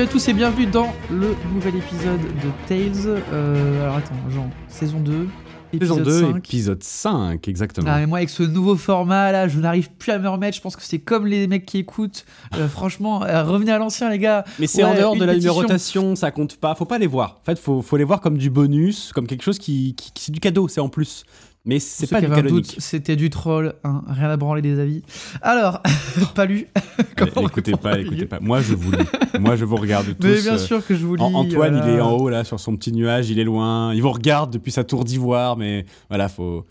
Salut 0.00 0.08
à 0.08 0.12
tous 0.14 0.28
et 0.28 0.32
bienvenue 0.32 0.64
dans 0.64 0.94
le 1.10 1.36
nouvel 1.52 1.76
épisode 1.76 2.22
de 2.22 2.66
Tales. 2.66 3.22
Euh, 3.34 3.82
alors 3.82 3.96
attends, 3.96 4.14
Jean, 4.30 4.48
saison 4.66 4.98
2, 4.98 5.12
Saison 5.12 5.98
épisode 5.98 6.02
2, 6.04 6.20
5. 6.20 6.36
épisode 6.38 6.82
5, 6.82 7.48
exactement. 7.48 7.86
Ah, 7.90 7.98
mais 7.98 8.06
moi, 8.06 8.16
avec 8.16 8.30
ce 8.30 8.42
nouveau 8.42 8.76
format 8.76 9.30
là, 9.30 9.46
je 9.46 9.60
n'arrive 9.60 9.90
plus 9.90 10.12
à 10.12 10.18
me 10.18 10.26
remettre. 10.26 10.56
Je 10.56 10.62
pense 10.62 10.74
que 10.74 10.82
c'est 10.82 11.00
comme 11.00 11.26
les 11.26 11.46
mecs 11.48 11.66
qui 11.66 11.76
écoutent. 11.76 12.24
Euh, 12.56 12.66
franchement, 12.66 13.24
euh, 13.24 13.44
revenez 13.44 13.72
à 13.72 13.78
l'ancien, 13.78 14.08
les 14.08 14.18
gars. 14.18 14.46
Mais 14.58 14.66
c'est 14.66 14.84
en 14.84 14.94
dehors 14.94 15.16
de 15.16 15.24
la 15.26 15.34
pétition. 15.34 15.52
numérotation, 15.52 16.16
ça 16.16 16.30
compte 16.30 16.56
pas. 16.56 16.74
Faut 16.74 16.86
pas 16.86 16.96
les 16.96 17.06
voir. 17.06 17.36
En 17.42 17.44
fait, 17.44 17.58
faut, 17.58 17.82
faut 17.82 17.98
les 17.98 18.04
voir 18.04 18.22
comme 18.22 18.38
du 18.38 18.48
bonus, 18.48 19.12
comme 19.12 19.26
quelque 19.26 19.44
chose 19.44 19.58
qui, 19.58 19.94
qui- 19.98 20.12
qui- 20.12 20.24
c'est 20.24 20.32
du 20.32 20.40
cadeau, 20.40 20.66
c'est 20.66 20.80
en 20.80 20.88
plus. 20.88 21.24
Mais 21.66 21.78
c'est 21.78 22.06
pas 22.06 22.20
du 22.22 22.28
canonique. 22.28 22.50
doute, 22.72 22.76
C'était 22.78 23.16
du 23.16 23.28
troll, 23.28 23.74
hein, 23.84 24.02
rien 24.08 24.30
à 24.30 24.36
branler 24.38 24.62
des 24.62 24.78
avis. 24.78 25.02
Alors, 25.42 25.82
pas 26.34 26.46
lu. 26.46 26.66
Eh, 27.22 27.44
écoutez 27.44 27.72
pas, 27.72 27.98
écoutez 27.98 28.24
pas. 28.24 28.40
Moi, 28.40 28.62
je 28.62 28.74
vous 28.74 28.92
lis. 28.92 29.04
Moi, 29.38 29.54
je 29.56 29.66
vous 29.66 29.76
regarde 29.76 30.06
tous. 30.18 30.26
Mais 30.26 30.40
bien 30.40 30.54
euh, 30.54 30.58
sûr 30.58 30.84
que 30.86 30.94
je 30.96 31.04
vous 31.04 31.16
lis. 31.16 31.22
An- 31.22 31.34
Antoine, 31.34 31.76
voilà. 31.76 31.92
il 31.92 31.96
est 31.98 32.00
en 32.00 32.12
haut 32.12 32.30
là 32.30 32.44
sur 32.44 32.58
son 32.58 32.76
petit 32.76 32.92
nuage, 32.92 33.28
il 33.28 33.38
est 33.38 33.44
loin. 33.44 33.92
Il 33.92 34.00
vous 34.00 34.10
regarde 34.10 34.50
depuis 34.50 34.72
sa 34.72 34.84
tour 34.84 35.04
d'ivoire, 35.04 35.58
mais 35.58 35.84
voilà, 36.08 36.28
faut. 36.30 36.64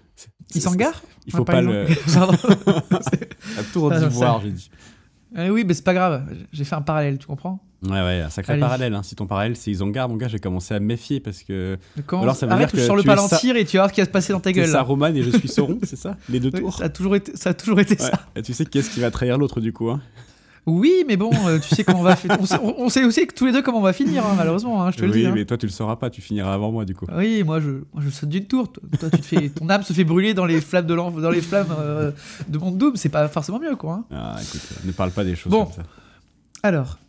Il 0.55 0.61
s'en 0.61 0.73
gare 0.73 0.99
Il 1.27 1.33
faut 1.33 1.43
Ah, 1.47 1.51
pas 1.51 1.61
le. 1.61 1.85
La 1.85 3.63
tour 3.71 3.91
Ah, 3.93 3.99
d'ivoire, 3.99 4.41
j'ai 4.41 4.51
dit. 4.51 4.71
Eh 5.37 5.51
oui, 5.51 5.63
mais 5.67 5.75
c'est 5.75 5.83
pas 5.85 5.93
grave. 5.93 6.25
J'ai 6.51 6.63
fait 6.63 6.75
un 6.75 6.81
parallèle, 6.81 7.19
tu 7.19 7.27
comprends? 7.27 7.59
Ouais, 7.83 7.91
ouais, 7.91 8.21
un 8.25 8.29
sacré 8.29 8.53
Allez. 8.53 8.59
parallèle. 8.59 8.93
hein. 8.93 9.03
Si 9.03 9.15
ton 9.15 9.25
parallèle 9.25 9.55
c'est 9.55 9.71
Isengard, 9.71 10.09
mon 10.09 10.17
gars, 10.17 10.27
j'ai 10.27 10.39
commencé 10.39 10.73
à 10.73 10.79
me 10.81 10.85
méfier 10.85 11.19
parce 11.21 11.43
que 11.43 11.77
Comment 12.05 12.23
Alors, 12.23 12.35
ça 12.35 12.45
veut 12.45 12.51
Arrête, 12.51 12.67
dire 12.69 12.75
je 12.75 12.81
que 12.81 12.87
sors 12.87 12.95
le 12.97 13.03
palantir 13.03 13.55
et 13.55 13.63
tu 13.63 13.77
vas 13.77 13.83
voir 13.83 13.89
ce 13.89 13.93
qui 13.95 14.01
va 14.01 14.05
se 14.05 14.11
passer 14.11 14.33
dans 14.33 14.41
ta 14.41 14.51
gueule. 14.51 14.65
là. 14.65 14.71
Saruman 14.73 15.15
et 15.15 15.23
je 15.23 15.29
suis 15.37 15.47
Sauron, 15.47 15.79
c'est 15.83 15.95
ça? 15.95 16.17
Les 16.29 16.39
deux 16.41 16.49
Oui, 16.53 16.59
tours? 16.59 16.77
ça 16.77 16.85
a 16.85 16.89
toujours 16.89 17.15
été, 17.15 17.35
ça 17.37 17.51
a 17.51 17.53
toujours 17.53 17.79
été 17.79 17.93
Ouais. 17.93 18.09
ça. 18.09 18.19
Et 18.35 18.41
tu 18.41 18.53
sais 18.53 18.65
qui 18.65 18.79
est-ce 18.79 18.89
qui 18.89 18.99
va 18.99 19.11
trahir 19.11 19.37
l'autre 19.37 19.61
du 19.61 19.71
coup 19.71 19.89
hein? 19.89 20.01
Oui, 20.65 21.05
mais 21.07 21.15
bon, 21.15 21.31
euh, 21.47 21.57
tu 21.57 21.73
sais 21.73 21.83
comment 21.85 22.01
on 22.01 22.03
va. 22.03 22.15
On 22.39 22.45
sait, 22.45 22.57
on- 22.61 22.75
on 22.81 22.89
sait 22.89 23.03
aussi 23.05 23.25
que 23.25 23.33
tous 23.33 23.45
les 23.45 23.53
deux 23.53 23.61
comment 23.63 23.79
on 23.79 23.81
va 23.81 23.93
finir, 23.93 24.23
hein, 24.25 24.33
malheureusement. 24.37 24.83
hein, 24.83 24.91
je 24.91 24.97
te 24.97 25.05
le 25.05 25.11
Oui, 25.11 25.21
dis. 25.21 25.25
hein. 25.25 25.31
mais 25.33 25.45
toi 25.45 25.57
tu 25.57 25.65
le 25.65 25.71
sauras 25.71 25.95
pas, 25.95 26.09
tu 26.09 26.21
finiras 26.21 26.53
avant 26.53 26.71
moi 26.71 26.83
du 26.85 26.93
coup. 26.93 27.05
Oui, 27.15 27.43
moi 27.43 27.59
je, 27.61 27.69
moi 27.93 28.03
je 28.03 28.09
saute 28.09 28.29
d'une 28.29 28.45
tour. 28.45 28.71
Toi, 28.71 28.83
toi, 28.99 29.09
tu 29.09 29.19
te 29.21 29.25
fais, 29.25 29.49
ton 29.49 29.67
âme 29.69 29.83
se 29.83 29.93
fait 29.93 30.03
brûler 30.03 30.33
dans 30.33 30.45
les 30.45 30.59
flammes 30.59 30.85
de 30.85 30.93
dans 30.95 31.31
les 31.31 31.41
flammes 31.41 31.73
euh, 31.79 32.11
de 32.49 32.57
mon 32.59 32.71
doom. 32.71 32.97
C'est 32.97 33.09
pas 33.09 33.27
forcément 33.29 33.57
mieux, 33.57 33.77
quoi. 33.77 34.03
Ah, 34.11 34.35
écoute, 34.41 34.61
ne 34.83 34.91
parle 34.91 35.11
pas 35.11 35.23
des 35.23 35.35
choses 35.35 35.49
Bon. 35.51 35.63
comme 35.63 35.73
ça. 35.75 35.83
Alors, 36.61 36.99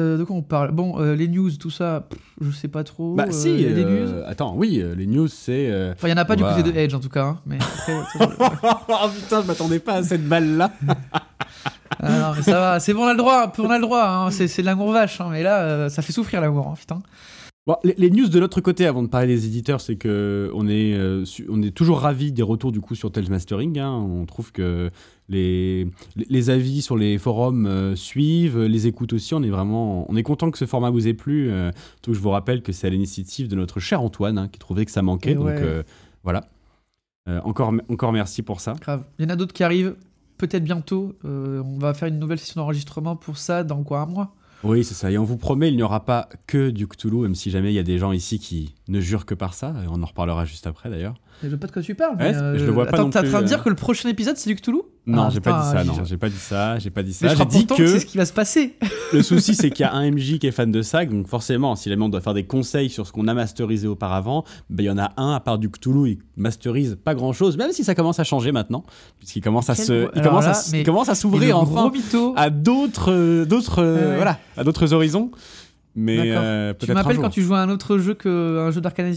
euh, 0.00 0.18
de 0.18 0.24
quoi 0.24 0.34
on 0.36 0.42
parle? 0.42 0.72
Bon, 0.72 1.00
euh, 1.00 1.14
les 1.14 1.28
news, 1.28 1.50
tout 1.56 1.70
ça, 1.70 2.06
pff, 2.08 2.18
je 2.40 2.50
sais 2.50 2.68
pas 2.68 2.82
trop. 2.84 3.14
Bah 3.14 3.26
euh, 3.28 3.32
si, 3.32 3.64
euh, 3.66 3.84
news? 3.84 4.22
attends, 4.26 4.54
oui, 4.56 4.82
les 4.96 5.06
news 5.06 5.28
c'est... 5.28 5.68
Enfin, 5.92 6.08
il 6.08 6.10
y 6.10 6.14
en 6.14 6.16
a 6.16 6.24
pas 6.24 6.36
du 6.36 6.42
va- 6.42 6.54
côté 6.54 6.72
de 6.72 6.76
Edge 6.76 6.94
en 6.94 7.00
tout 7.00 7.08
cas. 7.08 7.24
hein, 7.24 7.38
mais 7.46 7.56
après, 7.60 7.94
oh 8.88 9.08
putain, 9.14 9.42
je 9.42 9.46
m'attendais 9.46 9.78
pas 9.78 9.94
à 9.94 10.02
cette 10.02 10.26
balle 10.26 10.56
là 10.56 10.72
Ah 12.02 12.08
non, 12.08 12.32
mais 12.36 12.42
ça 12.52 12.58
va. 12.60 12.80
C'est 12.80 12.94
bon, 12.94 13.04
on 13.04 13.08
a 13.08 13.12
le 13.12 13.18
droit. 13.18 13.52
On 13.58 13.70
a 13.70 13.76
le 13.76 13.82
droit. 13.82 14.04
hein, 14.06 14.30
c'est, 14.30 14.46
de 14.60 14.66
l'amour 14.66 14.92
vache. 14.92 15.20
hein, 15.20 15.28
mais 15.30 15.42
là, 15.42 15.88
ça 15.90 16.02
fait 16.02 16.12
souffrir 16.12 16.40
l'amour. 16.40 16.74
putain. 16.78 17.00
Bon, 17.66 17.76
les, 17.84 17.94
les 17.98 18.10
news 18.10 18.26
de 18.28 18.38
l'autre 18.38 18.60
côté, 18.62 18.86
avant 18.86 19.02
de 19.02 19.08
parler 19.08 19.26
des 19.28 19.46
éditeurs, 19.46 19.80
c'est 19.82 19.96
que 19.96 20.50
on 20.54 20.66
est, 20.66 20.94
euh, 20.94 21.24
su- 21.26 21.46
on 21.50 21.60
est 21.62 21.70
toujours 21.72 22.00
ravis 22.00 22.32
des 22.32 22.42
retours 22.42 22.72
du 22.72 22.80
coup 22.80 22.94
sur 22.94 23.12
Tales 23.12 23.28
Mastering. 23.28 23.78
hein. 23.78 23.92
On 23.92 24.24
trouve 24.24 24.50
que 24.50 24.90
les, 25.28 25.86
avis 26.48 26.80
sur 26.82 26.96
les 26.96 27.18
forums 27.18 27.66
euh, 27.66 27.94
suivent, 27.94 28.58
les 28.62 28.86
écoutes 28.86 29.12
aussi. 29.12 29.34
On 29.34 29.42
est 29.42 29.50
vraiment, 29.50 30.10
on 30.10 30.16
est 30.16 30.22
content 30.22 30.50
que 30.50 30.56
ce 30.58 30.64
format 30.64 30.88
vous 30.90 31.06
ait 31.06 31.12
plu. 31.14 31.50
euh, 31.50 31.70
que 32.02 32.14
je 32.14 32.18
vous 32.18 32.30
rappelle 32.30 32.62
que 32.62 32.72
c'est 32.72 32.86
à 32.86 32.90
l'initiative 32.90 33.46
de 33.46 33.56
notre 33.56 33.78
cher 33.78 34.00
Antoine 34.02 34.38
hein, 34.38 34.48
qui 34.48 34.58
trouvait 34.58 34.86
que 34.86 34.90
ça 34.90 35.02
manquait. 35.02 35.32
Et 35.32 35.34
donc 35.34 35.44
ouais. 35.46 35.84
voilà. 36.24 36.48
Encore, 37.44 37.72
encore 37.88 38.12
merci 38.12 38.42
pour 38.42 38.60
ça. 38.60 38.72
Grave. 38.80 39.04
Il 39.18 39.24
y 39.24 39.26
en 39.26 39.30
a 39.30 39.36
d'autres 39.36 39.52
qui 39.52 39.62
arrivent. 39.62 39.94
Peut-être 40.38 40.64
bientôt. 40.64 41.12
On 41.22 41.76
va 41.78 41.92
faire 41.94 42.08
une 42.08 42.18
nouvelle 42.18 42.38
session 42.40 42.62
d'enregistrement 42.62 43.14
pour 43.14 43.36
ça 43.36 43.62
dans 43.62 43.84
quoi 43.84 44.00
un 44.00 44.06
mois? 44.06 44.34
Oui, 44.62 44.84
c'est 44.84 44.94
ça. 44.94 45.10
Et 45.10 45.16
on 45.16 45.24
vous 45.24 45.38
promet, 45.38 45.68
il 45.68 45.76
n'y 45.76 45.82
aura 45.82 46.04
pas 46.04 46.28
que 46.46 46.70
du 46.70 46.86
Cthulhu, 46.86 47.22
même 47.22 47.34
si 47.34 47.50
jamais 47.50 47.72
il 47.72 47.74
y 47.74 47.78
a 47.78 47.82
des 47.82 47.98
gens 47.98 48.12
ici 48.12 48.38
qui 48.38 48.74
ne 48.88 49.00
jurent 49.00 49.24
que 49.24 49.34
par 49.34 49.54
ça. 49.54 49.74
Et 49.84 49.88
on 49.88 50.02
en 50.02 50.06
reparlera 50.06 50.44
juste 50.44 50.66
après 50.66 50.90
d'ailleurs. 50.90 51.14
Je 51.42 51.48
sais 51.48 51.56
pas 51.56 51.66
de 51.66 51.72
quoi 51.72 51.82
tu 51.82 51.94
parles. 51.94 52.16
Ouais, 52.16 52.32
mais, 52.32 52.36
euh, 52.36 52.58
je 52.58 52.64
le 52.64 52.70
vois 52.72 52.86
pas 52.86 52.96
Attends, 52.98 53.10
t'es 53.10 53.18
en 53.18 53.22
train 53.22 53.38
de 53.40 53.44
euh. 53.44 53.48
dire 53.48 53.62
que 53.62 53.68
le 53.68 53.74
prochain 53.74 54.08
épisode 54.08 54.36
c'est 54.36 54.50
du 54.50 54.56
Cthulhu 54.56 54.78
Non, 55.06 55.22
Ah, 55.22 55.30
j'ai 55.32 55.40
pas 55.40 55.60
dit 55.62 55.68
ça, 55.68 55.82
j'ai- 55.82 55.88
non, 55.88 56.04
j'ai 56.04 56.16
pas 56.16 56.28
dit 56.28 56.36
ça, 56.36 56.78
j'ai 56.78 56.90
pas 56.90 57.02
dit 57.02 57.16
Mais 57.22 57.28
ça. 57.28 57.34
je 57.34 57.38
J'ai 57.38 57.44
dit 57.46 57.66
que 57.66 57.86
c'est 57.86 58.00
ce 58.00 58.06
qui 58.06 58.18
va 58.18 58.24
se 58.26 58.32
passer. 58.32 58.76
le 59.12 59.22
souci 59.22 59.54
c'est 59.54 59.70
qu'il 59.70 59.84
y 59.84 59.88
a 59.88 59.92
un 59.94 60.10
MJ 60.10 60.38
qui 60.38 60.46
est 60.46 60.50
fan 60.50 60.70
de 60.70 60.82
ça, 60.82 61.04
donc 61.06 61.26
forcément, 61.28 61.76
si 61.76 61.88
jamais 61.88 62.04
on 62.04 62.08
doit 62.08 62.20
faire 62.20 62.34
des 62.34 62.44
conseils 62.44 62.90
sur 62.90 63.06
ce 63.06 63.12
qu'on 63.12 63.26
a 63.28 63.34
masterisé 63.34 63.86
auparavant, 63.88 64.44
ben, 64.68 64.82
il 64.84 64.86
y 64.86 64.90
en 64.90 64.98
a 64.98 65.12
un 65.16 65.34
à 65.34 65.40
part 65.40 65.58
du 65.58 65.70
Cthulhu, 65.70 66.10
il 66.10 66.18
masterise 66.36 66.98
pas 67.02 67.14
grand 67.14 67.32
chose, 67.32 67.56
même 67.56 67.72
si 67.72 67.84
ça 67.84 67.94
commence 67.94 68.20
à 68.20 68.24
changer 68.24 68.52
maintenant, 68.52 68.84
puisqu'il 69.18 69.40
commence 69.42 69.70
à 69.70 69.74
se, 69.74 70.08
il 70.14 70.22
commence, 70.22 70.44
là, 70.44 70.52
à, 70.52 70.76
il 70.76 70.84
commence 70.84 71.12
s'ouvrir 71.14 71.58
enfin 71.58 71.90
mytho. 71.90 72.34
à 72.36 72.50
d'autres, 72.50 73.12
euh, 73.12 73.44
d'autres, 73.44 73.82
euh, 73.82 74.16
voilà, 74.16 74.38
à 74.56 74.64
d'autres 74.64 74.92
horizons. 74.92 75.30
Mais 75.96 76.18
euh, 76.26 76.72
Tu 76.78 76.92
m'appelles 76.92 77.18
quand 77.18 77.30
tu 77.30 77.42
joues 77.42 77.54
à 77.54 77.60
un 77.60 77.68
autre 77.68 77.98
jeu 77.98 78.14
qu'un 78.14 78.70
jeu 78.70 78.80
d'Arcane 78.80 79.12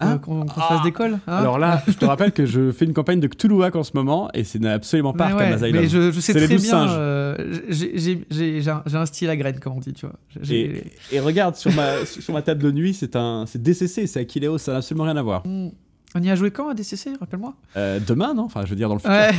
Hein 0.00 0.12
Euh, 0.14 0.18
Qu'on 0.18 0.46
Ah. 0.56 0.60
fasse 0.68 0.82
d'école 0.84 1.14
hein 1.26 1.32
Alors 1.32 1.58
là, 1.58 1.82
je 1.88 1.92
te 1.94 2.04
rappelle 2.04 2.32
que 2.32 2.46
je 2.46 2.70
fais 2.70 2.84
une 2.84 2.92
campagne 2.94 3.18
de 3.20 3.26
Cthulhuac 3.26 3.74
en 3.74 3.82
ce 3.82 3.90
moment, 3.94 4.30
et 4.32 4.44
c'est 4.44 4.64
absolument 4.64 5.12
pas 5.12 5.26
mais, 5.26 5.32
Arkham 5.32 5.48
ouais, 5.48 5.54
Asylum. 5.54 5.82
mais 5.82 5.88
je, 5.88 6.12
je 6.12 6.20
sais 6.20 6.32
C'est 6.32 6.40
les 6.40 6.46
très 6.46 6.56
bien. 6.56 6.88
euh, 6.88 7.60
j'ai- 7.68 8.62
un, 8.68 9.06
style 9.06 9.28
à 9.30 9.36
graine, 9.36 9.58
comme 9.58 9.72
on 9.74 9.80
dit, 9.80 9.92
tu 9.92 10.06
vois. 10.06 10.14
Et, 10.50 10.84
et 11.12 11.20
regarde, 11.20 11.56
sur 11.56 11.72
ma, 11.72 12.04
sur 12.06 12.32
ma 12.32 12.42
table 12.42 12.62
de 12.62 12.70
nuit, 12.70 12.94
c'est 12.94 13.16
un 13.16 13.44
c'est 13.46 13.60
DCC, 13.62 14.06
c'est 14.06 14.20
Akileos, 14.20 14.58
ça 14.58 14.72
n'a 14.72 14.78
absolument 14.78 15.04
rien 15.04 15.16
à 15.16 15.22
voir. 15.22 15.46
Hmm. 15.46 15.70
On 16.14 16.22
y 16.22 16.30
a 16.30 16.36
joué 16.36 16.50
quand 16.50 16.68
à 16.70 16.74
DCC 16.74 17.10
Rappelle-moi? 17.20 17.54
Euh, 17.76 17.98
demain, 18.06 18.32
non? 18.34 18.44
Enfin, 18.44 18.62
je 18.64 18.70
veux 18.70 18.76
dire 18.76 18.88
dans 18.88 18.94
le 18.94 19.00
futur. 19.00 19.12
Ouais, 19.14 19.30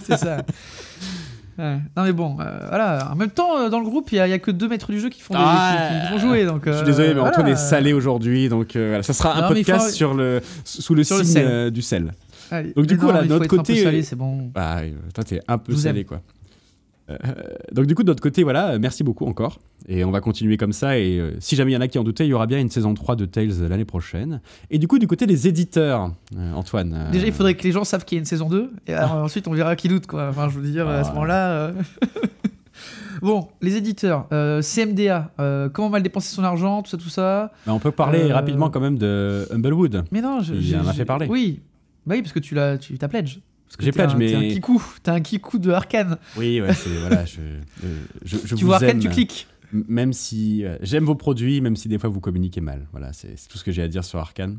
c'est 0.04 0.18
ça. 0.18 0.44
Ouais. 1.60 1.76
Non 1.96 2.04
mais 2.04 2.12
bon, 2.12 2.36
euh, 2.40 2.58
voilà. 2.68 3.10
En 3.12 3.16
même 3.16 3.30
temps, 3.30 3.58
euh, 3.58 3.68
dans 3.68 3.78
le 3.80 3.84
groupe, 3.84 4.10
il 4.12 4.16
y, 4.16 4.20
a- 4.20 4.38
que 4.38 4.50
deux 4.50 4.68
maîtres 4.68 4.90
du 4.90 4.98
jeu 5.00 5.08
qui 5.10 5.20
font, 5.20 5.34
des- 5.34 5.40
Ah. 5.42 5.88
qui, 5.90 6.06
qui 6.06 6.12
vont 6.12 6.18
jouer. 6.28 6.46
Donc, 6.46 6.62
Je 6.64 6.70
suis 6.72 6.80
euh, 6.80 6.84
désolé, 6.84 7.08
mais 7.14 7.20
Antoine 7.20 7.34
voilà. 7.46 7.50
est 7.50 7.56
salé 7.56 7.92
aujourd'hui, 7.92 8.48
donc 8.48 8.76
euh, 8.76 8.88
voilà. 8.88 9.02
ça 9.02 9.12
sera 9.12 9.36
un 9.36 9.42
Non, 9.42 9.48
podcast 9.48 9.86
faut- 9.86 9.92
sur 9.92 10.14
le, 10.14 10.40
sous 10.64 10.94
le 10.94 11.04
Sur 11.04 11.18
le 11.18 11.24
signe 11.24 11.32
sel. 11.34 11.46
euh, 11.46 11.70
du 11.70 11.82
sel. 11.82 12.12
Allez. 12.50 12.72
Donc, 12.74 12.86
du 12.86 12.94
Mais 12.94 13.00
coup, 13.00 13.06
non, 13.06 13.12
voilà, 13.12 13.26
notre 13.28 13.46
côté, 13.46 13.82
salé, 13.84 13.98
euh, 14.00 14.02
c'est 14.02 14.16
bon. 14.16 14.50
Bah, 14.54 14.78
euh, 14.78 14.90
toi, 15.14 15.22
t'es 15.22 15.40
un 15.46 15.58
peu 15.58 15.72
vous 15.72 15.78
salé, 15.80 16.00
aime. 16.00 16.06
quoi. 16.06 16.20
Euh, 17.10 17.16
donc 17.72 17.86
du 17.86 17.94
coup 17.94 18.02
de 18.04 18.08
notre 18.08 18.22
côté 18.22 18.42
voilà 18.44 18.78
merci 18.78 19.02
beaucoup 19.02 19.26
encore 19.26 19.58
et 19.88 20.04
on 20.04 20.10
va 20.12 20.20
continuer 20.20 20.56
comme 20.56 20.72
ça 20.72 20.96
et 20.98 21.18
euh, 21.18 21.32
si 21.40 21.56
jamais 21.56 21.72
il 21.72 21.74
y 21.74 21.76
en 21.76 21.80
a 21.80 21.88
qui 21.88 21.98
en 21.98 22.04
doutaient 22.04 22.24
il 22.26 22.30
y 22.30 22.34
aura 22.34 22.46
bien 22.46 22.60
une 22.60 22.70
saison 22.70 22.94
3 22.94 23.16
de 23.16 23.24
Tales 23.24 23.66
l'année 23.68 23.84
prochaine 23.84 24.40
et 24.70 24.78
du 24.78 24.86
coup 24.86 24.98
du 24.98 25.06
côté 25.08 25.26
des 25.26 25.48
éditeurs 25.48 26.12
euh, 26.36 26.52
Antoine 26.52 26.94
euh, 26.94 27.10
Déjà, 27.10 27.26
il 27.26 27.32
faudrait 27.32 27.54
que 27.54 27.62
les 27.64 27.72
gens 27.72 27.82
savent 27.84 28.04
qu'il 28.04 28.16
y 28.16 28.18
a 28.18 28.20
une 28.20 28.26
saison 28.26 28.48
2, 28.48 28.70
et 28.86 28.94
alors, 28.94 29.14
ensuite 29.24 29.48
on 29.48 29.52
verra 29.52 29.74
qui 29.76 29.88
doute, 29.88 30.06
quoi. 30.06 30.28
Enfin, 30.28 30.48
je 30.48 30.58
veux 30.58 30.70
dire, 30.70 30.88
à 30.88 31.02
ce 31.04 31.08
Ah. 31.10 31.14
moment-là. 31.14 31.72
bon, 33.22 33.48
les 33.60 33.76
éditeurs, 33.76 34.28
CMDA, 34.60 35.32
comment 35.72 35.90
mal 35.90 36.02
dépenser 36.02 36.34
son 36.34 36.44
argent, 36.44 36.82
tout 36.82 36.90
ça, 36.90 36.96
tout 36.96 37.08
ça. 37.08 37.52
bah, 37.66 37.72
on 37.72 37.78
peut 37.78 37.90
parler 37.90 38.32
rapidement 38.32 38.70
quand 38.70 38.80
même 38.80 38.98
de 38.98 39.46
Humblewood 39.52 40.04
Mais 40.12 40.20
non, 40.20 40.40
je. 40.40 40.54
Il 40.54 40.76
en 40.76 40.86
a 40.86 40.92
fait 40.92 41.04
parler. 41.04 41.26
Oui, 41.28 41.60
bah 42.06 42.14
oui, 42.16 42.22
parce 42.22 42.32
que 42.32 42.38
tu 42.38 42.54
l'as, 42.54 42.78
tu 42.78 42.96
t'as 42.98 43.08
pledge. 43.08 43.38
Parce 43.70 43.76
que 43.78 43.84
J'ai 43.84 43.92
pledge, 43.92 44.14
mais- 44.16 44.26
T'es 44.30 44.34
un 44.36 44.48
kikou, 44.48 44.82
t'as 45.02 45.14
un 45.14 45.20
kikou 45.20 45.58
de 45.58 45.70
Arkane. 45.70 46.18
oui 46.36 46.60
ouais 46.60 46.74
c'est 46.74 46.90
voilà 46.90 47.24
je, 47.24 47.40
euh, 47.40 47.60
je, 48.24 48.36
je 48.44 48.54
Tu 48.56 48.64
vous 48.64 48.66
vois 48.66 48.76
Arkane, 48.76 48.90
aime. 48.90 48.98
tu 49.00 49.08
cliques. 49.08 49.46
Même 49.72 50.12
si 50.12 50.64
euh, 50.64 50.76
j'aime 50.82 51.04
vos 51.04 51.14
produits 51.14 51.60
même 51.60 51.76
si 51.76 51.86
des 51.88 51.96
fois 51.98 52.10
vous 52.10 52.18
communiquez 52.20 52.60
mal 52.60 52.88
voilà 52.90 53.12
c'est 53.12 53.36
tout 53.48 53.56
ce 53.56 53.62
que 53.62 53.70
j'ai 53.70 53.82
à 53.82 53.88
dire 53.88 54.02
sur 54.04 54.18
Arkane 54.18 54.58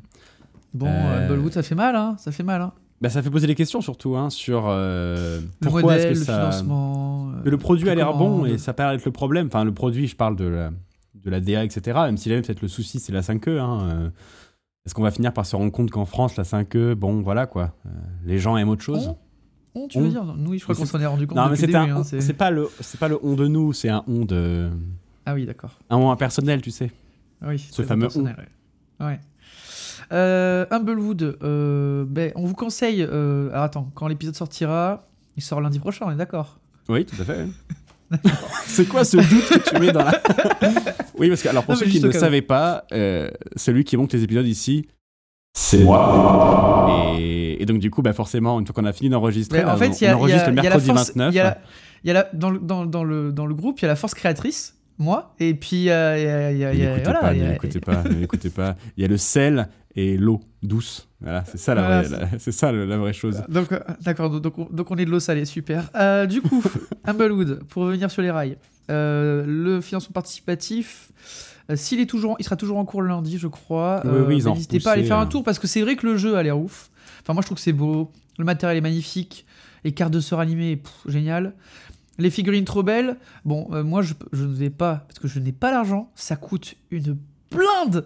Bon, 0.73 0.85
Euh, 0.87 0.89
euh, 0.89 1.27
Bollywood, 1.27 1.51
ça 1.51 1.61
fait 1.63 1.75
mal, 1.75 1.97
hein. 1.97 2.15
Ça 2.17 2.31
fait 2.31 2.43
mal, 2.43 2.61
hein. 2.61 2.71
bah, 3.01 3.09
ça 3.09 3.21
fait 3.21 3.29
poser 3.29 3.45
des 3.45 3.55
questions 3.55 3.81
surtout 3.81 4.15
hein, 4.15 4.29
sur 4.29 4.67
euh, 4.69 5.41
Le 5.41 5.47
pourquoi 5.59 5.81
modèle, 5.81 6.13
le 6.13 6.19
que 6.19 6.25
ça 6.25 6.37
financement. 6.49 7.25
Mais 7.43 7.51
le 7.51 7.57
produit 7.57 7.89
a 7.89 7.95
l'air 7.95 8.13
bon 8.13 8.45
et 8.45 8.57
ça 8.57 8.71
paraît 8.73 8.95
être 8.95 9.03
le 9.03 9.11
problème. 9.11 9.47
Enfin, 9.47 9.65
le 9.65 9.73
produit, 9.73 10.07
je 10.07 10.15
parle 10.15 10.37
de 10.37 10.45
la, 10.45 10.71
de 11.15 11.29
la 11.29 11.41
DA, 11.41 11.65
etc. 11.65 11.99
Même 12.05 12.15
si 12.15 12.29
jamais 12.29 12.41
peut-être 12.41 12.61
le 12.61 12.69
souci, 12.69 12.99
c'est 13.01 13.11
la 13.11 13.19
5e. 13.19 13.59
Hein. 13.59 14.11
Est-ce 14.85 14.95
qu'on 14.95 15.03
va 15.03 15.11
finir 15.11 15.31
par 15.31 15.45
se 15.45 15.55
rendre 15.55 15.71
compte 15.71 15.91
qu'en 15.91 16.05
France, 16.05 16.35
la 16.37 16.43
5e, 16.43 16.95
bon, 16.95 17.21
voilà 17.21 17.45
quoi. 17.45 17.73
euh, 17.85 17.89
les 18.25 18.39
gens 18.39 18.57
aiment 18.57 18.69
autre 18.69 18.81
chose. 18.81 19.13
On, 19.75 19.81
on, 19.83 19.87
tu 19.87 19.99
veux 19.99 20.05
On. 20.05 20.09
dire 20.09 20.23
Nous, 20.35 20.57
je 20.57 20.63
crois 20.63 20.73
qu'on 20.75 20.85
s'en 20.85 20.99
est 20.99 21.05
rendu 21.05 21.27
compte. 21.27 21.37
non, 21.37 21.49
mais 21.49 21.55
c'est 21.55 21.73
hein, 21.75 22.01
on- 22.03 22.33
pas 22.33 22.49
le, 22.49 22.67
c'est 22.79 22.99
pas 22.99 23.07
le 23.07 23.19
on 23.23 23.35
de 23.35 23.47
nous, 23.47 23.73
c'est 23.73 23.89
un 23.89 24.03
on 24.07 24.25
de, 24.25 24.69
Ah 25.25 25.35
oui, 25.35 25.45
d'accord. 25.45 25.77
un 25.91 25.97
on 25.97 26.09
impersonnel, 26.11 26.61
tu 26.63 26.71
sais. 26.71 26.91
Oui, 27.43 27.59
Ce 27.59 27.73
c'est 27.75 27.83
fameux 27.83 28.01
personnel, 28.07 28.35
ouais. 28.99 29.05
Ouais. 29.05 29.19
Euh, 30.11 30.65
Humblewood, 30.71 31.37
euh, 31.43 32.03
ben, 32.07 32.31
on 32.35 32.45
vous 32.45 32.55
conseille. 32.55 33.03
alors 33.03 33.51
attends, 33.63 33.91
quand 33.93 34.07
l'épisode 34.07 34.35
sortira, 34.35 35.05
il 35.37 35.43
sort 35.43 35.61
lundi 35.61 35.79
prochain, 35.79 36.05
on 36.07 36.11
est 36.11 36.15
d'accord? 36.15 36.59
Oui, 36.89 37.05
tout 37.05 37.15
à 37.21 37.23
fait. 37.25 37.45
C'est 38.65 38.87
quoi 38.87 39.03
ce 39.03 39.17
doute 39.17 39.47
que 39.49 39.69
tu 39.69 39.79
mets 39.79 39.91
dans 39.91 40.03
la. 40.03 40.21
oui, 41.17 41.29
parce 41.29 41.41
que, 41.41 41.49
alors 41.49 41.63
pour 41.63 41.73
Non, 41.73 41.79
ceux 41.79 41.85
qui 41.87 42.01
ne 42.01 42.07
où. 42.07 42.11
savaient 42.11 42.41
pas, 42.41 42.85
euh, 42.93 43.29
celui 43.55 43.83
qui 43.83 43.97
monte 43.97 44.13
les 44.13 44.23
épisodes 44.23 44.45
ici, 44.47 44.87
c'est 45.53 45.83
moi. 45.83 47.15
Et, 47.19 47.61
et 47.61 47.65
donc, 47.65 47.79
du 47.79 47.89
coup, 47.91 48.01
bah, 48.01 48.13
forcément, 48.13 48.59
une 48.59 48.65
fois 48.65 48.73
qu'on 48.73 48.85
a 48.85 48.93
fini 48.93 49.09
d'enregistrer, 49.09 49.63
En 49.65 49.75
fait, 49.77 49.89
on, 49.89 49.93
il 49.93 50.03
y 50.03 50.07
a, 50.07 50.17
on 50.17 50.27
il 50.27 50.31
y 50.31 50.33
a- 50.33 50.37
enregistre 50.37 50.49
le 50.49 50.53
il 50.53 50.55
y 50.55 50.59
a 50.59 50.63
la 50.63 50.75
mercredi 50.77 50.85
force. 50.87 51.07
29. 51.09 51.33
il 51.33 51.37
y 51.37 51.39
a 51.39 51.43
la- 51.43 51.57
il 52.03 52.07
y 52.07 52.11
a 52.11 52.13
la- 52.13 52.29
dans, 52.33 52.49
le, 52.49 52.59
dans, 52.59 52.85
dans 52.85 53.03
le, 53.03 53.31
dans 53.31 53.45
le 53.45 53.53
groupe, 53.53 53.79
il 53.79 53.83
y 53.83 53.85
a 53.85 53.89
la 53.89 53.95
force 53.95 54.13
créatrice, 54.13 54.75
moi, 54.97 55.35
et 55.39 55.53
puis 55.53 55.89
euh, 55.89 56.17
il 56.17 56.23
y 56.23 56.27
a. 56.27 56.51
il 56.51 56.57
y 56.57 56.63
a- 56.65 56.69
Ne 56.69 56.73
il 56.75 56.79
y 56.79 56.85
a- 56.85 56.89
l'écoutez 56.95 57.03
voilà, 57.03 57.19
pas, 57.19 57.33
il 57.33 57.39
y 57.39 57.41
ne 57.41 57.47
a- 57.47 57.51
l'écoutez 57.51 57.79
pas, 57.79 58.03
ne 58.03 58.19
l'écoutez 58.19 58.49
pas. 58.49 58.75
Il 58.97 59.01
y 59.01 59.05
a 59.05 59.07
le 59.07 59.17
sel 59.17 59.67
et 59.95 60.17
l'eau 60.17 60.39
douce. 60.63 61.07
Voilà, 61.21 61.43
c'est 61.45 61.57
ça 61.57 61.75
la 61.75 61.81
Voilà, 61.81 62.01
vraie, 62.03 62.19
la- 62.31 62.39
c'est 62.39 62.51
ça 62.51 62.71
la 62.71 62.97
vraie 62.97 63.13
chose. 63.13 63.43
Donc, 63.49 63.71
euh, 63.71 63.79
d'accord, 64.01 64.29
donc, 64.39 64.57
on- 64.57 64.67
donc 64.71 64.91
on 64.91 64.95
est 64.97 65.05
de 65.05 65.09
l'eau 65.11 65.19
salée, 65.19 65.45
super. 65.45 65.89
Euh, 65.95 66.25
du 66.25 66.41
coup, 66.41 66.63
Humblewood, 67.05 67.63
pour 67.69 67.83
revenir 67.83 68.09
sur 68.11 68.21
les 68.21 68.31
rails. 68.31 68.57
Euh, 68.89 69.43
le 69.47 69.81
financement 69.81 70.13
participatif, 70.13 71.11
s'il 71.75 71.99
est 71.99 72.05
toujours, 72.05 72.35
il 72.39 72.43
sera 72.43 72.55
toujours 72.57 72.77
en 72.77 72.85
cours 72.85 73.01
le 73.01 73.07
lundi, 73.07 73.37
je 73.37 73.47
crois. 73.47 74.01
Oui, 74.05 74.11
oui, 74.27 74.37
ils 74.37 74.45
N'hésitez 74.49 74.79
pas 74.79 74.91
à 74.91 74.93
aller 74.93 75.03
faire 75.03 75.19
un 75.19 75.25
tour 75.27 75.43
parce 75.43 75.59
que 75.59 75.67
c'est 75.67 75.81
vrai 75.81 75.95
que 75.95 76.05
le 76.05 76.17
jeu 76.17 76.35
a 76.35 76.43
l'air 76.43 76.59
ouf. 76.59 76.89
Enfin, 77.21 77.33
moi, 77.33 77.41
je 77.41 77.47
trouve 77.47 77.55
que 77.57 77.61
c'est 77.63 77.71
beau. 77.73 78.11
Le 78.37 78.45
matériel 78.45 78.77
est 78.77 78.81
magnifique. 78.81 79.45
Les 79.83 79.93
cartes 79.93 80.11
de 80.13 80.19
sœurs 80.19 80.39
animées, 80.39 80.75
pff, 80.77 80.91
génial. 81.07 81.53
Les 82.17 82.29
figurines 82.29 82.65
trop 82.65 82.83
belles. 82.83 83.17
Bon, 83.45 83.67
moi, 83.83 84.01
je, 84.01 84.13
je 84.33 84.43
ne 84.43 84.53
vais 84.53 84.69
pas 84.69 85.05
parce 85.07 85.19
que 85.19 85.27
je 85.27 85.39
n'ai 85.39 85.51
pas 85.53 85.71
l'argent. 85.71 86.11
Ça 86.15 86.35
coûte 86.35 86.75
une 86.91 87.17
blinde. 87.51 88.05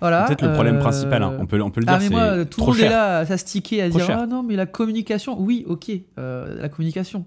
Voilà. 0.00 0.24
Peut-être 0.24 0.46
le 0.46 0.52
problème 0.52 0.76
euh, 0.76 0.80
principal, 0.80 1.22
hein. 1.22 1.36
on, 1.38 1.46
peut, 1.46 1.60
on 1.60 1.70
peut 1.70 1.80
le 1.80 1.86
dire, 1.86 1.94
ah 1.94 1.98
mais 1.98 2.04
c'est 2.06 2.10
moi, 2.10 2.44
tout 2.46 2.60
le 2.60 2.66
monde 2.66 2.76
est 2.76 2.80
cher. 2.80 2.90
là 2.90 3.18
à 3.18 3.26
s'astiquer, 3.26 3.82
à 3.82 3.88
Trop 3.90 3.98
dire 3.98 4.06
cher. 4.06 4.18
ah 4.22 4.26
non 4.26 4.42
mais 4.42 4.56
la 4.56 4.64
communication, 4.64 5.38
oui 5.38 5.64
ok, 5.68 5.90
euh, 6.18 6.60
la 6.60 6.68
communication. 6.70 7.26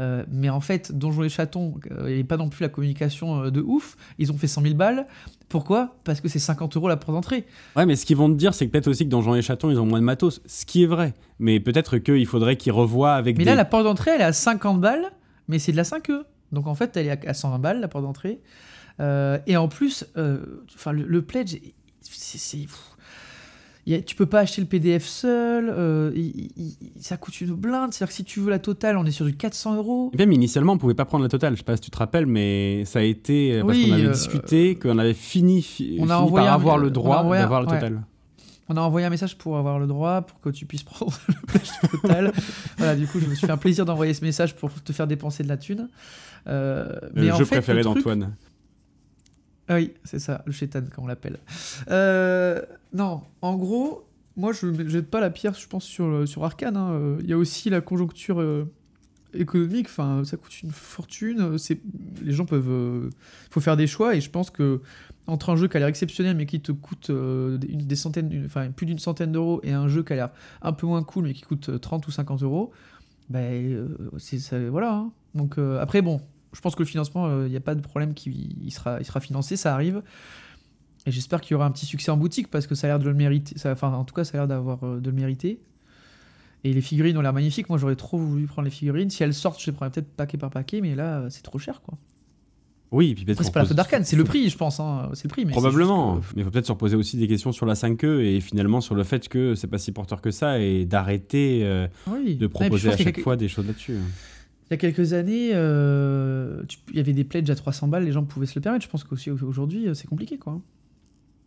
Euh, 0.00 0.24
mais 0.30 0.48
en 0.48 0.60
fait, 0.60 0.96
Donjons 0.96 1.24
et 1.24 1.28
Chatons, 1.28 1.74
euh, 1.90 2.08
il 2.08 2.14
n'y 2.14 2.20
a 2.20 2.24
pas 2.24 2.36
non 2.36 2.48
plus 2.48 2.62
la 2.62 2.68
communication 2.68 3.44
euh, 3.44 3.50
de 3.50 3.60
ouf. 3.60 3.96
Ils 4.18 4.30
ont 4.30 4.36
fait 4.38 4.46
100 4.46 4.62
000 4.62 4.74
balles. 4.74 5.06
Pourquoi? 5.48 5.96
Parce 6.04 6.20
que 6.20 6.28
c'est 6.28 6.38
50 6.38 6.76
euros 6.76 6.88
la 6.88 6.96
porte 6.96 7.14
d'entrée. 7.16 7.46
Ouais, 7.74 7.84
mais 7.84 7.96
ce 7.96 8.06
qu'ils 8.06 8.16
vont 8.16 8.28
te 8.28 8.36
dire, 8.36 8.54
c'est 8.54 8.66
que 8.66 8.70
peut-être 8.70 8.86
aussi 8.86 9.04
que 9.04 9.10
dans 9.10 9.22
Jean 9.22 9.34
et 9.34 9.42
Chatons, 9.42 9.70
ils 9.70 9.78
ont 9.80 9.86
moins 9.86 9.98
de 9.98 10.04
matos. 10.04 10.40
Ce 10.46 10.64
qui 10.66 10.84
est 10.84 10.86
vrai. 10.86 11.14
Mais 11.40 11.58
peut-être 11.58 11.98
qu'il 11.98 12.26
faudrait 12.26 12.56
qu'ils 12.56 12.72
revoient 12.72 13.14
avec 13.14 13.36
Mais 13.38 13.44
des. 13.44 13.50
là, 13.50 13.56
la 13.56 13.64
porte 13.64 13.84
d'entrée, 13.84 14.12
elle 14.14 14.20
est 14.20 14.24
à 14.24 14.32
50 14.32 14.80
balles, 14.80 15.10
mais 15.48 15.58
c'est 15.58 15.72
de 15.72 15.76
la 15.76 15.82
5e. 15.82 16.22
Donc 16.52 16.68
en 16.68 16.76
fait, 16.76 16.96
elle 16.96 17.06
est 17.06 17.26
à 17.26 17.34
120 17.34 17.58
balles, 17.58 17.80
la 17.80 17.88
porte 17.88 18.04
d'entrée. 18.04 18.40
Euh, 19.00 19.38
et 19.46 19.56
en 19.56 19.68
plus, 19.68 20.04
euh, 20.16 20.38
enfin 20.74 20.92
le, 20.92 21.04
le 21.04 21.22
pledge, 21.22 21.56
c'est- 22.02 22.66
tu 24.04 24.14
peux 24.16 24.26
pas 24.26 24.40
acheter 24.40 24.60
le 24.60 24.66
PDF 24.66 25.04
seul, 25.06 25.70
euh, 25.70 26.10
il- 26.14 26.50
il- 26.56 26.76
il- 26.96 27.02
ça 27.02 27.16
coûte 27.16 27.40
une 27.40 27.54
blinde. 27.54 27.92
C'est-à-dire 27.94 28.08
que 28.08 28.14
si 28.16 28.24
tu 28.24 28.40
veux 28.40 28.50
la 28.50 28.58
totale, 28.58 28.98
on 28.98 29.04
est 29.06 29.10
sur 29.10 29.24
du 29.24 29.34
400 29.34 29.76
euros. 29.76 30.10
Et 30.12 30.18
Même 30.18 30.32
initialement, 30.32 30.74
on 30.74 30.78
pouvait 30.78 30.94
pas 30.94 31.06
prendre 31.06 31.22
la 31.22 31.30
totale. 31.30 31.54
Je 31.54 31.58
sais 31.58 31.64
pas 31.64 31.76
si 31.76 31.82
tu 31.82 31.90
te 31.90 31.96
rappelles, 31.96 32.26
mais 32.26 32.84
ça 32.84 32.98
a 32.98 33.02
été 33.02 33.60
parce 33.62 33.72
Oui, 33.78 33.86
qu'on 33.88 33.94
avait 33.94 34.04
euh, 34.06 34.12
discuté, 34.12 34.74
qu'on 34.78 34.98
avait 34.98 35.14
fini, 35.14 35.62
fi- 35.62 35.96
on 36.00 36.10
a 36.10 36.16
fini 36.16 36.26
envoyé 36.26 36.46
par 36.46 36.52
un- 36.52 36.56
avoir 36.58 36.78
le 36.78 36.90
droit 36.90 37.22
d'avoir 37.22 37.62
la 37.62 37.68
ouais. 37.68 37.74
totale. 37.76 38.02
On 38.68 38.76
a 38.76 38.82
envoyé 38.82 39.06
un 39.06 39.10
message 39.10 39.38
pour 39.38 39.56
avoir 39.56 39.78
le 39.78 39.86
droit, 39.86 40.20
pour 40.20 40.38
que 40.42 40.50
tu 40.50 40.66
puisses 40.66 40.82
prendre 40.84 41.18
le 41.28 41.34
pledge 41.46 41.70
total. 41.90 42.32
voilà, 42.76 42.94
du 42.94 43.06
coup, 43.06 43.18
je 43.20 43.24
me 43.26 43.34
suis 43.34 43.46
fait 43.46 43.52
un 43.52 43.56
plaisir 43.56 43.86
d'envoyer 43.86 44.12
ce 44.12 44.22
message 44.22 44.54
pour 44.56 44.70
te 44.82 44.92
faire 44.92 45.06
dépenser 45.06 45.42
de 45.44 45.48
la 45.48 45.56
thune. 45.56 45.88
Euh, 46.46 46.92
mais 47.14 47.22
Le 47.28 47.32
en 47.32 47.36
jeu 47.38 47.44
fait, 47.46 47.56
préféré 47.56 47.82
d'Antoine. 47.82 48.34
Ah 49.68 49.74
oui, 49.76 49.92
c'est 50.04 50.18
ça, 50.18 50.42
le 50.46 50.52
chétan, 50.52 50.82
comme 50.94 51.04
on 51.04 51.08
l'appelle. 51.08 51.38
Euh, 51.90 52.62
non, 52.94 53.20
en 53.42 53.56
gros, 53.56 54.04
moi, 54.36 54.52
je 54.52 54.66
ne 54.66 54.88
jette 54.88 55.10
pas 55.10 55.20
la 55.20 55.30
pierre, 55.30 55.54
je 55.54 55.66
pense, 55.66 55.84
sur, 55.84 56.26
sur 56.26 56.44
Arkane. 56.44 56.76
hein. 56.76 56.92
Euh, 56.92 57.16
Il 57.20 57.28
y 57.28 57.32
a 57.34 57.36
aussi 57.38 57.68
la 57.68 57.80
conjoncture 57.82 58.40
euh, 58.40 58.64
économique, 59.34 59.86
enfin, 59.88 60.22
ça 60.24 60.38
coûte 60.38 60.62
une 60.62 60.70
fortune. 60.70 61.58
C'est, 61.58 61.80
les 62.22 62.32
gens 62.32 62.46
peuvent... 62.46 63.10
Il 63.10 63.52
faut 63.52 63.60
faire 63.60 63.76
des 63.76 63.86
choix, 63.86 64.14
et 64.16 64.20
je 64.22 64.30
pense 64.30 64.50
que 64.50 64.80
entre 65.26 65.50
un 65.50 65.56
jeu 65.56 65.68
qui 65.68 65.76
a 65.76 65.80
l'air 65.80 65.88
exceptionnel, 65.88 66.34
mais 66.34 66.46
qui 66.46 66.60
te 66.62 66.72
coûte 66.72 67.10
des 67.10 67.96
centaines, 67.96 68.44
enfin, 68.46 68.70
plus 68.70 68.86
d'une 68.86 68.98
centaine 68.98 69.32
d'euros, 69.32 69.60
et 69.64 69.72
un 69.72 69.88
jeu 69.88 70.02
qui 70.02 70.14
a 70.14 70.16
l'air 70.16 70.30
un 70.62 70.72
peu 70.72 70.86
moins 70.86 71.02
cool, 71.02 71.24
mais 71.24 71.34
qui 71.34 71.42
coûte 71.42 71.68
euh, 71.68 71.78
30 71.78 72.06
ou 72.08 72.10
50 72.10 72.42
euros, 72.42 72.72
ben, 73.28 73.86
c'est, 74.16 74.38
ça- 74.38 74.70
voilà. 74.70 74.94
hein. 74.94 75.12
Donc, 75.34 75.58
après, 75.58 76.00
bon, 76.00 76.22
je 76.52 76.60
pense 76.60 76.74
que 76.74 76.82
le 76.82 76.86
financement, 76.88 77.44
il 77.44 77.50
n'y 77.50 77.56
a 77.56 77.60
pas 77.60 77.74
de 77.74 77.80
problème 77.80 78.14
qu'il 78.14 78.34
il 78.64 78.70
sera, 78.72 78.98
il 79.00 79.04
sera 79.04 79.20
financé, 79.20 79.56
ça 79.56 79.74
arrive. 79.74 80.02
Et 81.06 81.10
j'espère 81.10 81.40
qu'il 81.40 81.52
y 81.52 81.54
aura 81.54 81.66
un 81.66 81.70
petit 81.70 81.86
succès 81.86 82.10
en 82.10 82.16
boutique 82.16 82.48
parce 82.50 82.66
que 82.66 82.74
ça 82.74 82.86
a 82.86 82.90
l'air 82.90 82.98
de 82.98 83.04
le 83.04 83.14
mériter. 83.14 83.56
Ça, 83.58 83.72
enfin, 83.72 83.92
en 83.92 84.04
tout 84.04 84.14
cas, 84.14 84.24
ça 84.24 84.36
a 84.36 84.40
l'air 84.40 84.48
d'avoir 84.48 84.82
euh, 84.84 85.00
de 85.00 85.10
le 85.10 85.16
mériter. 85.16 85.60
Et 86.64 86.72
les 86.72 86.80
figurines 86.80 87.16
ont 87.16 87.20
l'air 87.20 87.32
magnifiques. 87.32 87.68
Moi, 87.68 87.78
j'aurais 87.78 87.96
trop 87.96 88.18
voulu 88.18 88.46
prendre 88.46 88.64
les 88.66 88.70
figurines. 88.72 89.08
Si 89.10 89.22
elles 89.22 89.32
sortent, 89.32 89.60
je 89.60 89.66
les 89.66 89.72
prendrais 89.72 89.92
peut-être 89.92 90.10
paquet 90.16 90.36
par 90.38 90.50
paquet, 90.50 90.80
mais 90.80 90.94
là, 90.94 91.20
euh, 91.20 91.26
c'est 91.30 91.42
trop 91.42 91.58
cher, 91.58 91.80
quoi. 91.82 91.96
Oui, 92.90 93.10
et 93.10 93.14
puis 93.14 93.24
peut-être 93.26 93.42
c'est 93.44 93.52
pas 93.52 93.60
la 93.60 93.66
faute 93.66 93.76
d'Arkane, 93.76 94.02
c'est 94.04 94.16
le 94.16 94.24
prix, 94.24 94.48
je 94.48 94.56
pense. 94.56 94.80
hein. 94.80 95.10
C'est 95.12 95.24
le 95.24 95.28
prix, 95.28 95.44
mais 95.44 95.52
Probablement, 95.52 96.16
que- 96.20 96.24
mais 96.34 96.40
il 96.40 96.44
faut 96.44 96.50
peut-être 96.50 96.66
se 96.66 96.72
reposer 96.72 96.96
aussi 96.96 97.18
des 97.18 97.28
questions 97.28 97.52
sur 97.52 97.66
la 97.66 97.74
5e 97.74 98.20
et 98.20 98.40
finalement 98.40 98.80
sur 98.80 98.94
le 98.94 99.04
fait 99.04 99.28
que 99.28 99.54
c'est 99.54 99.66
pas 99.66 99.76
si 99.76 99.92
porteur 99.92 100.22
que 100.22 100.30
ça 100.30 100.58
et 100.58 100.86
d'arrêter 100.86 101.60
euh, 101.64 101.86
Oui. 102.10 102.36
de 102.36 102.46
proposer 102.46 102.88
à 102.90 102.96
chaque 102.96 103.20
fois 103.20 103.36
des 103.36 103.46
choses 103.48 103.66
là-dessus. 103.66 103.98
Il 104.70 104.72
y 104.72 104.74
a 104.74 104.76
quelques 104.76 105.12
années, 105.14 105.50
euh, 105.54 106.62
tu- 106.68 106.78
il 106.90 106.96
y 106.96 107.00
avait 107.00 107.12
des 107.14 107.24
pledges 107.24 107.48
à 107.50 107.54
300 107.54 107.88
balles, 107.88 108.04
les 108.04 108.12
gens 108.12 108.24
pouvaient 108.24 108.46
se 108.46 108.54
le 108.58 108.62
permettre. 108.62 108.84
Je 108.84 108.90
pense 108.90 109.02
qu'aussi 109.04 109.30
aujourd'hui, 109.30 109.88
euh, 109.88 109.94
c'est 109.94 110.06
compliqué, 110.06 110.36
quoi. 110.38 110.60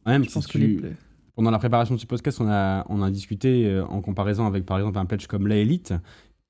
Même 0.07 0.23
Je 0.23 0.29
si 0.29 0.33
pense 0.33 0.47
que 0.47 0.53
tu- 0.53 0.57
les 0.57 0.75
pla- 0.77 0.89
pendant 1.35 1.51
la 1.51 1.59
préparation 1.59 1.93
de 1.95 1.99
ce 1.99 2.07
podcast, 2.07 2.41
on 2.41 2.47
a, 2.49 2.85
on 2.89 3.01
a 3.03 3.11
discuté 3.11 3.67
euh, 3.67 3.85
en 3.85 4.01
comparaison 4.01 4.45
avec 4.47 4.65
par 4.65 4.77
exemple 4.77 4.97
un 4.97 5.05
pledge 5.05 5.27
comme 5.27 5.47
la 5.47 5.55
Elite 5.57 5.93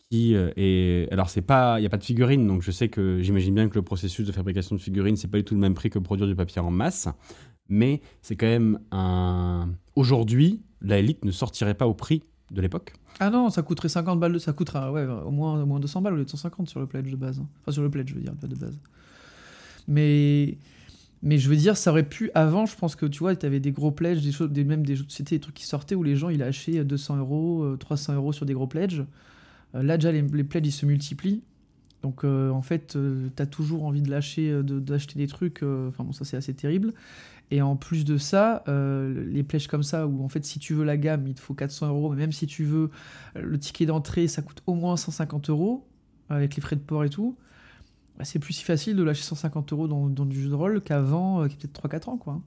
qui 0.10 0.34
est 0.36 1.08
alors 1.14 1.30
il 1.34 1.84
y 1.84 1.86
a 1.86 1.90
pas 1.90 1.98
de 1.98 2.04
figurines 2.04 2.46
donc 2.46 2.62
je 2.64 2.72
sais 2.72 2.90
que 2.90 3.22
j'imagine 3.22 3.54
bien 3.56 3.70
que 3.70 3.76
le 3.76 3.82
processus 3.82 4.28
de 4.28 4.34
fabrication 4.34 4.76
de 4.76 4.82
figurines 4.82 5.16
c'est 5.16 5.30
pas 5.30 5.38
du 5.38 5.46
tout 5.46 5.54
le 5.56 5.62
même 5.62 5.74
prix 5.74 5.90
que 5.90 6.00
produire 6.00 6.28
du 6.28 6.36
papier 6.36 6.60
en 6.62 6.70
masse 6.70 7.08
mais 7.70 8.02
c'est 8.22 8.36
quand 8.36 8.48
même 8.48 8.80
un 8.92 9.70
aujourd'hui 9.96 10.62
la 10.82 10.98
Elite 11.00 11.24
ne 11.24 11.32
sortirait 11.32 11.76
pas 11.76 11.88
au 11.88 11.94
prix 11.94 12.24
de 12.52 12.62
l'époque. 12.62 12.94
Ah 13.20 13.30
non, 13.30 13.50
ça 13.50 13.62
coûterait 13.62 13.90
50 13.90 14.20
balles, 14.20 14.40
ça 14.40 14.54
coûtera 14.54 14.92
ouais, 14.92 15.06
au, 15.06 15.32
moins, 15.32 15.64
au 15.64 15.66
moins 15.66 15.80
200 15.80 16.02
balles 16.02 16.14
au 16.14 16.18
lieu 16.18 16.26
de 16.26 16.30
150 16.30 16.70
sur 16.70 16.80
le 16.80 16.86
pledge 16.86 17.10
de 17.10 17.16
base. 17.16 17.42
Enfin, 17.62 17.72
sur 17.72 17.82
le 17.82 17.90
pledge, 17.90 18.10
je 18.10 18.16
veux 18.16 18.22
dire, 18.22 18.34
pas 18.34 18.48
de 18.48 18.56
base. 18.56 18.78
Mais, 19.88 20.58
mais 21.24 21.38
je 21.38 21.50
veux 21.50 21.56
dire, 21.56 21.78
ça 21.78 21.92
aurait 21.92 22.08
pu, 22.08 22.30
avant, 22.34 22.66
je 22.66 22.76
pense 22.76 22.96
que 22.96 23.06
tu 23.06 23.20
vois, 23.20 23.36
tu 23.36 23.46
avais 23.46 23.60
des 23.60 23.72
gros 23.72 23.92
pledges, 23.92 24.22
des 24.22 24.32
choses, 24.32 24.52
des, 24.52 24.64
même 24.64 24.86
des, 24.86 24.98
c'était 25.08 25.36
des 25.36 25.40
trucs 25.40 25.56
qui 25.56 25.66
sortaient 25.66 25.96
où 25.96 26.04
les 26.04 26.16
gens, 26.16 26.30
ils 26.30 26.40
lâchaient 26.40 26.84
200 26.84 27.18
euros, 27.18 27.64
euh, 27.64 27.78
300 27.78 28.16
euros 28.16 28.34
sur 28.34 28.46
des 28.46 28.54
gros 28.54 28.68
pledges. 28.68 29.06
Euh, 29.76 29.84
là, 29.84 29.98
déjà, 29.98 30.12
les 30.12 30.44
pledges, 30.44 30.68
ils 30.68 30.72
se 30.72 30.86
multiplient. 30.86 31.42
Donc, 32.04 32.24
euh, 32.26 32.50
en 32.50 32.62
fait, 32.62 32.98
tu 33.36 33.42
as 33.42 33.46
toujours 33.46 33.84
envie 33.86 34.02
de 34.02 34.10
lâcher, 34.10 34.50
euh, 34.52 34.64
de- 34.64 34.80
d'acheter 34.80 35.20
des 35.20 35.28
trucs. 35.28 35.64
euh, 35.64 35.90
Enfin, 35.90 36.04
bon, 36.04 36.12
ça, 36.14 36.26
c'est 36.26 36.38
assez 36.38 36.54
terrible. 36.54 36.94
Et 37.52 37.62
en 37.62 37.76
plus 37.76 38.06
de 38.06 38.18
ça, 38.18 38.64
euh, 38.70 39.26
les 39.28 39.44
pledges 39.44 39.68
comme 39.68 39.84
ça, 39.84 40.08
où 40.08 40.24
en 40.24 40.30
fait, 40.30 40.46
si 40.46 40.60
tu 40.60 40.74
veux 40.74 40.84
la 40.86 40.98
gamme, 40.98 41.28
il 41.28 41.36
te 41.36 41.42
faut 41.42 41.54
400 41.54 41.88
euros, 41.90 42.10
mais 42.12 42.18
même 42.18 42.32
si 42.32 42.48
tu 42.48 42.64
veux 42.66 42.90
euh, 43.38 43.42
le 43.42 43.60
ticket 43.60 43.86
d'entrée, 43.86 44.28
ça 44.28 44.42
coûte 44.42 44.64
au 44.68 44.74
moins 44.76 44.98
150 44.98 45.50
euros, 45.50 45.88
avec 46.30 46.56
les 46.56 46.62
frais 46.62 46.78
de 46.78 46.82
port 46.82 47.04
et 47.04 47.10
tout, 47.10 47.38
bah, 48.18 48.26
c'est 48.26 48.40
plus 48.40 48.54
si 48.54 48.64
facile 48.64 48.96
de 48.96 49.04
lâcher 49.04 49.24
150 49.24 49.74
euros 49.74 49.88
dans, 49.88 50.10
du 50.10 50.42
jeu 50.42 50.50
de 50.50 50.56
rôle 50.56 50.82
qu'avant, 50.82 51.44
euh, 51.44 51.48
qui 51.48 51.58
peut-être 51.58 51.74
3-4 51.74 52.10
ans, 52.10 52.18
quoi. 52.18 52.42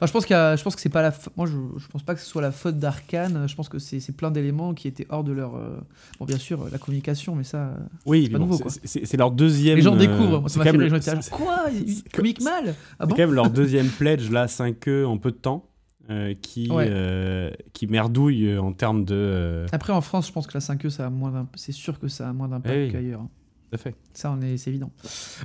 Enfin, 0.00 0.06
je 0.06 0.12
pense, 0.12 0.26
qu'il 0.26 0.36
a- 0.36 0.54
je 0.54 0.62
pense 0.62 0.76
que 0.76 0.80
c'est 0.80 0.88
pas 0.88 1.02
la 1.02 1.10
fa- 1.10 1.32
moi 1.36 1.46
je, 1.46 1.56
je 1.76 1.88
pense 1.88 2.04
pas 2.04 2.14
que 2.14 2.20
ce 2.20 2.26
soit 2.26 2.40
la 2.40 2.52
faute 2.52 2.78
d'Arkane 2.78 3.48
je 3.48 3.54
pense 3.56 3.68
que 3.68 3.80
c'est 3.80 3.98
c'est 3.98 4.12
plein 4.12 4.30
d'éléments 4.30 4.72
qui 4.72 4.86
étaient 4.86 5.06
hors 5.08 5.24
de 5.24 5.32
leur 5.32 5.56
euh, 5.56 5.76
bon 6.20 6.24
bien 6.24 6.38
sûr 6.38 6.68
la 6.70 6.78
communication 6.78 7.34
mais 7.34 7.42
ça 7.42 7.74
Oui, 8.06 8.28
pas 8.28 8.34
mais 8.34 8.38
bon, 8.38 8.44
nouveau, 8.44 8.56
c'est- 8.58 8.62
quoi. 8.62 8.72
c'est 8.84 9.04
c'est 9.06 9.16
leur 9.16 9.32
deuxième. 9.32 9.74
les 9.76 9.82
gens 9.82 9.96
euh, 9.96 9.98
découvrent 9.98 10.40
moi 10.40 10.48
c'est 10.48 10.60
ça 10.62 10.72
m'a 10.72 10.88
fait 10.88 11.00
c'est- 11.00 11.30
quoi 11.30 11.64
c'est- 11.86 12.08
comique 12.12 12.40
mal 12.42 12.74
ah 13.00 13.06
C'est 13.08 13.08
quand 13.10 13.18
même 13.18 13.32
leur 13.34 13.50
deuxième 13.50 13.88
pledge, 13.88 14.30
là, 14.30 14.46
5E 14.46 15.04
en 15.04 15.18
peu 15.18 15.32
de 15.32 15.36
temps, 15.36 15.68
euh, 16.10 16.32
qui, 16.40 16.70
Ouais. 16.70 16.86
euh, 16.88 17.50
qui 17.72 17.88
merdouille 17.88 18.56
en 18.56 18.72
termes 18.72 19.04
de. 19.04 19.14
euh, 19.16 19.66
après 19.72 19.92
en 19.92 20.00
France 20.00 20.28
je 20.28 20.32
pense 20.32 20.46
que 20.46 20.54
la 20.54 20.60
5e 20.60 20.90
ça 20.90 21.06
a 21.06 21.10
moins 21.10 21.32
d'imp- 21.32 21.56
c'est 21.56 21.72
sûr 21.72 21.98
que 21.98 22.06
ça 22.06 22.28
a 22.28 22.32
moins 22.32 22.46
d'impact 22.46 22.74
Eh 22.76 22.92
qu'ailleurs 22.92 23.22
Tout 23.22 23.74
à 23.74 23.78
fait. 23.78 23.96
Ça, 24.14 24.30
on 24.30 24.40
est, 24.42 24.56
c'est 24.56 24.70
évident. 24.70 24.90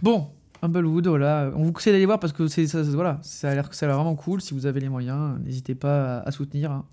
Bon, 0.03 0.27
Humblewood, 0.63 1.07
voilà. 1.07 1.51
On 1.55 1.63
vous 1.63 1.71
conseille 1.71 1.93
d'aller 1.93 2.05
voir 2.05 2.19
parce 2.19 2.33
que 2.33 2.47
c'est, 2.47 2.65
ça, 2.67 2.81
voilà, 2.83 3.19
ça 3.21 3.49
a 3.51 3.53
l'air, 3.55 3.67
ça 3.73 3.85
a 3.85 3.89
l'air 3.89 3.97
vraiment 3.97 4.15
cool. 4.15 4.41
Si 4.41 4.53
vous 4.53 4.65
avez 4.65 4.79
les 4.79 4.89
moyens, 4.89 5.37
n'hésitez 5.43 5.75
pas 5.75 6.19
à, 6.19 6.27
à 6.27 6.31
soutenir. 6.31 6.71
hein. 6.71 6.85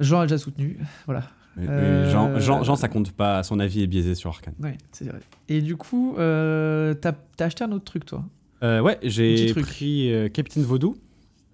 Jean 0.00 0.20
a 0.20 0.26
déjà 0.26 0.38
soutenu, 0.38 0.78
voilà. 1.06 1.22
Mais- 1.56 1.66
mais 1.66 1.70
Euh, 1.72 2.10
Jean, 2.10 2.38
Jean, 2.38 2.62
Jean, 2.62 2.76
ça 2.76 2.88
compte 2.88 3.12
pas. 3.12 3.42
Son 3.42 3.60
avis 3.60 3.82
est 3.82 3.86
biaisé 3.86 4.14
sur 4.14 4.30
Arkane. 4.30 4.54
Ouais, 4.62 4.78
c'est 4.90 5.04
vrai. 5.06 5.20
Et 5.48 5.60
du 5.60 5.76
coup, 5.76 6.14
euh, 6.18 6.94
t'as, 6.94 7.12
acheté 7.40 7.64
un 7.64 7.72
autre 7.72 7.84
truc, 7.84 8.06
toi? 8.06 8.24
Euh, 8.62 8.80
ouais, 8.80 8.98
j'ai 9.02 9.52
pris 9.54 10.10
Captain 10.32 10.62
Vaudou. 10.62 10.96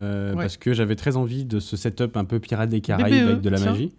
Ouais. 0.01 0.35
Parce 0.37 0.57
que 0.57 0.73
j'avais 0.75 0.95
très 0.95 1.17
envie 1.17 1.45
de 1.45 1.59
ce 1.59 1.77
setup 1.77 2.17
un 2.17 2.25
peu 2.25 2.39
pirate 2.39 2.69
des 2.69 2.81
Caraïbes 2.81 3.25
BBE, 3.25 3.29
avec 3.31 3.41
de 3.41 3.49
la 3.51 3.57
tiens. 3.59 3.71
magie. 3.73 3.93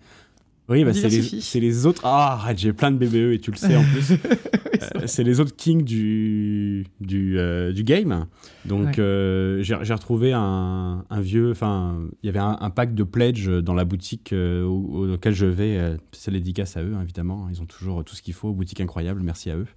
Oui, 0.70 0.86
bah, 0.86 0.94
c'est 0.94 1.10
les, 1.10 1.60
les 1.68 1.86
autres. 1.86 2.04
Ah, 2.06 2.40
j'ai 2.56 2.72
plein 2.72 2.92
de 2.92 2.98
BBE 2.98 3.34
et 3.34 3.40
tu 3.40 3.52
le 3.52 3.58
sais 3.58 3.76
en 3.76 3.84
plus. 3.84 4.14
Euh, 4.96 5.02
c'est 5.08 5.24
les 5.24 5.40
autres 5.40 5.56
kings 5.56 5.84
du, 5.84 6.86
du, 7.00 7.38
euh, 7.40 7.72
du 7.72 7.84
game. 7.84 8.26
Donc, 8.66 8.88
Ouais. 8.88 9.00
euh, 9.00 9.62
j'ai 9.64 9.94
retrouvé 9.94 10.34
un, 10.34 11.06
un 11.10 11.22
vieux. 11.22 11.52
Enfin, 11.52 11.98
il 12.24 12.28
y 12.28 12.30
avait 12.30 12.40
un, 12.40 12.58
un 12.60 12.70
pack 12.70 12.94
de 12.96 13.04
pledge 13.04 13.50
dans 13.50 13.74
la 13.74 13.86
boutique 13.86 14.34
au- 14.34 15.14
auquel 15.14 15.34
je 15.34 15.46
vais. 15.46 15.98
c'est 16.12 16.32
dédicace 16.32 16.76
à 16.78 16.84
eux, 16.84 16.94
hein, 16.96 17.02
évidemment. 17.04 17.48
Ils 17.52 17.62
ont 17.62 17.66
toujours 17.66 18.04
tout 18.04 18.16
ce 18.16 18.22
qu'il 18.22 18.34
faut. 18.34 18.52
Boutique 18.54 18.82
incroyable, 18.82 19.22
merci 19.24 19.50
à 19.52 19.56
eux. 19.58 19.68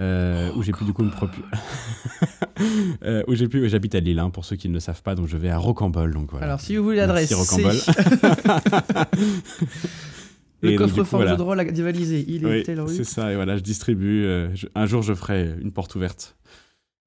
Euh, 0.00 0.50
où 0.56 0.62
j'ai 0.64 0.72
pu 0.72 0.82
du 0.84 0.92
coup 0.92 1.04
me 1.04 1.10
propu- 1.10 1.42
Euh, 3.04 3.22
où 3.28 3.34
j'ai 3.36 3.46
pu 3.46 3.68
j'habite 3.68 3.94
à 3.94 4.00
Lille 4.00 4.18
hein, 4.18 4.30
pour 4.30 4.44
ceux 4.44 4.56
qui 4.56 4.68
ne 4.68 4.74
le 4.74 4.80
savent 4.80 5.02
pas 5.02 5.14
donc 5.14 5.28
je 5.28 5.36
vais 5.36 5.50
à 5.50 5.58
Rocambole 5.58 6.12
donc 6.14 6.30
voilà 6.32 6.46
Alors, 6.46 6.60
si 6.60 6.74
vous 6.76 6.82
voulez 6.82 6.96
l'adresse, 6.96 7.32
Rocambole. 7.32 7.76
le 10.72 10.78
coffre-fort 10.78 11.20
voilà. 11.20 11.32
jeu 11.32 11.36
de 11.36 11.42
rôle 11.42 11.60
à 11.60 11.64
divalisé. 11.64 12.24
Il 12.28 12.44
est 12.44 12.64
Oui, 12.66 12.80
rue. 12.82 12.94
c'est 12.94 13.04
ça 13.04 13.32
et 13.32 13.36
voilà 13.36 13.56
je 13.56 13.62
distribue 13.62 14.24
euh, 14.24 14.54
je- 14.54 14.66
un 14.74 14.86
jour 14.86 15.02
je 15.02 15.14
ferai 15.14 15.54
une 15.60 15.72
porte 15.72 15.94
ouverte 15.94 16.36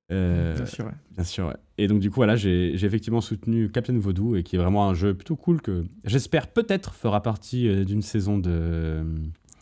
Euh, 0.09 0.55
Bien 0.55 0.65
sûr, 0.65 0.85
ouais. 0.85 0.91
Bien 1.15 1.23
sûr, 1.25 1.47
ouais. 1.47 1.55
Et 1.77 1.87
donc, 1.89 1.99
du 1.99 2.09
coup, 2.09 2.15
voilà, 2.21 2.37
j'ai 2.37 2.73
effectivement 2.75 3.19
soutenu 3.19 3.69
Captain 3.69 3.97
Vaudou, 3.99 4.37
et 4.37 4.43
qui 4.43 4.55
est 4.55 4.59
vraiment 4.59 4.87
un 4.89 4.93
jeu 4.93 5.13
plutôt 5.13 5.35
cool 5.35 5.61
que 5.61 5.83
j'espère 6.05 6.47
peut-être 6.47 6.93
fera 6.93 7.21
partie 7.21 7.67
euh, 7.67 7.83
d'une 7.83 8.01
saison 8.01 8.37
de 8.37 9.03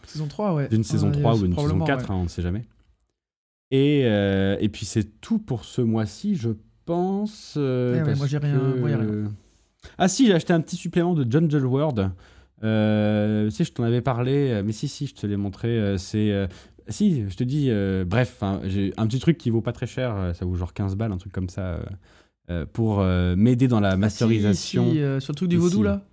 Saison 0.06 0.28
3, 0.28 0.54
ouais. 0.54 0.68
d'une 0.68 0.84
saison 0.84 1.08
Ouais, 1.08 1.14
3 1.20 1.34
ou 1.34 1.38
d'une 1.40 1.46
saison 1.48 1.56
probablement, 1.56 1.86
4, 1.86 1.98
ouais. 2.10 2.12
hein, 2.12 2.20
on 2.20 2.24
ne 2.26 2.28
sait 2.30 2.44
jamais. 2.44 2.64
Et, 3.72 4.02
et 4.02 4.70
puis 4.70 4.86
c'est 4.86 5.20
tout 5.20 5.40
pour 5.40 5.66
ce 5.66 5.82
mois-ci, 5.82 6.36
je 6.36 6.52
pense. 6.86 7.54
Ouais, 7.56 8.04
parce 8.06 8.18
moi, 8.20 8.28
j'ai 8.28 8.38
rien- 8.38 8.60
que- 8.60 8.84
rien. 8.84 9.32
Ah 9.98 10.08
si, 10.08 10.28
j'ai 10.28 10.34
acheté 10.34 10.54
un 10.54 10.62
petit 10.62 10.76
supplément 10.76 11.16
de 11.16 11.26
Jungle 11.30 11.66
World. 11.66 12.12
Euh, 12.64 13.50
sais, 13.50 13.64
je 13.64 13.74
t'en 13.74 13.84
avais 13.84 14.02
parlé, 14.02 14.50
euh, 14.52 14.64
mais 14.66 14.72
si, 14.72 14.88
si, 14.88 15.08
je 15.08 15.14
te 15.16 15.28
l'ai 15.28 15.38
montré. 15.38 15.68
euh, 15.70 15.98
c'est. 15.98 16.32
euh, 16.32 16.48
si, 16.88 17.28
je 17.30 17.36
te 17.36 17.44
dis, 17.44 17.72
bref, 18.06 18.38
hein, 18.44 18.62
j'ai 18.66 18.94
un 18.98 19.08
petit 19.08 19.20
truc 19.20 19.40
qui 19.40 19.50
vaut 19.50 19.62
pas 19.62 19.72
très 19.72 19.88
cher, 19.88 20.34
ça 20.36 20.46
vaut 20.46 20.54
genre 20.56 20.72
15 20.72 20.96
balles, 20.96 21.12
un 21.12 21.18
truc 21.18 21.32
comme 21.34 21.50
ça, 21.50 21.80
pour 22.74 23.00
m'aider 23.36 23.68
dans 23.68 23.80
la 23.80 23.98
masterisation. 23.98 24.84
Ah, 24.84 24.90
si, 24.90 24.96
si, 24.98 25.02
euh, 25.02 25.20
sur 25.20 25.32
le 25.34 25.36
truc 25.36 25.50
du 25.50 25.58
vaudou 25.58 25.82
là 25.82 26.04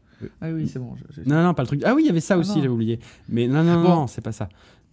Ah 0.41 0.49
oui, 0.51 0.67
c'est 0.67 0.79
bon. 0.79 0.95
je- 0.97 1.23
je- 1.23 1.29
Non, 1.29 1.43
non, 1.43 1.53
pas 1.53 1.61
le 1.63 1.67
truc. 1.67 1.83
Ah 1.85 1.95
oui, 1.95 2.05
il 2.05 2.07
y 2.07 2.09
avait 2.11 2.21
ça 2.21 2.35
Ah 2.35 2.39
aussi, 2.39 2.55
j'avais 2.55 2.69
oublié. 2.69 3.01
Mais 3.29 3.49
non, 3.49 3.63
non, 3.63 3.75
non, 3.75 3.83
Bon. 3.83 3.89
non, 3.97 4.07
c'est 4.07 4.23
pas 4.23 4.33
ça. 4.33 4.49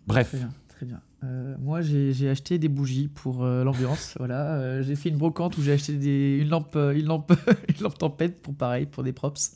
Bref. 0.05 0.31
Très 0.31 0.37
bien, 0.39 0.49
très 0.67 0.85
bien. 0.85 0.99
Euh, 1.23 1.55
moi, 1.61 1.79
j'ai 1.81 2.29
acheté 2.29 2.57
des 2.57 2.67
bougies 2.67 3.07
pour 3.07 3.45
euh, 3.45 3.63
l'ambiance. 3.63 4.15
voilà, 4.19 4.55
Euh, 4.55 4.83
j'ai 4.83 4.95
fait 4.97 5.07
une 5.07 5.17
brocante 5.17 5.57
où 5.57 5.61
j'ai 5.61 5.71
acheté 5.71 5.93
des, 5.93 6.39
une 6.41 6.49
lampe, 6.49 6.75
une 6.75 7.05
lampe, 7.05 7.31
une 7.69 7.83
lampe 7.83 7.97
tempête 7.97 8.41
pour 8.41 8.53
pareil, 8.53 8.85
pour 8.85 9.03
des 9.03 9.13
props. 9.13 9.55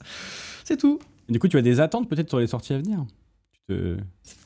C'est 0.64 0.78
tout. 0.78 1.00
Du 1.30 1.40
coup, 1.40 1.48
tu 1.48 1.58
as 1.58 1.62
des 1.62 1.80
attentes 1.80 2.10
peut-être 2.10 2.30
sur 2.30 2.40
les 2.40 2.48
sorties 2.48 2.74
à 2.74 2.78
venir 2.78 3.06
Tu 3.52 3.60
te- 3.74 3.98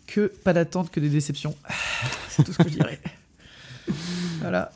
Que 0.08 0.28
pas 0.44 0.54
d'attente, 0.54 0.92
que 0.92 1.00
des 1.00 1.10
déceptions. 1.10 1.56
C'est 2.30 2.44
tout 2.44 2.54
ce 2.54 2.58
que 2.60 2.70
je 2.70 2.76
dirais. 2.76 3.00
voilà. 4.42 4.72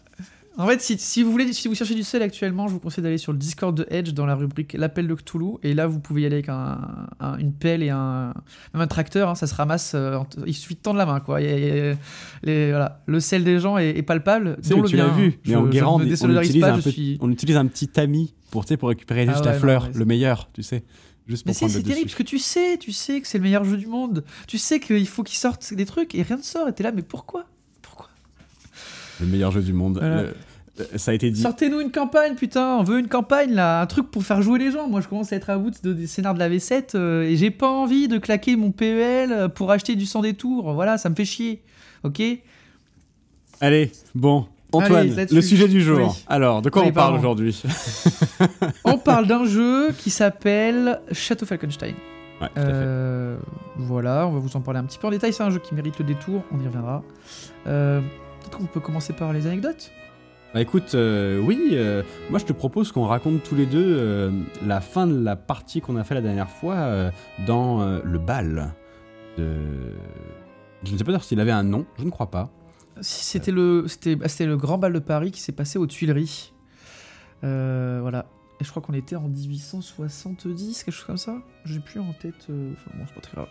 En 0.57 0.67
fait, 0.67 0.81
si, 0.81 0.97
si 0.97 1.23
vous 1.23 1.31
voulez, 1.31 1.53
si 1.53 1.67
vous 1.69 1.75
cherchez 1.75 1.95
du 1.95 2.03
sel 2.03 2.21
actuellement, 2.21 2.67
je 2.67 2.73
vous 2.73 2.79
conseille 2.79 3.03
d'aller 3.03 3.17
sur 3.17 3.31
le 3.31 3.37
Discord 3.37 3.75
de 3.75 3.87
Edge 3.89 4.11
dans 4.11 4.25
la 4.25 4.35
rubrique 4.35 4.73
l'appel 4.73 5.07
de 5.07 5.15
Cthulhu. 5.15 5.53
Et 5.63 5.73
là, 5.73 5.87
vous 5.87 5.99
pouvez 5.99 6.23
y 6.23 6.25
aller 6.25 6.35
avec 6.35 6.49
un, 6.49 7.07
un- 7.21 7.37
une 7.37 7.53
pelle 7.53 7.81
et 7.81 7.89
un 7.89 8.33
même 8.73 8.81
un 8.81 8.87
tracteur. 8.87 9.29
hein, 9.29 9.35
ça 9.35 9.47
se 9.47 9.55
ramasse. 9.55 9.93
euh, 9.95 10.19
il 10.45 10.53
suffit 10.53 10.75
de 10.75 10.81
tendre 10.81 10.97
la 10.97 11.05
main, 11.05 11.19
quoi. 11.21 11.39
Les, 11.39 11.95
voilà, 12.43 13.01
le 13.05 13.19
sel 13.21 13.43
des 13.45 13.59
gens 13.59 13.77
est, 13.77 13.97
est 13.97 14.03
palpable. 14.03 14.57
Dont 14.69 14.81
le 14.81 14.89
tu 14.89 14.97
l'as 14.97 15.07
mien, 15.07 15.13
vu, 15.15 15.27
hein. 15.27 15.39
mais 15.45 15.51
Je- 15.53 15.57
en 15.57 15.65
Guérande, 15.67 16.01
on 16.01 16.05
utilise, 16.05 16.59
pas, 16.61 16.71
un 16.73 16.77
je 16.77 16.81
peu- 16.81 16.91
suis- 16.91 17.17
on 17.21 17.31
utilise 17.31 17.55
un 17.55 17.65
petit 17.67 17.87
tamis 17.87 18.33
pour, 18.51 18.65
tu 18.65 18.69
sais, 18.69 18.77
pour 18.77 18.89
récupérer 18.89 19.21
Ah 19.27 19.31
juste 19.31 19.39
ouais, 19.45 19.45
la 19.47 19.53
non, 19.53 19.59
fleur, 19.59 19.83
ouais, 19.85 19.91
le 19.95 20.05
meilleur, 20.05 20.49
tu 20.53 20.63
sais. 20.63 20.83
Juste 21.27 21.45
Mais 21.45 21.53
pour 21.53 21.69
c'est 21.69 21.83
terrible 21.83 22.05
parce 22.07 22.15
que 22.15 22.23
tu 22.23 22.39
sais, 22.39 22.77
tu 22.77 22.91
sais 22.91 23.21
que 23.21 23.27
c'est 23.27 23.37
le 23.37 23.43
meilleur 23.43 23.63
jeu 23.63 23.77
du 23.77 23.87
monde. 23.87 24.23
Tu 24.47 24.57
sais 24.57 24.79
qu'il 24.79 25.07
faut 25.07 25.23
qu'ils 25.23 25.37
sortent 25.37 25.73
des 25.73 25.85
trucs 25.85 26.15
et 26.15 26.23
rien 26.23 26.37
ne 26.37 26.41
sort. 26.41 26.67
Et 26.67 26.73
t'es 26.73 26.83
là, 26.83 26.91
mais 26.91 27.03
pourquoi? 27.03 27.45
Pourquoi? 27.81 28.09
Le 29.19 29.27
meilleur 29.27 29.51
jeu 29.51 29.61
du 29.61 29.71
monde. 29.73 29.99
Voilà. 29.99 30.23
Le- 30.23 30.33
le- 30.91 30.97
ça 30.97 31.11
a 31.11 31.13
été 31.13 31.29
dit. 31.29 31.41
Sortez-nous 31.41 31.79
une 31.81 31.91
campagne, 31.91 32.33
putain, 32.35 32.77
on 32.77 32.83
veut 32.83 32.97
une 32.99 33.07
campagne 33.09 33.53
là, 33.53 33.81
un 33.81 33.85
truc 33.85 34.09
pour 34.09 34.23
faire 34.23 34.41
jouer 34.41 34.57
les 34.57 34.71
gens. 34.71 34.87
Moi 34.87 35.01
je 35.01 35.07
commence 35.07 35.31
à 35.31 35.35
être 35.35 35.49
à 35.51 35.57
bout 35.57 35.71
de, 35.83 35.93
des 35.93 36.07
scénars 36.07 36.33
de 36.33 36.39
la 36.39 36.49
V7 36.49 36.95
euh, 36.95 37.23
et 37.23 37.35
j'ai 37.37 37.51
pas 37.51 37.69
envie 37.69 38.07
de 38.07 38.17
claquer 38.17 38.55
mon 38.55 38.71
PEL 38.71 39.31
euh, 39.31 39.47
pour 39.47 39.69
acheter 39.71 39.95
du 39.95 40.05
sang 40.05 40.21
des 40.21 40.33
tours. 40.33 40.73
Voilà, 40.73 40.97
ça 40.97 41.09
me 41.09 41.15
fait 41.15 41.25
chier. 41.25 41.61
Ok? 42.03 42.21
Allez, 43.59 43.91
bon. 44.15 44.47
Antoine, 44.73 45.11
Allez, 45.11 45.25
le 45.31 45.41
sujet 45.41 45.67
du 45.67 45.81
jour. 45.81 45.99
Oui. 45.99 46.23
Alors, 46.27 46.61
de 46.61 46.69
quoi 46.69 46.83
on 46.83 46.91
parle 46.91 47.17
aujourd'hui 47.17 47.61
On 48.85 48.97
parle 48.97 49.27
d'un 49.27 49.45
jeu 49.45 49.91
qui 49.97 50.09
s'appelle 50.09 51.01
Château 51.11 51.45
Falkenstein. 51.45 51.93
Ouais. 52.41 52.47
Euh, 52.57 53.37
voilà, 53.77 54.27
on 54.27 54.31
va 54.31 54.39
vous 54.39 54.55
en 54.55 54.61
parler 54.61 54.79
un 54.79 54.85
petit 54.85 54.97
peu 54.97 55.07
en 55.07 55.11
détail. 55.11 55.33
C'est 55.33 55.43
un 55.43 55.49
jeu 55.49 55.59
qui 55.59 55.75
mérite 55.75 55.99
le 55.99 56.05
détour, 56.05 56.43
on 56.51 56.59
y 56.59 56.65
reviendra. 56.65 57.03
Euh, 57.67 58.01
Peut-être 58.39 58.57
qu'on 58.57 58.65
peut 58.65 58.79
commencer 58.79 59.13
par 59.13 59.33
les 59.33 59.45
anecdotes? 59.45 59.91
Bah 60.53 60.59
écoute, 60.59 60.95
euh, 60.95 61.39
oui, 61.39 61.69
euh, 61.73 62.03
moi 62.29 62.37
je 62.37 62.45
te 62.45 62.51
propose 62.51 62.91
qu'on 62.91 63.05
raconte 63.05 63.41
tous 63.41 63.55
les 63.55 63.65
deux 63.65 63.97
euh, 63.97 64.31
la 64.65 64.81
fin 64.81 65.07
de 65.07 65.23
la 65.23 65.37
partie 65.37 65.79
qu'on 65.79 65.95
a 65.95 66.03
fait 66.03 66.13
la 66.13 66.21
dernière 66.21 66.49
fois 66.49 67.11
dans 67.47 68.01
le 68.03 68.19
bal. 68.19 68.73
De... 69.37 69.55
Je 70.83 70.91
ne 70.91 70.97
sais 70.97 71.03
pas 71.03 71.11
d'ailleurs 71.11 71.23
s'il 71.23 71.39
avait 71.39 71.51
un 71.51 71.63
nom, 71.63 71.85
je 71.97 72.03
ne 72.03 72.09
crois 72.09 72.29
pas. 72.29 72.49
Si 73.01 73.25
c'était 73.25 73.51
le, 73.51 73.85
c'était, 73.87 74.15
bah, 74.15 74.27
c'était 74.27 74.45
le 74.45 74.57
grand 74.57 74.77
bal 74.77 74.93
de 74.93 74.99
Paris 74.99 75.31
qui 75.31 75.41
s'est 75.41 75.51
passé 75.51 75.77
aux 75.79 75.87
Tuileries. 75.87 76.53
Euh, 77.43 77.99
voilà. 78.01 78.25
Et 78.59 78.63
je 78.63 78.69
crois 78.69 78.81
qu'on 78.81 78.93
était 78.93 79.15
en 79.15 79.27
1870, 79.27 80.83
quelque 80.83 80.93
chose 80.93 81.05
comme 81.05 81.17
ça. 81.17 81.37
J'ai 81.65 81.79
plus 81.79 81.99
en 81.99 82.13
tête. 82.13 82.35
euh, 82.49 82.71
Enfin 82.73 82.91
bon, 82.97 83.03
c'est 83.07 83.15
pas 83.15 83.21
très 83.21 83.35
grave. 83.35 83.47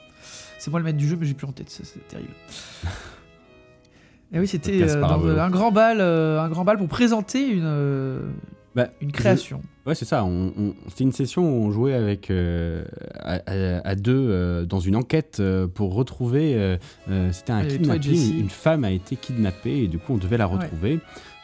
C'est 0.58 0.70
moi 0.70 0.78
le 0.80 0.84
maître 0.84 0.98
du 0.98 1.08
jeu, 1.08 1.16
mais 1.18 1.26
j'ai 1.26 1.34
plus 1.34 1.46
en 1.46 1.52
tête. 1.52 1.68
C'est, 1.68 1.84
c'est 1.84 2.06
terrible. 2.06 2.32
Et 4.32 4.38
oui, 4.38 4.46
c'était 4.46 4.80
euh, 4.82 5.40
un 5.40 5.50
grand 5.50 5.72
bal, 5.72 6.00
un 6.00 6.48
grand 6.48 6.64
bal 6.64 6.78
pour 6.78 6.86
présenter 6.86 7.48
une, 7.48 8.30
Bah, 8.74 8.90
une 9.00 9.10
création. 9.10 9.62
Ouais, 9.86 9.94
c'est 9.96 10.04
ça. 10.04 10.24
On, 10.24 10.52
on- 10.56 10.74
C'était 10.88 11.04
une 11.04 11.12
session 11.12 11.42
où 11.42 11.64
on 11.66 11.70
jouait 11.72 11.94
avec 11.94 12.30
euh, 12.30 12.84
à, 13.18 13.40
à- 13.46 13.88
à 13.88 13.94
deux 13.96 14.14
euh, 14.30 14.64
dans 14.64 14.78
une 14.78 14.94
enquête 14.94 15.38
euh, 15.40 15.66
pour 15.66 15.94
retrouver. 15.94 16.54
euh, 16.54 16.76
C'était 17.32 17.52
un 17.52 17.62
kidnapping. 17.78 18.38
Une 18.40 18.50
femme 18.50 18.84
a 18.84 18.90
été 18.92 19.16
kidnappée 19.16 19.82
et 19.84 19.88
du 19.88 19.98
coup 19.98 20.12
on 20.14 20.18
devait 20.18 20.38
la 20.38 20.46
retrouver. 20.46 21.00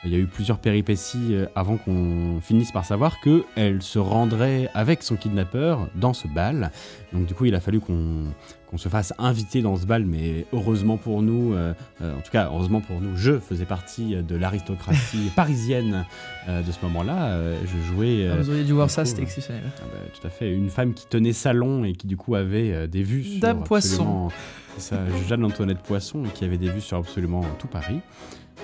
Il 0.07 0.13
y 0.13 0.15
a 0.15 0.19
eu 0.19 0.27
plusieurs 0.27 0.59
péripéties 0.59 1.35
euh, 1.35 1.47
avant 1.55 1.77
qu'on 1.77 2.41
finisse 2.41 2.73
par 2.73 2.85
savoir 2.85 3.21
que 3.21 3.45
elle 3.57 3.83
se 3.83 3.99
rendrait 3.99 4.69
avec 4.75 5.03
son 5.03 5.17
kidnappeur 5.17 5.89
dans 5.95 6.13
ce 6.15 6.29
bal. 6.29 6.71
Donc 7.13 7.27
du 7.27 7.35
coup 7.35 7.45
il 7.45 7.55
a 7.55 7.61
fallu 7.61 7.81
qu'on 7.81 8.25
qu'on 8.67 8.79
se 8.79 8.89
fasse 8.89 9.13
inviter 9.19 9.63
dans 9.63 9.77
ce 9.77 9.87
bal, 9.87 10.05
mais 10.05 10.47
heureusement 10.53 10.97
pour 10.97 11.23
nous, 11.23 11.55
euh, 11.55 11.73
euh, 12.03 12.17
en 12.17 12.21
tout 12.21 12.31
cas 12.31 12.47
heureusement 12.47 12.81
pour 12.81 13.01
nous, 13.01 13.17
je 13.17 13.39
faisais 13.39 13.65
partie 13.65 14.17
de 14.17 14.37
l'aristocratie 14.37 15.31
parisienne 15.37 16.05
euh, 16.49 16.63
de 16.63 16.73
ce 16.73 16.79
moment-là. 16.83 17.27
Euh, 17.29 17.57
je 17.65 17.95
jouais. 17.95 18.29
Ah, 18.31 18.37
vous 18.37 18.51
auriez 18.51 18.65
dû 18.65 18.73
voir 18.73 18.91
ça, 18.91 19.05
c'était 19.05 19.23
exceptionnel. 19.23 19.63
ah 19.79 19.85
bah, 19.93 19.99
tout 20.13 20.27
à 20.27 20.31
fait, 20.31 20.53
une 20.53 20.71
femme 20.71 20.95
qui 20.95 21.07
tenait 21.07 21.33
salon 21.33 21.85
et 21.85 21.93
qui 21.93 22.07
du 22.07 22.17
coup 22.17 22.35
avait 22.35 22.89
des 22.89 23.03
vues 23.03 23.25
sur 23.25 23.41
Dame 23.41 23.63
Poisson. 23.63 24.31
ça, 24.79 24.99
Jeanne-Antoinette 25.29 25.81
Poisson 25.81 26.25
et 26.25 26.29
qui 26.31 26.45
avait 26.45 26.59
des 26.59 26.69
vues 26.69 26.81
sur 26.81 26.99
absolument 26.99 27.43
tout 27.59 27.69
Paris. 27.69 28.01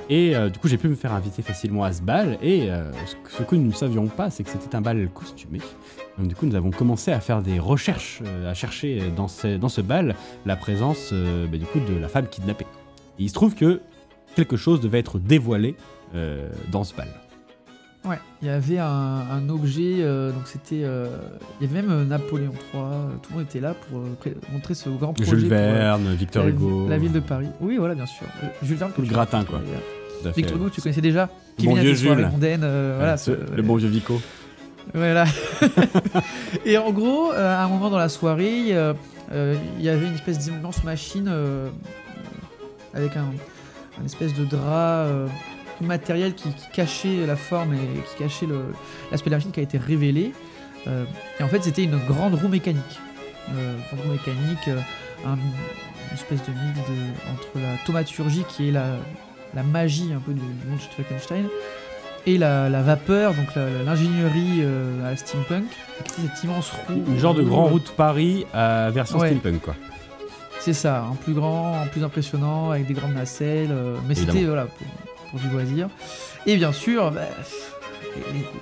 Et 0.09 0.35
euh, 0.37 0.49
du 0.49 0.59
coup, 0.59 0.69
j'ai 0.69 0.79
pu 0.79 0.89
me 0.89 0.95
faire 0.95 1.13
inviter 1.13 1.43
facilement 1.43 1.85
à 1.85 1.93
ce 1.93 2.03
bal. 2.03 2.39
Et 2.43 2.71
euh, 2.71 2.91
ce 3.07 3.43
que- 3.43 3.55
nous 3.57 3.69
ne 3.69 3.73
savions 3.73 4.07
pas, 4.07 4.31
c'est 4.31 4.43
que 4.45 4.51
c'était 4.51 4.75
un 4.75 4.81
bal 4.81 5.09
costumé. 5.15 5.61
Donc 6.19 6.29
du 6.29 6.35
coup, 6.35 6.47
nous 6.47 6.55
avons 6.55 6.71
commencé 6.71 7.13
à 7.13 7.21
faire 7.21 7.43
des 7.43 7.59
recherches, 7.59 8.21
euh, 8.27 8.51
à 8.51 8.55
chercher 8.55 9.11
dans 9.17 9.29
ce, 9.29 9.81
bal 9.81 10.15
la 10.45 10.57
présence 10.57 11.13
bah, 11.13 11.57
du 11.59 11.65
coup 11.65 11.81
de 11.81 11.99
la 11.99 12.09
femme 12.09 12.27
kidnappée. 12.29 12.67
Et 13.19 13.25
il 13.25 13.29
se 13.29 13.35
trouve 13.35 13.55
que 13.55 13.81
quelque 14.37 14.57
chose 14.57 14.81
devait 14.81 14.99
être 14.99 15.19
dévoilé 15.19 15.77
dans 16.71 16.85
ce 16.85 16.95
bal. 16.95 17.09
Ouais, 18.05 18.19
il 18.41 18.49
y 18.49 18.51
avait 18.51 18.79
un, 18.79 18.87
un 19.31 19.49
objet, 19.49 19.99
euh, 20.01 20.33
donc 20.33 20.43
c'était. 20.47 20.83
euh, 20.83 21.07
il 21.61 21.67
y 21.67 21.71
avait 21.71 21.83
même 21.83 21.91
euh, 21.93 22.05
Napoléon 22.05 22.51
III, 22.75 22.83
tout 23.23 23.31
le 23.31 23.37
monde 23.39 23.47
était 23.49 23.61
là 23.61 23.75
pour 23.75 24.01
euh, 24.01 24.33
montrer 24.53 24.75
ce 24.75 24.89
grand 24.89 25.13
projet. 25.13 25.31
Jules 25.31 25.41
pour, 25.43 25.51
Verne, 25.51 26.13
Victor 26.15 26.43
la, 26.45 26.51
Hugo, 26.51 26.89
la 26.89 26.99
ville 26.99 27.13
de 27.13 27.21
Paris. 27.21 27.47
Oui, 27.61 27.77
voilà, 27.77 27.95
bien 27.95 28.07
sûr. 28.07 28.27
Jules 28.63 28.77
Verne, 28.77 28.91
que 28.93 29.03
le 29.03 29.07
gratin, 29.07 29.45
quoi. 29.45 29.61
Victor 30.37 30.57
Hugo, 30.57 30.69
tu 30.71 30.81
connaissais 30.81 31.01
déjà 31.01 31.29
Qui 31.57 31.67
Bon 31.67 31.75
vieux 31.75 31.95
Jules. 31.95 32.27
mondaines, 32.31 32.61
voilà. 32.97 33.17
Ce- 33.17 33.37
ce- 33.37 33.55
le 33.57 33.63
bon 33.63 33.77
vieux 33.77 33.89
Vico. 33.89 34.21
Voilà. 34.95 35.25
et 36.67 36.77
en 36.79 36.91
gros, 36.91 37.31
à 37.31 37.63
un 37.63 37.69
moment 37.69 37.89
dans 37.89 37.99
la 37.99 38.09
soirée, 38.09 38.59
il 38.59 38.67
y 39.81 39.89
avait 39.89 40.07
une 40.09 40.15
espèce 40.15 40.39
d'immense 40.41 40.83
machine 40.83 41.33
avec 42.95 43.17
un, 43.17 43.27
un 44.01 44.05
espèce 44.05 44.35
de 44.35 44.45
drap 44.45 45.07
matériel 45.87 46.35
qui, 46.35 46.49
qui 46.51 46.67
cachait 46.73 47.27
la 47.27 47.37
forme 47.37 47.75
et 47.75 47.79
qui 48.11 48.23
cachait 48.23 48.47
l'aspect 49.11 49.31
de 49.31 49.33
la 49.33 49.37
machine 49.39 49.51
qui 49.53 49.61
a 49.61 49.63
été 49.63 49.79
révélé. 49.79 50.33
Euh, 50.87 51.05
et 51.39 51.43
en 51.43 51.49
fait, 51.49 51.63
c'était 51.63 51.85
une 51.85 51.99
grande 52.09 52.35
roue 52.35 52.49
mécanique. 52.49 52.99
Euh, 53.51 53.77
grande 53.93 54.07
roue 54.07 54.13
mécanique, 54.13 54.69
euh, 54.69 54.77
un- 55.27 55.35
une 55.37 56.15
espèce 56.15 56.41
de 56.43 56.51
mix 56.53 56.79
de- 56.89 57.33
entre 57.33 57.49
la 57.57 57.77
thaumaturgie 57.87 58.45
qui 58.49 58.69
est 58.69 58.73
la, 58.73 58.97
la 59.55 59.63
magie 59.63 60.11
un 60.15 60.21
peu 60.21 60.33
du, 60.33 60.41
du 60.41 60.67
monde 60.69 60.79
de 60.79 61.03
Frankenstein 61.05 61.47
et 62.27 62.39
la, 62.39 62.69
la 62.69 62.83
vapeur, 62.83 63.35
donc 63.35 63.49
l'ingénierie 63.85 64.61
euh, 64.61 65.05
à 65.07 65.11
la 65.11 65.17
steampunk, 65.17 65.65
cette 66.07 66.45
immense 66.45 66.71
roue. 66.87 67.19
Genre 67.19 67.35
de 67.35 67.43
grand 67.43 67.65
route 67.65 67.91
Paris 67.97 68.47
à 68.55 68.91
version 68.91 69.19
Ouais. 69.19 69.29
steampunk, 69.31 69.61
quoi. 69.63 69.75
C'est 70.61 70.73
ça, 70.75 71.05
en 71.11 71.15
plus 71.17 71.33
grand, 71.35 71.83
en 71.83 71.87
plus 71.89 72.05
impressionnant, 72.05 72.71
avec 72.71 72.87
des 72.87 72.95
grandes 72.95 73.15
nacelles, 73.15 73.73
euh, 73.73 73.97
mais 74.07 74.15
c'était 74.15 74.45
voilà, 74.45 74.69
pour, 75.33 75.41
du 75.41 75.49
loisir. 75.49 75.89
Et 76.47 76.57
bien 76.57 76.73
sûr, 76.73 77.11
bah, 77.11 77.23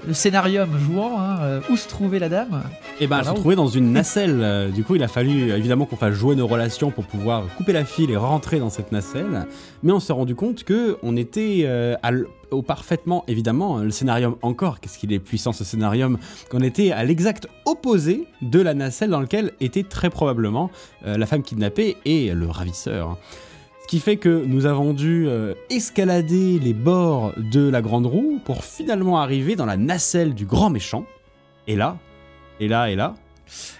le 0.06 0.14
scénarium 0.14 0.68
jouant, 0.78 1.20
hein, 1.20 1.38
euh, 1.40 1.60
où 1.70 1.76
se 1.76 1.88
trouvait 1.88 2.20
la 2.20 2.28
dame? 2.28 2.62
Et 3.00 3.06
ben, 3.06 3.18
elle 3.18 3.24
se 3.24 3.30
trouvait 3.32 3.56
dans 3.56 3.66
une 3.66 3.92
nacelle. 3.92 4.38
euh, 4.42 4.68
Du 4.68 4.84
coup, 4.84 4.94
il 4.94 5.02
a 5.02 5.08
fallu 5.08 5.50
euh, 5.50 5.56
évidemment 5.56 5.86
qu'on 5.86 5.96
fasse 5.96 6.14
jouer 6.14 6.36
nos 6.36 6.46
relations 6.46 6.90
pour 6.90 7.04
pouvoir 7.06 7.44
couper 7.56 7.72
la 7.72 7.84
file 7.84 8.10
et 8.10 8.16
rentrer 8.16 8.60
dans 8.60 8.70
cette 8.70 8.92
nacelle. 8.92 9.46
Mais 9.82 9.92
on 9.92 9.98
s'est 10.00 10.12
rendu 10.12 10.34
compte 10.34 10.62
que 10.64 10.98
on 11.02 11.16
était 11.16 11.62
euh, 11.64 11.96
à 12.02 12.10
au 12.52 12.62
parfaitement, 12.62 13.24
évidemment, 13.28 13.78
le 13.78 13.90
scénarium 13.90 14.34
encore. 14.42 14.80
Qu'est-ce 14.80 14.98
qu'il 14.98 15.12
est 15.12 15.20
puissant 15.20 15.52
ce 15.52 15.62
scénarium? 15.62 16.18
Qu'on 16.50 16.60
était 16.62 16.90
à 16.90 17.04
l'exact 17.04 17.46
opposé 17.64 18.26
de 18.42 18.60
la 18.60 18.74
nacelle 18.74 19.10
dans 19.10 19.20
laquelle 19.20 19.52
était 19.60 19.84
très 19.84 20.10
probablement 20.10 20.68
euh, 21.06 21.16
la 21.16 21.26
femme 21.26 21.42
kidnappée 21.42 21.96
et 22.04 22.34
le 22.34 22.48
ravisseur. 22.48 23.18
Qui 23.90 23.98
fait 23.98 24.18
que 24.18 24.44
nous 24.46 24.66
avons 24.66 24.92
dû 24.94 25.26
euh, 25.26 25.52
escalader 25.68 26.60
les 26.60 26.74
bords 26.74 27.32
de 27.36 27.68
la 27.68 27.82
grande 27.82 28.06
roue 28.06 28.38
pour 28.44 28.62
finalement 28.64 29.18
arriver 29.18 29.56
dans 29.56 29.66
la 29.66 29.76
nacelle 29.76 30.32
du 30.32 30.46
grand 30.46 30.70
méchant. 30.70 31.04
Et 31.66 31.74
là, 31.74 31.96
et 32.60 32.68
là, 32.68 32.88
et 32.88 32.94
là, 32.94 33.16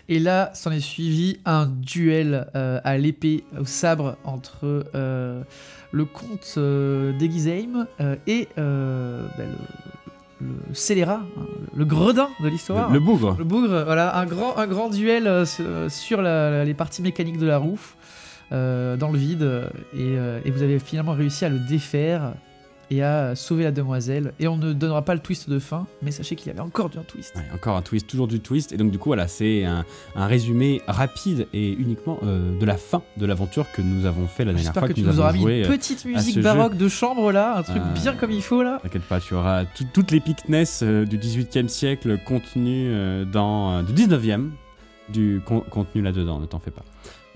Et 0.09 0.19
là, 0.19 0.51
s'en 0.53 0.73
est 0.73 0.81
suivi 0.81 1.39
un 1.45 1.67
duel 1.67 2.49
euh, 2.57 2.81
à 2.83 2.99
l'épée, 2.99 3.45
au 3.57 3.65
sabre, 3.65 4.17
entre 4.25 4.85
euh, 4.97 5.45
le 5.93 6.05
comte 6.05 6.55
euh, 6.57 7.17
d'Egisheim 7.17 7.87
euh, 8.01 8.17
et 8.27 8.49
euh, 8.59 9.25
bah, 9.39 9.45
le, 10.41 10.49
le 10.69 10.75
scélérat, 10.75 11.21
hein, 11.39 11.47
le 11.73 11.85
gredin 11.85 12.31
de 12.43 12.49
l'histoire. 12.49 12.89
Le, 12.89 12.95
le 12.95 13.01
bougre. 13.01 13.37
Le 13.39 13.45
bougre, 13.45 13.85
voilà, 13.85 14.19
un 14.19 14.27
grand, 14.27 14.59
un 14.59 14.67
grand 14.67 14.89
duel 14.91 15.29
euh, 15.29 15.45
sur- 15.45 15.89
sur 15.89 16.21
la- 16.21 16.65
les 16.65 16.75
parties 16.75 17.03
mécaniques 17.03 17.39
de 17.39 17.47
la 17.47 17.59
roue, 17.59 17.79
euh, 18.53 18.97
dans 18.97 19.11
le 19.11 19.19
vide, 19.19 19.43
euh, 19.43 19.69
et, 19.95 20.17
euh, 20.19 20.41
et 20.45 20.51
vous 20.51 20.63
avez 20.63 20.79
finalement 20.79 21.13
réussi 21.13 21.45
à 21.45 21.49
le 21.49 21.59
défaire 21.59 22.35
et 22.93 23.05
à 23.05 23.37
sauver 23.37 23.63
la 23.63 23.71
demoiselle. 23.71 24.33
Et 24.41 24.49
on 24.49 24.57
ne 24.57 24.73
donnera 24.73 25.05
pas 25.05 25.15
le 25.15 25.21
twist 25.21 25.49
de 25.49 25.61
fin, 25.61 25.87
mais 26.03 26.11
sachez 26.11 26.35
qu'il 26.35 26.49
y 26.49 26.51
avait 26.51 26.59
encore 26.59 26.91
un 26.99 27.03
twist. 27.05 27.37
Ouais, 27.37 27.45
encore 27.55 27.77
un 27.77 27.83
twist, 27.83 28.09
toujours 28.09 28.27
du 28.27 28.41
twist. 28.41 28.73
Et 28.73 28.77
donc, 28.77 28.91
du 28.91 28.99
coup, 28.99 29.11
voilà, 29.11 29.29
c'est 29.29 29.65
un, 29.65 29.85
un 30.17 30.27
résumé 30.27 30.83
rapide 30.89 31.47
et 31.53 31.71
uniquement 31.73 32.19
euh, 32.25 32.59
de 32.59 32.67
la 32.67 32.77
fin 32.77 33.01
de 33.17 33.27
l'aventure 33.27 33.67
que 33.71 33.81
nous 33.81 34.07
avons 34.07 34.27
fait 34.27 34.45
la 34.45 34.53
dernière 34.53 34.73
J'espère 34.73 34.81
fois 34.81 34.89
que 34.89 34.95
que, 34.95 35.01
tu 35.01 35.07
nous 35.07 35.21
auras 35.21 35.33
mis 35.33 35.45
une 35.61 35.69
petite 35.69 36.05
musique 36.05 36.35
jeu. 36.35 36.43
baroque 36.43 36.77
de 36.77 36.89
chambre 36.89 37.31
là, 37.31 37.59
un 37.59 37.63
truc 37.63 37.81
bien 37.95 38.15
comme 38.17 38.33
il 38.33 38.43
faut 38.43 38.65
là. 38.65 38.81
T'inquiète 38.83 39.05
pas, 39.05 39.21
tu 39.21 39.35
auras 39.35 39.67
tout- 39.67 39.87
toute 39.95 40.11
l'épicness 40.11 40.83
du 40.83 41.17
18e 41.17 41.69
siècle 41.69 42.19
contenu 42.27 42.89
euh, 42.89 43.25
dans. 43.25 43.85
du 43.85 43.93
19e, 43.93 44.49
du 45.11 45.41
con- 45.47 45.63
contenu 45.71 46.03
là-dedans, 46.03 46.41
ne 46.41 46.47
t'en 46.47 46.59
fais 46.59 46.73
pas. 46.73 46.83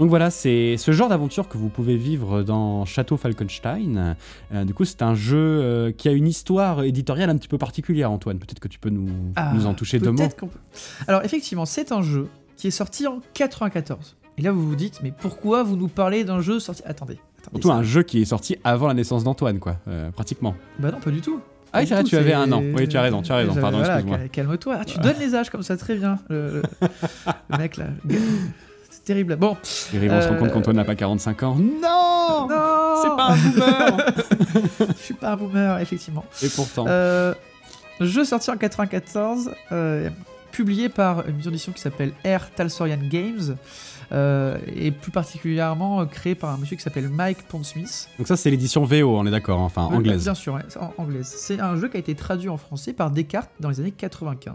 Donc 0.00 0.08
voilà, 0.08 0.30
c'est 0.30 0.76
ce 0.76 0.90
genre 0.90 1.08
d'aventure 1.08 1.48
que 1.48 1.56
vous 1.56 1.68
pouvez 1.68 1.96
vivre 1.96 2.42
dans 2.42 2.84
Château 2.84 3.16
Falkenstein. 3.16 4.16
Euh, 4.52 4.64
du 4.64 4.74
coup, 4.74 4.84
c'est 4.84 5.02
un 5.02 5.14
jeu 5.14 5.36
euh, 5.38 5.92
qui 5.92 6.08
a 6.08 6.12
une 6.12 6.26
histoire 6.26 6.82
éditoriale 6.82 7.30
un 7.30 7.36
petit 7.36 7.46
peu 7.48 7.58
particulière, 7.58 8.10
Antoine. 8.10 8.38
Peut-être 8.38 8.58
que 8.58 8.66
tu 8.68 8.80
peux 8.80 8.90
nous, 8.90 9.08
Ah, 9.36 9.52
nous 9.54 9.66
en 9.66 9.74
toucher 9.74 10.00
deux 10.00 10.10
mots. 10.10 10.28
peut- 10.36 10.46
Alors 11.06 11.22
effectivement, 11.24 11.64
c'est 11.64 11.92
un 11.92 12.02
jeu 12.02 12.26
qui 12.56 12.66
est 12.68 12.72
sorti 12.72 13.06
en 13.06 13.20
94. 13.34 14.16
Et 14.36 14.42
là 14.42 14.50
vous 14.50 14.66
vous 14.68 14.74
dites, 14.74 14.98
mais 15.02 15.12
pourquoi 15.16 15.62
vous 15.62 15.76
nous 15.76 15.86
parlez 15.86 16.24
d'un 16.24 16.40
jeu 16.40 16.58
sorti... 16.58 16.82
Attendez, 16.84 17.18
attendez. 17.38 17.60
Surtout 17.60 17.68
ça- 17.68 17.74
un 17.74 17.82
jeu 17.84 18.02
qui 18.02 18.20
est 18.20 18.24
sorti 18.24 18.56
avant 18.64 18.88
la 18.88 18.94
naissance 18.94 19.22
d'Antoine, 19.22 19.60
quoi, 19.60 19.76
euh, 19.86 20.10
pratiquement. 20.10 20.56
Bah 20.80 20.90
non, 20.90 20.98
pas 20.98 21.10
du 21.12 21.20
tout. 21.20 21.40
Ah 21.72 21.80
oui, 21.80 21.86
c'est 21.86 21.94
vrai, 21.94 22.02
tu 22.04 22.16
avais 22.16 22.32
un 22.32 22.50
an. 22.52 22.60
Oui, 22.74 22.88
tu 22.88 22.96
as 22.96 23.02
raison, 23.02 23.22
tu 23.22 23.30
as 23.32 23.36
raison, 23.36 23.54
pardon, 23.54 23.78
voilà, 23.78 23.94
excuse-moi. 23.94 24.18
cal- 24.18 24.28
Calme-toi. 24.30 24.76
Ah, 24.80 24.84
tu 24.84 24.98
donnes 24.98 25.18
les 25.20 25.34
âges 25.36 25.50
comme 25.50 25.62
ça, 25.62 25.76
très 25.76 25.94
bien. 25.96 26.18
Le 26.28 26.62
mec 27.58 27.76
là. 27.76 27.86
C'est 29.04 29.12
terrible. 29.12 29.36
Bon. 29.36 29.54
Terrible, 29.90 30.14
on 30.14 30.22
se 30.22 30.28
rend 30.28 30.36
compte 30.36 30.48
Euh, 30.48 30.52
qu'Antoine 30.54 30.76
n'a 30.76 30.84
pas 30.84 30.94
45 30.94 31.42
ans. 31.42 31.56
Non 31.56 32.48
non 32.48 33.02
C'est 33.02 33.16
pas 33.16 33.28
un 33.28 33.36
boomer 33.36 34.06
Je 34.96 35.02
suis 35.02 35.14
pas 35.14 35.32
un 35.32 35.36
boomer, 35.36 35.78
effectivement. 35.80 36.24
Et 36.42 36.48
pourtant. 36.48 36.86
Euh, 36.88 37.34
jeu 38.00 38.24
sorti 38.24 38.50
en 38.50 38.56
94, 38.56 39.50
euh, 39.72 40.08
publié 40.52 40.88
par 40.88 41.28
une 41.28 41.36
maison 41.36 41.50
d'édition 41.50 41.72
qui 41.72 41.82
s'appelle 41.82 42.12
Air 42.24 42.50
Talsorian 42.54 42.96
Games, 43.10 43.56
euh, 44.12 44.56
et 44.74 44.90
plus 44.90 45.10
particulièrement 45.12 46.00
euh, 46.00 46.04
créé 46.06 46.34
par 46.34 46.50
un 46.50 46.56
monsieur 46.56 46.76
qui 46.76 46.82
s'appelle 46.82 47.10
Mike 47.10 47.46
Pondsmith. 47.48 48.08
Donc 48.18 48.26
ça, 48.26 48.36
c'est 48.38 48.50
l'édition 48.50 48.84
VO, 48.84 49.18
on 49.18 49.26
est 49.26 49.30
d'accord, 49.30 49.60
enfin, 49.60 49.82
Euh, 49.92 49.96
anglaise. 49.96 50.22
Bien 50.24 50.34
sûr, 50.34 50.54
ouais, 50.54 50.62
anglaise. 50.96 51.30
C'est 51.36 51.60
un 51.60 51.76
jeu 51.76 51.88
qui 51.88 51.98
a 51.98 52.00
été 52.00 52.14
traduit 52.14 52.48
en 52.48 52.56
français 52.56 52.94
par 52.94 53.10
Descartes 53.10 53.50
dans 53.60 53.68
les 53.68 53.80
années 53.80 53.90
95. 53.92 54.54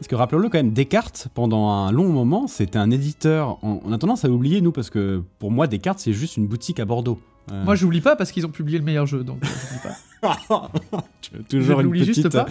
Parce 0.00 0.08
que 0.08 0.14
rappelons-le 0.14 0.48
quand 0.48 0.56
même, 0.56 0.72
Descartes, 0.72 1.28
pendant 1.34 1.68
un 1.68 1.92
long 1.92 2.08
moment, 2.08 2.46
c'était 2.46 2.78
un 2.78 2.90
éditeur. 2.90 3.58
On, 3.62 3.80
on 3.84 3.92
a 3.92 3.98
tendance 3.98 4.24
à 4.24 4.28
l'oublier, 4.28 4.62
nous, 4.62 4.72
parce 4.72 4.88
que 4.88 5.22
pour 5.38 5.50
moi, 5.50 5.66
Descartes, 5.66 5.98
c'est 5.98 6.14
juste 6.14 6.38
une 6.38 6.46
boutique 6.46 6.80
à 6.80 6.86
Bordeaux. 6.86 7.20
Euh, 7.52 7.64
Moi, 7.64 7.74
j'oublie 7.74 8.00
pas 8.00 8.16
parce 8.16 8.32
qu'ils 8.32 8.46
ont 8.46 8.50
publié 8.50 8.78
le 8.78 8.84
meilleur 8.84 9.04
jeu, 9.06 9.24
donc 9.24 9.44
euh, 9.44 9.46
j'oublie 9.46 9.82
pas. 9.82 10.70
toujours 11.50 11.76
Je 11.76 11.80
une 11.80 11.82
l'oublie 11.82 12.04
juste 12.04 12.22
petite. 12.22 12.32
pas. 12.32 12.46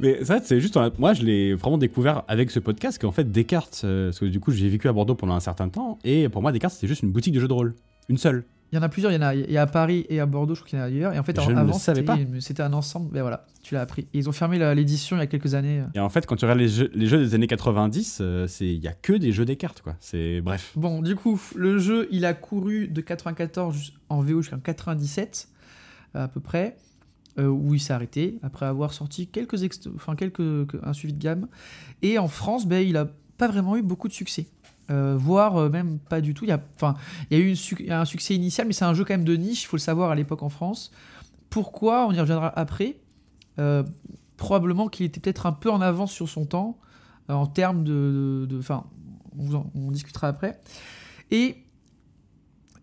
Mais 0.00 0.24
ça, 0.24 0.40
c'est 0.42 0.60
juste. 0.60 0.76
Moi, 0.98 1.12
je 1.14 1.22
l'ai 1.22 1.54
vraiment 1.54 1.78
découvert 1.78 2.24
avec 2.26 2.50
ce 2.50 2.58
podcast 2.58 3.00
qu'en 3.00 3.12
fait, 3.12 3.30
Descartes, 3.30 3.82
euh, 3.84 4.06
parce 4.08 4.18
que 4.18 4.24
du 4.26 4.40
coup, 4.40 4.50
j'ai 4.50 4.68
vécu 4.68 4.88
à 4.88 4.92
Bordeaux 4.92 5.14
pendant 5.14 5.34
un 5.34 5.40
certain 5.40 5.68
temps, 5.68 5.98
et 6.02 6.28
pour 6.28 6.42
moi, 6.42 6.50
Descartes, 6.50 6.74
c'était 6.74 6.88
juste 6.88 7.02
une 7.02 7.10
boutique 7.12 7.34
de 7.34 7.40
jeux 7.40 7.48
de 7.48 7.52
rôle. 7.52 7.74
Une 8.08 8.18
seule. 8.18 8.44
Il 8.72 8.76
y 8.76 8.78
en 8.78 8.82
a 8.82 8.88
plusieurs, 8.88 9.10
il 9.10 9.16
y 9.16 9.18
en 9.18 9.22
a, 9.22 9.34
il 9.34 9.50
y 9.50 9.56
a 9.56 9.62
à 9.62 9.66
Paris 9.66 10.06
et 10.08 10.20
à 10.20 10.26
Bordeaux, 10.26 10.54
je 10.54 10.60
crois 10.60 10.70
qu'il 10.70 10.78
y 10.78 10.82
en 10.82 10.84
a 10.84 10.86
ailleurs. 10.88 11.12
Et 11.12 11.18
en 11.18 11.24
fait, 11.24 11.34
Je 11.40 11.50
avant, 11.50 11.72
savais 11.72 12.00
c'était 12.02 12.06
pas. 12.06 12.40
c'était 12.40 12.62
un 12.62 12.72
ensemble. 12.72 13.10
Ben 13.12 13.22
voilà, 13.22 13.46
tu 13.64 13.74
l'as 13.74 13.80
appris. 13.80 14.02
Et 14.14 14.18
ils 14.18 14.28
ont 14.28 14.32
fermé 14.32 14.58
l'édition 14.76 15.16
il 15.16 15.20
y 15.20 15.22
a 15.22 15.26
quelques 15.26 15.54
années. 15.54 15.82
Et 15.94 15.98
en 16.00 16.08
fait, 16.08 16.24
quand 16.26 16.36
tu 16.36 16.44
regardes 16.44 16.60
les 16.60 16.68
jeux, 16.68 16.88
les 16.94 17.06
jeux 17.06 17.18
des 17.18 17.34
années 17.34 17.48
90, 17.48 18.18
euh, 18.20 18.46
c'est 18.46 18.66
il 18.68 18.78
y 18.80 18.86
a 18.86 18.92
que 18.92 19.12
des 19.12 19.32
jeux 19.32 19.44
Descartes, 19.44 19.82
quoi. 19.82 19.96
C'est 19.98 20.40
bref. 20.40 20.72
Bon, 20.76 21.02
du 21.02 21.16
coup, 21.16 21.40
le 21.56 21.78
jeu, 21.78 22.06
il 22.12 22.24
a 22.24 22.32
couru 22.32 22.86
de 22.86 23.00
94 23.00 23.74
jus- 23.74 23.92
en 24.08 24.20
VO 24.20 24.40
jusqu'en 24.42 24.60
97, 24.60 25.48
à 26.14 26.28
peu 26.28 26.38
près, 26.40 26.76
euh, 27.38 27.48
où 27.48 27.74
il 27.74 27.80
s'est 27.80 27.92
arrêté, 27.92 28.38
après 28.42 28.66
avoir 28.66 28.92
sorti 28.92 29.26
quelques, 29.26 29.56
enfin, 29.96 30.14
quelques 30.14 30.36
que- 30.66 30.78
un 30.84 30.92
suivi 30.92 31.12
de 31.14 31.18
gamme. 31.22 31.48
Et 32.02 32.18
en 32.18 32.28
France, 32.28 32.66
ben, 32.68 32.86
il 32.86 32.96
a 32.96 33.08
pas 33.36 33.48
vraiment 33.48 33.76
eu 33.76 33.82
beaucoup 33.82 34.06
de 34.08 34.12
succès. 34.12 34.46
Euh, 34.90 35.16
voire 35.16 35.56
euh, 35.56 35.68
même 35.68 35.98
pas 35.98 36.20
du 36.20 36.34
tout. 36.34 36.44
Il 36.44 36.48
y 36.48 36.52
a, 36.52 36.60
enfin, 36.74 36.96
il 37.30 37.38
y 37.38 37.40
a 37.40 37.44
eu 37.44 37.90
un 37.90 38.04
succès 38.04 38.34
initial, 38.34 38.66
mais 38.66 38.72
c'est 38.72 38.84
un 38.84 38.94
jeu 38.94 39.04
quand 39.04 39.14
même 39.14 39.24
de 39.24 39.36
niche, 39.36 39.62
il 39.62 39.66
faut 39.66 39.76
le 39.76 39.80
savoir 39.80 40.10
à 40.10 40.14
l'époque 40.14 40.42
en 40.42 40.48
France. 40.48 40.90
Pourquoi 41.48 42.06
On 42.06 42.12
y 42.12 42.20
reviendra 42.20 42.52
après. 42.58 42.96
Euh, 43.58 43.82
probablement 44.36 44.88
qu'il 44.88 45.06
était 45.06 45.20
peut-être 45.20 45.46
un 45.46 45.52
peu 45.52 45.70
en 45.70 45.80
avance 45.80 46.12
sur 46.12 46.28
son 46.28 46.46
temps 46.46 46.78
en 47.28 47.46
termes 47.46 47.84
de. 47.84 48.48
Enfin, 48.58 48.84
on, 49.38 49.66
on 49.74 49.90
discutera 49.90 50.28
après. 50.28 50.60
Et 51.30 51.64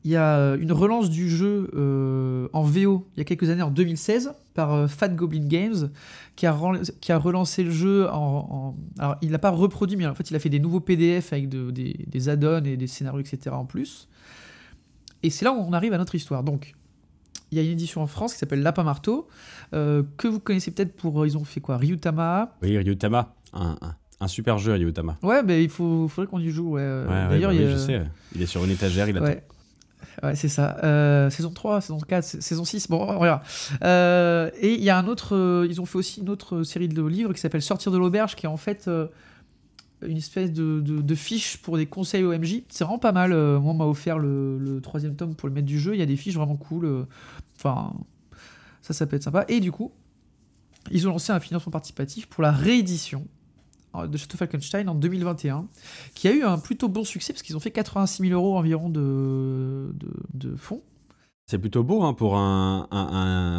il 0.08 0.12
y 0.12 0.16
a 0.16 0.56
une 0.56 0.72
relance 0.72 1.10
du 1.10 1.30
jeu 1.30 1.70
euh, 1.76 2.48
en 2.54 2.64
VO 2.64 3.06
il 3.16 3.20
y 3.20 3.22
a 3.22 3.26
quelques 3.26 3.50
années, 3.50 3.62
en 3.62 3.72
2016, 3.72 4.34
par 4.54 4.74
euh, 4.74 4.88
Fat 4.88 5.10
Goblin 5.10 5.46
Games, 5.48 5.90
qui 6.38 6.46
a, 6.46 6.58
qui 7.02 7.12
a 7.12 7.18
relancé 7.18 7.62
le 7.64 7.72
jeu 7.72 8.08
en. 8.10 8.16
en- 8.18 8.76
alors, 9.00 9.18
il 9.22 9.32
l'a 9.32 9.38
pas 9.40 9.50
reproduit, 9.50 9.98
mais 9.98 10.08
en 10.08 10.16
fait, 10.16 10.30
il 10.32 10.36
a 10.36 10.40
fait 10.40 10.48
des 10.50 10.60
nouveaux 10.62 10.80
PDF 10.80 11.34
avec 11.34 11.50
de- 11.50 11.72
des, 11.72 12.06
des 12.08 12.30
add-ons 12.30 12.64
et 12.64 12.78
des 12.78 12.88
scénarios, 12.88 13.20
etc. 13.20 13.50
en 13.54 13.66
plus. 13.66 14.08
Et 15.24 15.30
c'est 15.30 15.44
là 15.44 15.52
où 15.52 15.58
on 15.58 15.74
arrive 15.74 15.92
à 15.94 15.98
notre 15.98 16.16
histoire. 16.16 16.42
Donc, 16.44 16.74
il 17.52 17.58
y 17.58 17.62
a 17.62 17.64
une 17.64 17.72
édition 17.72 18.02
en 18.02 18.08
France 18.08 18.34
qui 18.34 18.40
s'appelle 18.40 18.62
Lapin 18.62 18.84
Marteau, 18.84 19.28
euh, 19.74 20.04
que 20.18 20.28
vous 20.30 20.40
connaissez 20.40 20.72
peut-être 20.72 20.96
pour. 20.96 21.26
Ils 21.26 21.38
ont 21.38 21.44
fait 21.44 21.60
quoi? 21.60 21.76
Ryutama? 21.78 22.56
Oui, 22.62 22.78
Ryutama. 22.78 23.36
Un, 23.54 23.76
un, 23.82 23.96
un 24.22 24.28
super 24.28 24.58
jeu, 24.58 24.74
Ryutama. 24.74 25.18
Ouais, 25.24 25.44
mais 25.44 25.64
il 25.64 25.70
faut, 25.70 26.08
faudrait 26.08 26.30
qu'on 26.30 26.40
y 26.40 26.50
joue. 26.50 26.72
Ouais. 26.72 26.82
Ouais, 26.82 27.08
ouais, 27.08 27.28
D'ailleurs, 27.30 27.50
bah 27.52 27.56
il 27.56 27.62
y 27.62 27.66
oui, 27.66 27.72
a- 27.72 27.76
je 27.76 27.78
sais. 27.78 28.02
Il 28.36 28.42
est 28.42 28.46
sur 28.46 28.64
une 28.64 28.72
étagère, 28.72 29.10
il 29.10 29.18
attend. 29.18 29.26
Ouais. 29.26 29.44
Ouais, 30.24 30.36
c'est 30.36 30.48
ça. 30.50 30.78
Euh, 30.84 31.30
saison 31.30 31.52
3, 31.52 31.82
saison 31.82 32.00
4, 32.00 32.24
sa- 32.24 32.42
saison 32.42 32.64
6, 32.66 32.88
bon, 32.90 33.08
on. 33.10 33.40
Euh, 33.84 34.50
et 34.60 34.74
il 34.74 34.84
y 34.84 34.90
a 34.90 34.98
un 34.98 35.08
autre, 35.08 35.36
euh, 35.36 35.68
ils 35.70 35.80
ont 35.82 35.86
fait 35.86 35.98
aussi 35.98 36.22
une 36.22 36.30
autre 36.30 36.64
série 36.64 36.88
de 36.88 37.04
livres 37.04 37.34
qui 37.34 37.40
s'appelle 37.40 37.62
Sortir 37.62 37.92
de 37.92 37.98
l'auberge, 37.98 38.36
qui 38.36 38.46
est 38.46 38.50
en 38.50 38.58
fait 38.58 38.90
une 40.06 40.18
espèce 40.18 40.52
de, 40.54 40.80
de, 40.82 41.02
de 41.02 41.16
fiche 41.16 41.58
pour 41.58 41.78
des 41.78 41.86
conseils 41.88 42.24
OMJ. 42.24 42.64
C'est 42.70 42.84
vraiment 42.84 43.00
pas 43.00 43.12
mal. 43.12 43.32
moi, 43.32 43.72
on 43.72 43.74
m'a 43.74 43.86
offert 43.86 44.20
le, 44.20 44.58
le 44.60 44.82
troisième 44.82 45.16
tome 45.16 45.36
pour 45.36 45.48
le 45.50 45.54
mettre 45.54 45.68
du 45.68 45.80
jeu. 45.80 45.94
Il 45.96 46.00
y 46.00 46.04
a 46.04 46.06
des 46.08 46.18
fiches 46.18 46.36
vraiment 46.36 46.56
cool. 46.58 47.08
Enfin, 47.58 47.94
ça, 48.82 48.94
ça 48.94 49.06
peut 49.08 49.16
être 49.16 49.24
sympa. 49.24 49.46
Et 49.48 49.60
du 49.60 49.72
coup, 49.72 49.92
ils 50.92 51.08
ont 51.08 51.12
lancé 51.12 51.32
un 51.34 51.40
financement 51.40 51.72
participatif 51.72 52.28
pour 52.28 52.44
la 52.44 52.52
réédition 52.52 53.26
de 53.96 54.18
Château 54.18 54.38
Falkenstein 54.38 54.88
en 54.90 54.96
2021, 54.96 55.66
qui 56.14 56.28
a 56.28 56.34
eu 56.34 56.44
un 56.44 56.58
plutôt 56.60 56.88
bon 56.90 57.04
succès 57.04 57.34
parce 57.34 57.42
qu'ils 57.44 57.56
ont 57.58 57.60
fait 57.60 57.72
86 57.72 58.28
000 58.30 58.34
euros 58.40 58.58
environ 58.58 58.90
de, 58.90 59.92
de, 59.94 60.08
de 60.50 60.56
fonds. 60.56 60.82
C'est 61.50 61.58
plutôt 61.60 61.84
beau 61.84 62.04
hein, 62.04 62.14
pour 62.14 62.38
un, 62.38 62.88
un- 62.92 62.98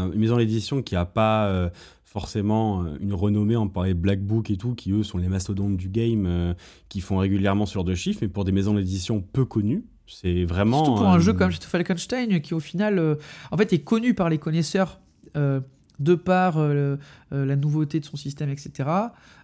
un- 0.08 0.12
une 0.12 0.20
maison 0.20 0.36
d'édition 0.36 0.82
qui 0.82 0.94
n'a 0.94 1.06
pas 1.06 1.46
euh, 1.48 1.70
forcément 2.04 2.82
euh, 2.84 2.96
une 3.00 3.14
renommée, 3.14 3.56
on 3.56 3.68
parlait 3.68 3.94
Black 3.94 4.20
Book 4.20 4.50
et 4.50 4.56
tout, 4.56 4.74
qui 4.74 4.92
eux 4.92 5.02
sont 5.02 5.18
les 5.18 5.28
mastodontes 5.28 5.76
du 5.76 5.88
game, 5.88 6.26
euh, 6.26 6.54
qui 6.88 7.00
font 7.00 7.16
régulièrement 7.16 7.64
ce 7.66 7.74
genre 7.74 7.84
de 7.84 7.94
chiffres, 7.94 8.18
mais 8.22 8.28
pour 8.28 8.44
des 8.44 8.52
maisons 8.52 8.74
d'édition 8.74 9.20
peu 9.22 9.44
connues, 9.46 9.84
c'est 10.06 10.44
vraiment. 10.44 10.84
Surtout 10.84 11.00
pour 11.00 11.08
un 11.08 11.16
euh, 11.16 11.20
jeu 11.20 11.32
comme 11.32 11.50
Château 11.50 11.66
Falkenstein, 11.68 12.40
qui 12.40 12.52
au 12.54 12.60
final, 12.60 12.98
euh, 12.98 13.14
en 13.50 13.56
fait, 13.56 13.72
est 13.72 13.80
connu 13.82 14.12
par 14.14 14.28
les 14.28 14.38
connaisseurs 14.38 15.00
euh, 15.36 15.60
de 15.98 16.14
par 16.14 16.58
euh, 16.58 16.96
euh, 17.32 17.44
la 17.44 17.56
nouveauté 17.56 18.00
de 18.00 18.04
son 18.04 18.16
système, 18.16 18.50
etc. 18.50 18.88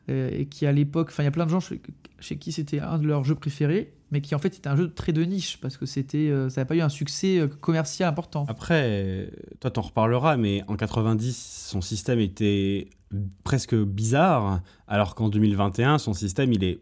euh, 0.08 0.30
et 0.32 0.46
qui 0.46 0.66
à 0.66 0.72
l'époque, 0.72 1.08
enfin, 1.10 1.22
il 1.22 1.26
y 1.26 1.28
a 1.28 1.32
plein 1.32 1.46
de 1.46 1.50
gens 1.50 1.60
chez, 1.60 1.80
chez 2.20 2.36
qui 2.36 2.52
c'était 2.52 2.80
un 2.80 2.98
de 2.98 3.06
leurs 3.06 3.24
jeux 3.24 3.34
préférés, 3.34 3.92
mais 4.10 4.20
qui 4.20 4.34
en 4.34 4.38
fait 4.38 4.56
était 4.56 4.68
un 4.68 4.76
jeu 4.76 4.92
très 4.92 5.12
de 5.12 5.22
niche 5.22 5.58
parce 5.60 5.76
que 5.76 5.86
c'était, 5.86 6.32
ça 6.48 6.60
n'a 6.60 6.64
pas 6.64 6.76
eu 6.76 6.80
un 6.80 6.88
succès 6.88 7.48
commercial 7.60 8.08
important. 8.08 8.44
Après, 8.48 9.30
toi 9.60 9.70
t'en 9.70 9.82
reparleras, 9.82 10.36
mais 10.36 10.62
en 10.68 10.76
90, 10.76 11.66
son 11.70 11.80
système 11.80 12.20
était 12.20 12.88
presque 13.42 13.74
bizarre, 13.74 14.60
alors 14.86 15.14
qu'en 15.14 15.28
2021, 15.28 15.98
son 15.98 16.14
système, 16.14 16.52
il 16.52 16.62
est 16.62 16.80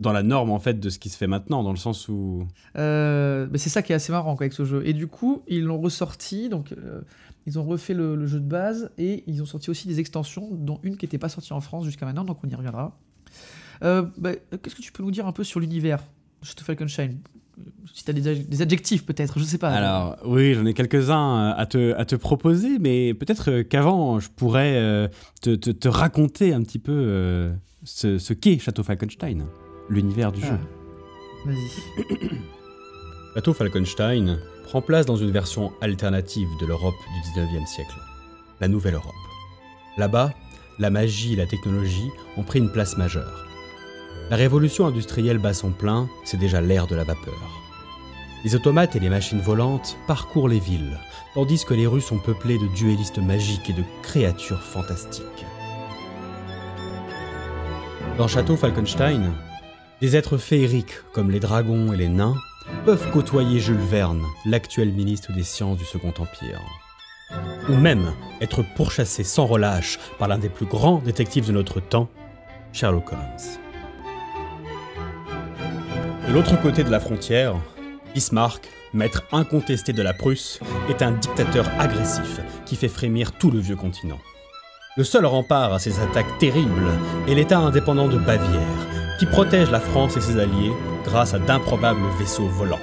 dans 0.00 0.12
la 0.12 0.22
norme 0.22 0.50
en 0.50 0.58
fait 0.58 0.80
de 0.80 0.90
ce 0.90 0.98
qui 0.98 1.08
se 1.08 1.16
fait 1.16 1.26
maintenant, 1.26 1.62
dans 1.62 1.70
le 1.70 1.78
sens 1.78 2.08
où 2.08 2.46
Euh, 2.76 3.46
mais 3.50 3.58
c'est 3.58 3.70
ça 3.70 3.82
qui 3.82 3.92
est 3.92 3.94
assez 3.94 4.12
marrant 4.12 4.34
quoi, 4.36 4.44
avec 4.44 4.52
ce 4.52 4.64
jeu. 4.64 4.82
Et 4.86 4.92
du 4.92 5.06
coup, 5.06 5.42
ils 5.46 5.62
l'ont 5.62 5.80
ressorti, 5.80 6.48
donc 6.48 6.72
euh, 6.72 7.02
ils 7.46 7.58
ont 7.58 7.64
refait 7.64 7.94
le, 7.94 8.14
le 8.16 8.26
jeu 8.26 8.40
de 8.40 8.48
base 8.48 8.90
et 8.98 9.24
ils 9.26 9.42
ont 9.42 9.46
sorti 9.46 9.70
aussi 9.70 9.86
des 9.88 10.00
extensions, 10.00 10.48
dont 10.52 10.80
une 10.82 10.96
qui 10.96 11.04
n'était 11.04 11.18
pas 11.18 11.28
sortie 11.28 11.52
en 11.52 11.60
France 11.60 11.84
jusqu'à 11.84 12.06
maintenant, 12.06 12.24
donc 12.24 12.38
on 12.44 12.48
y 12.48 12.54
reviendra. 12.54 12.98
Euh, 13.82 14.02
bah, 14.18 14.30
Qu'est-ce 14.62 14.74
que 14.74 14.82
tu 14.82 14.92
peux 14.92 15.02
nous 15.02 15.10
dire 15.10 15.26
un 15.26 15.32
peu 15.32 15.44
sur 15.44 15.60
l'univers 15.60 15.98
de 16.40 16.46
Château 16.46 16.64
Falkenstein 16.64 17.18
Si 17.92 18.04
tu 18.04 18.10
as 18.10 18.14
des, 18.14 18.28
ad- 18.28 18.48
des 18.48 18.62
adjectifs 18.62 19.04
peut-être, 19.04 19.38
je 19.38 19.44
sais 19.44 19.58
pas. 19.58 19.70
Alors, 19.70 20.16
oui, 20.24 20.54
j'en 20.54 20.64
ai 20.64 20.74
quelques-uns 20.74 21.50
euh, 21.50 21.54
à 21.56 21.66
te, 21.66 21.92
à 21.94 22.04
te 22.04 22.14
proposer, 22.16 22.78
mais 22.78 23.14
peut-être 23.14 23.50
euh, 23.50 23.62
qu'avant, 23.64 24.20
je 24.20 24.30
pourrais 24.30 24.76
euh, 24.76 25.08
te, 25.42 25.54
te- 25.54 25.70
te 25.70 25.88
raconter 25.88 26.54
un 26.54 26.62
petit 26.62 26.78
peu 26.78 26.92
euh, 26.92 27.52
ce, 27.82 28.18
ce 28.18 28.32
qu'est 28.32 28.58
Château 28.58 28.82
Falkenstein. 28.84 29.44
l'univers 29.90 30.32
du 30.32 30.40
jeu. 30.40 30.46
Ah. 30.52 31.46
Vas-y. 31.46 32.30
Château 33.34 33.52
Falkenstein 33.52 34.38
place 34.80 35.06
dans 35.06 35.16
une 35.16 35.30
version 35.30 35.72
alternative 35.80 36.48
de 36.60 36.66
l'Europe 36.66 36.94
du 37.14 37.40
19e 37.40 37.66
siècle, 37.66 37.96
la 38.60 38.68
Nouvelle 38.68 38.94
Europe. 38.94 39.14
Là-bas, 39.96 40.32
la 40.78 40.90
magie 40.90 41.34
et 41.34 41.36
la 41.36 41.46
technologie 41.46 42.10
ont 42.36 42.42
pris 42.42 42.58
une 42.58 42.72
place 42.72 42.96
majeure. 42.96 43.46
La 44.30 44.36
révolution 44.36 44.86
industrielle 44.86 45.38
bat 45.38 45.54
son 45.54 45.70
plein, 45.70 46.08
c'est 46.24 46.38
déjà 46.38 46.60
l'ère 46.60 46.86
de 46.86 46.96
la 46.96 47.04
vapeur. 47.04 47.34
Les 48.44 48.54
automates 48.54 48.96
et 48.96 49.00
les 49.00 49.08
machines 49.08 49.40
volantes 49.40 49.96
parcourent 50.06 50.48
les 50.48 50.58
villes, 50.58 50.98
tandis 51.34 51.64
que 51.64 51.74
les 51.74 51.86
rues 51.86 52.00
sont 52.00 52.18
peuplées 52.18 52.58
de 52.58 52.66
duellistes 52.68 53.18
magiques 53.18 53.70
et 53.70 53.74
de 53.74 53.84
créatures 54.02 54.62
fantastiques. 54.62 55.46
Dans 58.18 58.28
Château 58.28 58.56
Falkenstein, 58.56 59.32
des 60.00 60.16
êtres 60.16 60.36
féeriques 60.36 61.00
comme 61.12 61.30
les 61.30 61.40
dragons 61.40 61.92
et 61.92 61.96
les 61.96 62.08
nains 62.08 62.36
peuvent 62.84 63.10
côtoyer 63.10 63.60
Jules 63.60 63.76
Verne, 63.76 64.22
l'actuel 64.44 64.92
ministre 64.92 65.32
des 65.32 65.42
Sciences 65.42 65.78
du 65.78 65.84
Second 65.84 66.12
Empire. 66.18 66.60
Ou 67.68 67.74
même 67.74 68.12
être 68.40 68.62
pourchassés 68.76 69.24
sans 69.24 69.46
relâche 69.46 69.98
par 70.18 70.28
l'un 70.28 70.38
des 70.38 70.48
plus 70.48 70.66
grands 70.66 70.98
détectives 70.98 71.46
de 71.46 71.52
notre 71.52 71.80
temps, 71.80 72.08
Sherlock 72.72 73.12
Holmes. 73.12 73.20
De 76.28 76.32
l'autre 76.32 76.60
côté 76.60 76.84
de 76.84 76.90
la 76.90 77.00
frontière, 77.00 77.54
Bismarck, 78.14 78.68
maître 78.92 79.24
incontesté 79.32 79.92
de 79.92 80.02
la 80.02 80.12
Prusse, 80.12 80.60
est 80.88 81.02
un 81.02 81.12
dictateur 81.12 81.66
agressif 81.78 82.40
qui 82.64 82.76
fait 82.76 82.88
frémir 82.88 83.32
tout 83.32 83.50
le 83.50 83.58
vieux 83.58 83.76
continent. 83.76 84.18
Le 84.96 85.04
seul 85.04 85.26
rempart 85.26 85.72
à 85.72 85.78
ces 85.78 85.98
attaques 85.98 86.38
terribles 86.38 86.86
est 87.26 87.34
l'État 87.34 87.58
indépendant 87.58 88.06
de 88.06 88.16
Bavière, 88.16 88.93
qui 89.18 89.26
protège 89.26 89.70
la 89.70 89.80
France 89.80 90.16
et 90.16 90.20
ses 90.20 90.38
alliés 90.38 90.72
grâce 91.04 91.34
à 91.34 91.38
d'improbables 91.38 92.00
vaisseaux 92.18 92.48
volants. 92.48 92.80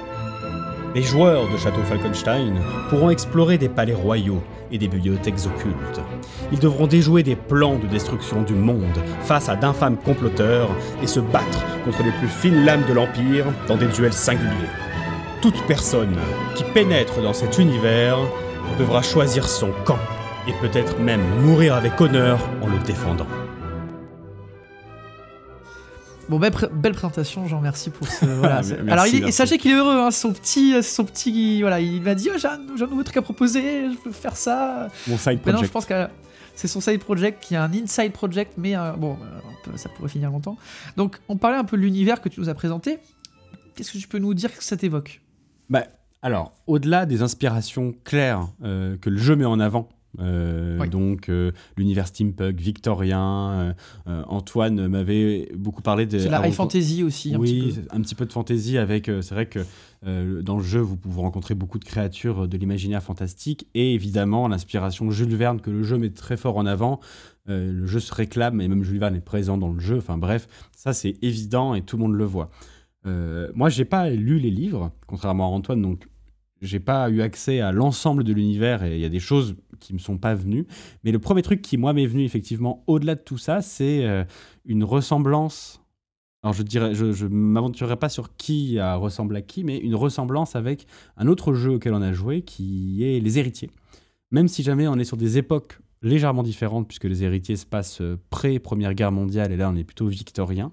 Les 0.94 1.02
joueurs 1.02 1.48
de 1.48 1.56
Château 1.56 1.82
Falkenstein 1.84 2.60
pourront 2.90 3.08
explorer 3.08 3.56
des 3.56 3.70
palais 3.70 3.94
royaux 3.94 4.42
et 4.70 4.76
des 4.76 4.88
bibliothèques 4.88 5.46
occultes. 5.46 6.00
Ils 6.52 6.58
devront 6.58 6.86
déjouer 6.86 7.22
des 7.22 7.36
plans 7.36 7.78
de 7.78 7.86
destruction 7.86 8.42
du 8.42 8.54
monde 8.54 8.98
face 9.22 9.48
à 9.48 9.56
d'infâmes 9.56 9.96
comploteurs 9.96 10.68
et 11.02 11.06
se 11.06 11.20
battre 11.20 11.64
contre 11.84 12.02
les 12.02 12.12
plus 12.12 12.28
fines 12.28 12.64
lames 12.64 12.84
de 12.86 12.92
l'Empire 12.92 13.46
dans 13.68 13.76
des 13.76 13.86
duels 13.86 14.12
singuliers. 14.12 14.68
Toute 15.40 15.62
personne 15.62 16.16
qui 16.54 16.64
pénètre 16.64 17.22
dans 17.22 17.32
cet 17.32 17.58
univers 17.58 18.18
devra 18.78 19.00
choisir 19.02 19.48
son 19.48 19.70
camp 19.84 19.98
et 20.46 20.52
peut-être 20.60 20.98
même 20.98 21.24
mourir 21.40 21.74
avec 21.74 21.98
honneur 22.00 22.38
en 22.62 22.68
le 22.68 22.78
défendant. 22.84 23.26
Bon, 26.32 26.38
belle, 26.38 26.50
pré- 26.52 26.70
belle 26.72 26.94
présentation, 26.94 27.46
Jean, 27.46 27.60
merci 27.60 27.90
pour 27.90 28.06
ce. 28.08 28.24
Voilà, 28.40 28.62
merci, 28.62 28.90
Alors, 28.90 29.06
il 29.06 29.30
sachez 29.34 29.58
qu'il 29.58 29.72
est 29.72 29.74
heureux, 29.74 29.98
hein, 29.98 30.10
son 30.10 30.32
petit. 30.32 30.82
Son 30.82 31.04
petit 31.04 31.60
voilà, 31.60 31.78
il 31.78 32.00
m'a 32.00 32.14
dit 32.14 32.30
oh, 32.34 32.38
j'ai 32.38 32.48
un, 32.48 32.56
nouveau 32.56 33.02
truc 33.02 33.18
à 33.18 33.22
proposer, 33.22 33.90
je 33.92 33.98
peux 33.98 34.12
faire 34.12 34.34
ça. 34.34 34.88
Mon 35.08 35.18
side 35.18 35.40
Maintenant, 35.44 35.62
je 35.62 35.68
project. 35.68 35.72
pense 35.74 35.84
que 35.84 36.08
c'est 36.54 36.68
son 36.68 36.80
side 36.80 37.00
project 37.00 37.44
qui 37.44 37.52
est 37.52 37.58
un 37.58 37.70
inside 37.74 38.12
project, 38.12 38.54
mais 38.56 38.74
euh, 38.74 38.92
bon, 38.92 39.18
euh, 39.68 39.76
ça 39.76 39.90
pourrait 39.90 40.08
finir 40.08 40.30
longtemps. 40.30 40.56
Donc, 40.96 41.18
on 41.28 41.36
parlait 41.36 41.58
un 41.58 41.64
peu 41.64 41.76
de 41.76 41.82
l'univers 41.82 42.22
que 42.22 42.30
tu 42.30 42.40
nous 42.40 42.48
as 42.48 42.54
présenté. 42.54 42.98
Qu'est-ce 43.74 43.92
que 43.92 43.98
tu 43.98 44.08
peux 44.08 44.18
nous 44.18 44.32
dire 44.32 44.56
que 44.56 44.64
ça 44.64 44.78
t'évoque? 44.78 45.20
Bah, 45.68 45.84
alors, 46.22 46.54
au-delà 46.66 47.04
des 47.04 47.20
inspirations 47.20 47.94
claires 48.04 48.48
euh, 48.64 48.96
que 48.96 49.10
le 49.10 49.18
jeu 49.18 49.36
met 49.36 49.44
en 49.44 49.60
avant, 49.60 49.90
euh, 50.18 50.78
Oui. 50.80 50.88
donc 50.88 51.28
euh, 51.28 51.52
l'univers 51.76 52.06
steampunk 52.06 52.60
victorien, 52.60 53.74
euh, 54.06 54.22
Antoine 54.26 54.86
m'avait 54.88 55.48
beaucoup 55.56 55.82
parlé 55.82 56.06
de 56.06 56.18
C'est 56.18 56.28
la 56.28 56.46
high 56.46 56.52
fantasy 56.52 57.02
aussi, 57.02 57.34
un 57.34 57.38
oui, 57.38 57.68
petit 57.68 57.80
peu. 57.80 57.96
un 57.96 58.00
petit 58.00 58.14
peu 58.14 58.26
de 58.26 58.32
fantaisie 58.32 58.78
avec. 58.78 59.06
c'est 59.06 59.34
vrai 59.34 59.46
que 59.46 59.60
dans 60.04 60.56
le 60.56 60.64
jeu, 60.64 60.80
vous 60.80 60.96
pouvez 60.96 61.20
rencontrer 61.20 61.54
beaucoup 61.54 61.78
de 61.78 61.84
créatures 61.84 62.48
de 62.48 62.56
l'imaginaire 62.56 63.02
fantastique 63.02 63.68
et 63.74 63.94
évidemment 63.94 64.48
l'inspiration 64.48 65.10
Jules 65.12 65.36
Verne 65.36 65.60
que 65.60 65.70
le 65.70 65.84
jeu 65.84 65.96
met 65.96 66.10
très 66.10 66.36
fort 66.36 66.56
en 66.56 66.66
avant. 66.66 66.98
Le 67.46 67.86
jeu 67.86 68.00
se 68.00 68.12
réclame 68.12 68.60
et 68.60 68.66
même 68.66 68.82
Jules 68.82 68.98
Verne 68.98 69.14
est 69.14 69.20
présent 69.20 69.56
dans 69.58 69.70
le 69.70 69.78
jeu. 69.78 69.98
Enfin 69.98 70.18
bref, 70.18 70.48
ça 70.76 70.92
c'est 70.92 71.14
évident 71.22 71.74
et 71.74 71.82
tout 71.82 71.96
le 71.96 72.02
monde 72.02 72.14
le 72.14 72.24
voit. 72.24 72.50
Moi, 73.04 73.68
j'ai 73.68 73.84
pas 73.84 74.10
lu 74.10 74.40
les 74.40 74.50
livres, 74.50 74.90
contrairement 75.06 75.46
à 75.46 75.50
Antoine, 75.50 75.80
donc 75.80 76.08
j'ai 76.62 76.80
pas 76.80 77.10
eu 77.10 77.20
accès 77.20 77.60
à 77.60 77.72
l'ensemble 77.72 78.24
de 78.24 78.32
l'univers 78.32 78.84
et 78.84 78.94
il 78.94 79.00
y 79.00 79.04
a 79.04 79.08
des 79.08 79.20
choses 79.20 79.56
qui 79.82 79.92
me 79.92 79.98
sont 79.98 80.18
pas 80.18 80.34
venues. 80.34 80.66
Mais 81.04 81.12
le 81.12 81.18
premier 81.18 81.42
truc 81.42 81.60
qui 81.60 81.76
moi 81.76 81.92
m'est 81.92 82.06
venu 82.06 82.24
effectivement 82.24 82.82
au-delà 82.86 83.14
de 83.14 83.20
tout 83.20 83.38
ça, 83.38 83.60
c'est 83.60 84.04
euh, 84.04 84.24
une 84.64 84.84
ressemblance. 84.84 85.82
Alors 86.42 86.54
je 86.54 86.62
dirais, 86.62 86.94
je, 86.94 87.26
m'aventurerai 87.26 87.96
pas 87.96 88.08
sur 88.08 88.34
qui 88.36 88.78
a 88.78 88.96
ressemble 88.96 89.36
à 89.36 89.42
qui, 89.42 89.62
mais 89.62 89.78
une 89.78 89.94
ressemblance 89.94 90.56
avec 90.56 90.86
un 91.16 91.28
autre 91.28 91.54
jeu 91.54 91.72
auquel 91.72 91.94
on 91.94 92.02
a 92.02 92.12
joué, 92.12 92.42
qui 92.42 93.04
est 93.04 93.20
les 93.20 93.38
héritiers. 93.38 93.70
Même 94.30 94.48
si 94.48 94.62
jamais 94.62 94.88
on 94.88 94.96
est 94.96 95.04
sur 95.04 95.16
des 95.16 95.38
époques 95.38 95.78
légèrement 96.02 96.42
différentes, 96.42 96.88
puisque 96.88 97.04
les 97.04 97.22
héritiers 97.22 97.56
se 97.56 97.66
passent 97.66 98.00
euh, 98.00 98.18
pré 98.30 98.58
Première 98.58 98.94
Guerre 98.94 99.12
mondiale 99.12 99.52
et 99.52 99.56
là 99.56 99.70
on 99.70 99.76
est 99.76 99.84
plutôt 99.84 100.06
victorien. 100.06 100.72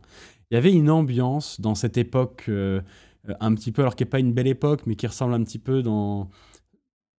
Il 0.49 0.55
y 0.55 0.57
avait 0.57 0.73
une 0.73 0.89
ambiance 0.89 1.61
dans 1.61 1.75
cette 1.75 1.97
époque 1.97 2.45
euh, 2.49 2.81
euh, 3.29 3.33
un 3.39 3.53
petit 3.53 3.71
peu, 3.71 3.81
alors 3.81 3.95
qui 3.95 4.03
n'est 4.03 4.09
pas 4.09 4.19
une 4.19 4.33
belle 4.33 4.47
époque, 4.47 4.81
mais 4.85 4.95
qui 4.95 5.07
ressemble 5.07 5.33
un 5.33 5.43
petit 5.43 5.59
peu 5.59 5.83
dans, 5.83 6.29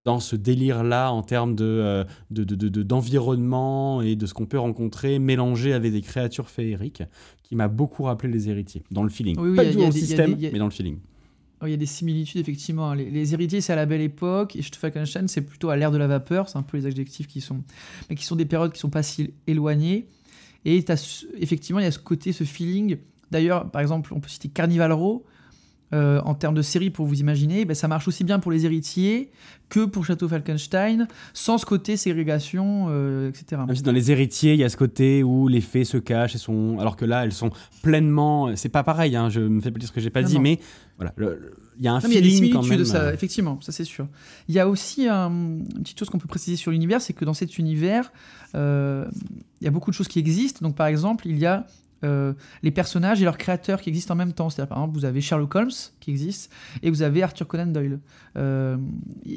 dans 0.05 0.19
ce 0.21 0.35
délire-là 0.37 1.13
en 1.13 1.23
termes 1.23 1.55
de, 1.55 1.65
euh, 1.65 2.05
de, 2.31 2.45
de- 2.45 2.55
de- 2.55 2.69
de- 2.69 2.83
d'environnement 2.83 4.01
et 4.03 4.17
de 4.17 4.27
ce 4.27 4.33
qu'on 4.35 4.47
peut 4.47 4.59
rencontrer 4.59 5.19
mélangé 5.19 5.73
avec 5.73 5.93
des 5.93 6.01
créatures 6.01 6.49
féeriques, 6.49 7.03
qui 7.43 7.55
m'a 7.55 7.69
beaucoup 7.69 8.05
rappelé 8.05 8.33
les 8.33 8.49
héritiers, 8.49 8.83
dans 8.91 9.03
le 9.03 9.11
feeling. 9.11 9.37
Oui, 9.39 9.51
oui, 9.51 9.57
pas 9.57 9.65
du 9.65 9.73
tout 9.73 9.79
dans 9.79 9.85
a 9.85 9.87
le 9.89 9.93
système, 9.93 10.35
des- 10.35 10.47
a- 10.47 10.51
mais 10.53 10.59
dans 10.59 10.65
le 10.67 10.71
feeling. 10.71 10.99
Oh, 11.63 11.67
Il 11.67 11.71
y 11.73 11.75
a 11.75 11.77
des 11.77 11.85
similitudes, 11.85 12.41
effectivement. 12.41 12.95
Les, 12.95 13.11
les 13.11 13.35
héritiers, 13.35 13.61
c'est 13.61 13.75
à 13.75 13.77
la 13.77 13.85
belle 13.85 14.01
époque, 14.01 14.57
et 14.57 14.63
Falkenstein, 14.63 15.29
c'est 15.29 15.43
plutôt 15.43 15.69
à 15.69 15.77
l'ère 15.77 15.91
de 15.91 15.99
la 15.99 16.07
vapeur. 16.07 16.49
C'est 16.49 16.57
un 16.57 16.63
peu 16.63 16.79
les 16.79 16.87
adjectifs 16.87 17.27
qui 17.27 17.43
sont. 17.43 17.63
Mais 18.09 18.17
qui 18.17 18.25
sont 18.25 18.37
des 18.37 18.47
périodes 18.47 18.73
qui 18.73 18.79
sont 18.81 18.89
pas 18.89 19.03
si 19.03 19.35
éloignées. 19.47 20.07
Et 20.65 20.83
effectivement, 21.39 21.81
il 21.81 21.85
y 21.85 21.87
a 21.87 21.91
ce 21.91 21.99
côté, 21.99 22.33
ce 22.33 22.45
feeling. 22.45 22.97
D'ailleurs, 23.31 23.71
par 23.71 23.83
exemple, 23.83 24.15
on 24.15 24.21
peut 24.21 24.29
citer 24.31 24.49
Carnival 24.49 24.93
Row. 24.93 25.25
Euh, 25.93 26.21
en 26.25 26.35
termes 26.35 26.55
de 26.55 26.63
série, 26.63 26.91
pour 26.91 27.07
vous 27.07 27.21
imaginer, 27.21 27.65
ben, 27.65 27.75
ça 27.75 27.89
marche 27.89 28.07
aussi 28.09 28.23
bien 28.25 28.39
pour 28.39 28.53
les 28.53 28.65
héritiers 28.65 29.31
que 29.69 29.85
pour 29.85 30.05
Château 30.05 30.29
Falkenstein, 30.29 31.07
sans 31.33 31.59
ce 31.59 31.67
côté 31.67 31.97
ségrégation, 31.97 32.87
euh, 32.91 33.29
etc. 33.29 33.63
Même 33.67 33.77
si 33.77 33.83
dans 33.83 33.93
les 33.93 34.11
héritiers, 34.11 34.55
il 34.55 34.61
y 34.61 34.65
a 34.65 34.69
ce 34.69 34.77
côté 34.77 35.23
où 35.23 35.49
les 35.49 35.61
fées 35.61 35.85
se 35.85 35.97
cachent, 35.97 36.35
et 36.35 36.39
sont... 36.39 36.79
alors 36.81 36.97
que 36.97 37.05
là, 37.05 37.25
elles 37.25 37.33
sont 37.33 37.51
pleinement. 37.83 38.55
C'est 38.57 38.69
pas 38.69 38.83
pareil, 38.83 39.17
hein, 39.17 39.29
je 39.31 39.41
me 39.41 39.61
fais 39.61 39.71
dire 39.71 39.89
ce 39.89 39.93
que 39.93 40.01
j'ai 40.01 40.11
pas 40.11 40.23
Non, 40.23 40.29
dit, 40.29 40.35
non. 40.37 40.41
mais 40.43 40.61
voilà, 40.97 41.13
il 41.79 41.85
y 41.85 41.89
a 41.89 41.93
un 41.93 42.01
Non, 42.01 42.09
il 42.09 42.15
y 42.15 42.19
a 42.19 42.23
feeling 42.23 42.53
quand 42.53 42.67
même. 42.67 42.85
ça, 42.85 43.03
euh, 43.05 43.13
effectivement, 43.15 43.59
ça 43.61 43.73
c'est 43.73 43.85
sûr. 43.85 44.07
Il 44.49 44.55
y 44.55 44.59
a 44.59 44.69
aussi 44.69 45.09
un- 45.09 45.31
une 45.31 45.65
petite 45.83 45.99
chose 45.99 46.11
qu'on 46.11 46.19
peut 46.19 46.29
préciser 46.29 46.57
sur 46.57 46.71
l'univers, 46.73 47.01
c'est 47.01 47.13
que 47.15 47.25
dans 47.25 47.35
cet 47.35 47.57
univers, 47.59 48.13
euh, 48.55 49.07
il 49.61 49.65
y 49.65 49.69
a 49.69 49.71
beaucoup 49.71 49.91
de 49.91 49.95
choses 49.97 50.09
qui 50.09 50.19
existent. 50.19 50.61
Donc 50.63 50.75
par 50.77 50.89
exemple, 50.89 51.27
il 51.27 51.39
y 51.39 51.47
a 51.47 51.67
euh, 52.03 52.33
les 52.63 52.71
personnages 52.71 53.21
et 53.21 53.25
leurs 53.25 53.37
créateurs 53.37 53.81
qui 53.81 53.91
existent 53.91 54.15
en 54.15 54.17
même 54.17 54.33
temps. 54.33 54.49
C'est-à-dire 54.49 54.69
par 54.69 54.79
exemple, 54.79 54.95
vous 54.95 55.05
avez 55.05 55.21
Sherlock 55.21 55.55
Holmes 55.55 55.71
qui 56.01 56.11
existe 56.11 56.53
et 56.83 56.91
vous 56.91 57.03
avez 57.03 57.23
Arthur 57.23 57.47
Conan 57.47 57.67
Doyle. 57.67 58.01
Euh, 58.37 58.77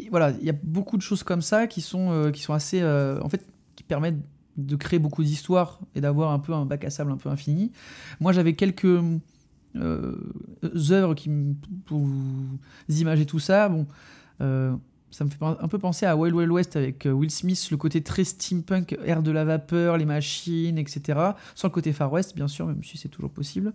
voilà, 0.09 0.31
il 0.39 0.45
y 0.45 0.49
a 0.49 0.55
beaucoup 0.63 0.97
de 0.97 1.01
choses 1.01 1.23
comme 1.23 1.41
ça 1.41 1.67
qui 1.67 1.81
sont, 1.81 2.11
euh, 2.11 2.31
qui 2.31 2.41
sont 2.41 2.53
assez, 2.53 2.83
en 2.83 3.29
fait, 3.29 3.45
qui 3.75 3.83
permettent 3.83 4.21
de 4.55 4.75
créer 4.75 4.99
beaucoup 4.99 5.23
d'histoires 5.23 5.79
et 5.95 6.01
d'avoir 6.01 6.31
un 6.31 6.39
peu 6.39 6.53
un 6.53 6.65
bac 6.65 6.85
à 6.85 6.89
sable 6.89 7.11
un 7.11 7.17
peu 7.17 7.29
infini. 7.29 7.71
Moi, 8.19 8.31
j'avais 8.33 8.53
quelques 8.53 9.01
œuvres 9.75 11.15
qui, 11.15 11.29
pour 11.85 11.99
vous 11.99 12.59
imager 12.89 13.25
tout 13.25 13.39
ça, 13.39 13.69
bon, 13.69 13.87
ça 15.13 15.23
me 15.25 15.29
fait 15.29 15.37
un 15.41 15.67
peu 15.67 15.77
penser 15.77 16.07
à 16.07 16.17
Wild 16.17 16.35
Wild 16.35 16.51
West 16.51 16.75
avec 16.75 17.05
euh, 17.05 17.11
Will 17.11 17.29
Smith, 17.29 17.67
le 17.69 17.77
côté 17.77 18.01
très 18.01 18.23
steampunk, 18.23 18.97
air 19.05 19.21
de 19.21 19.31
la 19.31 19.45
vapeur, 19.45 19.97
les 19.97 20.05
machines, 20.05 20.79
etc. 20.79 21.19
Sans 21.53 21.67
le 21.67 21.73
côté 21.73 21.93
Far 21.93 22.11
West, 22.11 22.35
bien 22.35 22.47
sûr, 22.47 22.65
même 22.65 22.83
si 22.83 22.97
c'est 22.97 23.09
toujours 23.09 23.29
possible. 23.29 23.73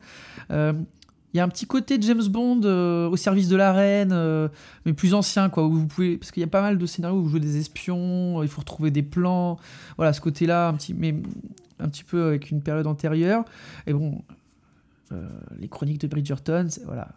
Euh, 0.51 0.72
Il 1.33 1.37
y 1.37 1.40
a 1.40 1.44
un 1.44 1.48
petit 1.48 1.66
côté 1.66 1.98
James 2.01 2.27
Bond 2.29 2.62
euh, 2.64 3.09
au 3.09 3.16
service 3.16 3.48
de 3.48 3.57
la 3.57 3.72
reine, 3.72 4.11
euh, 4.12 4.48
mais 4.85 4.94
plus 4.94 5.14
ancien, 5.14 5.48
quoi, 5.48 5.62
vous 5.62 5.87
pouvez, 5.87 6.16
parce 6.16 6.33
qu'il 6.33 6.40
y 6.40 6.44
a 6.44 6.48
pas 6.48 6.62
mal 6.62 6.77
de 6.77 6.87
scénarios 6.87 7.18
où 7.18 7.22
vous 7.22 7.29
jouez 7.29 7.40
des 7.40 7.59
espions, 7.59 8.42
il 8.42 8.48
faut 8.48 8.62
retrouver 8.62 8.90
des 8.90 9.03
plans, 9.03 9.59
voilà, 9.96 10.12
ce 10.12 10.20
côté-là, 10.20 10.68
un 10.68 10.74
petit, 10.74 10.94
mais 10.94 11.14
un 11.79 11.88
petit 11.88 12.03
peu 12.03 12.27
avec 12.27 12.51
une 12.51 12.62
période 12.62 12.87
antérieure. 12.87 13.44
Et 13.87 13.92
bon, 13.92 14.22
euh, 15.12 15.29
les 15.61 15.68
chroniques 15.68 16.01
de 16.01 16.09
Bridgerton, 16.09 16.66
voilà, 16.87 17.09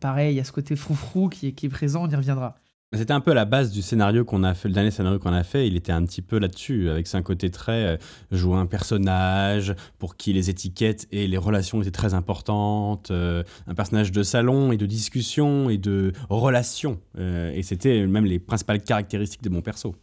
pareil, 0.00 0.34
il 0.34 0.36
y 0.36 0.40
a 0.40 0.44
ce 0.44 0.52
côté 0.52 0.76
froufrou 0.76 1.28
qui 1.28 1.54
qui 1.54 1.66
est 1.66 1.70
présent, 1.70 2.04
on 2.04 2.10
y 2.10 2.16
reviendra. 2.16 2.58
C'était 2.92 3.12
un 3.12 3.20
peu 3.20 3.32
la 3.34 3.44
base 3.44 3.72
du 3.72 3.82
scénario 3.82 4.24
qu'on 4.24 4.44
a 4.44 4.54
fait, 4.54 4.68
le 4.68 4.74
dernier 4.74 4.92
scénario 4.92 5.18
qu'on 5.18 5.32
a 5.32 5.42
fait, 5.42 5.66
il 5.66 5.74
était 5.74 5.90
un 5.90 6.04
petit 6.04 6.22
peu 6.22 6.38
là-dessus, 6.38 6.88
avec 6.88 7.12
un 7.16 7.22
côté 7.22 7.50
très 7.50 7.84
euh, 7.84 7.96
jouer 8.30 8.56
un 8.58 8.66
personnage 8.66 9.74
pour 9.98 10.16
qui 10.16 10.32
les 10.32 10.50
étiquettes 10.50 11.08
et 11.10 11.26
les 11.26 11.36
relations 11.36 11.82
étaient 11.82 11.90
très 11.90 12.14
importantes, 12.14 13.10
euh, 13.10 13.42
un 13.66 13.74
personnage 13.74 14.12
de 14.12 14.22
salon 14.22 14.70
et 14.70 14.76
de 14.76 14.86
discussion 14.86 15.68
et 15.68 15.78
de 15.78 16.12
relations, 16.30 17.00
euh, 17.18 17.52
et 17.52 17.64
c'était 17.64 18.06
même 18.06 18.24
les 18.24 18.38
principales 18.38 18.80
caractéristiques 18.80 19.42
de 19.42 19.50
mon 19.50 19.62
perso. 19.62 19.96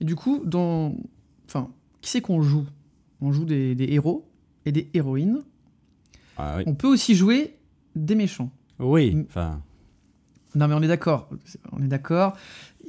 Et 0.00 0.04
du 0.04 0.14
coup, 0.14 0.42
dans, 0.44 0.94
enfin, 1.48 1.70
qui 2.00 2.10
c'est 2.10 2.20
qu'on 2.20 2.40
joue? 2.40 2.66
On 3.20 3.32
joue 3.32 3.44
des, 3.44 3.74
des 3.74 3.92
héros 3.92 4.28
et 4.64 4.70
des 4.70 4.88
héroïnes. 4.94 5.42
Ah 6.38 6.54
oui. 6.58 6.62
On 6.66 6.74
peut 6.74 6.88
aussi 6.88 7.16
jouer 7.16 7.58
des 7.96 8.14
méchants. 8.14 8.50
Oui, 8.78 9.26
enfin. 9.28 9.60
Non 10.54 10.68
mais 10.68 10.74
on 10.74 10.82
est 10.82 10.88
d'accord, 10.88 11.28
on 11.72 11.82
est 11.82 11.88
d'accord. 11.88 12.34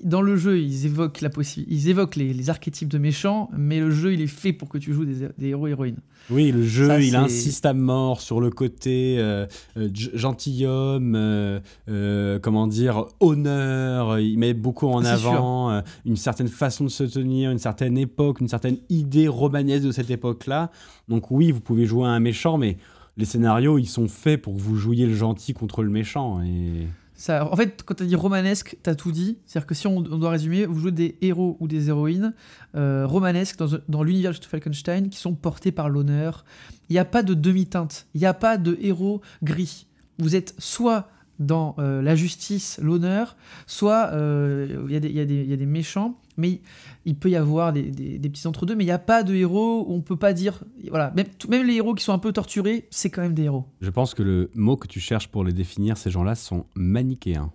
Dans 0.04 0.23
le 0.23 0.36
jeu, 0.36 0.60
ils 0.60 0.88
évoquent, 0.88 1.21
la 1.21 1.30
possi- 1.30 1.65
ils 1.69 1.88
évoquent 1.88 2.15
les, 2.15 2.34
les 2.34 2.49
archétypes 2.49 2.89
de 2.89 2.97
méchants, 2.97 3.49
mais 3.56 3.80
le 3.80 3.91
jeu, 3.91 4.12
il 4.13 4.21
est 4.21 4.28
fait 4.28 4.52
pour 4.52 4.67
que 4.67 4.80
tu 4.80 4.91
joues 4.91 5.06
des, 5.06 5.30
des 5.38 5.47
héros 5.49 5.67
héroïnes. 5.67 5.99
Oui, 6.32 6.52
le 6.52 6.63
jeu, 6.63 6.88
Ça, 6.88 6.99
il 6.99 7.12
c'est- 7.12 7.15
insiste 7.15 7.65
à 7.67 7.73
mort 7.73 8.19
sur 8.19 8.41
le 8.41 8.49
côté 8.49 9.17
euh, 9.19 9.45
euh, 9.78 9.89
gentilhomme, 9.93 11.13
euh, 11.15 12.39
comment 12.39 12.67
dire, 12.67 13.06
honneur. 13.19 14.19
Il 14.19 14.38
met 14.39 14.54
beaucoup 14.54 14.88
en 14.88 15.02
C'est 15.04 15.10
avant 15.10 15.82
une 16.06 16.15
certaine 16.17 16.47
façon 16.47 16.84
de 16.86 16.89
se 16.89 17.04
tenir, 17.04 17.52
une 17.52 17.60
certaine 17.60 17.97
époque, 17.97 18.41
une 18.41 18.47
certaine 18.47 18.78
idée 18.89 19.28
romanesque 19.28 19.86
de 19.86 19.91
cette 19.91 20.10
époque-là. 20.10 20.71
Donc 21.08 21.32
oui, 21.32 21.52
vous 21.52 21.62
pouvez 21.62 21.86
jouer 21.86 22.08
à 22.08 22.10
un 22.12 22.19
méchant, 22.19 22.58
mais 22.58 22.78
les 23.15 23.26
scénarios, 23.26 23.78
ils 23.78 23.86
sont 23.88 24.08
faits 24.08 24.41
pour 24.41 24.56
que 24.56 24.60
vous 24.60 24.76
jouiez 24.76 25.06
le 25.06 25.13
gentil 25.13 25.54
contre 25.54 25.84
le 25.84 25.89
méchant. 25.91 26.41
Et... 26.41 26.88
En 27.30 27.56
fait, 27.56 27.84
quand 27.84 27.96
tu 27.96 28.04
as 28.04 28.06
dit 28.06 28.16
romanesque, 28.16 28.78
tu 28.84 28.90
as 28.90 28.96
tout 28.96 29.12
dit. 29.12 29.38
C'est-à-dire 29.46 29.68
que 29.68 29.76
si 29.76 29.88
on, 29.88 30.02
doit 30.02 30.30
résumer, 30.30 30.66
vous 30.66 30.80
jouez 30.80 30.92
des 30.92 31.18
héros 31.22 31.58
ou 31.60 31.68
des 31.68 31.90
héroïnes 31.90 32.34
euh, 32.76 33.06
romanesques 33.08 33.60
dans, 33.88 34.04
l'univers 34.04 34.32
de 34.32 34.46
Falkenstein 34.46 35.10
qui 35.10 35.18
sont 35.18 35.34
portés 35.34 35.72
par 35.72 35.90
l'honneur. 35.90 36.44
Il 36.90 36.94
n'y 36.94 37.00
a 37.00 37.06
pas 37.06 37.24
de 37.24 37.34
demi-teinte, 37.34 38.08
il 38.14 38.20
n'y 38.20 38.28
a 38.28 38.34
pas 38.34 38.58
de 38.58 38.78
héros 38.82 39.22
gris. 39.42 39.88
Vous 40.20 40.36
êtes 40.36 40.54
soit 40.58 41.10
dans 41.40 41.76
euh, 41.80 42.02
la 42.02 42.16
justice, 42.16 42.80
l'honneur, 42.82 43.36
soit 43.68 44.12
euh, 44.14 44.86
il 44.90 45.12
y 45.12 45.20
a 45.20 45.26
des 45.58 45.66
méchants, 45.66 46.20
mais 46.38 46.62
il 47.06 47.15
peut 47.15 47.30
y 47.30 47.36
avoir 47.36 47.74
des, 47.74 47.91
des- 47.91 48.17
des 48.19 48.30
petits 48.30 48.48
entre-deux, 48.48 48.76
mais 48.76 48.84
il 48.84 48.88
n'y 48.88 48.91
a 48.91 49.00
pas 49.00 49.24
de 49.24 49.34
héros 49.36 49.86
où 49.88 49.93
on 49.93 50.02
peut 50.02 50.15
pas 50.17 50.34
dire. 50.34 50.63
Voilà, 50.89 51.12
même, 51.15 51.28
même 51.50 51.65
les 51.67 51.76
héros 51.76 51.93
qui 51.93 52.04
sont 52.04 52.13
un 52.13 52.19
peu 52.19 52.32
torturés, 52.34 52.88
c'est 52.91 53.10
quand 53.10 53.22
même 53.22 53.34
des 53.34 53.43
héros. 53.43 53.65
Je 53.82 53.89
pense 53.89 54.13
que 54.13 54.24
le 54.24 54.50
mot 54.56 54.78
que 54.78 54.88
tu 54.88 55.00
cherches 55.00 55.28
pour 55.28 55.43
les 55.43 55.54
définir, 55.54 55.98
ces 55.98 56.10
gens-là, 56.12 56.36
sont 56.36 56.65
manichéens. 56.76 57.52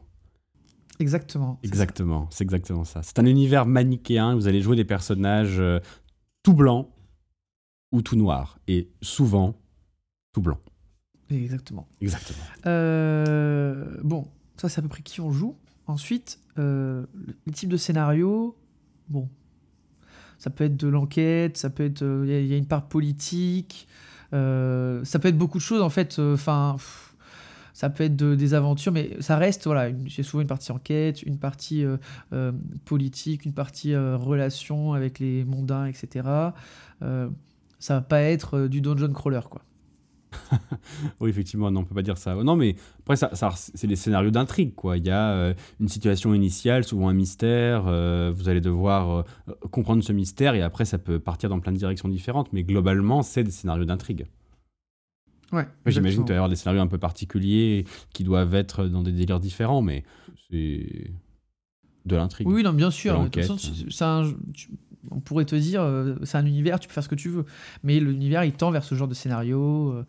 Exactement. 1.00 1.60
Exactement, 1.62 2.26
c'est 2.30 2.42
exactement 2.42 2.84
ça. 2.84 3.02
C'est 3.04 3.18
un 3.20 3.26
univers 3.26 3.66
manichéen, 3.66 4.34
vous 4.34 4.48
allez 4.48 4.60
jouer 4.60 4.74
des 4.76 4.84
personnages 4.84 5.60
euh, 5.60 5.78
tout 6.42 6.54
blancs 6.54 6.88
ou 7.92 8.02
tout 8.02 8.16
noirs, 8.16 8.58
et 8.66 8.90
souvent 9.00 9.54
tout 10.32 10.40
blanc. 10.42 10.58
Exactement. 11.30 11.86
Exactement. 12.00 12.38
Euh, 12.66 13.96
bon, 14.02 14.26
ça 14.56 14.68
c'est 14.68 14.80
à 14.80 14.82
peu 14.82 14.88
près 14.88 15.02
qui 15.02 15.20
on 15.20 15.30
joue. 15.30 15.56
Ensuite, 15.86 16.38
euh, 16.58 17.06
le- 17.14 17.34
les 17.46 17.52
types 17.52 17.68
de 17.70 17.76
scénarios, 17.76 18.56
bon, 19.08 19.28
ça 20.38 20.50
peut 20.50 20.64
être 20.64 20.76
de 20.76 20.88
l'enquête, 20.88 21.56
ça 21.56 21.70
peut 21.70 21.84
être, 21.84 22.02
euh, 22.02 22.24
il 22.26 22.32
il 22.32 22.46
y, 22.46 22.54
a 22.54 22.56
une 22.56 22.66
part 22.66 22.88
politique, 22.88 23.88
euh, 24.32 25.04
ça 25.04 25.18
peut 25.18 25.28
être 25.28 25.38
beaucoup 25.38 25.58
de 25.58 25.62
choses 25.62 25.82
en 25.82 25.90
fait. 25.90 26.18
Enfin, 26.18 26.76
ça 27.74 27.90
peut 27.90 28.04
être 28.04 28.16
de- 28.16 28.34
des 28.34 28.54
aventures, 28.54 28.92
mais 28.92 29.16
ça 29.20 29.36
reste 29.36 29.64
voilà, 29.66 29.90
c'est 30.10 30.22
souvent 30.22 30.40
une 30.42 30.48
partie 30.48 30.72
enquête, 30.72 31.22
une 31.22 31.38
partie 31.38 31.84
euh, 31.84 31.96
euh, 32.32 32.52
politique, 32.84 33.44
une 33.44 33.52
partie 33.54 33.94
euh, 33.94 34.16
relation 34.16 34.92
avec 34.94 35.18
les 35.20 35.44
mondains, 35.44 35.86
etc. 35.86 36.28
Euh, 37.02 37.28
ça 37.78 37.94
va 37.94 38.00
pas 38.02 38.22
être 38.22 38.58
euh, 38.58 38.68
du 38.68 38.80
dungeon 38.80 39.12
crawler 39.12 39.40
quoi. 39.50 39.62
Oui, 41.20 41.30
effectivement, 41.30 41.70
non, 41.70 41.80
on 41.80 41.84
peut 41.84 41.94
pas 41.94 42.02
dire 42.02 42.18
ça. 42.18 42.34
Non, 42.34 42.56
mais 42.56 42.76
après, 43.00 43.16
ça, 43.16 43.34
ça- 43.34 43.52
c'est 43.56 43.86
des 43.86 43.96
scénarios 43.96 44.30
d'intrigue, 44.30 44.74
quoi. 44.74 44.96
Il 44.98 45.06
y 45.06 45.10
a 45.10 45.30
euh, 45.32 45.54
une 45.80 45.88
situation 45.88 46.34
initiale, 46.34 46.84
souvent 46.84 47.08
un 47.08 47.14
mystère. 47.14 47.84
euh, 47.86 48.32
vous 48.34 48.48
allez 48.48 48.60
devoir 48.60 49.10
euh, 49.48 49.52
comprendre 49.70 50.02
ce 50.02 50.12
mystère, 50.12 50.54
et 50.54 50.62
après, 50.62 50.84
ça 50.84 50.98
peut 50.98 51.18
partir 51.18 51.48
dans 51.50 51.60
plein 51.60 51.72
de 51.72 51.78
directions 51.78 52.08
différentes. 52.08 52.52
Mais 52.52 52.62
globalement, 52.64 53.22
c'est 53.22 53.44
des 53.44 53.50
scénarios 53.50 53.84
d'intrigue. 53.84 54.26
Ouais. 55.52 55.66
J'imagine 55.86 56.24
qu'il 56.24 56.32
y 56.34 56.36
avoir 56.36 56.50
des 56.50 56.56
scénarios 56.56 56.82
un 56.82 56.86
peu 56.88 56.98
particuliers 56.98 57.86
qui 58.12 58.22
doivent 58.22 58.54
être 58.54 58.84
dans 58.86 59.02
des 59.02 59.12
délires 59.12 59.40
différents, 59.40 59.80
mais 59.80 60.04
c'est 60.50 61.10
de 62.04 62.16
l'intrigue. 62.16 62.46
Oui, 62.46 62.62
non, 62.62 62.72
bien 62.74 62.90
sûr. 62.90 63.14
C'est- 63.90 64.04
un- 64.04 64.30
on 65.10 65.20
pourrait 65.20 65.44
te 65.44 65.56
dire, 65.56 65.82
euh, 65.82 66.14
c'est 66.22 66.38
un 66.38 66.46
univers, 66.46 66.80
tu 66.80 66.88
peux 66.88 66.94
faire 66.94 67.02
ce 67.02 67.08
que 67.08 67.14
tu 67.14 67.28
veux. 67.28 67.44
Mais 67.82 68.00
l'univers, 68.00 68.44
il 68.44 68.52
tend 68.52 68.70
vers 68.70 68.84
ce 68.84 68.94
genre 68.94 69.08
de 69.08 69.14
scénario. 69.14 69.92
euh, 69.92 70.04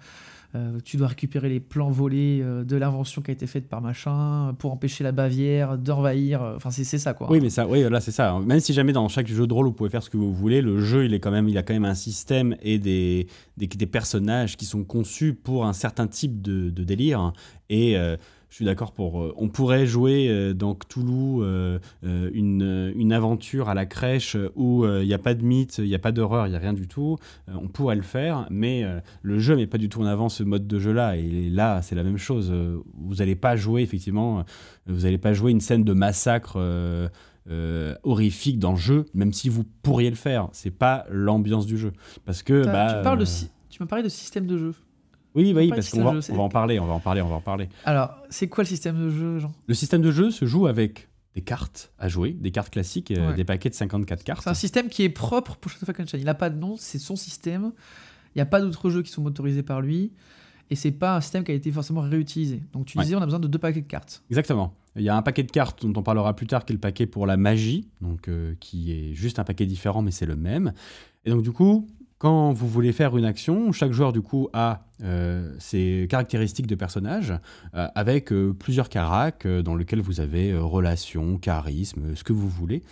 euh, 0.56 0.80
tu 0.84 0.98
dois 0.98 1.10
récupérer 1.10 1.48
les 1.48 1.60
plans 1.60 1.92
volés 1.92 2.44
de 2.44 2.76
l'invention 2.76 3.22
qui 3.22 3.30
a 3.30 3.34
été 3.34 3.46
faite 3.46 3.70
par 3.70 3.82
machin 3.82 4.56
pour 4.58 4.72
empêcher 4.72 5.04
la 5.04 5.12
Bavière 5.12 5.78
d'envahir. 5.78 6.42
Enfin, 6.56 6.72
c'est 6.72 6.84
ça, 6.98 7.14
quoi. 7.14 7.30
Oui, 7.30 7.40
mais 7.40 7.52
ça, 7.52 7.68
oui, 7.68 7.88
là, 7.88 8.02
c'est 8.02 8.12
ça. 8.12 8.40
Même 8.44 8.60
si 8.60 8.74
jamais 8.74 8.92
dans 8.92 9.08
chaque 9.10 9.28
jeu 9.28 9.46
de 9.46 9.54
rôle 9.54 9.68
vous 9.68 9.74
pouvez 9.74 9.92
faire 9.92 10.02
ce 10.02 10.10
que 10.10 10.18
vous 10.18 10.34
voulez, 10.34 10.62
le 10.62 10.80
jeu, 10.80 11.06
il 11.06 11.14
est 11.14 11.20
quand 11.20 11.30
même, 11.30 11.48
il 11.50 11.58
a 11.60 11.62
quand 11.62 11.74
même 11.74 11.86
un 11.86 11.94
système 11.94 12.56
et 12.64 12.80
des, 12.80 13.28
des, 13.58 13.86
personnages 13.86 14.58
qui 14.58 14.66
sont 14.66 14.84
conçus 14.84 15.36
pour 15.36 15.68
un 15.68 15.74
certain 15.74 16.08
type 16.08 16.42
de, 16.42 16.70
délire. 16.84 17.32
Et 17.70 17.96
je 18.50 18.56
suis 18.56 18.66
d'accord 18.66 18.92
pour. 18.94 19.22
euh, 19.22 19.34
on 19.38 19.48
pourrait 19.48 19.86
jouer 19.86 20.28
euh, 20.30 20.54
dans 20.54 20.74
Cthulhu 20.76 21.42
euh, 21.44 21.80
une, 22.04 22.92
une 22.96 23.14
aventure 23.14 23.70
à 23.70 23.74
la 23.74 23.86
crèche 23.86 24.36
où 24.56 24.86
il 24.86 25.06
n'y 25.06 25.14
a 25.14 25.18
pas 25.20 25.34
de 25.36 25.44
mythe, 25.44 25.78
il 25.78 25.86
n'y 25.86 25.96
a 25.96 26.00
pas 26.00 26.12
d'horreur, 26.12 26.48
il 26.48 26.50
n'y 26.52 26.56
a 26.56 26.60
rien 26.60 26.74
du 26.74 26.88
tout. 26.88 27.18
On 27.48 27.68
pourrait 27.68 27.96
le 27.96 28.02
faire, 28.02 28.48
mais 28.50 28.84
le 29.22 29.40
jeu 29.40 29.56
met 29.56 29.68
pas 29.68 29.78
du 29.78 29.88
tout 29.90 30.02
en 30.02 30.06
avant 30.06 30.30
ce 30.30 30.44
mode 30.44 30.68
de 30.68 30.80
jeu-là. 30.80 31.16
Et 31.18 31.50
là, 31.50 31.82
c'est 31.82 31.96
la 31.96 32.04
même 32.04 32.18
chose. 32.18 32.52
Vous 32.98 33.16
n'allez 33.16 33.36
pas 33.36 33.56
jouer, 33.56 33.82
effectivement, 33.84 34.44
vous 34.88 35.02
n'allez 35.02 35.18
pas 35.20 35.34
jouer 35.34 35.52
une 35.52 35.62
scène 35.62 35.84
de 35.84 35.94
massacre. 35.94 36.58
euh, 37.52 37.96
horrifique 38.04 38.60
dans 38.60 38.72
le 38.74 38.78
jeu, 38.78 39.06
même 39.16 39.34
si 39.34 39.50
vous 39.50 39.64
pourriez 39.82 40.10
le 40.12 40.16
faire. 40.16 40.50
C'est 40.52 40.70
pas 40.70 41.06
l'ambiance 41.10 41.66
du 41.66 41.78
jeu. 41.80 41.94
Parce 42.26 42.44
que. 42.44 42.64
Bah, 42.66 42.98
tu, 42.98 43.04
parles 43.04 43.18
de 43.18 43.24
euh, 43.24 43.26
si- 43.26 43.50
tu 43.72 43.82
m'as 43.82 43.88
parlé 43.88 44.04
de 44.04 44.10
système 44.10 44.46
de 44.46 44.56
jeu. 44.58 44.74
Oui, 45.36 45.54
oui, 45.56 45.70
parce 45.70 45.90
qu'on 45.90 46.04
va, 46.04 46.20
on 46.32 46.40
en 46.40 46.50
parler, 46.50 46.80
on 46.80 46.86
va 46.86 46.94
en 46.94 47.00
parler, 47.00 47.22
on 47.22 47.28
va 47.28 47.36
en 47.36 47.42
parler. 47.42 47.70
Alors, 47.86 48.16
c'est 48.30 48.48
quoi 48.48 48.64
le 48.64 48.68
système 48.68 48.98
de 48.98 49.10
jeu, 49.10 49.40
Jean? 49.40 49.52
Le 49.68 49.74
système 49.74 50.02
de 50.02 50.12
jeu 50.12 50.32
se 50.32 50.46
joue 50.46 50.66
avec 50.68 51.08
des 51.36 51.42
cartes 51.42 51.92
à 52.00 52.08
jouer, 52.08 52.32
des 52.32 52.52
cartes 52.52 52.72
classiques, 52.72 53.12
euh, 53.12 53.30
Ouais. 53.30 53.36
des 53.36 53.44
paquets 53.46 53.70
de 53.70 53.76
54 53.76 54.24
cartes. 54.24 54.42
C'est 54.44 54.50
un 54.50 54.54
système 54.56 54.90
qui 54.90 55.04
est 55.04 55.10
propre 55.10 55.56
pour 55.58 55.72
Shadow 55.72 55.84
of 55.84 55.86
Falkenstein. 55.88 56.20
Il 56.20 56.26
n'a 56.26 56.34
pas 56.34 56.50
de 56.50 56.58
nom, 56.58 56.76
c'est 56.78 56.98
son 57.00 57.16
système. 57.16 57.72
Il 58.36 58.38
n'y 58.38 58.42
a 58.42 58.46
pas 58.48 58.60
d'autres 58.60 58.90
jeux 58.90 59.04
qui 59.04 59.12
sont 59.12 59.22
motorisés 59.22 59.64
par 59.64 59.82
lui. 59.82 60.12
Et 60.72 60.76
c'est 60.76 60.92
pas 60.92 61.16
un 61.16 61.22
système 61.22 61.44
qui 61.44 61.52
a 61.52 61.56
été 61.56 61.72
forcément 61.72 62.02
réutilisé. 62.02 62.62
Donc 62.74 62.86
tu 62.86 62.98
Ouais. 62.98 63.04
disais, 63.04 63.16
on 63.16 63.22
a 63.22 63.26
besoin 63.26 63.40
de 63.40 63.48
deux 63.48 63.58
paquets 63.58 63.82
de 63.82 63.88
cartes. 63.88 64.24
Exactement. 64.30 64.76
Il 64.96 65.02
y 65.04 65.10
a 65.10 65.16
un 65.16 65.22
paquet 65.22 65.44
de 65.44 65.52
cartes 65.52 65.86
dont 65.86 66.00
on 66.00 66.04
parlera 66.04 66.36
plus 66.36 66.46
tard, 66.48 66.66
qui 66.66 66.74
est 66.74 66.76
le 66.76 66.80
paquet 66.80 67.06
pour 67.08 67.26
la 67.28 67.38
magie, 67.38 67.88
donc 68.02 68.28
euh, 68.28 68.54
qui 68.60 68.92
est 68.92 69.14
juste 69.14 69.40
un 69.40 69.44
paquet 69.44 69.66
différent, 69.66 70.02
mais 70.02 70.12
c'est 70.12 70.26
le 70.26 70.36
même. 70.36 70.74
Et 71.26 71.30
donc 71.32 71.42
du 71.44 71.52
coup, 71.52 71.88
quand 72.20 72.52
vous 72.52 72.68
voulez 72.68 72.92
faire 72.92 73.18
une 73.18 73.24
action, 73.24 73.72
chaque 73.72 73.94
joueur 73.94 74.12
du 74.12 74.22
coup 74.22 74.50
a 74.52 74.84
euh, 75.02 75.56
ses 75.58 76.06
caractéristiques 76.10 76.68
de 76.68 76.76
personnage, 76.76 77.34
euh, 77.76 77.88
avec 77.96 78.34
euh, 78.34 78.54
plusieurs 78.54 78.90
caracs 78.90 79.48
dans 79.48 79.74
lesquels 79.74 80.02
vous 80.02 80.20
avez 80.20 80.56
relation, 80.56 81.38
charisme, 81.38 82.16
ce 82.16 82.26
que 82.26 82.34
vous 82.34 82.50
voulez. 82.50 82.84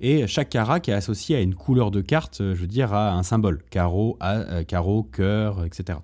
Et 0.00 0.26
chaque 0.26 0.50
carac 0.50 0.86
est 0.90 0.92
associé 0.92 1.34
à 1.34 1.40
une 1.40 1.54
couleur 1.54 1.90
de 1.90 2.02
carte, 2.02 2.38
je 2.40 2.60
veux 2.60 2.66
dire 2.66 2.92
à 2.92 3.14
un 3.14 3.22
symbole, 3.22 3.62
carreau, 3.70 4.18
euh, 4.22 4.62
carreau, 4.64 5.02
cœur, 5.02 5.64
etc. 5.64 5.98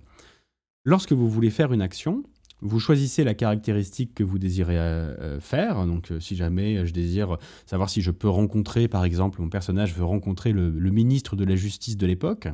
Lorsque 0.85 1.12
vous 1.12 1.29
voulez 1.29 1.51
faire 1.51 1.75
une 1.75 1.83
action, 1.83 2.23
vous 2.62 2.81
choisissez 2.81 3.25
la 3.25 3.35
caractéristique 3.35 4.14
que 4.14 4.25
vous 4.25 4.38
désirez 4.38 4.79
euh, 4.79 5.14
euh, 5.20 5.40
faire. 5.40 5.87
Donc, 5.87 6.11
euh, 6.11 6.20
si 6.20 6.37
jamais 6.37 6.87
je 6.87 6.92
désire 6.92 7.38
savoir 7.66 7.88
si 7.90 8.03
je 8.03 8.11
peux 8.11 8.29
rencontrer, 8.29 8.88
par 8.88 9.05
exemple, 9.05 9.40
mon 9.40 9.49
personnage 9.49 9.94
veut 9.94 10.05
rencontrer 10.05 10.53
le, 10.53 10.70
le 10.70 10.90
ministre 10.90 11.37
de 11.37 11.44
la 11.44 11.57
Justice 11.57 11.96
de 11.96 12.07
l'époque, 12.07 12.49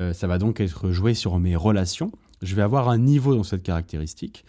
euh, 0.00 0.12
ça 0.12 0.26
va 0.26 0.38
donc 0.38 0.60
être 0.60 0.90
joué 0.90 1.14
sur 1.14 1.38
mes 1.38 1.56
relations. 1.56 2.12
Je 2.42 2.54
vais 2.54 2.62
avoir 2.62 2.88
un 2.88 2.98
niveau 2.98 3.34
dans 3.34 3.42
cette 3.42 3.62
caractéristique 3.62 4.44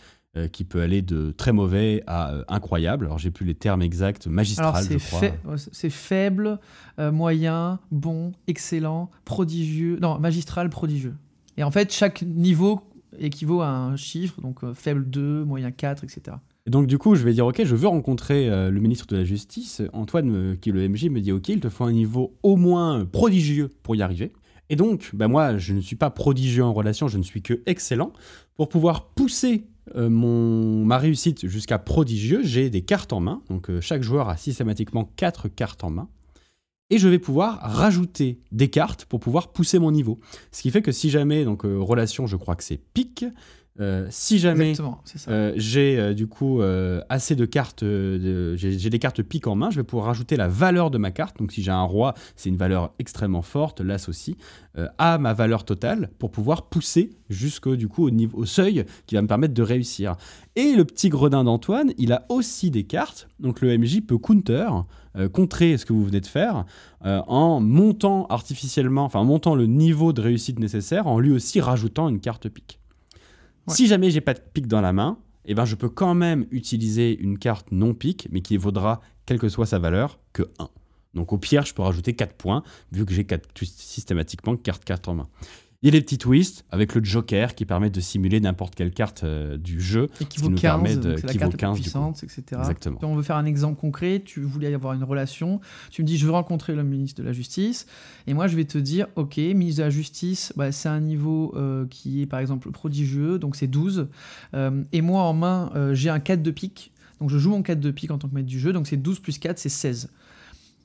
qui 0.54 0.63
peut 0.63 0.80
aller 0.82 1.01
de 1.01 1.32
très 1.32 1.51
mauvais 1.51 2.04
à 2.08 2.45
incroyable. 2.47 3.08
Alors, 3.08 3.17
j'ai 3.17 3.32
plus 3.32 3.45
les 3.45 3.54
termes 3.54 3.82
exacts, 3.82 4.27
magistral, 4.27 4.82
je 4.89 4.97
c'est 4.97 5.34
crois. 5.43 5.58
c'est 5.58 5.89
faible, 5.89 6.58
moyen, 6.97 7.82
bon, 7.91 8.32
excellent, 8.47 9.12
prodigieux. 9.25 9.99
Non, 10.01 10.19
magistral, 10.19 10.69
prodigieux. 10.69 11.15
Et 11.58 11.63
en 11.63 11.71
fait, 11.71 11.91
chaque 11.91 12.21
niveau 12.21 12.82
équivaut 13.19 13.62
à 13.62 13.69
un 13.69 13.95
chiffre. 13.95 14.41
Donc 14.41 14.63
euh, 14.63 14.74
faible 14.74 15.10
2, 15.10 15.43
moyen 15.45 15.71
4, 15.71 16.04
etc. 16.04 16.38
Et 16.67 16.69
donc 16.69 16.88
du 16.88 16.97
coup, 16.97 17.15
je 17.15 17.24
vais 17.24 17.34
dire, 17.34 17.45
ok, 17.47 17.62
je 17.63 17.76
veux 17.76 17.88
rencontrer 17.88 18.50
euh, 18.50 18.69
le 18.69 18.80
ministre 18.80 19.08
de 19.08 19.17
la 19.17 19.24
Justice. 19.24 19.82
Antoine, 19.93 20.28
me- 20.30 20.56
qui 20.56 20.69
est 20.69 20.74
le 20.74 20.88
MJ, 20.88 21.06
me 21.10 21.19
dit, 21.21 21.32
ok, 21.32 21.50
il 21.50 21.60
te 21.60 21.69
faut 21.69 21.84
un 21.86 21.91
niveau 21.91 22.36
au 22.43 22.56
moins 22.56 23.06
prodigieux 23.06 23.69
pour 23.84 23.95
y 23.95 24.02
arriver. 24.02 24.32
Et 24.69 24.76
donc, 24.76 25.10
bah, 25.13 25.28
moi, 25.28 25.58
je 25.58 25.74
ne 25.74 25.82
suis 25.82 25.95
pas 25.97 26.10
prodigieux 26.12 26.63
en 26.63 26.71
relation, 26.71 27.08
je 27.10 27.17
ne 27.17 27.24
suis 27.24 27.41
que 27.41 27.62
excellent. 27.65 28.13
Pour 28.56 28.69
pouvoir 28.69 29.08
pousser 29.10 29.65
euh, 29.95 30.10
mon, 30.10 30.86
ma 30.86 30.97
réussite 30.97 31.47
jusqu'à 31.47 31.78
prodigieux, 31.80 32.41
j'ai 32.43 32.69
des 32.69 32.82
cartes 32.84 33.12
en 33.12 33.19
main. 33.19 33.41
Donc 33.50 33.69
euh, 33.69 33.82
chaque 33.82 34.04
joueur 34.04 34.30
a 34.30 34.38
systématiquement 34.38 35.12
quatre 35.17 35.47
cartes 35.50 35.84
en 35.84 35.89
main. 35.89 36.08
Et 36.91 36.97
je 36.97 37.08
vais 37.08 37.19
pouvoir 37.19 37.60
rajouter 37.62 38.41
des 38.51 38.69
cartes 38.69 39.06
pour 39.06 39.21
pouvoir 39.21 39.54
pousser 39.54 39.80
mon 39.80 39.91
niveau. 39.91 40.19
Ce 40.51 40.62
qui 40.62 40.71
fait 40.71 40.82
que 40.82 40.91
si 40.91 41.10
jamais, 41.10 41.45
donc 41.45 41.63
euh, 41.63 41.77
relation, 41.80 42.27
je 42.27 42.36
crois 42.36 42.58
que 42.58 42.65
c'est 42.65 42.82
pique, 42.93 43.25
Euh, 43.79 44.05
si 44.10 44.38
jamais 44.38 44.73
euh, 45.29 45.53
j'ai 45.55 45.97
euh, 45.97 46.13
du 46.13 46.27
coup 46.27 46.62
assez 47.10 47.36
de 47.36 47.45
cartes, 47.45 47.84
de- 47.86 48.53
j'ai 48.57 48.89
des 48.89 48.99
cartes 48.99 49.23
piques 49.23 49.47
en 49.47 49.55
main, 49.55 49.69
je 49.69 49.77
vais 49.77 49.84
pouvoir 49.84 50.07
rajouter 50.07 50.36
la 50.36 50.47
valeur 50.49 50.91
de 50.91 50.97
ma 50.97 51.12
carte. 51.12 51.38
Donc 51.38 51.51
si 51.53 51.63
j'ai 51.63 51.71
un 51.71 51.81
roi, 51.84 52.13
c'est 52.36 52.49
une 52.49 52.57
valeur 52.57 52.93
extrêmement 52.99 53.41
forte, 53.41 53.79
l'as 53.79 54.10
aussi, 54.10 54.36
à 54.97 55.17
ma 55.17 55.34
valeur 55.34 55.63
totale 55.63 56.10
pour 56.19 56.31
pouvoir 56.31 56.67
pousser 56.67 57.12
jusqu'au 57.29 57.75
du 57.77 57.88
coup 57.88 58.05
au 58.05 58.12
niveau 58.12 58.38
au 58.39 58.45
seuil 58.45 58.86
qui 59.07 59.15
va 59.15 59.21
me 59.21 59.27
permettre 59.27 59.53
de 59.53 59.63
réussir. 59.63 60.15
Et 60.57 60.73
le 60.75 60.84
petit 60.84 61.07
gredin 61.10 61.45
d'Antoine, 61.45 61.93
il 61.97 62.12
a 62.12 62.25
aussi 62.29 62.71
des 62.71 62.84
cartes. 62.84 63.29
Donc 63.39 63.62
le 63.62 63.77
MJ 63.77 64.01
peut 64.01 64.17
counter, 64.17 64.67
contrer 65.31 65.77
ce 65.77 65.86
que 65.86 65.93
vous 65.93 66.03
venez 66.05 66.19
de 66.21 66.25
faire 66.27 66.65
en 67.03 67.62
montant 67.62 68.25
artificiellement, 68.27 69.05
enfin 69.05 69.19
en 69.19 69.25
montant 69.25 69.55
le 69.55 69.65
niveau 69.65 70.12
de 70.12 70.19
réussite 70.21 70.60
nécessaire, 70.60 71.07
en 71.07 71.19
lui 71.19 71.31
aussi 71.31 71.62
rajoutant 71.62 72.10
une 72.10 72.19
carte 72.19 72.49
pique. 72.49 72.81
Si 73.67 73.88
jamais 73.88 74.12
j'ai 74.12 74.21
pas 74.21 74.34
de 74.34 74.39
pique 74.39 74.67
dans 74.67 74.82
la 74.82 74.93
main, 74.93 75.17
eh 75.45 75.54
ben 75.54 75.65
je 75.65 75.76
peux 75.76 75.89
quand 75.89 76.13
même 76.13 76.45
utiliser 76.52 77.17
une 77.19 77.38
carte 77.38 77.71
non 77.71 77.93
pique, 77.93 78.28
mais 78.32 78.41
qui 78.41 78.58
vaudra, 78.58 79.02
quelle 79.26 79.39
que 79.39 79.50
soit 79.50 79.65
sa 79.65 79.80
valeur, 79.80 80.19
que 80.34 80.43
1. 80.60 80.69
Donc 81.13 81.34
au 81.34 81.38
pire, 81.38 81.65
je 81.65 81.74
peux 81.74 81.82
rajouter 81.82 82.13
4 82.13 82.36
points, 82.36 82.63
vu 82.91 83.06
que 83.06 83.13
j'ai 83.13 83.26
systématiquement 83.63 84.56
carte 84.56 84.86
4 84.86 85.10
en 85.10 85.15
main. 85.15 85.30
Il 85.84 85.88
y 85.88 85.89
a 85.89 85.91
des 85.94 86.02
petits 86.02 86.20
twists 86.20 86.63
avec 86.70 86.94
le 86.94 87.04
joker 87.04 87.56
qui 87.56 87.65
permet 87.65 87.89
de 87.89 88.00
simuler 88.02 88.39
n'importe 88.39 88.76
quelle 88.76 88.91
carte 88.91 89.24
euh, 89.24 89.58
du 89.58 89.82
jeu. 89.82 90.10
Et 90.22 90.26
qui 90.26 90.39
vaut 90.39 90.50
nous 90.50 90.56
15, 90.58 90.62
permet 90.62 90.96
de- 90.96 91.15
qui 91.15 91.22
carte 91.24 91.34
vaut 91.34 91.39
la 91.39 91.48
plus 91.50 91.58
15 91.58 91.74
du 91.74 91.78
coup. 91.80 91.82
puissante, 91.82 92.24
etc. 92.24 92.44
Exactement. 92.60 93.00
Si 93.00 93.06
on 93.06 93.15
veut 93.15 93.24
faire 93.24 93.36
un 93.38 93.46
exemple 93.46 93.80
concret, 93.82 94.22
tu 94.24 94.41
voulais 94.41 94.72
avoir 94.76 94.94
une 94.94 95.04
relation, 95.04 95.60
tu 95.89 96.04
me 96.04 96.08
dis 96.08 96.20
je 96.20 96.26
veux 96.28 96.32
rencontrer 96.34 96.76
le 96.76 96.84
ministre 96.84 97.20
de 97.24 97.26
la 97.26 97.34
Justice, 97.34 97.88
et 98.28 98.36
moi 98.36 98.46
je 98.46 98.56
vais 98.56 98.65
te 98.65 98.78
dire 98.78 99.08
ok, 99.15 99.38
ministre 99.38 99.80
de 99.80 99.86
la 99.86 99.89
Justice, 99.89 100.54
bah, 100.56 100.72
c'est 100.72 100.89
un 100.89 101.00
niveau 101.00 101.52
euh, 101.56 101.88
qui 101.89 102.22
est 102.22 102.28
par 102.28 102.39
exemple 102.41 102.70
prodigieux, 102.70 103.39
donc 103.39 103.56
c'est 103.56 103.67
12, 103.67 104.08
Euh, 104.54 104.84
et 104.91 105.02
moi 105.02 105.24
en 105.24 105.34
main 105.34 105.72
j'ai 105.94 106.10
un 106.12 106.20
4 106.20 106.44
de 106.44 106.52
pique, 106.52 106.91
donc 107.20 107.32
je 107.32 107.39
joue 107.39 107.50
mon 107.50 107.63
4 107.63 107.80
de 107.80 107.89
pique 107.89 108.12
en 108.12 108.20
tant 108.20 108.28
que 108.30 108.36
maître 108.36 108.48
du 108.48 108.60
jeu, 108.60 108.72
donc 108.72 108.86
c'est 108.86 108.98
12 108.98 109.20
plus 109.20 109.39
4, 109.39 109.58
c'est 109.58 109.70
16. 109.70 110.10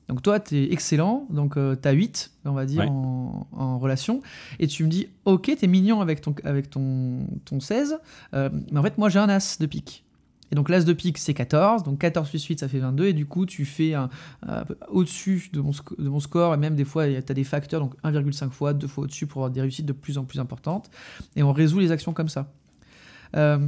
Donc 0.09 0.21
toi, 0.21 0.39
tu 0.39 0.55
es 0.55 0.71
excellent, 0.71 1.27
donc 1.29 1.55
tu 1.55 1.87
as 1.87 1.91
8, 1.91 2.31
on 2.45 2.53
va 2.53 2.65
dire, 2.65 2.79
Ouais. 2.81 2.87
en, 2.89 3.45
en 3.51 3.77
relation, 3.79 4.21
et 4.59 4.67
tu 4.67 4.83
me 4.85 4.89
dis, 4.89 5.09
ok, 5.25 5.51
t'es 5.59 5.67
mignon 5.67 5.99
avec 5.99 6.21
ton, 6.21 6.33
avec 6.45 6.69
ton, 6.69 7.27
ton 7.43 7.59
16, 7.59 7.99
euh, 8.33 8.49
mais 8.71 8.79
en 8.79 8.83
fait, 8.83 8.97
moi 8.97 9.09
j'ai 9.09 9.19
un 9.19 9.27
as 9.29 9.57
de 9.59 9.65
pique. 9.65 10.05
Et 10.49 10.55
donc 10.55 10.69
l'as 10.69 10.85
de 10.85 10.93
pique, 10.93 11.17
c'est 11.17 11.33
14, 11.33 11.83
donc 11.83 11.99
14 11.99 12.29
plus 12.29 12.41
8, 12.41 12.61
ça 12.61 12.69
fait 12.69 12.79
22, 12.79 13.07
et 13.07 13.11
du 13.13 13.25
coup, 13.25 13.45
tu 13.45 13.65
fais 13.65 13.95
un, 13.95 14.09
peu 14.65 14.77
au-dessus 14.87 15.49
de 15.51 15.59
mon, 15.59 15.71
de 15.99 16.07
mon 16.07 16.21
score, 16.21 16.53
et 16.53 16.57
même 16.57 16.75
des 16.77 16.85
fois, 16.85 17.05
tu 17.05 17.15
as 17.17 17.21
des 17.33 17.43
facteurs, 17.43 17.81
donc 17.81 17.95
1,5 18.05 18.49
fois, 18.51 18.73
2 18.73 18.87
fois 18.87 19.03
au-dessus, 19.03 19.27
pour 19.27 19.41
avoir 19.41 19.51
des 19.51 19.59
réussites 19.59 19.85
de 19.85 19.91
plus 19.91 20.17
en 20.17 20.23
plus 20.23 20.39
importantes, 20.39 20.89
et 21.35 21.43
on 21.43 21.51
résout 21.51 21.79
les 21.79 21.91
actions 21.91 22.13
comme 22.13 22.29
ça. 22.29 22.49
Euh, 23.35 23.67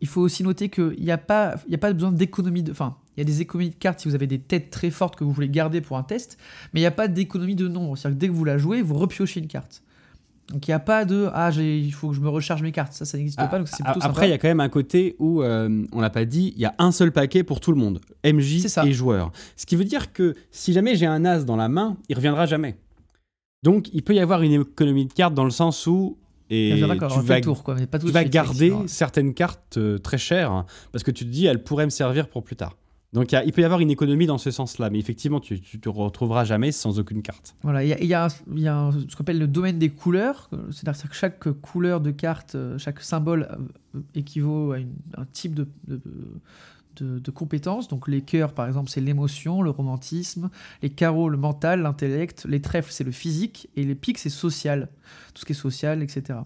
il 0.00 0.08
faut 0.08 0.22
aussi 0.22 0.42
noter 0.42 0.70
qu'il 0.70 0.96
n'y 1.00 1.10
a, 1.10 1.18
pas- 1.18 1.56
y 1.68 1.74
a 1.74 1.78
pas 1.78 1.92
besoin 1.92 2.12
d'économie 2.12 2.62
de... 2.62 2.72
Enfin, 2.72 2.96
il 3.16 3.20
y 3.20 3.22
a 3.22 3.24
des 3.24 3.40
économies 3.40 3.70
de 3.70 3.74
cartes 3.76 4.00
si 4.00 4.08
vous 4.08 4.14
avez 4.14 4.26
des 4.26 4.38
têtes 4.40 4.70
très 4.70 4.90
fortes 4.90 5.16
que 5.16 5.24
vous 5.24 5.32
voulez 5.32 5.48
garder 5.48 5.80
pour 5.80 5.96
un 5.96 6.02
test, 6.02 6.36
mais 6.72 6.80
il 6.80 6.82
n'y 6.82 6.86
a 6.86 6.90
pas 6.92 7.08
d'économie 7.08 7.54
de 7.54 7.68
nombre. 7.68 7.96
C'est-à-dire 7.96 8.16
que 8.16 8.20
dès 8.20 8.28
que 8.28 8.32
vous 8.32 8.44
la 8.44 8.58
jouez, 8.58 8.82
vous 8.82 8.94
repiochez 8.98 9.40
une 9.40 9.46
carte. 9.46 9.82
Donc 10.52 10.66
il 10.68 10.70
n'y 10.70 10.74
a 10.74 10.78
pas 10.80 11.06
de 11.06 11.30
ah 11.32 11.50
il 11.52 11.90
faut 11.92 12.10
que 12.10 12.14
je 12.14 12.20
me 12.20 12.28
recharge 12.28 12.60
mes 12.62 12.72
cartes. 12.72 12.92
Ça, 12.92 13.04
ça 13.06 13.16
n'existe 13.16 13.38
Ah, 13.40 13.46
pas. 13.46 13.58
Donc 13.58 13.68
c'est 13.68 13.82
a- 13.82 13.92
plutôt 13.92 14.06
Après, 14.06 14.26
il 14.28 14.30
y 14.30 14.34
a 14.34 14.38
quand 14.38 14.48
même 14.48 14.60
un 14.60 14.68
côté 14.68 15.16
où, 15.18 15.42
euh, 15.42 15.84
on 15.92 16.00
l'a 16.00 16.10
pas 16.10 16.26
dit, 16.26 16.52
il 16.56 16.60
y 16.60 16.66
a 16.66 16.74
un 16.78 16.92
seul 16.92 17.12
paquet 17.12 17.42
pour 17.44 17.60
tout 17.60 17.72
le 17.72 17.78
monde, 17.78 18.00
MJ 18.24 18.66
et 18.84 18.92
joueur. 18.92 19.32
Ce 19.56 19.64
qui 19.64 19.74
veut 19.76 19.84
dire 19.84 20.12
que 20.12 20.34
si 20.50 20.72
jamais 20.74 20.96
j'ai 20.96 21.06
un 21.06 21.24
as 21.24 21.44
dans 21.44 21.56
la 21.56 21.68
main, 21.68 21.96
il 22.10 22.16
reviendra 22.16 22.44
jamais. 22.44 22.76
Donc, 23.62 23.88
il 23.94 24.02
peut 24.02 24.14
y 24.14 24.20
avoir 24.20 24.42
une 24.42 24.52
économie 24.52 25.06
de 25.06 25.12
cartes 25.14 25.32
dans 25.32 25.44
le 25.44 25.50
sens 25.50 25.86
où 25.86 26.18
et 26.50 26.72
Ah, 26.72 26.96
tu 27.08 27.20
vas, 27.22 27.40
tour, 27.40 27.62
quoi, 27.64 27.74
mais 27.74 27.86
pas 27.86 27.98
tout 27.98 28.06
tu 28.08 28.12
vas 28.12 28.20
suite, 28.20 28.32
garder 28.32 28.74
certaines 28.86 29.32
cartes 29.32 29.78
euh, 29.78 29.96
très 29.96 30.18
chères 30.18 30.52
hein, 30.52 30.66
parce 30.92 31.02
que 31.02 31.10
tu 31.10 31.24
te 31.24 31.30
dis 31.30 31.46
elles 31.46 31.64
pourraient 31.64 31.86
me 31.86 31.90
servir 31.90 32.28
pour 32.28 32.44
plus 32.44 32.54
tard. 32.54 32.76
Donc, 33.14 33.32
il 33.32 33.52
peut 33.52 33.62
y 33.62 33.64
avoir 33.64 33.78
une 33.78 33.92
économie 33.92 34.26
dans 34.26 34.38
ce 34.38 34.50
sens-là, 34.50 34.90
mais 34.90 34.98
effectivement, 34.98 35.38
tu, 35.38 35.60
tu 35.60 35.78
te 35.78 35.88
retrouveras 35.88 36.44
jamais 36.44 36.72
sans 36.72 36.98
aucune 36.98 37.22
carte. 37.22 37.54
Voilà, 37.62 37.84
il 37.84 38.06
y 38.06 38.14
a, 38.14 38.28
ce 38.28 38.42
qu'on 38.44 39.20
appelle 39.20 39.38
le 39.38 39.46
domaine 39.46 39.78
des 39.78 39.88
couleurs, 39.88 40.50
c'est-à-dire 40.72 41.08
que 41.08 41.14
chaque 41.14 41.48
couleur 41.60 42.00
de 42.00 42.10
carte, 42.10 42.56
chaque 42.76 43.00
symbole 43.00 43.48
euh, 43.94 44.00
équivaut 44.16 44.72
à 44.72 44.78
un 45.20 45.24
type 45.32 45.54
de, 45.54 45.68
compétences. 47.32 47.86
Donc 47.86 48.08
les 48.08 48.20
cœurs, 48.20 48.52
par 48.52 48.66
exemple, 48.66 48.90
c'est 48.90 49.00
l'émotion, 49.00 49.62
le 49.62 49.70
romantisme, 49.70 50.50
les 50.82 50.90
carreaux, 50.90 51.28
le 51.28 51.38
mental, 51.38 51.82
l'intellect, 51.82 52.46
les 52.48 52.60
trèfles, 52.60 52.90
c'est 52.90 53.04
le 53.04 53.12
physique, 53.12 53.68
et 53.76 53.84
les 53.84 53.94
pics, 53.94 54.18
c'est 54.18 54.28
social, 54.28 54.88
tout 55.34 55.42
ce 55.42 55.44
qui 55.46 55.52
est 55.52 55.56
social, 55.56 56.02
etc. 56.02 56.40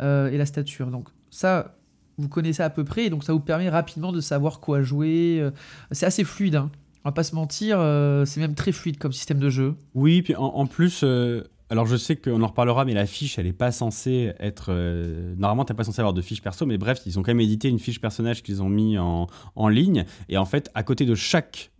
Euh, 0.00 0.30
et 0.30 0.38
la 0.38 0.46
stature. 0.46 0.92
Donc 0.92 1.08
ça, 1.30 1.74
vous 2.18 2.28
connaissez 2.28 2.62
à 2.62 2.70
peu 2.70 2.84
près, 2.84 3.04
et 3.06 3.10
donc 3.10 3.24
ça 3.24 3.32
vous 3.32 3.40
permet 3.40 3.68
rapidement 3.68 4.12
de 4.12 4.20
savoir 4.20 4.60
quoi 4.60 4.82
jouer. 4.82 5.38
euh, 5.40 5.50
C'est 5.90 6.06
assez 6.06 6.24
fluide, 6.24 6.56
hein. 6.56 6.70
on 7.04 7.08
va 7.08 7.12
pas 7.12 7.24
se 7.24 7.34
mentir, 7.34 7.78
euh, 7.80 8.24
c'est 8.24 8.40
même 8.40 8.54
très 8.54 8.72
fluide 8.72 8.98
comme 8.98 9.12
système 9.12 9.38
de 9.38 9.50
jeu. 9.50 9.74
Oui, 9.94 10.22
puis 10.22 10.34
en, 10.36 10.66
plus, 10.66 11.00
euh, 11.02 11.42
alors 11.70 11.86
je 11.86 11.96
sais 11.96 12.14
qu'on 12.16 12.40
en 12.42 12.46
reparlera, 12.46 12.84
mais 12.84 12.94
la 12.94 13.06
fiche, 13.06 13.38
elle 13.38 13.46
est 13.46 13.52
pas 13.52 13.72
censée 13.72 14.32
être. 14.38 14.66
euh, 14.68 15.34
normalement, 15.36 15.64
t'es 15.64 15.74
pas 15.74 15.82
censé 15.84 16.00
avoir 16.00 16.12
de 16.12 16.22
fiche 16.22 16.40
perso, 16.42 16.66
mais 16.66 16.78
bref, 16.78 17.00
ils 17.06 17.18
ont 17.18 17.22
quand 17.22 17.30
même 17.32 17.40
édité 17.40 17.68
une 17.68 17.78
fiche 17.78 18.00
personnage 18.00 18.42
qu'ils 18.42 18.62
ont 18.62 18.68
mis 18.68 18.96
en, 18.98 19.26
en 19.56 19.68
ligne. 19.68 20.04
Et 20.28 20.36
en 20.36 20.44
fait, 20.44 20.70
à 20.74 20.82
côté 20.82 21.04
de 21.06 21.14
chaque 21.14 21.72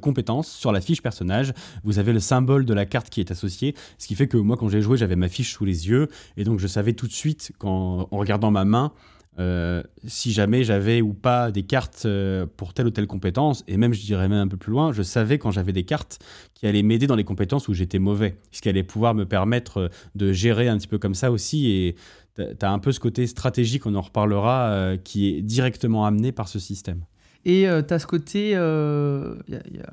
compétence, 0.00 0.48
sur 0.50 0.70
la 0.72 0.80
fiche 0.80 1.02
personnage, 1.02 1.52
vous 1.84 1.98
avez 1.98 2.12
le 2.12 2.20
symbole 2.20 2.64
de 2.64 2.74
la 2.74 2.84
carte 2.84 3.08
qui 3.10 3.20
est 3.20 3.30
associé. 3.30 3.74
Ce 3.96 4.06
qui 4.06 4.14
fait 4.16 4.28
que 4.28 4.36
moi, 4.36 4.56
quand 4.56 4.68
j'ai 4.68 4.82
joué, 4.82 4.96
j'avais 4.98 5.16
ma 5.16 5.28
fiche 5.28 5.52
sous 5.52 5.64
les 5.64 5.88
yeux. 5.88 6.08
Et 6.36 6.44
donc, 6.44 6.58
je 6.58 6.66
savais 6.66 6.92
tout 6.92 7.06
de 7.06 7.12
suite, 7.12 7.52
quand, 7.58 8.08
en 8.10 8.16
regardant 8.18 8.50
ma 8.50 8.64
main, 8.64 8.92
euh, 9.38 9.82
si 10.06 10.32
jamais 10.32 10.64
j'avais 10.64 11.00
ou 11.00 11.14
pas 11.14 11.50
des 11.52 11.62
cartes 11.62 12.02
euh, 12.06 12.46
pour 12.56 12.74
telle 12.74 12.86
ou 12.86 12.90
telle 12.90 13.06
compétence, 13.06 13.62
et 13.68 13.76
même 13.76 13.92
je 13.94 14.00
dirais 14.00 14.28
même 14.28 14.40
un 14.40 14.48
peu 14.48 14.56
plus 14.56 14.72
loin, 14.72 14.92
je 14.92 15.02
savais 15.02 15.38
quand 15.38 15.50
j'avais 15.52 15.72
des 15.72 15.84
cartes 15.84 16.18
qui 16.54 16.66
allaient 16.66 16.82
m'aider 16.82 17.06
dans 17.06 17.14
les 17.16 17.24
compétences 17.24 17.68
où 17.68 17.74
j'étais 17.74 17.98
mauvais, 18.00 18.36
ce 18.50 18.60
qui 18.60 18.68
allait 18.68 18.82
pouvoir 18.82 19.14
me 19.14 19.24
permettre 19.26 19.76
euh, 19.78 19.88
de 20.16 20.32
gérer 20.32 20.68
un 20.68 20.76
petit 20.78 20.88
peu 20.88 20.98
comme 20.98 21.14
ça 21.14 21.30
aussi, 21.30 21.70
et 21.70 21.94
tu 22.36 22.42
as 22.62 22.70
un 22.72 22.78
peu 22.78 22.92
ce 22.92 23.00
côté 23.00 23.26
stratégique, 23.26 23.86
on 23.86 23.94
en 23.96 24.00
reparlera, 24.00 24.92
qui 25.02 25.28
est 25.28 25.42
directement 25.42 26.06
amené 26.06 26.30
par 26.30 26.46
ce 26.46 26.60
système. 26.60 27.00
Et 27.44 27.66
tu 27.88 27.94
as 27.94 27.98
ce 27.98 28.06
côté. 28.06 28.50
y 28.50 28.54
a- 28.54 29.36
y 29.48 29.80
a- 29.80 29.92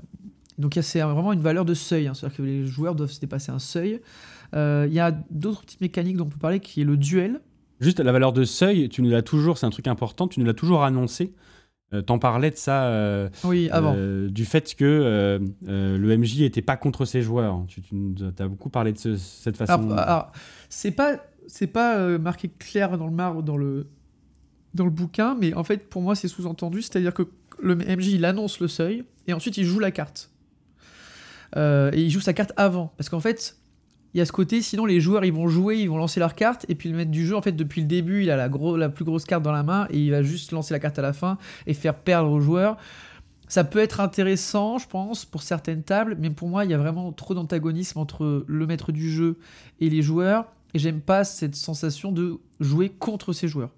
Donc, 0.60 0.78
c'est 0.82 1.02
vraiment 1.02 1.34
une 1.34 1.42
valeur 1.42 1.66
de 1.66 1.74
seuil. 1.74 2.08
hein, 2.08 2.14
C'est-à-dire 2.14 2.38
que 2.38 2.44
les 2.44 2.66
joueurs 2.68 2.94
doivent 2.94 3.10
se 3.12 3.20
dépasser 3.20 3.52
un 3.52 3.58
seuil. 3.58 4.00
Il 4.54 4.94
y 4.94 5.00
a 5.00 5.12
d'autres 5.32 5.62
petites 5.64 5.82
mécaniques 5.82 6.18
dont 6.18 6.26
on 6.26 6.30
peut 6.30 6.38
parler 6.38 6.60
qui 6.60 6.82
est 6.82 6.86
le 6.86 6.98
duel. 6.98 7.42
Juste 7.80 8.00
la 8.00 8.12
valeur 8.12 8.32
de 8.34 8.44
seuil, 8.46 8.88
tu 8.90 9.02
nous 9.02 9.10
l'as 9.10 9.22
toujours, 9.22 9.58
c'est 9.58 9.66
un 9.66 9.70
truc 9.70 9.88
important, 9.88 10.28
tu 10.28 10.40
nous 10.40 10.46
l'as 10.46 10.54
toujours 10.54 10.84
annoncé. 10.84 11.34
Euh, 11.94 12.02
T'en 12.02 12.18
parlais 12.20 12.50
de 12.50 12.56
ça, 12.56 12.86
euh, 12.86 13.30
Oui, 13.44 13.70
avant. 13.70 13.94
euh, 13.96 14.28
du 14.30 14.44
fait 14.46 14.74
que 14.76 14.84
euh, 14.86 15.40
le 15.98 16.18
MJ 16.18 16.42
était 16.42 16.62
pas 16.64 16.78
contre 16.78 17.06
ses 17.06 17.22
joueurs. 17.22 17.64
Tu, 17.68 17.82
as 18.40 18.48
beaucoup 18.48 18.70
parlé 18.70 18.92
de 18.92 18.98
ce- 18.98 19.18
cette 19.18 19.56
façon. 19.58 19.74
Alors, 19.92 20.00
alors, 20.00 20.32
c'est 20.70 20.92
pas, 20.92 21.18
c'est 21.48 21.68
pas 21.68 22.18
marqué 22.18 22.50
clair 22.50 22.98
dans 22.98 23.06
le 23.06 23.14
marbre 23.14 23.44
dans 23.44 23.58
le, 23.58 23.88
dans 24.74 24.86
le 24.86 24.90
bouquin, 24.92 25.38
mais 25.40 25.54
en 25.54 25.64
fait, 25.64 25.88
pour 25.90 26.02
moi, 26.02 26.16
c'est 26.16 26.28
sous-entendu. 26.28 26.82
C'est-à-dire 26.82 27.14
que 27.14 27.24
le 27.62 27.76
MJ, 27.76 28.08
il 28.14 28.26
annonce 28.26 28.60
le 28.60 28.68
seuil 28.68 29.04
et 29.28 29.34
ensuite 29.34 29.58
il 29.58 29.64
joue 29.66 29.80
la 29.80 29.92
carte. 29.92 30.32
Et 31.56 32.02
il 32.02 32.10
joue 32.10 32.20
sa 32.20 32.34
carte 32.34 32.52
avant. 32.58 32.94
Parce 32.98 33.10
qu'en 33.10 33.20
fait, 33.22 33.58
il 34.16 34.20
y 34.20 34.22
a 34.22 34.26
ce 34.26 34.32
côté, 34.32 34.62
sinon 34.62 34.86
les 34.86 35.02
joueurs 35.02 35.26
ils 35.26 35.34
vont 35.34 35.50
jouer, 35.50 35.78
ils 35.78 35.90
vont 35.90 35.98
lancer 35.98 36.22
leur 36.22 36.36
carte, 36.36 36.66
et 36.70 36.76
puis 36.76 36.88
le 36.90 36.96
maître 36.96 37.12
du 37.12 37.26
jeu, 37.28 37.36
en 37.36 37.42
fait, 37.42 37.52
depuis 37.52 37.82
le 37.82 37.88
début, 37.88 38.24
il 38.24 38.32
a 38.32 38.38
la, 38.38 38.48
gros, 38.48 38.78
la 38.78 38.88
plus 38.88 39.04
grosse 39.04 39.26
carte 39.26 39.44
dans 39.44 39.52
la 39.52 39.62
main, 39.62 39.88
et 39.90 40.00
il 40.00 40.10
va 40.10 40.24
juste 40.24 40.54
lancer 40.54 40.74
la 40.74 40.80
carte 40.80 40.98
à 40.98 41.02
la 41.02 41.12
fin 41.12 41.38
et 41.68 41.74
faire 41.74 41.96
perdre 41.96 42.32
aux 42.32 42.40
joueurs. 42.40 42.78
Ça 43.50 43.66
peut 43.66 43.80
être 43.80 44.00
intéressant, 44.00 44.78
je 44.78 44.88
pense, 44.88 45.26
pour 45.26 45.44
certaines 45.44 45.84
tables, 45.84 46.16
mais 46.18 46.30
pour 46.30 46.48
moi, 46.48 46.64
il 46.64 46.72
y 46.72 46.74
a 46.74 46.78
vraiment 46.78 47.12
trop 47.12 47.34
d'antagonisme 47.34 48.00
entre 48.00 48.46
le 48.48 48.66
maître 48.66 48.94
du 48.94 49.12
jeu 49.12 49.38
et 49.82 49.90
les 49.90 50.02
joueurs, 50.02 50.46
et 50.74 50.80
j'aime 50.80 51.02
pas 51.02 51.26
cette 51.26 51.56
sensation 51.56 52.14
de 52.14 52.40
jouer 52.62 52.88
contre 52.88 53.34
ces 53.34 53.50
joueurs. 53.50 53.72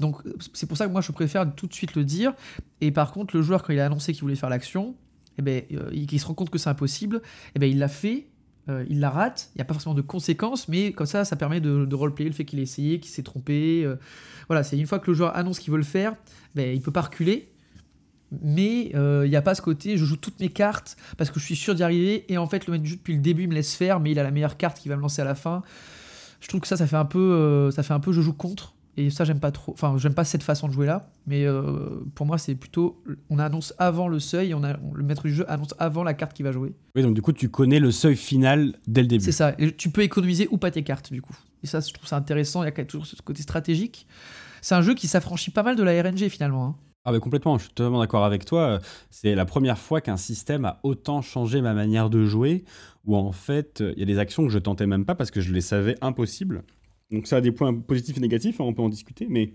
Donc 0.00 0.22
c'est 0.54 0.66
pour 0.66 0.78
ça 0.78 0.86
que 0.86 0.92
moi 0.92 1.00
je 1.02 1.12
préfère 1.12 1.54
tout 1.54 1.66
de 1.66 1.74
suite 1.74 1.94
le 1.94 2.04
dire. 2.04 2.32
Et 2.80 2.90
par 2.90 3.12
contre, 3.12 3.36
le 3.36 3.42
joueur, 3.42 3.62
quand 3.62 3.74
il 3.74 3.80
a 3.80 3.84
annoncé 3.86 4.12
qu'il 4.12 4.22
voulait 4.22 4.36
faire 4.36 4.48
l'action, 4.48 4.94
eh 5.38 5.42
ben, 5.42 5.62
euh, 5.72 5.90
il, 5.92 6.18
se 6.18 6.24
rend 6.24 6.34
compte 6.34 6.48
que 6.48 6.58
c'est 6.58 6.70
impossible, 6.70 7.20
eh 7.54 7.58
ben, 7.58 7.68
il 7.68 7.78
l'a 7.78 7.88
fait, 7.88 8.28
euh, 8.68 8.84
il 8.88 9.00
la 9.00 9.10
rate, 9.10 9.50
il 9.54 9.58
n'y 9.58 9.62
a 9.62 9.64
pas 9.64 9.74
forcément 9.74 9.94
de 9.94 10.02
conséquences, 10.02 10.68
mais 10.68 10.92
comme 10.92 11.06
ça, 11.06 11.24
ça 11.24 11.36
permet 11.36 11.60
de, 11.60 11.84
de 11.84 11.94
roleplayer 11.94 12.28
le 12.28 12.34
fait 12.34 12.44
qu'il 12.44 12.58
ait 12.58 12.62
essayé, 12.62 13.00
qu'il 13.00 13.10
s'est 13.10 13.22
trompé. 13.22 13.82
euh, 13.84 13.96
voilà, 14.48 14.62
c'est 14.62 14.78
une 14.78 14.86
fois 14.86 14.98
que 14.98 15.10
le 15.10 15.14
joueur 15.14 15.36
annonce 15.36 15.58
qu'il 15.58 15.72
veut 15.72 15.78
le 15.78 15.84
faire, 15.84 16.14
ben, 16.54 16.74
il 16.74 16.80
peut 16.80 16.92
pas 16.92 17.02
reculer. 17.02 17.48
Mais 18.42 18.92
euh, 18.94 19.22
il 19.24 19.30
n'y 19.30 19.36
a 19.36 19.42
pas 19.42 19.54
ce 19.54 19.62
côté, 19.62 19.96
je 19.96 20.04
joue 20.04 20.16
toutes 20.16 20.38
mes 20.38 20.50
cartes 20.50 20.98
parce 21.16 21.30
que 21.30 21.40
je 21.40 21.44
suis 21.46 21.56
sûr 21.56 21.74
d'y 21.74 21.82
arriver, 21.82 22.30
et 22.30 22.36
en 22.36 22.46
fait, 22.46 22.66
le 22.66 22.72
maître 22.72 22.84
du 22.84 22.90
jeu 22.90 22.96
depuis 22.96 23.14
le 23.14 23.20
début 23.20 23.44
il 23.44 23.48
me 23.48 23.54
laisse 23.54 23.74
faire, 23.74 24.00
mais 24.00 24.10
il 24.10 24.18
a 24.18 24.22
la 24.22 24.30
meilleure 24.30 24.58
carte 24.58 24.78
qui 24.78 24.88
va 24.90 24.96
me 24.96 25.02
lancer 25.02 25.22
à 25.22 25.24
la 25.24 25.34
fin. 25.34 25.62
Je 26.40 26.48
trouve 26.48 26.60
que 26.60 26.68
ça, 26.68 26.76
ça 26.76 26.86
fait 26.86 26.96
un 26.96 27.06
peu, 27.06 27.70
ça 27.72 27.82
fait 27.82 27.94
un 27.94 28.00
peu 28.00 28.12
je 28.12 28.20
joue 28.20 28.34
contre. 28.34 28.74
Et 29.00 29.10
ça, 29.10 29.24
j'aime 29.24 29.38
pas 29.38 29.52
trop. 29.52 29.72
Enfin, 29.72 29.94
j'aime 29.96 30.14
pas 30.14 30.24
cette 30.24 30.42
façon 30.42 30.66
de 30.66 30.72
jouer 30.72 30.86
là. 30.86 31.10
Mais 31.26 31.44
euh, 31.46 32.00
pour 32.16 32.26
moi, 32.26 32.36
c'est 32.36 32.56
plutôt. 32.56 33.00
On 33.30 33.38
annonce 33.38 33.72
avant 33.78 34.08
le 34.08 34.18
seuil, 34.18 34.54
on 34.54 34.64
a, 34.64 34.76
on- 34.82 34.92
le 34.92 35.04
maître 35.04 35.22
du 35.22 35.32
jeu 35.32 35.48
annonce 35.48 35.72
avant 35.78 36.02
la 36.02 36.14
carte 36.14 36.32
qu'il 36.32 36.44
va 36.44 36.50
jouer. 36.50 36.74
Oui, 36.96 37.02
donc 37.02 37.14
du 37.14 37.22
coup, 37.22 37.32
tu 37.32 37.48
connais 37.48 37.78
le 37.78 37.92
seuil 37.92 38.16
final 38.16 38.74
dès 38.88 39.02
le 39.02 39.06
début. 39.06 39.24
C'est 39.24 39.30
ça. 39.32 39.54
Et 39.58 39.70
tu 39.76 39.90
peux 39.90 40.02
économiser 40.02 40.48
ou 40.50 40.58
pas 40.58 40.70
tes 40.72 40.82
cartes, 40.82 41.12
du 41.12 41.22
coup. 41.22 41.36
Et 41.62 41.68
ça, 41.68 41.78
je 41.78 41.92
trouve 41.92 42.08
ça 42.08 42.16
intéressant. 42.16 42.62
Il 42.64 42.66
y 42.66 42.80
a 42.80 42.84
toujours 42.84 43.06
ce 43.06 43.14
côté 43.22 43.42
stratégique. 43.42 44.06
c'est 44.62 44.74
un 44.74 44.82
jeu 44.82 44.94
qui 44.94 45.06
s'affranchit 45.06 45.52
pas 45.52 45.62
mal 45.62 45.76
de 45.76 45.82
la 45.84 46.02
RNG 46.02 46.28
finalement. 46.28 46.66
hein. 46.66 46.76
Ah 47.04 47.12
mais 47.12 47.20
complètement, 47.20 47.56
je 47.56 47.64
suis 47.66 47.72
totalement 47.72 48.00
d'accord 48.00 48.24
avec 48.24 48.44
toi. 48.44 48.80
C'est 49.10 49.34
la 49.36 49.46
première 49.46 49.78
fois 49.78 50.00
qu'un 50.00 50.16
système 50.18 50.64
a 50.64 50.80
autant 50.82 51.22
changé 51.22 51.62
ma 51.62 51.72
manière 51.72 52.10
de 52.10 52.24
jouer, 52.26 52.64
où 53.06 53.16
en 53.16 53.30
fait, 53.32 53.82
il 53.94 54.00
y 54.00 54.02
a 54.02 54.06
des 54.06 54.18
actions 54.18 54.42
que 54.44 54.50
je 54.52 54.58
tentais 54.58 54.86
même 54.86 55.04
pas 55.06 55.14
parce 55.14 55.30
que 55.30 55.40
je 55.40 55.52
les 55.54 55.60
savais 55.62 55.94
impossibles. 56.02 56.64
Donc 57.10 57.26
ça 57.26 57.36
a 57.36 57.40
des 57.40 57.52
points 57.52 57.74
positifs 57.74 58.16
et 58.16 58.20
négatifs, 58.20 58.60
hein, 58.60 58.64
on 58.64 58.74
peut 58.74 58.82
en 58.82 58.88
discuter, 58.88 59.26
mais 59.28 59.54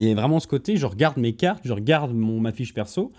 il 0.00 0.08
y 0.08 0.12
a 0.12 0.14
vraiment 0.14 0.40
ce 0.40 0.46
côté, 0.46 0.76
je 0.76 0.86
regarde 0.86 1.18
mes 1.18 1.34
cartes, 1.34 1.62
je 1.64 1.72
regarde 1.72 2.14
mon, 2.14 2.40
ma 2.40 2.52
fiche 2.52 2.72
perso, 2.72 3.12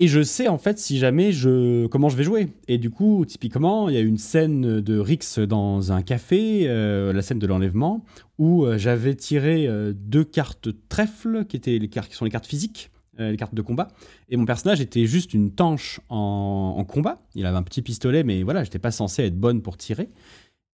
et 0.00 0.06
je 0.06 0.22
sais 0.22 0.46
en 0.46 0.58
fait 0.58 0.78
si 0.78 0.98
jamais 0.98 1.32
je 1.32 1.86
comment 1.86 2.08
je 2.08 2.16
vais 2.16 2.22
jouer. 2.22 2.48
Et 2.68 2.78
du 2.78 2.90
coup, 2.90 3.24
typiquement, 3.26 3.88
il 3.88 3.94
y 3.94 3.98
a 3.98 4.00
une 4.00 4.18
scène 4.18 4.80
de 4.80 4.98
Rix 4.98 5.40
dans 5.40 5.92
un 5.92 6.02
café, 6.02 6.68
euh, 6.68 7.12
la 7.12 7.22
scène 7.22 7.38
de 7.38 7.46
l'enlèvement, 7.46 8.04
où 8.38 8.64
euh, 8.64 8.78
j'avais 8.78 9.14
tiré 9.14 9.66
euh, 9.66 9.92
deux 9.94 10.24
cartes 10.24 10.68
trèfle, 10.88 11.44
qui 11.46 11.56
étaient 11.56 11.78
les 11.78 11.88
cartes 11.88 12.10
qui 12.10 12.16
sont 12.16 12.24
les 12.24 12.30
cartes 12.30 12.46
physiques, 12.46 12.90
les 13.20 13.36
cartes 13.36 13.54
de 13.54 13.62
combat. 13.62 13.88
Et 14.28 14.36
mon 14.36 14.44
personnage 14.44 14.80
était 14.80 15.04
juste 15.06 15.34
une 15.34 15.50
tanche 15.50 16.00
en, 16.08 16.76
en 16.78 16.84
combat. 16.84 17.20
Il 17.34 17.44
avait 17.46 17.56
un 17.56 17.64
petit 17.64 17.82
pistolet, 17.82 18.22
mais 18.22 18.44
voilà, 18.44 18.62
j'étais 18.62 18.78
pas 18.78 18.92
censé 18.92 19.24
être 19.24 19.36
bonne 19.36 19.60
pour 19.60 19.76
tirer. 19.76 20.08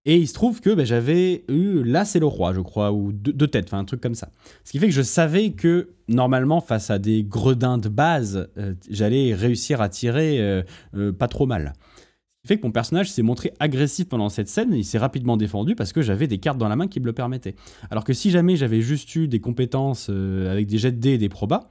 Et 0.07 0.19
il 0.19 0.29
se 0.29 0.35
trouve 0.35 0.61
que 0.61 0.71
ben, 0.71 0.85
j'avais 0.85 1.45
eu 1.49 1.83
là 1.83 2.05
c'est 2.05 2.19
le 2.19 2.27
roi, 2.27 2.53
je 2.53 2.61
crois, 2.61 2.93
ou 2.93 3.11
deux, 3.13 3.47
têtes, 3.47 3.67
enfin 3.69 3.79
un 3.79 3.85
truc 3.85 4.03
comme 4.03 4.15
ça. 4.15 4.29
Ce 4.63 4.73
qui 4.73 4.79
fait 4.79 4.87
que 4.87 4.93
je 4.93 5.03
savais 5.03 5.53
que 5.53 5.91
normalement 6.09 6.61
face 6.61 6.91
à 6.91 6.99
des 6.99 7.25
gredins 7.25 7.79
de 7.79 7.89
base, 7.89 8.49
euh, 8.59 8.75
j'allais 8.91 9.33
réussir 9.33 9.81
à 9.81 9.89
tirer 9.89 10.41
euh, 10.41 10.63
euh, 10.95 11.13
pas 11.13 11.29
trop 11.29 11.47
mal. 11.47 11.73
Ce 11.79 12.43
qui 12.43 12.49
fait 12.49 12.59
que 12.59 12.67
mon 12.67 12.73
personnage 12.73 13.11
s'est 13.11 13.23
montré 13.23 13.55
agressif 13.59 14.07
pendant 14.07 14.29
cette 14.29 14.49
scène, 14.49 14.75
et 14.75 14.79
il 14.79 14.85
s'est 14.85 14.99
rapidement 14.99 15.39
défendu 15.39 15.75
parce 15.75 15.95
que 15.95 16.03
j'avais 16.03 16.27
des 16.27 16.37
cartes 16.37 16.59
dans 16.59 16.69
la 16.69 16.77
main 16.77 16.87
qui 16.87 17.01
me 17.01 17.07
le 17.07 17.15
permettaient. 17.15 17.55
Alors 17.91 18.05
que 18.05 18.13
si 18.13 18.31
jamais 18.31 18.57
j'avais 18.57 18.83
juste 18.83 19.17
eu 19.17 19.27
des 19.27 19.41
compétences 19.41 20.11
avec 20.11 20.67
des 20.67 20.77
jets 20.77 20.93
de 20.93 20.99
dés 20.99 21.13
et 21.13 21.19
des 21.19 21.31
probas, 21.31 21.71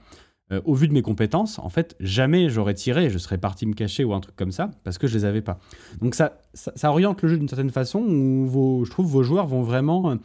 euh, 0.52 0.62
au 0.66 0.76
vu 0.76 0.88
de 0.88 0.94
mes 0.94 1.02
compétences, 1.02 1.58
en 1.60 1.70
fait, 1.70 1.96
jamais 2.00 2.50
j'aurais 2.50 2.74
tiré, 2.74 3.10
je 3.10 3.18
serais 3.18 3.38
parti 3.38 3.66
me 3.66 3.74
cacher 3.74 4.04
ou 4.04 4.14
un 4.14 4.20
truc 4.20 4.36
comme 4.36 4.52
ça, 4.52 4.72
parce 4.84 4.98
que 4.98 5.08
je 5.08 5.16
les 5.16 5.26
avais 5.26 5.42
pas. 5.42 5.60
Donc 6.02 6.16
ça, 6.16 6.42
ça, 6.54 6.92
oriente 6.92 7.22
le 7.22 7.30
jeu 7.30 7.38
d'une 7.38 7.48
certaine 7.48 7.70
façon, 7.70 8.00
où 8.00 8.46
vos, 8.46 8.86
je 8.86 8.92
trouve 8.92 9.08
vos 9.08 9.24
joueurs 9.24 9.48
vont 9.48 9.62
vraiment, 9.62 10.12
euh, 10.12 10.16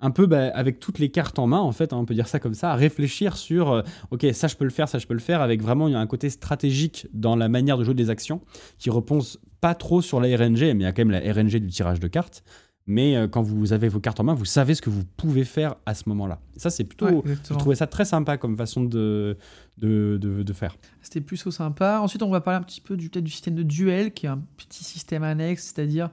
un 0.00 0.10
peu 0.10 0.26
bah, 0.26 0.50
avec 0.54 0.80
toutes 0.80 0.98
les 0.98 1.10
cartes 1.10 1.38
en 1.38 1.46
main, 1.46 1.60
en 1.60 1.72
fait, 1.72 1.92
hein, 1.92 1.98
on 1.98 2.06
peut 2.06 2.14
dire 2.14 2.26
ça 2.26 2.38
comme 2.38 2.54
ça, 2.54 2.72
à 2.72 2.74
réfléchir 2.74 3.36
sur, 3.36 3.70
euh, 3.70 3.82
ok, 4.10 4.26
ça 4.32 4.48
je 4.48 4.56
peux 4.56 4.64
le 4.64 4.70
faire, 4.70 4.88
ça 4.88 4.98
je 4.98 5.06
peux 5.06 5.14
le 5.14 5.20
faire, 5.20 5.42
avec 5.42 5.62
vraiment 5.62 5.88
il 5.88 5.92
y 5.92 5.96
a 5.96 6.00
un 6.00 6.06
côté 6.06 6.30
stratégique 6.30 7.06
dans 7.12 7.36
la 7.36 7.48
manière 7.48 7.76
de 7.76 7.84
jouer 7.84 7.94
des 7.94 8.08
actions, 8.08 8.40
qui 8.78 8.88
repose 8.88 9.40
pas 9.60 9.74
trop 9.74 10.00
sur 10.00 10.20
la 10.20 10.28
RNG, 10.28 10.60
mais 10.60 10.72
il 10.72 10.82
y 10.82 10.86
a 10.86 10.92
quand 10.92 11.04
même 11.04 11.10
la 11.10 11.20
RNG 11.20 11.56
du 11.56 11.68
tirage 11.68 12.00
de 12.00 12.08
cartes. 12.08 12.42
Mais 12.86 13.16
euh, 13.16 13.28
quand 13.28 13.42
vous 13.42 13.72
avez 13.72 13.88
vos 13.88 14.00
cartes 14.00 14.18
en 14.20 14.24
main, 14.24 14.34
vous 14.34 14.44
savez 14.44 14.74
ce 14.74 14.82
que 14.82 14.90
vous 14.90 15.04
pouvez 15.16 15.44
faire 15.44 15.76
à 15.86 15.94
ce 15.94 16.08
moment-là. 16.08 16.40
Ça, 16.56 16.70
c'est 16.70 16.84
plutôt. 16.84 17.06
Ouais, 17.08 17.36
je 17.48 17.54
trouvais 17.54 17.76
ça 17.76 17.86
très 17.86 18.04
sympa 18.04 18.36
comme 18.36 18.56
façon 18.56 18.82
de, 18.82 19.36
de, 19.78 20.18
de, 20.20 20.42
de 20.42 20.52
faire. 20.52 20.76
C'était 21.02 21.20
plus 21.20 21.46
au 21.46 21.50
sympa. 21.50 22.00
Ensuite, 22.02 22.22
on 22.22 22.30
va 22.30 22.40
parler 22.40 22.58
un 22.58 22.62
petit 22.62 22.80
peu 22.80 22.96
du, 22.96 23.08
peut-être 23.08 23.24
du 23.24 23.30
système 23.30 23.54
de 23.54 23.62
duel, 23.62 24.12
qui 24.12 24.26
est 24.26 24.30
un 24.30 24.42
petit 24.56 24.82
système 24.82 25.22
annexe, 25.22 25.64
c'est-à-dire 25.74 26.10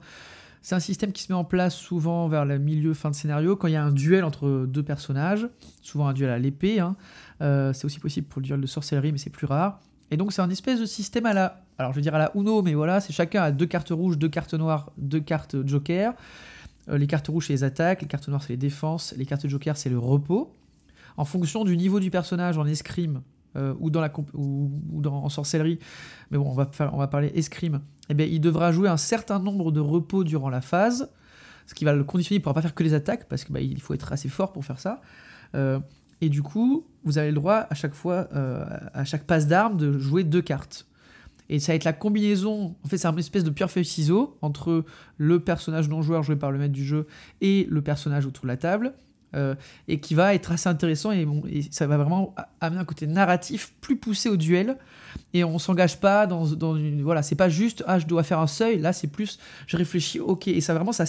c'est 0.60 0.74
un 0.74 0.80
système 0.80 1.12
qui 1.12 1.22
se 1.22 1.32
met 1.32 1.38
en 1.38 1.44
place 1.44 1.74
souvent 1.74 2.28
vers 2.28 2.44
le 2.44 2.58
milieu, 2.58 2.92
fin 2.92 3.10
de 3.10 3.14
scénario, 3.14 3.56
quand 3.56 3.68
il 3.68 3.72
y 3.72 3.76
a 3.76 3.84
un 3.84 3.92
duel 3.92 4.22
entre 4.24 4.66
deux 4.66 4.82
personnages, 4.82 5.48
souvent 5.80 6.08
un 6.08 6.12
duel 6.12 6.30
à 6.30 6.38
l'épée. 6.38 6.80
hein. 6.80 6.96
Euh, 7.40 7.72
c'est 7.72 7.86
aussi 7.86 7.98
possible 8.00 8.26
pour 8.26 8.40
le 8.40 8.46
duel 8.46 8.60
de 8.60 8.66
sorcellerie, 8.66 9.10
mais 9.12 9.18
c'est 9.18 9.30
plus 9.30 9.46
rare. 9.46 9.80
Et 10.10 10.16
donc 10.16 10.32
c'est 10.32 10.42
un 10.42 10.50
espèce 10.50 10.80
de 10.80 10.86
système 10.86 11.26
à 11.26 11.32
la, 11.32 11.64
alors 11.78 11.92
je 11.92 11.96
veux 11.96 12.02
dire 12.02 12.14
à 12.14 12.18
la 12.18 12.32
Uno, 12.34 12.62
mais 12.62 12.74
voilà, 12.74 13.00
c'est 13.00 13.12
chacun 13.12 13.42
a 13.42 13.50
deux 13.52 13.66
cartes 13.66 13.90
rouges, 13.90 14.18
deux 14.18 14.28
cartes 14.28 14.54
noires, 14.54 14.90
deux 14.96 15.20
cartes 15.20 15.56
joker. 15.66 16.12
Euh, 16.88 16.98
les 16.98 17.06
cartes 17.06 17.28
rouges 17.28 17.46
c'est 17.46 17.52
les 17.52 17.64
attaques, 17.64 18.02
les 18.02 18.08
cartes 18.08 18.28
noires 18.28 18.42
c'est 18.42 18.52
les 18.52 18.56
défenses, 18.56 19.14
les 19.16 19.26
cartes 19.26 19.46
joker 19.46 19.76
c'est 19.76 19.90
le 19.90 19.98
repos. 19.98 20.52
En 21.16 21.24
fonction 21.24 21.64
du 21.64 21.76
niveau 21.76 22.00
du 22.00 22.10
personnage 22.10 22.58
en 22.58 22.66
escrime 22.66 23.22
euh, 23.56 23.74
ou 23.80 23.90
dans 23.90 24.00
la 24.00 24.12
ou, 24.34 24.70
ou 24.92 25.06
en 25.06 25.28
sorcellerie, 25.28 25.78
mais 26.30 26.38
bon 26.38 26.50
on 26.50 26.54
va, 26.54 26.70
on 26.92 26.98
va 26.98 27.08
parler 27.08 27.32
escrime, 27.34 27.80
eh 28.08 28.14
bien, 28.14 28.26
il 28.26 28.40
devra 28.40 28.72
jouer 28.72 28.88
un 28.88 28.96
certain 28.96 29.38
nombre 29.38 29.72
de 29.72 29.80
repos 29.80 30.22
durant 30.22 30.48
la 30.48 30.60
phase, 30.60 31.10
ce 31.66 31.74
qui 31.74 31.84
va 31.84 31.92
le 31.92 32.04
conditionner, 32.04 32.36
il 32.36 32.40
ne 32.40 32.44
pourra 32.44 32.54
pas 32.54 32.62
faire 32.62 32.74
que 32.74 32.84
les 32.84 32.94
attaques, 32.94 33.28
parce 33.28 33.44
qu'il 33.44 33.80
faut 33.80 33.94
être 33.94 34.12
assez 34.12 34.28
fort 34.28 34.52
pour 34.52 34.64
faire 34.64 34.78
ça. 34.78 35.00
Euh, 35.54 35.80
et 36.20 36.28
du 36.28 36.42
coup, 36.42 36.86
vous 37.04 37.18
avez 37.18 37.28
le 37.28 37.34
droit 37.34 37.66
à 37.68 37.74
chaque 37.74 37.94
fois, 37.94 38.28
à 38.32 39.04
chaque 39.04 39.24
passe 39.24 39.46
d'armes, 39.46 39.76
de 39.76 39.98
jouer 39.98 40.24
deux 40.24 40.42
cartes. 40.42 40.87
Et 41.48 41.60
ça 41.60 41.72
va 41.72 41.76
être 41.76 41.84
la 41.84 41.92
combinaison, 41.92 42.76
en 42.84 42.88
fait 42.88 42.98
c'est 42.98 43.08
une 43.08 43.18
espèce 43.18 43.44
de 43.44 43.50
pierre 43.50 43.70
feuille 43.70 43.84
ciseau 43.84 44.36
entre 44.42 44.84
le 45.16 45.40
personnage 45.40 45.88
non 45.88 46.02
joueur 46.02 46.22
joué 46.22 46.36
par 46.36 46.50
le 46.50 46.58
maître 46.58 46.74
du 46.74 46.84
jeu 46.84 47.06
et 47.40 47.66
le 47.70 47.80
personnage 47.80 48.26
autour 48.26 48.42
de 48.42 48.48
la 48.48 48.58
table, 48.58 48.92
euh, 49.34 49.54
et 49.88 50.00
qui 50.00 50.14
va 50.14 50.34
être 50.34 50.52
assez 50.52 50.70
intéressant 50.70 51.12
et, 51.12 51.26
et 51.50 51.62
ça 51.70 51.86
va 51.86 51.98
vraiment 51.98 52.34
amener 52.62 52.80
un 52.80 52.84
côté 52.86 53.06
narratif 53.06 53.74
plus 53.82 53.96
poussé 53.96 54.30
au 54.30 54.38
duel. 54.38 54.78
Et 55.34 55.44
on 55.44 55.58
s'engage 55.58 56.00
pas 56.00 56.26
dans, 56.26 56.46
dans 56.46 56.76
une 56.76 57.02
voilà 57.02 57.22
c'est 57.22 57.34
pas 57.34 57.50
juste 57.50 57.84
ah 57.86 57.98
je 57.98 58.06
dois 58.06 58.22
faire 58.22 58.38
un 58.38 58.46
seuil 58.46 58.78
là 58.78 58.94
c'est 58.94 59.06
plus 59.06 59.38
je 59.66 59.76
réfléchis 59.76 60.18
ok. 60.20 60.48
Et 60.48 60.62
ça 60.62 60.72
vraiment 60.72 60.92
ça 60.92 61.04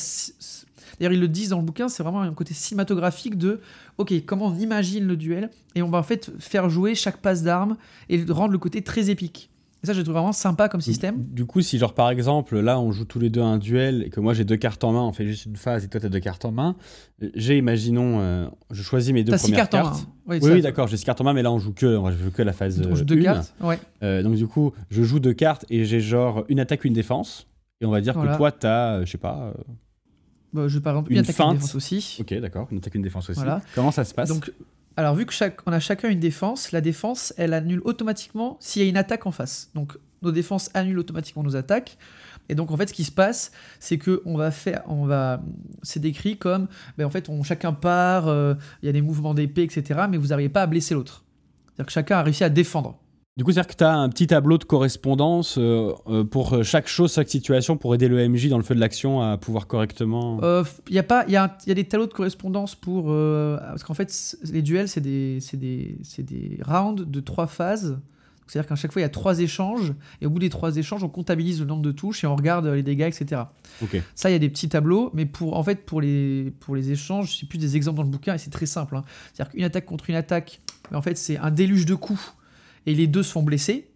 d'ailleurs 0.99 1.13
ils 1.13 1.19
le 1.19 1.29
disent 1.29 1.49
dans 1.49 1.59
le 1.59 1.63
bouquin 1.63 1.87
c'est 1.87 2.03
vraiment 2.03 2.21
un 2.21 2.33
côté 2.33 2.53
cinématographique 2.53 3.37
de 3.37 3.61
ok 3.97 4.13
comment 4.25 4.47
on 4.47 4.55
imagine 4.55 5.05
le 5.05 5.15
duel. 5.15 5.49
Et 5.75 5.81
on 5.81 5.89
va 5.89 5.99
en 5.99 6.03
fait 6.03 6.29
faire 6.39 6.69
jouer 6.69 6.95
chaque 6.95 7.17
passe 7.17 7.43
d'armes 7.43 7.77
et 8.09 8.21
rendre 8.29 8.51
le 8.51 8.57
côté 8.57 8.81
très 8.81 9.09
épique 9.09 9.48
et 9.81 9.87
ça 9.87 9.93
je 9.93 10.01
trouve 10.01 10.13
vraiment 10.15 10.31
sympa 10.33 10.67
comme 10.69 10.81
système 10.81 11.23
Du 11.23 11.45
coup, 11.45 11.61
si 11.61 11.77
genre 11.77 11.93
par 11.93 12.09
exemple, 12.09 12.59
là 12.59 12.79
on 12.79 12.91
joue 12.91 13.05
tous 13.05 13.19
les 13.19 13.29
deux 13.29 13.41
un 13.41 13.57
duel 13.57 14.03
et 14.03 14.09
que 14.09 14.19
moi 14.19 14.33
j'ai 14.33 14.43
deux 14.43 14.57
cartes 14.57 14.83
en 14.83 14.91
main, 14.91 15.01
on 15.03 15.13
fait 15.13 15.25
juste 15.25 15.45
une 15.45 15.55
phase 15.55 15.85
et 15.85 15.87
toi 15.87 15.99
t'as 16.01 16.09
deux 16.09 16.19
cartes 16.19 16.43
en 16.45 16.51
main, 16.51 16.75
j'ai, 17.35 17.57
imaginons, 17.57 18.19
euh, 18.19 18.47
je 18.71 18.81
choisis 18.83 19.13
mes 19.13 19.23
deux 19.23 19.31
t'as 19.31 19.37
six 19.37 19.43
premières 19.51 19.69
cartes 19.69 19.75
en 19.75 19.89
cartes. 19.89 20.07
main 20.27 20.37
Oui, 20.41 20.49
oui, 20.51 20.61
d'accord, 20.61 20.87
j'ai 20.87 20.97
six 20.97 21.05
cartes 21.05 21.21
en 21.21 21.23
main, 21.23 21.33
mais 21.33 21.43
là 21.43 21.51
on 21.51 21.59
joue 21.59 21.73
que, 21.73 21.85
on 21.85 22.11
joue 22.11 22.31
que 22.31 22.41
la 22.41 22.53
phase 22.53 22.79
on 22.81 22.93
joue 22.95 23.01
euh, 23.01 23.05
deux 23.05 23.15
une. 23.17 23.23
cartes 23.23 23.53
ouais 23.61 23.79
Euh, 24.03 24.21
donc 24.23 24.35
du 24.35 24.47
coup, 24.47 24.73
je 24.89 25.03
joue 25.03 25.19
deux 25.19 25.33
cartes 25.33 25.65
et 25.69 25.85
j'ai 25.85 26.01
genre 26.01 26.43
une 26.49 26.59
attaque, 26.59 26.83
une 26.85 26.93
défense. 26.93 27.47
Et 27.81 27.85
on 27.85 27.91
va 27.91 28.01
dire 28.01 28.13
Voilà. 28.13 28.33
que 28.33 28.37
toi 28.37 28.51
t'as, 28.51 29.05
je 29.05 29.11
sais 29.11 29.17
pas. 29.17 29.53
euh, 29.57 29.73
Bah, 30.53 30.67
je 30.67 30.79
par 30.79 30.93
exemple 30.93 31.11
Une 31.11 31.17
une 31.19 31.23
attaque 31.23 31.39
une 31.39 31.53
défense 31.53 31.75
aussi 31.75 32.17
Ok, 32.19 32.33
d'accord, 32.39 32.67
une 32.71 32.79
attaque, 32.79 32.95
une 32.95 33.01
défense 33.01 33.29
aussi. 33.29 33.39
Voilà. 33.39 33.61
Comment 33.75 33.91
ça 33.91 34.03
se 34.03 34.13
passe? 34.13 34.27
Donc, 34.29 34.51
alors 34.99 35.15
vu 35.15 35.25
que 35.25 35.33
on 35.65 35.71
a 35.71 35.79
chacun 35.79 36.09
une 36.09 36.19
défense, 36.19 36.73
la 36.73 36.81
défense, 36.81 37.33
elle 37.37 37.53
annule 37.53 37.79
automatiquement 37.85 38.57
s'il 38.59 38.81
y 38.81 38.85
a 38.85 38.89
une 38.89 38.97
attaque 38.97 39.25
en 39.25 39.31
face. 39.31 39.71
Donc, 39.73 39.97
nos 40.21 40.33
défenses 40.33 40.69
annulent 40.73 40.99
automatiquement 40.99 41.41
nos 41.41 41.55
attaques. 41.55 41.97
Et 42.49 42.55
donc, 42.55 42.69
en 42.69 42.75
fait, 42.75 42.89
ce 42.89 42.93
qui 42.93 43.05
se 43.05 43.11
passe, 43.11 43.53
c'est 43.79 43.97
que 43.97 44.21
on 44.25 44.35
va 44.35 44.51
faire, 44.51 44.83
on 44.87 45.05
va, 45.05 45.41
c'est 45.83 46.01
décrit 46.01 46.35
comme, 46.35 46.67
ben, 46.97 47.05
en 47.05 47.09
fait, 47.09 47.29
on 47.29 47.43
chacun 47.43 47.71
part, 47.71 48.27
euh, 48.27 48.55
il 48.83 48.87
y 48.87 48.89
a 48.89 48.91
des 48.91 49.01
mouvements 49.01 49.33
d'épée, 49.33 49.63
etc. 49.63 50.01
Mais 50.09 50.17
vous 50.17 50.27
n'arrivez 50.27 50.49
pas 50.49 50.63
à 50.63 50.67
blesser 50.67 50.95
l'autre. 50.95 51.23
C'est-à-dire 51.67 51.85
que 51.85 51.93
chacun 51.93 52.17
a 52.17 52.23
réussi 52.23 52.43
à 52.43 52.49
défendre. 52.49 52.99
Du 53.39 53.45
coup, 53.45 53.53
c'est-à-dire 53.53 53.71
que 53.71 53.77
tu 53.77 53.85
as 53.85 53.95
un 53.95 54.09
petit 54.09 54.27
tableau 54.27 54.57
de 54.57 54.65
correspondance 54.65 55.55
euh, 55.57 55.93
euh, 56.09 56.25
pour 56.25 56.55
euh, 56.55 56.63
chaque 56.63 56.89
chose, 56.89 57.13
chaque 57.13 57.29
situation, 57.29 57.77
pour 57.77 57.95
aider 57.95 58.09
le 58.09 58.27
MJ 58.27 58.49
dans 58.49 58.57
le 58.57 58.65
feu 58.65 58.75
de 58.75 58.81
l'action 58.81 59.21
à 59.21 59.37
pouvoir 59.37 59.65
correctement. 59.65 60.41
Euh, 60.43 60.65
Il 60.89 60.95
y 60.95 60.99
a 60.99 61.03
pas, 61.03 61.23
y, 61.29 61.37
a 61.37 61.45
un- 61.45 61.51
il 61.65 61.69
y 61.69 61.71
a 61.71 61.75
des 61.75 61.85
tableaux 61.85 62.05
de 62.07 62.11
correspondance 62.11 62.75
pour, 62.75 63.05
euh, 63.07 63.55
parce 63.57 63.83
qu'en 63.85 63.93
fait, 63.93 64.35
les 64.51 64.61
duels, 64.61 64.89
c'est 64.89 64.99
des, 64.99 65.39
des, 65.53 65.97
des 66.17 66.59
rounds 66.67 67.05
de 67.09 67.19
trois 67.21 67.47
phases. 67.47 67.97
C'est-à-dire 68.45 68.67
qu'à 68.67 68.75
chaque 68.75 68.91
fois, 68.91 68.99
il 69.01 69.03
y 69.03 69.05
a 69.05 69.09
trois 69.09 69.39
échanges, 69.39 69.93
et 70.19 70.25
au 70.25 70.29
bout 70.31 70.39
des 70.39 70.49
trois 70.49 70.75
échanges, 70.75 71.05
on 71.05 71.07
comptabilise 71.07 71.61
le 71.61 71.65
nombre 71.65 71.83
de 71.83 71.93
touches 71.93 72.25
et 72.25 72.27
on 72.27 72.35
regarde 72.35 72.65
les 72.65 72.83
dégâts, 72.83 73.03
etc. 73.07 73.43
Ça, 74.15 74.29
il 74.29 74.33
y 74.33 74.35
a 74.35 74.39
des 74.39 74.49
petits 74.49 74.67
tableaux, 74.67 75.11
mais 75.13 75.25
pour, 75.25 75.55
en 75.55 75.63
fait, 75.63 75.85
pour 75.85 76.01
les, 76.01 76.51
pour 76.59 76.75
les 76.75 76.91
échanges, 76.91 77.37
c'est 77.39 77.47
plus 77.47 77.59
des 77.59 77.77
exemples 77.77 77.97
dans 77.99 78.03
le 78.03 78.09
bouquin, 78.09 78.33
et 78.33 78.37
c'est 78.37 78.49
très 78.49 78.65
simple. 78.65 78.97
hein. 78.97 79.03
C'est-à-dire 79.33 79.53
qu'une 79.53 79.63
attaque 79.63 79.85
contre 79.85 80.09
une 80.09 80.17
attaque, 80.17 80.59
mais 80.91 80.97
en 80.97 81.01
fait, 81.01 81.15
c'est 81.17 81.37
un 81.37 81.51
déluge 81.51 81.85
de 81.85 81.95
coups, 81.95 82.33
et 82.85 82.93
les 82.93 83.07
deux 83.07 83.23
se 83.23 83.31
font 83.31 83.43
blesser. 83.43 83.89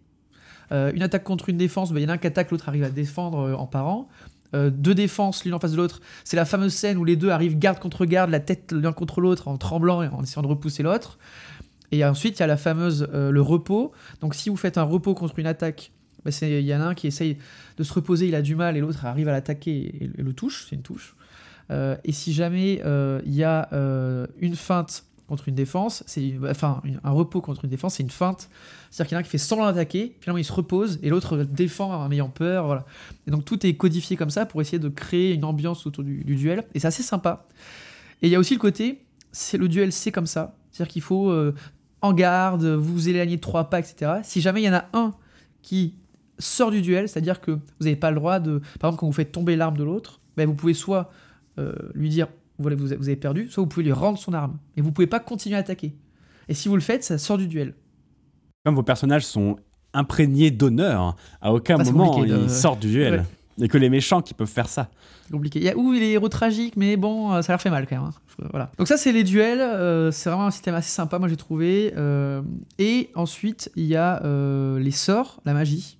Euh, 0.72 0.92
une 0.94 1.02
attaque 1.02 1.24
contre 1.24 1.48
une 1.48 1.56
défense, 1.56 1.92
bah, 1.92 2.00
il 2.00 2.04
y 2.04 2.06
en 2.06 2.10
a 2.10 2.12
un 2.14 2.18
qui 2.18 2.26
attaque, 2.26 2.50
l'autre 2.50 2.68
arrive 2.68 2.84
à 2.84 2.90
défendre 2.90 3.38
euh, 3.40 3.54
en 3.54 3.66
parant. 3.66 4.08
Euh, 4.54 4.70
deux 4.70 4.94
défenses, 4.94 5.44
l'une 5.44 5.54
en 5.54 5.58
face 5.58 5.72
de 5.72 5.76
l'autre. 5.76 6.00
C'est 6.24 6.36
la 6.36 6.44
fameuse 6.44 6.72
scène 6.72 6.96
où 6.96 7.04
les 7.04 7.16
deux 7.16 7.30
arrivent 7.30 7.58
garde 7.58 7.80
contre 7.80 8.04
garde, 8.04 8.30
la 8.30 8.40
tête 8.40 8.72
l'un 8.72 8.92
contre 8.92 9.20
l'autre, 9.20 9.48
en 9.48 9.56
tremblant 9.56 10.02
et 10.02 10.08
en 10.08 10.22
essayant 10.22 10.42
de 10.42 10.46
repousser 10.46 10.82
l'autre. 10.82 11.18
Et 11.90 12.04
ensuite, 12.04 12.38
il 12.38 12.40
y 12.40 12.42
a 12.44 12.46
la 12.46 12.56
fameuse 12.56 13.08
euh, 13.12 13.30
le 13.30 13.42
repos. 13.42 13.92
Donc, 14.20 14.34
si 14.34 14.50
vous 14.50 14.56
faites 14.56 14.78
un 14.78 14.84
repos 14.84 15.14
contre 15.14 15.38
une 15.38 15.46
attaque, 15.46 15.90
bah, 16.24 16.30
il 16.42 16.60
y 16.60 16.74
en 16.74 16.80
a 16.80 16.84
un 16.84 16.94
qui 16.94 17.06
essaye 17.06 17.38
de 17.76 17.82
se 17.82 17.92
reposer, 17.92 18.28
il 18.28 18.34
a 18.34 18.42
du 18.42 18.54
mal, 18.54 18.76
et 18.76 18.80
l'autre 18.80 19.04
arrive 19.04 19.28
à 19.28 19.32
l'attaquer 19.32 19.96
et, 20.00 20.22
le 20.22 20.32
touche. 20.32 20.66
C'est 20.68 20.76
une 20.76 20.82
touche. 20.82 21.14
Et 21.70 22.12
si 22.12 22.32
jamais 22.34 22.80
il 23.26 23.34
y 23.34 23.42
a 23.42 23.68
une 24.38 24.54
feinte 24.54 25.04
contre 25.28 25.48
une 25.48 25.54
défense, 25.54 26.04
c'est 26.06 26.34
enfin 26.48 26.82
un 27.02 27.10
repos 27.10 27.40
contre 27.40 27.64
une 27.64 27.70
défense, 27.70 27.94
c'est 27.94 28.02
une 28.02 28.10
feinte. 28.10 28.50
C'est-à-dire 28.90 29.08
qu'il 29.08 29.14
y 29.14 29.16
en 29.16 29.18
a 29.18 29.20
un 29.20 29.24
qui 29.24 29.30
fait 29.30 29.38
semblant 29.38 29.66
d'attaquer, 29.66 30.16
finalement 30.20 30.38
il 30.38 30.44
se 30.44 30.52
repose 30.52 30.98
et 31.02 31.08
l'autre 31.08 31.38
défend 31.38 31.92
en 31.92 32.10
ayant 32.10 32.28
peur. 32.28 32.66
Voilà. 32.66 32.84
Et 33.26 33.30
donc 33.30 33.44
tout 33.44 33.66
est 33.66 33.74
codifié 33.74 34.16
comme 34.16 34.30
ça 34.30 34.44
pour 34.44 34.60
essayer 34.60 34.78
de 34.78 34.88
créer 34.88 35.32
une 35.32 35.44
ambiance 35.44 35.86
autour 35.86 36.04
du, 36.04 36.24
du 36.24 36.36
duel. 36.36 36.64
Et 36.74 36.80
c'est 36.80 36.88
assez 36.88 37.02
sympa. 37.02 37.46
Et 38.22 38.26
il 38.26 38.30
y 38.30 38.36
a 38.36 38.38
aussi 38.38 38.54
le 38.54 38.60
côté, 38.60 39.02
c'est 39.32 39.56
le 39.58 39.68
duel, 39.68 39.92
c'est 39.92 40.12
comme 40.12 40.26
ça. 40.26 40.56
C'est-à-dire 40.70 40.92
qu'il 40.92 41.02
faut 41.02 41.30
euh, 41.30 41.54
en 42.02 42.12
garde, 42.12 42.64
vous 42.64 43.08
éloignez 43.08 43.36
de 43.36 43.40
trois 43.40 43.70
pas, 43.70 43.78
etc. 43.80 44.20
Si 44.22 44.40
jamais 44.40 44.60
il 44.60 44.64
y 44.64 44.68
en 44.68 44.74
a 44.74 44.84
un 44.92 45.14
qui 45.62 45.94
sort 46.38 46.70
du 46.70 46.82
duel, 46.82 47.08
c'est-à-dire 47.08 47.40
que 47.40 47.52
vous 47.52 47.60
n'avez 47.80 47.96
pas 47.96 48.10
le 48.10 48.16
droit 48.16 48.40
de. 48.40 48.58
Par 48.78 48.88
exemple, 48.88 49.00
quand 49.00 49.06
vous 49.06 49.12
faites 49.12 49.32
tomber 49.32 49.56
l'arme 49.56 49.76
de 49.76 49.84
l'autre, 49.84 50.20
ben, 50.36 50.46
vous 50.46 50.54
pouvez 50.54 50.74
soit 50.74 51.10
euh, 51.58 51.72
lui 51.94 52.08
dire 52.08 52.28
vous, 52.58 52.70
vous 52.76 52.92
avez 52.92 53.16
perdu, 53.16 53.48
soit 53.48 53.62
vous 53.62 53.68
pouvez 53.68 53.84
lui 53.84 53.92
rendre 53.92 54.18
son 54.18 54.32
arme. 54.32 54.58
Et 54.76 54.80
vous 54.80 54.92
pouvez 54.92 55.06
pas 55.06 55.20
continuer 55.20 55.56
à 55.56 55.60
attaquer. 55.60 55.94
Et 56.48 56.54
si 56.54 56.68
vous 56.68 56.74
le 56.74 56.80
faites, 56.80 57.04
ça 57.04 57.18
sort 57.18 57.38
du 57.38 57.46
duel. 57.46 57.74
Comme 58.64 58.74
vos 58.74 58.82
personnages 58.82 59.24
sont 59.24 59.56
imprégnés 59.92 60.50
d'honneur, 60.50 61.16
à 61.40 61.52
aucun 61.52 61.78
moment 61.78 62.24
ils 62.24 62.50
sortent 62.50 62.80
du 62.80 62.90
duel. 62.90 63.24
Il 63.56 63.60
n'y 63.60 63.66
a 63.66 63.68
que 63.68 63.78
les 63.78 63.90
méchants 63.90 64.20
qui 64.20 64.34
peuvent 64.34 64.48
faire 64.48 64.68
ça. 64.68 64.90
C'est 65.24 65.32
compliqué. 65.32 65.60
Il 65.60 65.64
y 65.64 65.68
a 65.68 65.76
où 65.76 65.92
les 65.92 66.10
héros 66.10 66.28
tragiques, 66.28 66.76
mais 66.76 66.96
bon, 66.96 67.32
euh, 67.32 67.42
ça 67.42 67.52
leur 67.52 67.60
fait 67.60 67.70
mal 67.70 67.86
quand 67.86 67.96
même. 67.96 68.06
Hein. 68.06 68.46
Voilà. 68.50 68.70
Donc 68.78 68.88
ça, 68.88 68.96
c'est 68.96 69.12
les 69.12 69.22
duels. 69.22 69.60
Euh, 69.60 70.10
c'est 70.10 70.28
vraiment 70.28 70.46
un 70.46 70.50
système 70.50 70.74
assez 70.74 70.90
sympa, 70.90 71.20
moi 71.20 71.28
j'ai 71.28 71.36
trouvé. 71.36 71.92
Euh, 71.96 72.42
et 72.78 73.10
ensuite, 73.14 73.70
il 73.76 73.84
y 73.84 73.96
a 73.96 74.20
les 74.78 74.90
sorts, 74.90 75.40
la 75.44 75.54
magie. 75.54 75.98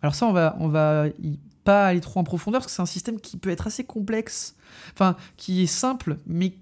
Alors 0.00 0.14
ça, 0.14 0.26
on 0.26 0.32
va, 0.32 0.56
on 0.60 0.68
va 0.68 1.06
pas 1.64 1.86
aller 1.86 2.00
trop 2.00 2.20
en 2.20 2.24
profondeur 2.24 2.60
parce 2.60 2.72
que 2.72 2.76
c'est 2.76 2.82
un 2.82 2.86
système 2.86 3.20
qui 3.20 3.36
peut 3.36 3.50
être 3.50 3.66
assez 3.66 3.84
complexe. 3.84 4.54
Enfin, 4.92 5.16
qui 5.36 5.62
est 5.62 5.66
simple, 5.66 6.18
mais 6.26 6.54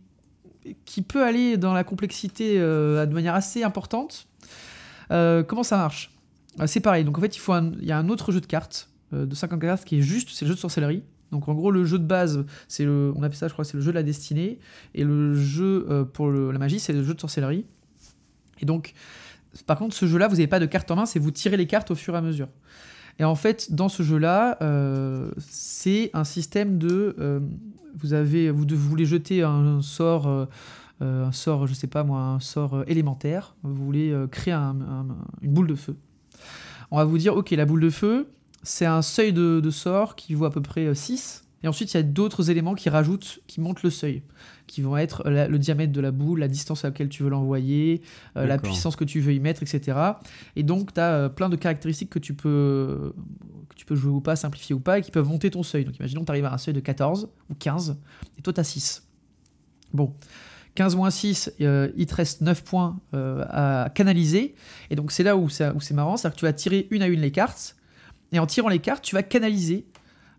qui 0.84 1.02
peut 1.02 1.24
aller 1.24 1.56
dans 1.56 1.72
la 1.72 1.84
complexité 1.84 2.58
de 2.58 3.12
manière 3.12 3.34
assez 3.34 3.62
importante. 3.64 4.28
comment 5.08 5.62
ça 5.62 5.76
marche? 5.76 6.10
C'est 6.66 6.80
pareil. 6.80 7.04
Donc 7.04 7.18
en 7.18 7.20
fait, 7.20 7.36
il, 7.36 7.40
faut 7.40 7.54
il 7.56 7.84
y 7.84 7.92
a 7.92 7.98
un 7.98 8.08
autre 8.08 8.30
jeu 8.32 8.40
de 8.40 8.46
cartes 8.46 8.88
euh, 9.14 9.26
de 9.26 9.34
50 9.34 9.60
cartes 9.60 9.84
qui 9.84 9.98
est 9.98 10.02
juste, 10.02 10.30
c'est 10.30 10.44
le 10.44 10.50
jeu 10.50 10.54
de 10.54 10.60
sorcellerie. 10.60 11.02
Donc 11.30 11.48
en 11.48 11.54
gros, 11.54 11.70
le 11.70 11.84
jeu 11.84 11.98
de 11.98 12.04
base, 12.04 12.44
c'est 12.68 12.84
le, 12.84 13.12
on 13.16 13.22
appelle 13.22 13.36
ça, 13.36 13.48
je 13.48 13.52
crois, 13.52 13.64
c'est 13.64 13.76
le 13.76 13.82
jeu 13.82 13.90
de 13.90 13.96
la 13.96 14.02
destinée, 14.02 14.58
et 14.94 15.04
le 15.04 15.34
jeu 15.34 15.86
euh, 15.88 16.04
pour 16.04 16.30
la 16.30 16.58
magie, 16.58 16.78
c'est 16.78 16.92
le 16.92 17.02
jeu 17.02 17.14
de 17.14 17.20
sorcellerie. 17.20 17.64
Et 18.60 18.66
donc, 18.66 18.92
par 19.66 19.78
contre, 19.78 19.94
ce 19.94 20.06
jeu-là, 20.06 20.28
vous 20.28 20.36
n'avez 20.36 20.46
pas 20.46 20.60
de 20.60 20.66
cartes 20.66 20.90
en 20.90 20.96
main, 20.96 21.06
c'est 21.06 21.18
vous 21.18 21.30
tirez 21.30 21.56
les 21.56 21.66
cartes 21.66 21.90
au 21.90 21.94
fur 21.94 22.14
et 22.14 22.18
à 22.18 22.20
mesure. 22.20 22.48
Et 23.18 23.24
en 23.24 23.34
fait, 23.34 23.72
dans 23.74 23.88
ce 23.88 24.02
jeu-là, 24.02 24.58
euh, 24.62 25.30
c'est 25.38 26.10
un 26.14 26.24
système 26.24 26.78
de, 26.78 27.16
vous 27.98 28.14
avez, 28.14 28.50
vous, 28.50 28.66
voulez 28.70 29.04
jeter 29.04 29.42
un, 29.42 29.82
sort, 29.82 30.46
un 31.00 31.32
sort, 31.32 31.66
je 31.66 31.74
sais 31.74 31.86
pas 31.86 32.04
moi, 32.04 32.20
un 32.20 32.40
sort 32.40 32.84
élémentaire. 32.86 33.54
Vous 33.62 33.84
voulez 33.84 34.14
créer 34.30 34.54
une 34.54 35.14
boule 35.42 35.66
de 35.66 35.74
feu. 35.74 35.96
On 36.90 36.96
va 36.96 37.04
vous 37.04 37.18
dire, 37.18 37.36
ok, 37.36 37.50
la 37.50 37.64
boule 37.64 37.80
de 37.80 37.90
feu, 37.90 38.28
c'est 38.62 38.86
un 38.86 39.02
seuil 39.02 39.32
de, 39.32 39.70
sort 39.70 40.16
qui 40.16 40.34
vaut 40.34 40.46
à 40.46 40.50
peu 40.50 40.62
près 40.62 40.94
6. 40.94 41.44
Euh, 41.62 41.66
Et 41.66 41.68
ensuite, 41.68 41.92
il 41.92 41.96
y 41.96 42.00
a 42.00 42.02
d'autres 42.02 42.50
éléments 42.50 42.74
qui 42.74 42.88
rajoutent, 42.88 43.40
qui 43.46 43.60
montent 43.60 43.82
le 43.82 43.90
seuil, 43.90 44.22
qui 44.66 44.82
vont 44.82 44.96
être 44.96 45.28
le 45.28 45.58
diamètre 45.58 45.92
de 45.92 46.00
la 46.00 46.10
boule, 46.10 46.40
la 46.40 46.48
distance 46.48 46.84
à 46.84 46.88
laquelle 46.88 47.08
tu 47.08 47.22
veux 47.22 47.30
l'envoyer, 47.30 48.02
euh, 48.36 48.46
la 48.46 48.58
puissance 48.58 48.96
que 48.96 49.04
tu 49.04 49.20
veux 49.20 49.34
y 49.34 49.40
mettre, 49.40 49.62
etc. 49.62 49.98
Et 50.56 50.62
donc, 50.62 50.94
tu 50.94 51.00
as 51.00 51.12
euh, 51.12 51.28
plein 51.28 51.48
de 51.48 51.56
caractéristiques 51.56 52.10
que 52.10 52.18
tu, 52.18 52.34
peux, 52.34 53.14
que 53.68 53.74
tu 53.74 53.84
peux 53.84 53.94
jouer 53.94 54.12
ou 54.12 54.20
pas, 54.20 54.36
simplifier 54.36 54.74
ou 54.74 54.80
pas, 54.80 54.98
et 54.98 55.02
qui 55.02 55.10
peuvent 55.10 55.28
monter 55.28 55.50
ton 55.50 55.62
seuil. 55.62 55.84
Donc, 55.84 55.98
imaginons 55.98 56.22
que 56.22 56.26
tu 56.26 56.32
arrives 56.32 56.44
à 56.44 56.52
un 56.52 56.58
seuil 56.58 56.74
de 56.74 56.80
14 56.80 57.28
ou 57.50 57.54
15, 57.54 57.96
et 58.38 58.42
toi, 58.42 58.52
tu 58.52 58.60
as 58.60 58.64
6. 58.64 59.06
Bon. 59.92 60.14
15 60.74 60.96
moins 60.96 61.10
6, 61.10 61.52
il 61.58 62.06
te 62.06 62.14
reste 62.14 62.40
9 62.40 62.64
points 62.64 62.98
à 63.12 63.90
canaliser. 63.94 64.54
Et 64.88 64.96
donc, 64.96 65.12
c'est 65.12 65.22
là 65.22 65.36
où 65.36 65.50
c'est 65.50 65.90
marrant, 65.92 66.16
c'est-à-dire 66.16 66.34
que 66.34 66.40
tu 66.40 66.46
vas 66.46 66.54
tirer 66.54 66.88
une 66.90 67.02
à 67.02 67.08
une 67.08 67.20
les 67.20 67.30
cartes 67.30 67.76
et 68.32 68.38
en 68.38 68.46
tirant 68.46 68.68
les 68.68 68.78
cartes, 68.78 69.04
tu 69.04 69.14
vas 69.14 69.22
canaliser 69.22 69.86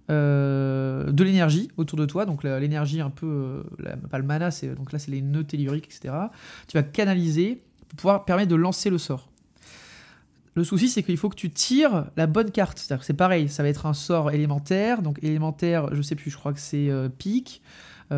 euh, 0.10 1.12
de 1.12 1.24
l'énergie 1.24 1.70
autour 1.78 1.97
de 1.97 2.06
toi, 2.06 2.26
donc 2.26 2.43
l'énergie 2.43 2.99
un 2.99 3.10
peu, 3.10 3.64
euh, 3.86 3.95
pas 4.10 4.18
le 4.18 4.26
mana, 4.26 4.51
c'est 4.51 4.76
donc 4.76 4.91
là 4.91 4.99
c'est 4.99 5.12
les 5.12 5.22
nœuds 5.22 5.45
telluriques, 5.45 5.86
etc. 5.86 6.14
Tu 6.68 6.76
vas 6.78 6.84
canaliser 6.84 7.62
pour 7.88 7.97
pouvoir 7.97 8.26
permettre 8.26 8.49
de 8.49 8.56
lancer 8.56 8.89
le 8.89 8.97
sort. 8.97 9.30
Le 10.56 10.64
souci, 10.64 10.89
c'est 10.89 11.04
qu'il 11.04 11.18
faut 11.18 11.30
que 11.30 11.36
tu 11.36 11.49
tires 11.49 12.06
la 12.18 12.28
bonne 12.28 12.51
carte. 12.51 12.78
C'est 13.01 13.14
pareil, 13.14 13.49
ça 13.49 13.64
va 13.64 13.70
être 13.70 13.86
un 13.86 13.93
sort 13.93 14.32
élémentaire. 14.32 15.01
Donc 15.01 15.18
élémentaire, 15.24 15.95
je 15.95 16.01
sais 16.01 16.16
plus, 16.16 16.30
je 16.30 16.38
crois 16.38 16.54
que 16.54 16.60
c'est 16.60 16.89
euh, 16.89 17.08
pique. 17.10 17.62
J'ai 18.12 18.18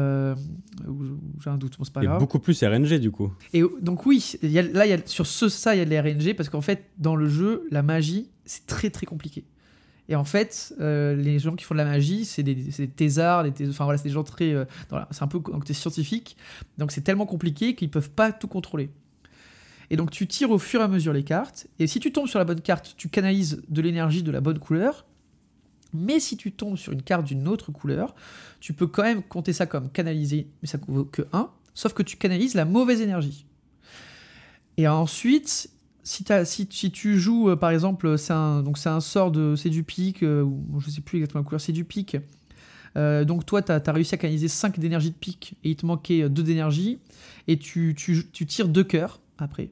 un 1.50 1.58
doute, 1.58 1.78
bon, 1.78 1.86
c'est 1.86 1.94
pas 1.94 2.04
Et 2.04 2.08
beaucoup 2.08 2.40
plus 2.40 2.62
RNG 2.62 2.96
du 2.96 3.12
coup. 3.12 3.32
Et 3.54 3.64
donc 3.80 4.06
oui, 4.08 4.34
là, 4.42 4.88
y 4.88 4.92
a, 4.92 4.98
sur 5.06 5.28
ce, 5.28 5.48
ça, 5.48 5.76
il 5.76 5.78
y 5.78 5.82
a 5.82 5.86
de 5.86 5.92
la 5.92 6.02
RNG 6.02 6.36
parce 6.36 6.50
qu'en 6.50 6.62
fait, 6.62 6.90
dans 6.98 7.16
le 7.16 7.30
jeu, 7.30 7.68
la 7.70 7.84
magie, 7.84 8.30
c'est 8.44 8.66
très 8.66 8.90
très 8.90 9.06
compliqué. 9.06 9.46
Et 10.08 10.16
en 10.16 10.24
fait, 10.24 10.74
euh, 10.80 11.16
les 11.16 11.40
gens 11.40 11.56
qui 11.56 11.66
font 11.66 11.74
de 11.74 11.80
la 11.80 11.86
magie, 11.86 12.26
c'est 12.26 12.44
des, 12.44 12.54
des 12.54 12.88
des 12.88 13.20
enfin 13.70 13.86
voilà, 13.86 13.98
c'est 13.98 14.04
des 14.04 14.14
gens 14.14 14.24
très. 14.24 14.54
Euh, 14.54 14.66
c'est 15.12 15.24
un 15.24 15.28
peu 15.28 15.40
côté 15.40 15.74
scientifique. 15.74 16.38
Donc 16.78 16.92
c'est 16.92 17.02
tellement 17.02 17.26
compliqué 17.26 17.76
qu'ils 17.76 17.90
peuvent 17.90 18.12
pas 18.12 18.32
tout 18.32 18.48
contrôler. 18.48 18.90
Et 19.90 19.98
donc 19.98 20.12
tu 20.12 20.28
tires 20.28 20.52
au 20.52 20.60
fur 20.60 20.82
et 20.82 20.84
à 20.84 20.88
mesure 20.88 21.14
les 21.14 21.24
cartes. 21.24 21.68
Et 21.80 21.88
si 21.88 22.00
tu 22.00 22.12
tombes 22.12 22.28
sur 22.28 22.40
la 22.40 22.46
bonne 22.46 22.62
carte, 22.62 22.94
tu 22.98 23.10
canalises 23.10 23.64
de 23.68 23.82
l'énergie 23.82 24.24
de 24.24 24.32
la 24.32 24.42
bonne 24.42 24.60
couleur. 24.60 25.06
Mais 25.94 26.20
si 26.20 26.38
tu 26.38 26.52
tombes 26.52 26.76
sur 26.76 26.92
une 26.92 27.02
carte 27.02 27.26
d'une 27.26 27.48
autre 27.48 27.72
couleur, 27.72 28.16
tu 28.60 28.74
peux 28.74 28.88
quand 28.88 29.04
même 29.04 29.24
compter 29.24 29.54
ça 29.54 29.66
comme 29.66 29.90
canaliser, 29.90 30.48
mais 30.62 30.68
ça 30.68 30.78
ne 30.78 30.94
vaut 30.94 31.06
que 31.06 31.24
1. 31.32 31.50
Sauf 31.74 31.94
que 31.94 32.04
tu 32.04 32.18
canalises 32.18 32.54
la 32.54 32.66
mauvaise 32.66 33.02
énergie. 33.02 33.46
Et 34.78 34.88
ensuite, 34.88 35.70
si, 36.06 36.92
tu 36.92 37.20
joues, 37.20 37.50
euh, 37.50 37.56
par 37.56 37.72
exemple, 37.72 38.18
c'est 38.20 38.32
un, 38.34 38.62
donc 38.62 38.78
un 38.86 39.00
sort 39.00 39.32
de. 39.32 39.56
C'est 39.56 39.72
du 39.72 39.84
pic, 39.84 40.22
euh, 40.22 40.44
ou 40.44 40.80
je 40.80 40.92
sais 40.92 41.02
plus 41.02 41.18
exactement 41.18 41.44
couleur, 41.44 41.60
c'est 41.60 41.72
du 41.72 41.84
pic. 41.84 42.18
Euh, 42.96 43.26
donc 43.26 43.46
toi, 43.46 43.64
tu 43.64 43.72
as, 43.72 43.92
réussi 43.92 44.14
à 44.14 44.18
canaliser 44.20 44.48
5 44.48 44.80
d'énergie 44.80 45.10
de 45.10 45.16
pic 45.16 45.56
et 45.64 45.72
il 45.72 45.76
te 45.76 45.86
manquait 45.86 46.30
2 46.30 46.44
d'énergie. 46.44 47.00
Et 47.48 47.58
tu, 47.58 47.96
tu, 47.98 48.28
tu 48.32 48.46
tires 48.46 48.68
2 48.68 48.84
cœurs 48.84 49.20
après. 49.40 49.72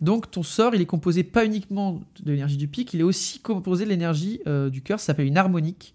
Donc 0.00 0.30
ton 0.30 0.44
sort, 0.44 0.76
il 0.76 0.80
est 0.80 0.86
composé 0.86 1.24
pas 1.24 1.44
uniquement 1.44 2.00
de 2.22 2.30
l'énergie 2.30 2.56
du 2.56 2.68
pic, 2.68 2.94
il 2.94 3.00
est 3.00 3.04
aussi 3.04 3.40
composé 3.40 3.84
de 3.84 3.90
l'énergie 3.90 4.40
du 4.70 4.80
cœur, 4.80 5.00
ça 5.00 5.06
s'appelle 5.06 5.26
une 5.26 5.36
harmonique. 5.36 5.94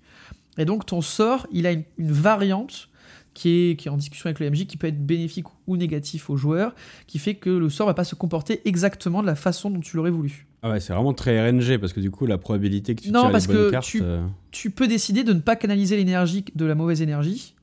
Et 0.58 0.66
donc 0.66 0.86
ton 0.86 1.02
sort, 1.02 1.48
il 1.52 1.66
a 1.66 1.72
une 1.72 1.86
variante 1.98 2.90
qui 3.34 3.50
est, 3.72 3.76
qui 3.76 3.88
est 3.88 3.92
en 3.92 3.98
discussion 3.98 4.28
avec 4.28 4.40
le 4.40 4.50
MJ, 4.50 4.66
qui 4.66 4.78
peut 4.78 4.88
être 4.88 5.06
bénéfique 5.06 5.46
ou 5.68 5.78
négatif 5.78 6.30
aux 6.30 6.38
joueurs, 6.38 6.74
qui 7.08 7.20
fait 7.20 7.36
que 7.36 7.50
le 7.50 7.70
sort 7.70 7.88
va 7.88 7.94
pas 7.94 8.04
se 8.04 8.16
comporter 8.16 8.62
exactement 8.66 9.22
de 9.22 9.28
la 9.28 9.36
façon 9.36 9.70
dont 9.70 9.80
tu 9.80 9.98
l'aurais 9.98 10.12
voulu. 10.12 10.48
Ah 10.62 10.70
ouais, 10.70 10.80
c'est 10.80 10.94
vraiment 10.94 11.14
très 11.14 11.50
RNG 11.50 11.78
parce 11.78 11.92
que 11.94 12.00
du 12.00 12.10
coup, 12.12 12.26
la 12.26 12.38
probabilité 12.38 12.96
que 12.96 13.02
tu 13.02 13.12
non, 13.12 13.22
tires 13.24 13.32
parce 13.32 13.48
les 13.48 13.54
bonnes 13.54 13.66
que 13.66 13.72
cartes, 13.72 13.86
tu, 13.86 14.02
euh, 14.02 14.22
tu 14.52 14.72
peux 14.72 14.88
décider 14.88 15.24
de 15.24 15.34
ne 15.34 15.40
pas 15.40 15.56
canaliser 15.56 15.98
l'énergie 15.98 16.46
de 16.56 16.66
la 16.66 16.76
mauvaise 16.76 17.02
énergie. 17.02 17.56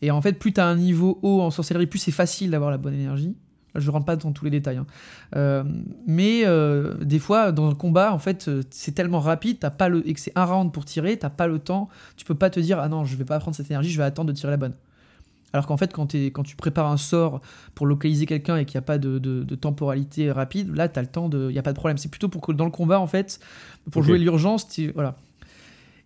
Et 0.00 0.10
en 0.10 0.20
fait, 0.22 0.32
plus 0.34 0.52
tu 0.52 0.60
as 0.60 0.66
un 0.66 0.76
niveau 0.76 1.18
haut 1.22 1.42
en 1.42 1.50
sorcellerie, 1.50 1.86
plus 1.86 1.98
c'est 1.98 2.10
facile 2.10 2.50
d'avoir 2.50 2.70
la 2.70 2.78
bonne 2.78 2.94
énergie. 2.94 3.36
Je 3.74 3.90
rentre 3.90 4.04
pas 4.04 4.16
dans 4.16 4.32
tous 4.32 4.44
les 4.44 4.50
détails. 4.50 4.76
hein. 4.76 4.86
Euh, 5.36 5.64
mais 6.06 6.42
euh, 6.44 6.94
des 7.02 7.18
fois, 7.18 7.52
dans 7.52 7.70
un 7.70 7.74
combat, 7.74 8.12
en 8.12 8.18
fait, 8.18 8.50
c'est 8.70 8.92
tellement 8.92 9.20
rapide, 9.20 9.58
t'as 9.60 9.70
pas 9.70 9.88
le, 9.88 10.06
et 10.06 10.12
que 10.12 10.20
c'est 10.20 10.32
un 10.36 10.44
round 10.44 10.72
pour 10.72 10.84
tirer, 10.84 11.18
t'as 11.18 11.30
pas 11.30 11.46
le 11.46 11.58
temps. 11.58 11.88
Tu 12.16 12.24
peux 12.24 12.34
pas 12.34 12.50
te 12.50 12.60
dire, 12.60 12.78
ah 12.78 12.88
non, 12.88 13.04
je 13.04 13.16
vais 13.16 13.24
pas 13.24 13.38
prendre 13.38 13.56
cette 13.56 13.70
énergie, 13.70 13.90
je 13.90 13.96
vais 13.98 14.04
attendre 14.04 14.28
de 14.30 14.36
tirer 14.36 14.50
la 14.50 14.58
bonne. 14.58 14.74
Alors 15.52 15.66
qu'en 15.66 15.76
fait, 15.76 15.92
quand, 15.92 16.14
quand, 16.14 16.42
tu 16.42 16.56
prépares 16.56 16.90
un 16.90 16.96
sort 16.96 17.40
pour 17.74 17.86
localiser 17.86 18.26
quelqu'un 18.26 18.56
et 18.56 18.64
qu'il 18.64 18.76
n'y 18.78 18.84
a 18.84 18.86
pas 18.86 18.98
de, 18.98 19.54
temporalité 19.54 20.30
rapide, 20.30 20.74
là, 20.74 20.88
tu 20.88 20.98
as 20.98 21.02
le 21.02 21.08
temps. 21.08 21.28
Il 21.32 21.48
n'y 21.48 21.58
a 21.58 21.62
pas 21.62 21.72
de 21.72 21.78
problème. 21.78 21.98
C'est 21.98 22.10
plutôt 22.10 22.28
pour 22.28 22.40
que 22.40 22.52
dans 22.52 22.64
le 22.64 22.70
combat, 22.70 23.00
en 23.00 23.06
fait, 23.06 23.40
pour 23.90 24.02
jouer 24.02 24.18
l'urgence, 24.18 24.66
voilà. 24.94 25.16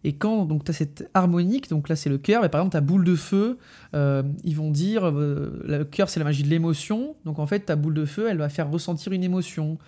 Et 0.04 0.12
quand 0.12 0.44
donc 0.44 0.62
tu 0.62 0.70
as 0.70 0.74
cette 0.74 1.10
harmonique, 1.14 1.68
donc 1.68 1.88
là 1.88 1.96
c'est 1.96 2.08
le 2.10 2.18
cœur, 2.18 2.44
et 2.44 2.48
par 2.48 2.60
exemple 2.60 2.74
ta 2.74 2.80
boule 2.80 3.02
de 3.02 3.16
feu, 3.16 3.58
euh, 3.94 4.22
ils 4.44 4.54
vont 4.54 4.70
dire 4.70 5.08
euh, 5.08 5.64
le 5.66 5.84
cœur 5.84 6.08
c'est 6.08 6.20
la 6.20 6.24
magie 6.24 6.44
de 6.44 6.48
l'émotion, 6.48 7.16
donc 7.24 7.40
en 7.40 7.46
fait 7.48 7.60
ta 7.60 7.74
boule 7.74 7.94
de 7.94 8.04
feu 8.04 8.28
elle 8.30 8.38
va 8.38 8.48
faire 8.48 8.70
ressentir 8.70 9.12
une 9.12 9.24
émotion. 9.24 9.78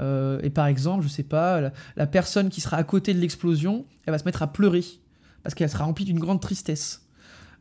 Euh, 0.00 0.38
et 0.42 0.50
par 0.50 0.66
exemple, 0.66 1.02
je 1.02 1.08
sais 1.08 1.24
pas, 1.24 1.72
la 1.96 2.06
personne 2.06 2.50
qui 2.50 2.60
sera 2.60 2.76
à 2.76 2.84
côté 2.84 3.14
de 3.14 3.18
l'explosion, 3.18 3.84
elle 4.06 4.12
va 4.12 4.18
se 4.18 4.24
mettre 4.24 4.44
à 4.44 4.52
pleurer 4.52 4.84
parce 5.42 5.54
qu'elle 5.54 5.68
sera 5.68 5.84
remplie 5.84 6.04
d'une 6.04 6.20
grande 6.20 6.40
tristesse. 6.40 7.03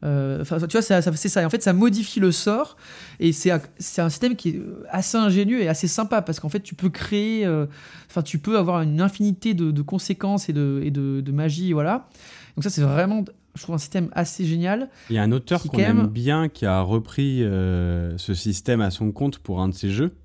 Euh, 0.03 0.43
tu 0.43 0.77
vois, 0.77 0.81
c'est 0.81 1.29
ça. 1.29 1.41
Et 1.41 1.45
en 1.45 1.49
fait, 1.49 1.63
ça 1.63 1.73
modifie 1.73 2.19
le 2.19 2.31
sort. 2.31 2.75
Et 3.19 3.31
c'est 3.31 3.51
un 3.51 4.09
système 4.09 4.35
qui 4.35 4.49
est 4.49 4.61
assez 4.89 5.17
ingénieux 5.17 5.61
et 5.61 5.67
assez 5.67 5.87
sympa 5.87 6.21
parce 6.21 6.39
qu'en 6.39 6.49
fait, 6.49 6.61
tu 6.61 6.75
peux 6.75 6.89
créer. 6.89 7.45
Euh, 7.45 7.67
enfin, 8.09 8.21
tu 8.21 8.39
peux 8.39 8.57
avoir 8.57 8.81
une 8.81 9.01
infinité 9.01 9.53
de, 9.53 9.81
conséquences 9.81 10.49
et 10.49 10.53
de, 10.53 10.81
et 10.83 10.91
de, 10.91 11.31
magie. 11.31 11.73
Voilà. 11.73 12.07
Donc, 12.55 12.63
ça, 12.63 12.69
c'est 12.69 12.81
vraiment. 12.81 13.23
Je 13.55 13.61
trouve 13.61 13.75
un 13.75 13.79
système 13.79 14.09
assez 14.13 14.45
génial. 14.45 14.89
Il 15.11 15.15
y 15.15 15.19
a 15.19 15.23
un 15.23 15.31
auteur 15.31 15.61
qu'on 15.61 15.77
aime 15.77 16.07
bien 16.07 16.49
qui 16.49 16.65
a 16.65 16.81
repris 16.81 17.43
euh, 17.43 18.17
ce 18.17 18.33
système 18.33 18.81
à 18.81 18.89
son 18.89 19.11
compte 19.11 19.37
pour 19.37 19.61
un 19.61 19.69
de 19.69 19.75
ses 19.75 19.91
jeux. 19.91 20.15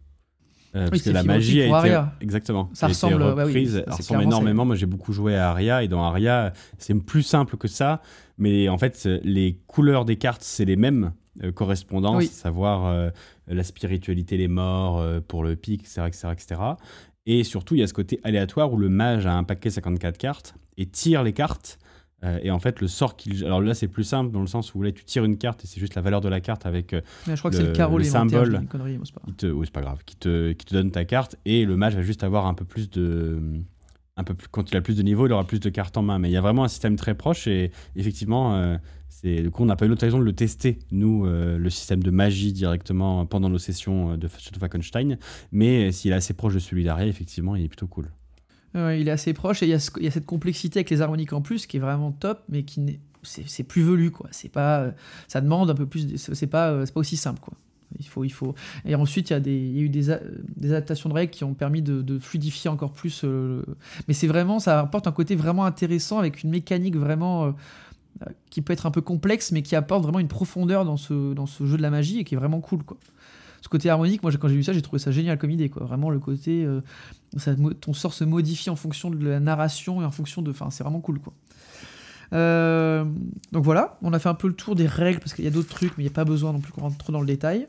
parce 0.72 1.02
que 1.02 1.10
la 1.10 1.22
magie 1.22 1.60
a 1.60 1.84
été 1.84 2.00
exactement 2.22 2.70
ça 2.72 2.86
ressemble, 2.86 3.22
reprise, 3.22 3.84
ça 3.86 3.96
ressemble 3.96 4.22
énormément. 4.22 4.64
Moi, 4.64 4.76
j'ai 4.76 4.86
beaucoup 4.86 5.12
joué 5.12 5.36
à 5.36 5.50
Aria 5.50 5.82
et 5.82 5.88
dans 5.88 6.02
Aria, 6.02 6.54
c'est 6.78 6.94
plus 6.94 7.22
simple 7.22 7.58
que 7.58 7.68
ça. 7.68 8.00
Mais 8.38 8.68
en 8.68 8.78
fait, 8.78 9.08
les 9.22 9.60
couleurs 9.66 10.04
des 10.04 10.16
cartes, 10.16 10.42
c'est 10.42 10.64
les 10.64 10.76
mêmes 10.76 11.12
euh, 11.44 11.52
correspondances, 11.52 12.24
savoir 12.26 12.86
euh, 12.86 13.10
la 13.46 13.62
spiritualité, 13.62 14.36
les 14.36 14.48
morts 14.48 14.98
euh, 14.98 15.20
pour 15.20 15.44
le 15.44 15.54
pic, 15.54 15.82
etc., 15.82 16.02
etc., 16.06 16.28
etc. 16.32 16.60
Et 17.26 17.44
surtout, 17.44 17.74
il 17.74 17.80
y 17.80 17.82
a 17.82 17.86
ce 17.86 17.92
côté 17.94 18.18
aléatoire 18.24 18.72
où 18.72 18.76
le 18.76 18.88
mage 18.88 19.26
a 19.26 19.34
un 19.34 19.44
paquet 19.44 19.70
54 19.70 20.18
cartes 20.18 20.54
et 20.78 20.86
tire 20.86 21.22
les 21.22 21.32
cartes. 21.32 21.78
et 22.42 22.50
en 22.50 22.58
fait, 22.58 22.80
le 22.80 22.88
sort 22.88 23.16
qu'il. 23.16 23.44
Alors 23.44 23.60
là, 23.60 23.74
c'est 23.74 23.86
plus 23.86 24.02
simple 24.02 24.32
dans 24.32 24.40
le 24.40 24.46
sens 24.46 24.74
où 24.74 24.82
là, 24.82 24.90
tu 24.90 25.04
tires 25.04 25.24
une 25.24 25.36
carte 25.36 25.62
et 25.62 25.66
c'est 25.66 25.78
juste 25.78 25.94
la 25.94 26.02
valeur 26.02 26.20
de 26.20 26.28
la 26.28 26.40
carte 26.40 26.66
avec 26.66 26.96
je 27.26 27.34
crois 27.36 27.50
que 27.50 27.56
c'est 27.56 27.62
le, 27.62 27.72
carreau, 27.72 27.98
le 27.98 28.04
symbole. 28.04 28.66
Connerie, 28.68 28.98
qui 29.26 29.32
te, 29.34 29.46
oui, 29.46 29.66
c'est 29.66 29.72
pas 29.72 29.82
grave. 29.82 29.98
Qui 30.06 30.16
te, 30.16 30.52
qui 30.52 30.64
te 30.64 30.74
donne 30.74 30.90
ta 30.90 31.04
carte 31.04 31.36
et 31.44 31.64
le 31.64 31.76
mage 31.76 31.94
va 31.94 32.02
juste 32.02 32.24
avoir 32.24 32.46
un 32.46 32.54
peu 32.54 32.64
plus 32.64 32.90
de 32.90 33.60
un 34.18 34.24
peu 34.24 34.34
plus, 34.34 34.48
quand 34.48 34.70
il 34.70 34.76
a 34.76 34.80
plus 34.80 34.96
de 34.96 35.02
niveau, 35.02 35.26
il 35.26 35.32
aura 35.32 35.46
plus 35.46 35.60
de 35.60 35.70
cartes 35.70 35.96
en 35.96 36.02
main. 36.02 36.18
Mais 36.18 36.28
il 36.28 36.32
y 36.32 36.36
a 36.36 36.40
vraiment 36.40 36.64
un 36.64 36.68
système 36.68 36.96
très 36.96 37.14
proche 37.14 37.46
et 37.46 37.70
effectivement, 37.96 38.56
euh, 38.56 38.76
du 39.22 39.50
coup, 39.50 39.62
on 39.62 39.66
n'a 39.66 39.76
pas 39.76 39.86
eu 39.86 39.88
l'occasion 39.88 40.18
de 40.18 40.24
le 40.24 40.32
tester, 40.32 40.80
nous, 40.90 41.24
euh, 41.24 41.56
le 41.56 41.70
système 41.70 42.02
de 42.02 42.10
magie 42.10 42.52
directement 42.52 43.24
pendant 43.24 43.48
nos 43.48 43.58
sessions 43.58 44.16
de 44.16 44.28
Shadow 44.28 44.60
Falkenstein. 44.60 45.18
Mais 45.52 45.92
s'il 45.92 46.10
est 46.10 46.16
assez 46.16 46.34
proche 46.34 46.54
de 46.54 46.58
celui 46.58 46.84
d'Aria, 46.84 47.06
effectivement, 47.06 47.56
il 47.56 47.64
est 47.64 47.68
plutôt 47.68 47.86
cool. 47.86 48.10
il 48.74 49.08
est 49.08 49.10
assez 49.10 49.32
proche 49.32 49.62
et 49.62 49.66
il 49.66 49.70
y, 49.70 49.74
a 49.74 50.10
cette 50.10 50.26
complexité 50.26 50.80
avec 50.80 50.90
les 50.90 51.00
harmoniques 51.00 51.32
en 51.32 51.40
plus 51.40 51.66
qui 51.66 51.76
est 51.78 51.80
vraiment 51.80 52.12
top, 52.12 52.42
mais 52.48 52.64
qui 52.64 52.80
n'est 52.80 53.00
c'est 53.24 53.64
plus 53.64 53.82
velu 53.82 54.12
quoi 54.12 54.28
c'est 54.30 54.48
pas 54.48 54.92
ça 55.26 55.40
demande 55.40 55.68
un 55.68 55.74
peu 55.74 55.86
plus 55.86 56.16
c'est 56.16 56.46
pas 56.46 56.86
c'est 56.86 56.94
pas 56.94 57.00
aussi 57.00 57.16
simple 57.16 57.40
quoi 57.40 57.52
il 57.98 58.06
faut, 58.06 58.24
il 58.24 58.30
faut. 58.30 58.54
Et 58.84 58.94
ensuite, 58.94 59.30
il 59.30 59.32
y 59.32 59.36
a, 59.36 59.40
des, 59.40 59.56
il 59.56 59.76
y 59.76 59.80
a 59.80 59.82
eu 59.82 59.88
des, 59.88 60.10
adaptations 60.10 61.08
de 61.08 61.14
règles 61.14 61.32
qui 61.32 61.44
ont 61.44 61.54
permis 61.54 61.82
de, 61.82 62.18
fluidifier 62.18 62.70
encore 62.70 62.92
plus. 62.92 63.22
Euh, 63.24 63.62
mais 64.06 64.14
c'est 64.14 64.26
vraiment, 64.26 64.58
ça 64.58 64.80
apporte 64.80 65.06
un 65.06 65.12
côté 65.12 65.36
vraiment 65.36 65.64
intéressant 65.64 66.18
avec 66.18 66.42
une 66.42 66.50
mécanique 66.50 66.96
vraiment 66.96 67.46
euh, 67.46 67.52
qui 68.50 68.62
peut 68.62 68.72
être 68.72 68.86
un 68.86 68.90
peu 68.90 69.00
complexe, 69.00 69.52
mais 69.52 69.62
qui 69.62 69.76
apporte 69.76 70.02
vraiment 70.02 70.18
une 70.18 70.28
profondeur 70.28 70.84
dans 70.84 70.96
ce, 70.96 71.34
dans 71.34 71.46
ce 71.46 71.66
jeu 71.66 71.76
de 71.76 71.82
la 71.82 71.90
magie 71.90 72.18
et 72.18 72.24
qui 72.24 72.34
est 72.34 72.38
vraiment 72.38 72.60
cool, 72.60 72.82
quoi. 72.82 72.98
Ce 73.60 73.68
côté 73.68 73.90
harmonique, 73.90 74.22
moi, 74.22 74.30
quand 74.30 74.46
j'ai 74.46 74.54
vu 74.54 74.62
ça, 74.62 74.72
j'ai 74.72 74.82
trouvé 74.82 75.00
ça 75.00 75.10
génial 75.10 75.36
comme 75.36 75.50
idée, 75.50 75.68
quoi. 75.68 75.84
Vraiment 75.84 76.10
le 76.10 76.20
côté, 76.20 76.64
euh, 76.64 76.80
ton 77.80 77.92
sort 77.92 78.12
se 78.12 78.22
modifie 78.22 78.70
en 78.70 78.76
fonction 78.76 79.10
de 79.10 79.28
la 79.28 79.40
narration 79.40 80.00
et 80.00 80.04
en 80.04 80.12
fonction 80.12 80.42
de, 80.42 80.50
enfin, 80.52 80.70
c'est 80.70 80.84
vraiment 80.84 81.00
cool, 81.00 81.18
quoi. 81.18 81.32
donc 82.30 83.64
voilà, 83.64 83.98
on 84.02 84.12
a 84.12 84.18
fait 84.20 84.28
un 84.28 84.34
peu 84.34 84.46
le 84.46 84.54
tour 84.54 84.76
des 84.76 84.86
règles 84.86 85.18
parce 85.18 85.34
qu'il 85.34 85.44
y 85.44 85.48
a 85.48 85.50
d'autres 85.50 85.70
trucs, 85.70 85.98
mais 85.98 86.04
il 86.04 86.06
n'y 86.06 86.12
a 86.12 86.14
pas 86.14 86.24
besoin 86.24 86.52
non 86.52 86.60
plus 86.60 86.72
qu'on 86.72 86.82
rentre 86.82 86.98
trop 86.98 87.12
dans 87.12 87.20
le 87.20 87.26
détail. 87.26 87.66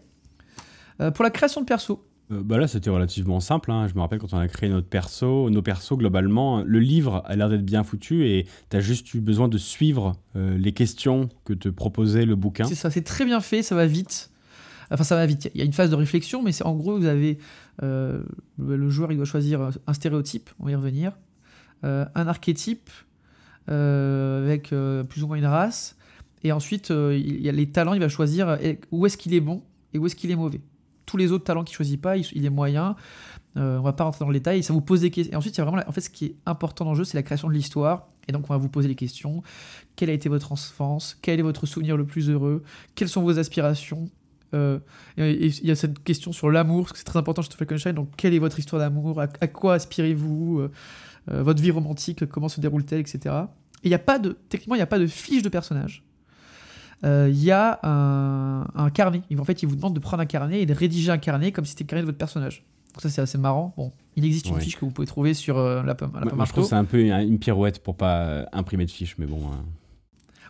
Euh, 1.02 1.12
pour 1.12 1.24
la 1.24 1.30
création 1.30 1.62
de 1.62 1.66
perso. 1.66 2.06
Euh, 2.32 2.44
bah 2.44 2.58
là, 2.58 2.68
c'était 2.68 2.90
relativement 2.90 3.40
simple. 3.40 3.72
Hein. 3.72 3.88
Je 3.88 3.96
me 3.96 4.02
rappelle 4.02 4.20
quand 4.20 4.34
on 4.34 4.38
a 4.38 4.48
créé 4.48 4.70
notre 4.70 4.88
perso, 4.88 5.50
nos 5.50 5.62
persos, 5.62 5.98
globalement, 5.98 6.62
le 6.64 6.80
livre 6.80 7.24
a 7.26 7.36
l'air 7.36 7.50
d'être 7.50 7.66
bien 7.66 7.84
foutu 7.84 8.28
et 8.28 8.46
tu 8.70 8.78
as 8.78 8.82
juste 8.82 9.14
eu 9.14 9.22
besoin 9.22 9.48
de 9.48 9.58
suivre 9.58 10.14
euh, 10.36 10.58
les 10.58 10.74
questions 10.74 11.30
que 11.46 11.54
te 11.54 11.70
proposait 11.70 12.26
le 12.26 12.36
bouquin. 12.36 12.66
C'est 12.66 12.76
ça, 12.76 12.92
c'est 12.92 13.04
très 13.04 13.26
bien 13.26 13.40
fait, 13.40 13.64
ça 13.64 13.76
va 13.76 13.86
vite. 13.86 14.32
Enfin, 14.92 15.04
ça 15.04 15.16
va 15.16 15.26
vite. 15.26 15.50
Il 15.54 15.60
y 15.60 15.62
a 15.62 15.66
une 15.66 15.74
phase 15.74 15.90
de 15.90 15.96
réflexion, 15.96 16.44
mais 16.44 16.52
c'est 16.52 16.66
en 16.66 16.76
gros, 16.76 16.98
vous 16.98 17.06
avez 17.06 17.38
le, 17.82 18.90
joueur, 18.90 19.12
il 19.12 19.16
doit 19.16 19.26
choisir 19.26 19.70
un 19.86 19.94
stéréotype, 19.94 20.50
on 20.60 20.66
va 20.66 20.72
y 20.72 20.76
revenir, 20.76 21.14
un 21.84 22.28
archétype 22.28 22.90
avec 23.68 24.74
plus 25.08 25.24
ou 25.24 25.28
moins 25.28 25.38
une 25.38 25.46
race, 25.46 25.96
et 26.44 26.52
ensuite, 26.52 26.90
il 26.90 27.40
y 27.40 27.48
a 27.50 27.52
les 27.52 27.70
talents, 27.70 27.94
il 27.94 28.00
va 28.00 28.10
choisir 28.10 28.58
où 28.90 29.06
est-ce 29.06 29.16
qu'il 29.16 29.36
est 29.36 29.42
bon 29.42 29.62
et 29.94 30.00
où 30.00 30.08
est-ce 30.08 30.16
qu'il 30.16 30.32
est 30.32 30.36
mauvais 30.36 30.60
tous 31.10 31.18
les 31.18 31.32
autres 31.32 31.44
talents 31.44 31.64
qu'il 31.64 31.76
choisit 31.76 32.00
pas, 32.00 32.18
il, 32.18 32.46
est 32.46 32.52
moyen. 32.52 32.96
Euh, 33.58 33.80
on 33.80 33.82
va 33.82 33.94
pas 33.94 34.04
rentrer 34.04 34.20
dans 34.20 34.30
le 34.30 34.36
détail. 34.36 34.62
Ça 34.62 34.74
vous 34.74 34.82
pose 34.82 35.02
des 35.02 35.10
questions. 35.10 35.34
Et 35.34 35.36
ensuite, 35.36 35.58
a 35.58 35.64
vraiment, 35.64 35.82
en 35.88 35.92
fait, 35.92 36.02
ce 36.02 36.12
qui 36.12 36.26
est 36.26 36.36
important 36.46 36.86
dans 36.86 36.92
le 36.92 36.98
jeu, 36.98 37.04
c'est 37.04 37.18
la 37.18 37.24
création 37.24 37.48
de 37.48 37.54
l'histoire. 37.54 38.08
Et 38.28 38.32
donc, 38.32 38.46
on 38.48 38.54
va 38.54 38.58
vous 38.58 38.70
poser 38.70 38.88
les 38.88 38.94
questions. 38.94 39.42
Quelle 39.96 40.12
a 40.12 40.14
été 40.14 40.30
votre 40.30 40.52
enfance? 40.52 41.18
Quel 41.20 41.40
est 41.40 41.44
votre 41.44 41.66
souvenir 41.66 41.98
le 41.98 42.06
plus 42.06 42.30
heureux? 42.30 42.62
Quelles 42.94 43.10
sont 43.10 43.24
vos 43.24 43.40
aspirations? 43.40 44.08
Euh, 44.54 44.78
il 45.18 45.66
y 45.66 45.72
a 45.72 45.76
cette 45.76 46.04
question 46.04 46.32
sur 46.32 46.52
l'amour, 46.52 46.84
parce 46.84 46.92
que 46.92 46.98
c'est 47.00 47.06
très 47.06 47.18
important 47.18 47.42
chez 47.42 47.50
Falkenstein. 47.58 47.94
Donc, 47.94 48.10
quelle 48.16 48.36
est 48.36 48.40
votre 48.40 48.60
histoire 48.60 48.80
d'amour? 48.80 49.20
À, 49.20 49.48
quoi 49.48 49.74
aspirez-vous? 49.74 50.60
Euh, 50.60 50.72
euh, 51.32 51.42
Votre 51.42 51.62
vie 51.62 51.72
romantique, 51.72 52.28
comment 52.28 52.50
se 52.50 52.62
déroule-t-elle, 52.62 53.02
etc. 53.02 53.36
Et 53.82 53.88
il 53.88 53.90
n'y 53.90 53.96
a 53.96 54.00
pas 54.00 54.20
de, 54.20 54.38
techniquement, 54.50 54.76
il 54.76 54.80
n'y 54.80 54.84
a 54.84 54.88
pas 54.88 55.00
de 55.00 55.08
fiche 55.08 55.42
de 55.42 55.50
personnage. 55.50 56.04
Euh, 57.06 57.30
il 57.30 57.42
y 57.44 57.52
a 57.52 57.80
un, 57.84 58.90
carnet. 58.90 59.22
En 59.38 59.44
fait, 59.44 59.64
il 59.64 59.68
vous 59.68 59.76
demande 59.76 59.94
de 59.94 60.00
prendre 60.00 60.22
un 60.22 60.26
carnet 60.26 60.62
et 60.62 60.66
de 60.66 60.74
rédiger 60.74 61.12
un 61.12 61.18
carnet 61.18 61.52
comme 61.52 61.66
si 61.66 61.72
c'était 61.72 61.84
le 61.84 61.88
carnet 61.88 62.02
de 62.02 62.08
votre 62.08 62.18
personnage. 62.18 62.66
Donc 62.94 63.02
ça, 63.02 63.10
c'est 63.10 63.22
assez 63.22 63.38
marrant. 63.38 63.74
Bon, 63.78 63.92
il 64.16 64.26
existe 64.26 64.48
une 64.48 64.60
fiche 64.60 64.78
que 64.78 64.86
vous 64.86 64.92
pouvez 64.92 65.08
trouver 65.08 65.34
sur 65.34 65.58
euh, 65.58 65.84
la, 65.84 65.96
pomme. 65.96 66.12
Moi, 66.34 66.46
je 66.46 66.52
trouve 66.52 66.66
c'est 66.66 66.76
un 66.76 66.86
peu 66.86 67.00
une 67.00 67.40
pirouette 67.40 67.82
pour 67.84 67.96
pas 67.96 68.22
euh, 68.22 68.46
imprimer 68.52 68.86
de 68.86 68.92
fiches, 68.92 69.16
mais 69.18 69.26
bon. 69.26 69.42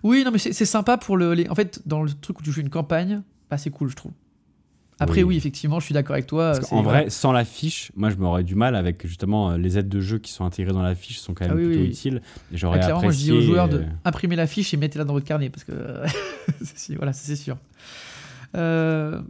Oui, 0.04 0.24
non, 0.24 0.32
mais 0.32 0.40
c'est 0.40 0.66
sympa 0.66 0.98
pour 0.98 1.18
le. 1.18 1.50
En 1.52 1.56
fait, 1.56 1.82
dans 1.86 2.02
le 2.02 2.12
truc 2.12 2.40
où 2.40 2.44
tu 2.44 2.52
joues 2.52 2.62
une 2.62 2.70
campagne, 2.70 3.22
bah, 3.50 3.58
c'est 3.58 3.70
cool, 3.70 3.90
je 3.90 3.96
trouve. 3.96 4.14
Après, 5.00 5.24
oui. 5.24 5.38
effectivement, 5.38 5.80
je 5.80 5.86
suis 5.86 5.94
d'accord 5.94 6.14
avec 6.14 6.28
toi. 6.28 6.54
en 6.72 6.82
vrai, 6.82 7.10
sans 7.10 7.32
la 7.32 7.46
fiche, 7.46 7.92
moi, 7.96 8.10
je 8.10 8.16
m'aurais 8.16 8.44
du 8.44 8.56
mal 8.56 8.76
avec 8.76 9.06
justement 9.08 9.52
euh, 9.52 9.58
les 9.58 9.78
aides 9.78 9.90
de 9.90 10.02
jeu 10.02 10.20
qui 10.20 10.32
sont 10.32 10.46
intégrées 10.46 10.74
dans 10.74 10.82
la 10.82 10.96
fiche 10.96 11.20
sont 11.20 11.34
quand 11.34 11.48
même 11.48 11.58
ah 11.58 11.66
plutôt 11.66 11.84
utiles. 11.84 12.22
J'aurais 12.52 12.80
apprécié. 12.80 13.04
Moi, 13.04 13.12
je 13.12 13.18
dis 13.18 13.32
aux 13.32 13.42
joueurs 13.42 13.70
de 13.70 13.84
imprimer 14.04 14.36
la 14.36 14.48
fiche 14.48 14.74
et 14.74 14.78
mettez-la 14.78 15.06
dans 15.06 15.14
votre 15.14 15.26
carnet 15.26 15.50
parce 15.50 15.64
que 15.64 15.74
voilà, 16.98 17.14
c'est 17.14 17.36
sûr. 17.36 17.58
Euh, 18.56 19.22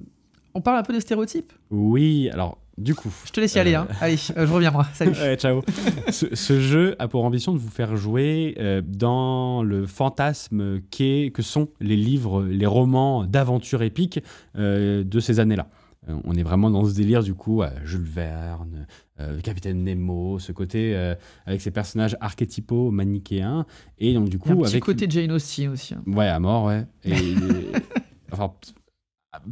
on 0.54 0.62
parle 0.62 0.78
un 0.78 0.84
peu 0.84 0.94
des 0.94 1.02
stéréotypes? 1.02 1.52
Oui, 1.70 2.30
alors 2.32 2.58
du 2.80 2.96
coup. 2.96 3.14
Je 3.26 3.32
te 3.32 3.40
laisse 3.40 3.54
y 3.56 3.60
aller. 3.60 3.76
Hein. 3.76 3.88
Euh, 3.90 3.96
Allez, 4.02 4.18
je 4.18 4.52
reviens 4.52 4.72
moi. 4.72 4.88
Salut. 4.94 5.14
ciao. 5.36 5.62
ce, 6.10 6.60
jeu 6.60 6.96
a 7.00 7.08
pour 7.08 7.24
ambition 7.24 7.54
de 7.54 7.60
vous 7.60 7.70
faire 7.70 7.96
jouer 7.98 8.58
dans 8.86 9.64
le 9.64 9.86
fantasme 9.86 10.82
que 10.92 11.42
sont 11.42 11.70
les 11.80 11.96
livres, 11.96 12.44
les 12.44 12.66
romans 12.66 13.26
d'aventure 13.26 13.84
épique 13.84 14.20
de 14.56 15.20
ces 15.20 15.40
années-là. 15.40 15.68
on 16.24 16.34
est 16.36 16.44
vraiment 16.44 16.70
dans 16.70 16.86
ce 16.86 16.96
délire 16.96 17.24
du 17.24 17.34
coup, 17.34 17.62
Jules 17.84 18.02
Verne, 18.02 18.88
Capitaine 19.44 19.84
Nemo, 19.84 20.40
ce 20.40 20.52
côté 20.52 20.96
avec 21.46 21.62
ces 21.62 21.72
personnages 21.72 22.18
archétypaux, 22.22 22.92
manichéens. 22.92 23.66
Et 23.98 24.14
donc 24.14 24.30
du 24.30 24.40
coup. 24.40 24.52
un 24.52 24.62
petit 24.64 24.80
côté 24.80 25.06
Jane 25.10 25.32
Austen 25.32 25.70
aussi. 25.70 25.94
Hein. 25.94 26.04
Ouais, 26.08 26.28
à 26.28 26.40
mort, 26.40 26.66
ouais. 26.66 26.86
Et, 27.04 27.14
enfin, 28.32 28.54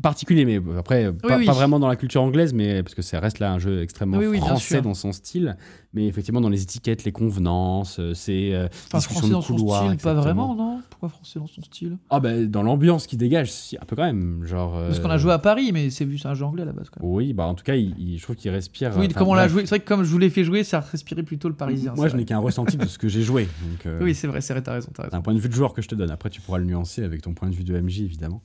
particulier, 0.01 0.43
mais 0.45 0.59
après, 0.77 1.13
pas, 1.13 1.37
vraiment 1.37 1.79
dans 1.79 1.87
la 1.87 1.95
culture 1.95 2.21
anglaise, 2.21 2.53
mais 2.53 2.81
parce 2.81 2.95
que 2.95 3.03
ça 3.03 3.19
reste 3.19 3.39
là 3.39 3.53
un 3.53 3.59
jeu 3.59 3.81
extrêmement 3.83 4.19
français 4.39 4.81
dans 4.81 4.95
son 4.95 5.11
style. 5.11 5.55
Mais 5.93 6.07
effectivement, 6.07 6.41
dans 6.41 6.49
les 6.49 6.61
étiquettes, 6.61 7.05
les 7.05 7.11
convenances, 7.11 7.99
euh, 7.99 8.13
c'est 8.13 8.53
euh, 8.53 8.67
enfin, 8.87 8.99
français 8.99 9.29
dans 9.29 9.41
son 9.41 9.57
style, 9.57 9.97
pas 9.97 10.13
vraiment, 10.13 10.53
non? 10.53 10.81
Pourquoi 10.89 11.09
français 11.09 11.39
dans 11.39 11.47
son 11.47 11.61
style? 11.61 11.97
Ah 12.09 12.19
ben 12.19 12.49
dans 12.49 12.61
l'ambiance 12.61 13.07
qui 13.07 13.17
dégage, 13.17 13.51
si, 13.51 13.77
un 13.77 13.85
peu 13.85 13.95
quand 13.95 14.03
même, 14.03 14.43
genre. 14.45 14.73
Parce 14.73 14.99
qu'on 14.99 15.09
a 15.09 15.15
euh, 15.15 15.17
joué 15.17 15.31
à 15.31 15.39
Paris, 15.39 15.71
mais 15.71 15.89
c'est 15.89 16.05
vu, 16.05 16.17
c'est 16.17 16.27
un 16.27 16.33
jeu 16.33 16.45
anglais 16.45 16.63
à 16.63 16.65
la 16.65 16.71
base. 16.71 16.89
Quand 16.89 17.01
même. 17.01 17.11
Oui, 17.11 17.33
bah 17.33 17.45
en 17.45 17.55
tout 17.55 17.63
cas, 17.63 17.75
il, 17.75 18.17
je 18.17 18.23
trouve 18.23 18.35
qu'il 18.35 18.51
respire. 18.51 18.91
Oui, 18.97 19.07
comme 19.07 19.27
on 19.27 19.33
l'a 19.33 19.47
joué, 19.47 19.61
c'est 19.61 19.69
vrai 19.69 19.79
que 19.79 19.87
comme 19.87 20.03
je 20.03 20.11
vous 20.11 20.19
l'ai 20.19 20.29
fait 20.29 20.43
jouer, 20.43 20.63
ça 20.63 20.79
respirait 20.79 21.23
plutôt 21.23 21.47
le 21.47 21.55
parisien. 21.55 21.93
Moi, 21.95 22.09
je 22.09 22.17
n'ai 22.17 22.25
qu'un 22.25 22.39
ressenti 22.39 22.77
de 22.77 22.85
ce 22.85 22.97
que 22.97 23.07
j'ai 23.07 23.21
joué. 23.21 23.47
Donc, 23.85 23.93
oui, 24.01 24.13
c'est 24.13 24.27
vrai, 24.27 24.41
c'est 24.41 24.53
vrai, 24.53 24.61
t'as 24.61 24.73
raison, 24.73 24.89
raison. 24.97 25.15
un 25.15 25.21
point 25.21 25.33
de 25.33 25.39
vue 25.39 25.49
de 25.49 25.53
joueur 25.53 25.73
que 25.73 25.81
je 25.81 25.87
te 25.87 25.95
donne. 25.95 26.11
Après, 26.11 26.29
tu 26.29 26.41
pourras 26.41 26.57
le 26.57 26.65
nuancer 26.65 27.03
avec 27.03 27.21
ton 27.21 27.33
point 27.33 27.49
de 27.49 27.55
vue 27.55 27.63
de 27.63 27.79
MJ, 27.79 28.01
évidemment. 28.01 28.41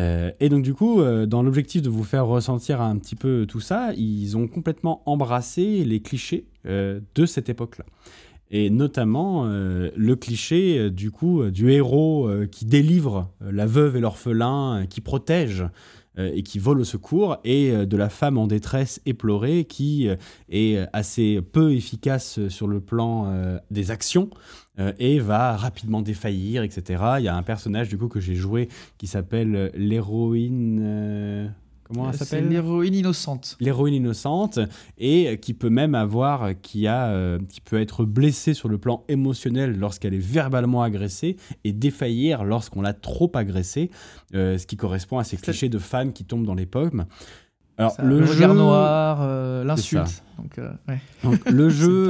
Euh, 0.00 0.30
et 0.40 0.48
donc 0.48 0.62
du 0.62 0.74
coup, 0.74 1.00
euh, 1.00 1.26
dans 1.26 1.42
l'objectif 1.42 1.82
de 1.82 1.90
vous 1.90 2.04
faire 2.04 2.26
ressentir 2.26 2.80
un 2.80 2.96
petit 2.96 3.16
peu 3.16 3.46
tout 3.46 3.60
ça, 3.60 3.92
ils 3.96 4.36
ont 4.36 4.48
complètement 4.48 5.02
embrassé 5.06 5.84
les 5.84 6.00
clichés 6.00 6.46
euh, 6.66 7.00
de 7.14 7.26
cette 7.26 7.48
époque-là. 7.48 7.84
Et 8.52 8.68
notamment 8.68 9.44
le 9.46 10.14
cliché 10.16 10.90
du 10.90 11.12
coup 11.12 11.44
du 11.52 11.70
héros 11.70 12.28
qui 12.50 12.64
délivre 12.64 13.30
la 13.40 13.64
veuve 13.64 13.96
et 13.96 14.00
l'orphelin, 14.00 14.86
qui 14.90 15.00
protège 15.00 15.64
et 16.16 16.42
qui 16.42 16.58
vole 16.58 16.80
au 16.80 16.84
secours, 16.84 17.38
et 17.44 17.86
de 17.86 17.96
la 17.96 18.08
femme 18.08 18.36
en 18.36 18.46
détresse 18.46 19.00
éplorée 19.06 19.64
qui 19.64 20.08
est 20.48 20.86
assez 20.92 21.40
peu 21.40 21.72
efficace 21.72 22.48
sur 22.48 22.66
le 22.66 22.80
plan 22.80 23.32
des 23.70 23.90
actions, 23.90 24.28
euh, 24.80 24.92
et 24.98 25.18
va 25.18 25.56
rapidement 25.56 26.00
défaillir, 26.00 26.62
etc. 26.62 27.02
Il 27.18 27.24
y 27.24 27.28
a 27.28 27.36
un 27.36 27.42
personnage 27.42 27.88
du 27.88 27.98
coup 27.98 28.08
que 28.08 28.20
j'ai 28.20 28.34
joué 28.34 28.68
qui 28.98 29.06
s'appelle 29.06 29.54
euh, 29.54 29.70
l'héroïne. 29.74 31.52
Euh, 31.90 31.94
comment 31.94 32.10
elle 32.10 32.16
s'appelle? 32.16 32.48
L'héroïne 32.48 32.94
innocente. 32.94 33.56
L'héroïne 33.60 33.94
innocente 33.94 34.58
et 34.98 35.38
qui 35.40 35.54
peut 35.54 35.70
même 35.70 35.94
avoir, 35.94 36.50
qui 36.62 36.86
a, 36.86 37.38
qui 37.48 37.60
peut 37.60 37.80
être 37.80 38.04
blessée 38.04 38.54
sur 38.54 38.68
le 38.68 38.78
plan 38.78 39.04
émotionnel 39.08 39.78
lorsqu'elle 39.78 40.14
est 40.14 40.18
verbalement 40.18 40.82
agressée 40.82 41.36
et 41.64 41.72
défaillir 41.72 42.44
lorsqu'on 42.44 42.82
l'a 42.82 42.94
trop 42.94 43.30
agressée, 43.34 43.90
ce 44.32 44.64
qui 44.66 44.76
correspond 44.76 45.18
à 45.18 45.24
ces 45.24 45.36
clichés 45.36 45.68
de 45.68 45.78
femmes 45.78 46.12
qui 46.12 46.24
tombent 46.24 46.46
dans 46.46 46.54
les 46.54 46.66
pommes. 46.66 47.06
Alors, 47.80 47.96
le, 48.02 48.24
regard 48.24 48.54
noir, 48.54 49.64
l'insulte. 49.64 50.22
Donc, 50.38 50.60
Donc, 51.24 51.50
le 51.50 51.68
jeu 51.70 52.08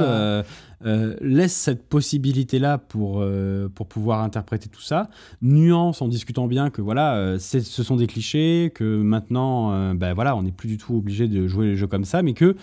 euh, 0.83 1.15
laisse 1.21 1.53
cette 1.53 1.87
possibilité-là 1.87 2.79
pour, 2.79 3.19
euh, 3.21 3.69
pour 3.69 3.87
pouvoir 3.87 4.21
interpréter 4.21 4.67
tout 4.67 4.81
ça. 4.81 5.09
Nuance 5.41 6.01
en 6.01 6.07
discutant 6.07 6.47
bien 6.47 6.71
que 6.71 6.81
voilà, 6.81 7.15
euh, 7.17 7.37
ce 7.39 7.61
sont 7.61 7.95
des 7.95 8.07
clichés, 8.07 8.71
que 8.73 9.01
maintenant, 9.01 9.93
ben 9.93 10.13
voilà, 10.13 10.35
on 10.35 10.43
n'est 10.43 10.51
plus 10.51 10.67
du 10.67 10.77
tout 10.77 10.95
obligé 10.95 11.27
de 11.27 11.47
jouer 11.47 11.67
les 11.67 11.75
jeux 11.75 11.87
comme 11.87 12.05
ça, 12.05 12.23
mais 12.23 12.33
que 12.33 12.55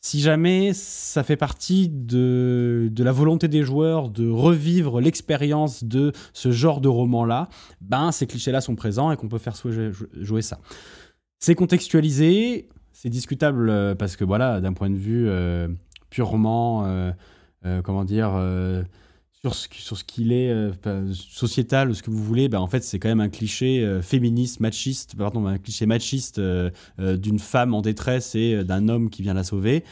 si 0.00 0.20
jamais 0.20 0.72
ça 0.74 1.22
fait 1.22 1.36
partie 1.36 1.88
de, 1.88 2.88
de 2.90 3.04
la 3.04 3.12
volonté 3.12 3.48
des 3.48 3.62
joueurs 3.62 4.10
de 4.10 4.28
revivre 4.28 5.00
l'expérience 5.00 5.84
de 5.84 6.12
ce 6.32 6.50
genre 6.50 6.80
de 6.80 6.88
roman-là, 6.88 7.48
ben 7.80 8.10
ces 8.12 8.26
clichés-là 8.26 8.60
sont 8.60 8.74
présents 8.74 9.12
et 9.12 9.16
qu'on 9.16 9.28
peut 9.28 9.38
faire 9.38 9.54
jouer, 9.54 9.92
jouer 10.20 10.42
ça. 10.42 10.58
C'est 11.44 11.56
contextualisé, 11.56 12.68
c'est 12.92 13.08
discutable 13.08 13.96
parce 13.96 14.14
que 14.14 14.22
voilà, 14.22 14.60
d'un 14.60 14.72
point 14.72 14.90
de 14.90 14.96
vue 14.96 15.28
purement 16.08 17.12
euh, 17.64 17.80
comment 17.80 18.04
dire, 18.04 18.32
euh, 18.34 18.82
sur 19.30 19.54
ce, 19.54 19.68
sur 19.70 19.96
ce 19.96 20.04
qu'il 20.04 20.32
est 20.32 20.50
euh, 20.50 21.12
sociétal, 21.12 21.94
ce 21.94 22.02
que 22.02 22.10
vous 22.10 22.22
voulez, 22.22 22.48
ben 22.48 22.58
en 22.58 22.66
fait, 22.66 22.82
c'est 22.82 22.98
quand 22.98 23.08
même 23.08 23.20
un 23.20 23.28
cliché 23.28 24.00
féministe, 24.02 24.60
machiste, 24.60 25.16
pardon, 25.16 25.46
un 25.46 25.58
cliché 25.58 25.86
machiste 25.86 26.40
d'une 26.98 27.38
femme 27.38 27.74
en 27.74 27.82
détresse 27.82 28.34
et 28.34 28.64
d'un 28.64 28.88
homme 28.88 29.10
qui 29.10 29.22
vient 29.22 29.34
la 29.34 29.44
sauver. 29.44 29.84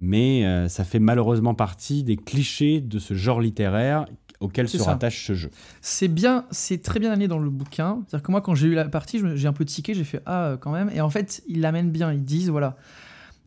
mais 0.00 0.44
euh, 0.44 0.68
ça 0.68 0.84
fait 0.84 0.98
malheureusement 0.98 1.54
partie 1.54 2.04
des 2.04 2.16
clichés 2.16 2.80
de 2.80 2.98
ce 2.98 3.14
genre 3.14 3.40
littéraire 3.40 4.06
auquel 4.44 4.68
se 4.68 4.78
ça. 4.78 4.92
rattache 4.92 5.26
ce 5.26 5.34
jeu. 5.34 5.50
C'est 5.80 6.08
bien, 6.08 6.44
c'est 6.50 6.82
très 6.82 7.00
bien 7.00 7.10
amené 7.10 7.28
dans 7.28 7.38
le 7.38 7.50
bouquin. 7.50 8.02
C'est-à-dire 8.06 8.24
que 8.24 8.30
moi, 8.30 8.40
quand 8.40 8.54
j'ai 8.54 8.68
eu 8.68 8.74
la 8.74 8.88
partie, 8.88 9.20
j'ai 9.34 9.48
un 9.48 9.52
peu 9.52 9.64
tiqué, 9.64 9.94
j'ai 9.94 10.04
fait 10.04 10.22
ah 10.26 10.44
euh, 10.44 10.56
quand 10.56 10.72
même. 10.72 10.90
Et 10.94 11.00
en 11.00 11.10
fait, 11.10 11.42
ils 11.48 11.60
l'amènent 11.60 11.90
bien. 11.90 12.12
Ils 12.12 12.24
disent 12.24 12.50
voilà, 12.50 12.76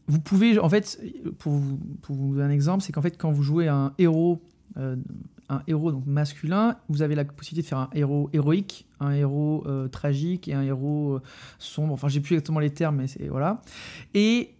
vous 0.08 0.20
pouvez, 0.20 0.58
en 0.58 0.70
fait, 0.70 1.00
pour 1.38 1.54
vous, 1.54 1.78
pour 2.02 2.16
vous 2.16 2.36
donner 2.36 2.46
un 2.46 2.50
exemple, 2.50 2.84
c'est 2.84 2.94
qu'en 2.94 3.02
fait, 3.02 3.18
quand 3.18 3.32
vous 3.32 3.44
jouez 3.44 3.68
un 3.68 3.94
héros, 3.98 4.42
euh, 4.78 4.96
un 5.50 5.62
héros 5.68 5.92
donc 5.92 6.06
masculin, 6.06 6.78
vous 6.88 7.02
avez 7.02 7.16
la 7.16 7.26
possibilité 7.26 7.66
de 7.66 7.70
faire 7.70 7.80
un 7.80 7.90
héros 7.94 8.30
héroïque, 8.32 8.86
un 9.00 9.12
héros 9.12 9.64
euh, 9.68 9.88
tragique 9.90 10.48
et 10.48 10.54
un 10.54 10.64
héros 10.64 11.16
euh, 11.16 11.22
sombre. 11.60 11.94
Enfin, 11.94 12.08
j'ai 12.08 12.22
plus 12.22 12.36
exactement 12.36 12.60
les 12.60 12.70
termes, 12.70 12.98
mais 12.98 13.08
c'est 13.08 13.28
voilà. 13.28 13.62
Et 14.14 14.54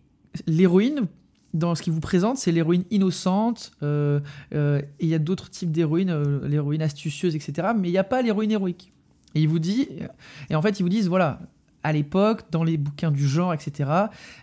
l'héroïne. 0.46 1.08
Dans 1.54 1.76
ce 1.76 1.82
qu'il 1.82 1.94
vous 1.94 2.02
présente, 2.02 2.38
c'est 2.38 2.52
l'héroïne 2.52 2.84
innocente, 2.92 3.72
euh, 3.82 4.20
euh, 4.54 4.82
et 5.00 5.06
il 5.06 5.08
y 5.08 5.16
a 5.16 5.20
d'autres 5.20 5.50
types 5.50 5.72
d'héroïnes, 5.72 6.10
euh, 6.10 6.46
l'héroïne 6.48 6.82
astucieuse, 6.82 7.36
etc. 7.36 7.70
Mais 7.78 7.88
il 7.88 7.92
n'y 7.92 7.98
a 7.98 8.04
pas 8.04 8.22
l'héroïne 8.22 8.52
héroïque. 8.52 8.92
Et 9.34 9.42
il 9.42 9.48
vous 9.48 9.60
dit, 9.60 9.88
et 10.50 10.56
en 10.56 10.62
fait, 10.62 10.80
ils 10.80 10.84
vous 10.84 10.90
disent, 10.90 11.08
voilà, 11.08 11.40
à 11.84 11.94
l'époque, 11.94 12.44
dans 12.52 12.64
les 12.64 12.78
bouquins 12.78 13.12
du 13.12 13.28
genre, 13.28 13.54
etc., 13.54 13.90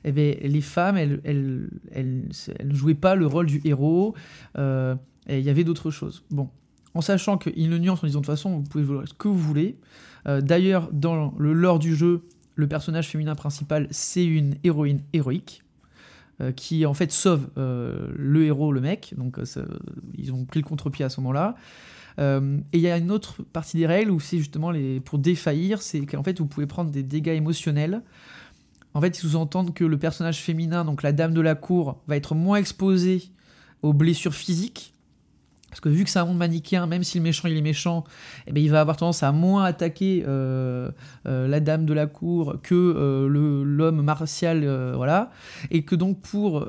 eh 0.05 0.13
ben, 0.13 0.37
les 0.41 0.61
femmes, 0.61 0.97
elles, 0.97 1.21
elles, 1.25 1.69
elles, 1.93 2.29
elles 2.59 2.69
ne 2.69 2.75
jouaient 2.75 2.95
pas 2.95 3.15
le 3.15 3.27
rôle 3.27 3.47
du 3.47 3.61
héros, 3.65 4.15
et 4.57 5.39
il 5.39 5.45
y 5.45 5.51
avait 5.51 5.65
d'autres 5.65 5.91
choses. 5.91 6.23
Bon, 6.31 6.49
en 6.95 7.01
sachant 7.01 7.39
qu'ils 7.39 7.71
le 7.71 7.79
nuancent 7.79 8.05
en 8.05 8.07
disant, 8.07 8.21
de 8.21 8.27
toute 8.27 8.35
façon, 8.35 8.59
vous 8.59 8.63
pouvez 8.63 8.85
jouer 8.85 9.05
ce 9.07 9.15
que 9.15 9.29
vous 9.29 9.39
voulez. 9.39 9.79
D'ailleurs, 10.27 10.91
dans 10.93 11.35
le 11.37 11.53
lore 11.53 11.79
du 11.79 11.97
jeu, 11.97 12.23
le 12.55 12.69
personnage 12.69 13.09
féminin 13.09 13.35
principal, 13.35 13.89
c'est 13.91 14.25
une 14.25 14.57
héroïne 14.63 15.03
héroïque 15.13 15.64
euh, 16.41 16.51
qui 16.51 16.85
en 16.85 16.95
fait 16.95 17.13
sauve 17.13 17.49
euh, 17.59 18.09
le 18.17 18.45
héros, 18.45 18.73
le 18.73 18.81
mec. 18.81 19.15
Donc 19.17 19.39
euh, 19.39 19.45
ils 20.19 20.33
ont 20.33 20.45
pris 20.45 20.61
le 20.61 20.67
contre-pied 20.67 21.05
à 21.05 21.09
ce 21.09 21.21
moment-là. 21.21 21.55
Et 22.19 22.79
il 22.79 22.81
y 22.81 22.89
a 22.89 22.97
une 22.97 23.11
autre 23.11 23.43
partie 23.43 23.77
des 23.77 23.87
règles 23.87 24.13
où 24.13 24.21
c'est 24.21 24.39
justement 24.39 24.71
les, 24.71 25.01
pour 25.01 25.19
défaillir, 25.19 25.83
c'est 25.83 26.07
qu'en 26.07 26.23
fait 26.23 26.39
vous 26.39 26.47
pouvez 26.47 26.67
prendre 26.67 26.91
des 26.91 27.03
dégâts 27.03 27.35
émotionnels. 27.35 28.03
En 28.95 29.01
fait, 29.01 29.19
ils 29.19 29.21
sous-entendent 29.21 29.75
que 29.75 29.85
le 29.85 29.99
personnage 29.99 30.41
féminin, 30.41 30.85
donc 30.85 31.03
la 31.03 31.11
dame 31.11 31.35
de 31.35 31.41
la 31.41 31.57
cour, 31.57 32.01
va 32.07 32.17
être 32.17 32.37
moins 32.37 32.59
exposé 32.59 33.25
aux 33.83 33.93
blessures 33.93 34.35
physiques. 34.35 34.94
Parce 35.75 35.81
que 35.81 35.89
vu 35.89 36.05
que 36.05 36.11
c'est 36.11 36.21
un 36.21 36.25
monde 36.25 36.37
manichéen, 36.37 36.87
même 36.87 37.03
si 37.03 37.19
le 37.19 37.25
méchant 37.25 37.49
il 37.49 37.57
est 37.57 37.61
méchant, 37.61 38.05
eh 38.47 38.53
ben, 38.53 38.63
il 38.63 38.71
va 38.71 38.81
avoir 38.81 38.97
tendance 38.97 39.25
à 39.25 39.33
moins 39.33 39.65
attaquer 39.65 40.23
euh, 40.25 40.89
euh, 41.27 41.49
la 41.49 41.59
dame 41.59 41.85
de 41.85 41.93
la 41.93 42.07
cour 42.07 42.59
que 42.63 42.77
euh, 42.77 43.65
l'homme 43.65 44.01
martial, 44.01 44.65
voilà. 44.95 45.33
Et 45.73 45.83
que 45.83 45.97
donc 45.97 46.21
pour 46.21 46.69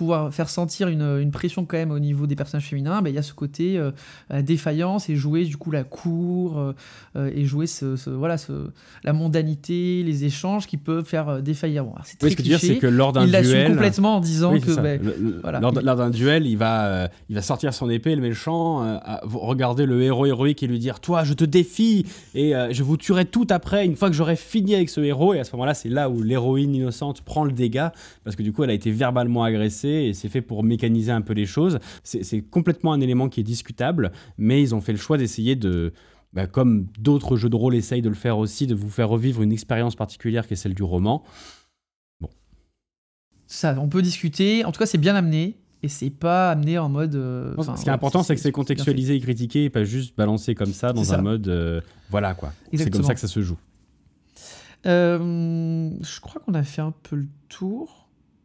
pouvoir 0.00 0.32
faire 0.32 0.48
sentir 0.48 0.88
une, 0.88 1.02
une 1.20 1.30
pression 1.30 1.66
quand 1.66 1.76
même 1.76 1.90
au 1.90 1.98
niveau 1.98 2.26
des 2.26 2.34
personnages 2.34 2.64
féminins, 2.66 3.02
ben, 3.02 3.10
il 3.10 3.14
y 3.14 3.18
a 3.18 3.22
ce 3.22 3.34
côté 3.34 3.76
euh, 3.76 3.90
la 4.30 4.40
défaillance 4.40 5.10
et 5.10 5.14
jouer 5.14 5.44
du 5.44 5.58
coup 5.58 5.70
la 5.70 5.84
cour 5.84 6.58
euh, 6.58 6.72
euh, 7.16 7.30
et 7.34 7.44
jouer 7.44 7.66
ce, 7.66 7.96
ce- 7.96 8.08
voilà, 8.08 8.38
ce, 8.38 8.70
la 9.04 9.12
mondanité, 9.12 10.02
les 10.02 10.24
échanges 10.24 10.66
qui 10.66 10.78
peuvent 10.78 11.04
faire 11.04 11.28
euh, 11.28 11.40
défaillir. 11.42 11.84
Bon, 11.84 11.92
c'est 12.04 12.22
Oui, 12.22 12.30
ce 12.30 12.36
que 12.36 12.42
je 12.42 12.48
veux 12.50 12.56
dire, 12.56 12.60
c'est 12.66 12.78
que 12.78 12.86
lors 12.86 13.12
d'un 13.12 13.26
duel. 13.26 13.66
complètement 13.70 14.16
en 14.16 14.20
disant 14.20 14.52
Oui, 14.54 14.62
que 14.62 14.74
ben, 14.80 14.98
Le- 15.02 15.16
le- 15.20 15.40
voilà. 15.42 15.60
Lors, 15.60 15.72
lors 15.82 15.96
d'un 15.96 16.08
duel, 16.10 16.46
il 16.46 16.56
va, 16.56 16.86
euh, 16.86 17.08
il 17.28 17.34
va 17.34 17.42
sortir 17.42 17.74
son 17.74 17.90
épée, 17.90 18.14
le 18.16 18.22
méchant, 18.22 18.98
regarder 19.24 19.84
le 19.84 20.02
héros 20.02 20.24
héroïque 20.24 20.62
et 20.62 20.66
lui 20.66 20.78
dire 20.78 21.00
Toi, 21.00 21.24
je 21.24 21.34
te 21.34 21.44
défie 21.44 22.06
et 22.34 22.54
je 22.70 22.82
vous 22.82 22.96
tuerai 22.96 23.26
tout 23.26 23.46
après, 23.50 23.84
une 23.84 23.96
fois 23.96 24.08
que 24.08 24.16
j'aurai 24.16 24.36
fini 24.36 24.74
avec 24.74 24.88
ce 24.88 25.00
héros. 25.02 25.34
Et 25.34 25.40
à 25.40 25.44
ce 25.44 25.52
moment-là, 25.52 25.74
c'est 25.74 25.88
là 25.90 26.08
où 26.08 26.22
l'héroïne 26.22 26.74
innocente 26.74 27.20
prend 27.20 27.44
le 27.44 27.52
dégât 27.52 27.92
parce 28.24 28.34
que 28.36 28.42
du 28.42 28.52
coup, 28.52 28.64
elle 28.64 28.70
a 28.70 28.74
été 28.74 28.90
verbalement 28.90 29.44
agressée 29.44 29.89
et 29.90 30.14
c'est 30.14 30.28
fait 30.28 30.42
pour 30.42 30.62
mécaniser 30.62 31.12
un 31.12 31.20
peu 31.22 31.32
les 31.32 31.46
choses. 31.46 31.78
C'est 32.04 32.42
complètement 32.42 32.92
un 32.92 33.00
élément 33.00 33.28
qui 33.28 33.40
est 33.40 33.44
discutable, 33.44 34.12
mais 34.38 34.60
ils 34.62 34.74
ont 34.74 34.80
fait 34.80 34.92
le 34.92 34.98
choix 34.98 35.18
d'essayer 35.18 35.56
de. 35.56 35.92
bah, 36.32 36.46
comme 36.46 36.86
d'autres 36.98 37.36
jeux 37.36 37.48
de 37.48 37.56
rôle 37.56 37.74
essayent 37.74 38.02
de 38.02 38.08
le 38.08 38.14
faire 38.14 38.38
aussi, 38.38 38.66
de 38.66 38.74
vous 38.74 38.90
faire 38.90 39.08
revivre 39.08 39.42
une 39.42 39.52
expérience 39.52 39.96
particulière 39.96 40.46
qui 40.46 40.54
est 40.54 40.56
celle 40.56 40.74
du 40.74 40.82
roman. 40.82 41.22
ça, 43.46 43.74
on 43.80 43.88
peut 43.88 44.02
discuter. 44.02 44.64
En 44.64 44.72
tout 44.72 44.78
cas, 44.78 44.86
c'est 44.86 44.98
bien 44.98 45.14
amené 45.16 45.56
et 45.82 45.88
c'est 45.88 46.10
pas 46.10 46.50
amené 46.52 46.78
en 46.78 46.88
mode. 46.88 47.14
euh, 47.16 47.54
Ce 47.58 47.62
qui 47.62 47.70
est 47.70 47.84
ouais, 47.86 47.88
important, 47.90 48.22
c'est 48.22 48.34
que 48.34 48.40
c'est 48.40 48.52
contextualisé 48.52 49.14
et 49.16 49.20
critiqué 49.20 49.64
et 49.64 49.70
pas 49.70 49.82
juste 49.84 50.16
balancé 50.16 50.54
comme 50.54 50.72
ça 50.72 50.92
dans 50.92 51.14
un 51.14 51.22
mode. 51.22 51.48
euh, 51.48 51.80
voilà 52.10 52.34
quoi. 52.34 52.52
C'est 52.72 52.90
comme 52.90 53.02
ça 53.02 53.14
que 53.14 53.20
ça 53.20 53.28
se 53.28 53.40
joue. 53.42 53.58
Euh, 54.86 55.90
je 56.00 56.20
crois 56.20 56.40
qu'on 56.40 56.54
a 56.54 56.62
fait 56.62 56.80
un 56.80 56.92
peu 57.02 57.16
le 57.16 57.28
tour. 57.48 57.99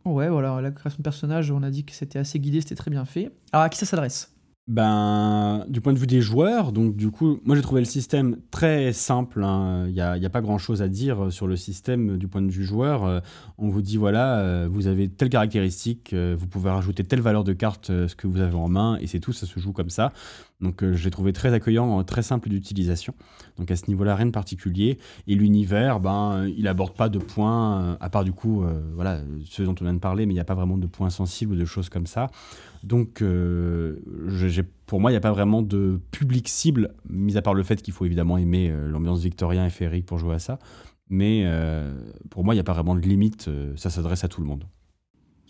Ouais, 0.05 0.29
voilà, 0.29 0.61
la 0.61 0.71
création 0.71 0.97
de 0.99 1.03
personnage, 1.03 1.51
on 1.51 1.63
a 1.63 1.71
dit 1.71 1.83
que 1.83 1.93
c'était 1.93 2.19
assez 2.19 2.39
guidé, 2.39 2.61
c'était 2.61 2.75
très 2.75 2.91
bien 2.91 3.05
fait. 3.05 3.31
Alors, 3.51 3.65
à 3.65 3.69
qui 3.69 3.77
ça 3.79 3.85
s'adresse? 3.85 4.31
Ben, 4.67 5.63
du 5.69 5.79
point 5.79 5.93
de 5.93 5.99
vue 5.99 6.07
des 6.07 6.21
joueurs, 6.21 6.71
donc 6.71 6.95
du 6.95 7.11
coup, 7.11 7.39
moi 7.45 7.55
j'ai 7.55 7.61
trouvé 7.61 7.81
le 7.81 7.85
système 7.85 8.37
très 8.49 8.93
simple. 8.93 9.43
hein. 9.43 9.85
Il 9.87 9.93
n'y 9.93 10.01
a, 10.01 10.29
pas 10.31 10.41
grand 10.41 10.57
chose 10.57 10.81
à 10.81 10.87
dire 10.87 11.31
sur 11.31 11.45
le 11.45 11.55
système 11.55 12.17
du 12.17 12.27
point 12.27 12.41
de 12.41 12.49
vue 12.49 12.63
joueur. 12.63 13.03
Euh, 13.05 13.19
On 13.59 13.69
vous 13.69 13.83
dit 13.83 13.97
voilà, 13.97 14.39
euh, 14.39 14.67
vous 14.67 14.87
avez 14.87 15.07
telle 15.07 15.29
caractéristique, 15.29 16.13
euh, 16.13 16.35
vous 16.35 16.47
pouvez 16.47 16.71
rajouter 16.71 17.03
telle 17.03 17.21
valeur 17.21 17.43
de 17.43 17.53
carte, 17.53 17.91
euh, 17.91 18.07
ce 18.07 18.15
que 18.15 18.25
vous 18.25 18.39
avez 18.41 18.55
en 18.55 18.67
main, 18.67 18.97
et 18.99 19.05
c'est 19.05 19.19
tout, 19.19 19.33
ça 19.33 19.45
se 19.45 19.59
joue 19.59 19.71
comme 19.71 19.91
ça. 19.91 20.11
Donc 20.61 20.83
euh, 20.83 20.93
je 20.93 21.03
l'ai 21.03 21.11
trouvé 21.11 21.33
très 21.33 21.53
accueillant, 21.53 21.99
euh, 21.99 22.03
très 22.03 22.21
simple 22.23 22.47
d'utilisation. 22.49 23.13
Donc 23.57 23.71
à 23.71 23.75
ce 23.75 23.87
niveau-là, 23.87 24.15
rien 24.15 24.25
de 24.25 24.31
particulier. 24.31 24.97
Et 25.27 25.35
l'univers, 25.35 25.99
ben, 25.99 26.47
il 26.57 26.67
aborde 26.67 26.95
pas 26.95 27.09
de 27.09 27.19
points, 27.19 27.81
euh, 27.81 27.97
à 27.99 28.09
part 28.09 28.23
du 28.23 28.31
coup, 28.31 28.63
euh, 28.63 28.81
voilà, 28.95 29.19
ceux 29.45 29.65
dont 29.65 29.75
on 29.81 29.83
vient 29.83 29.93
de 29.93 29.99
parler, 29.99 30.25
mais 30.25 30.31
il 30.33 30.37
n'y 30.37 30.41
a 30.41 30.45
pas 30.45 30.55
vraiment 30.55 30.77
de 30.77 30.87
points 30.87 31.09
sensibles 31.09 31.53
ou 31.53 31.55
de 31.57 31.65
choses 31.65 31.89
comme 31.89 32.07
ça. 32.07 32.27
Donc, 32.83 33.21
euh, 33.21 33.99
j'ai- 34.27 34.63
pour 34.85 35.01
moi, 35.01 35.09
il 35.11 35.13
n'y 35.13 35.17
a 35.17 35.21
pas 35.21 35.31
vraiment 35.31 35.61
de 35.61 35.99
public 36.11 36.47
cible, 36.47 36.93
mis 37.09 37.35
à 37.37 37.41
part 37.41 37.53
le 37.53 37.63
fait 37.63 37.81
qu'il 37.81 37.93
faut 37.93 38.05
évidemment 38.05 38.37
aimer 38.37 38.69
euh, 38.69 38.87
l'ambiance 38.87 39.21
victorien 39.21 39.65
et 39.65 39.69
féerique 39.69 40.05
pour 40.05 40.19
jouer 40.19 40.35
à 40.35 40.39
ça. 40.39 40.59
Mais 41.09 41.43
euh, 41.45 41.93
pour 42.29 42.43
moi, 42.43 42.53
il 42.53 42.57
n'y 42.57 42.61
a 42.61 42.63
pas 42.63 42.73
vraiment 42.73 42.95
de 42.95 43.01
limite, 43.01 43.47
euh, 43.47 43.73
ça 43.75 43.89
s'adresse 43.89 44.23
à 44.23 44.27
tout 44.27 44.41
le 44.41 44.47
monde. 44.47 44.63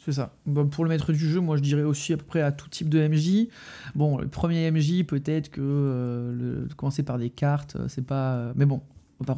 C'est 0.05 0.11
ça. 0.11 0.33
Bon, 0.45 0.67
pour 0.67 0.83
le 0.83 0.89
maître 0.89 1.11
du 1.11 1.27
jeu, 1.29 1.39
moi 1.39 1.57
je 1.57 1.63
dirais 1.63 1.81
aussi 1.81 2.13
à 2.13 2.17
peu 2.17 2.23
près 2.25 2.41
à 2.41 2.51
tout 2.51 2.69
type 2.69 2.89
de 2.89 3.07
MJ. 3.07 3.47
Bon, 3.95 4.19
le 4.19 4.27
premier 4.27 4.69
MJ, 4.69 5.03
peut-être 5.03 5.49
que 5.49 5.61
euh, 5.63 6.31
le, 6.31 6.67
commencer 6.75 7.01
par 7.01 7.17
des 7.17 7.31
cartes, 7.31 7.75
euh, 7.75 7.87
c'est 7.87 8.05
pas. 8.05 8.33
euh, 8.35 8.53
mais 8.55 8.65
bon, 8.65 8.81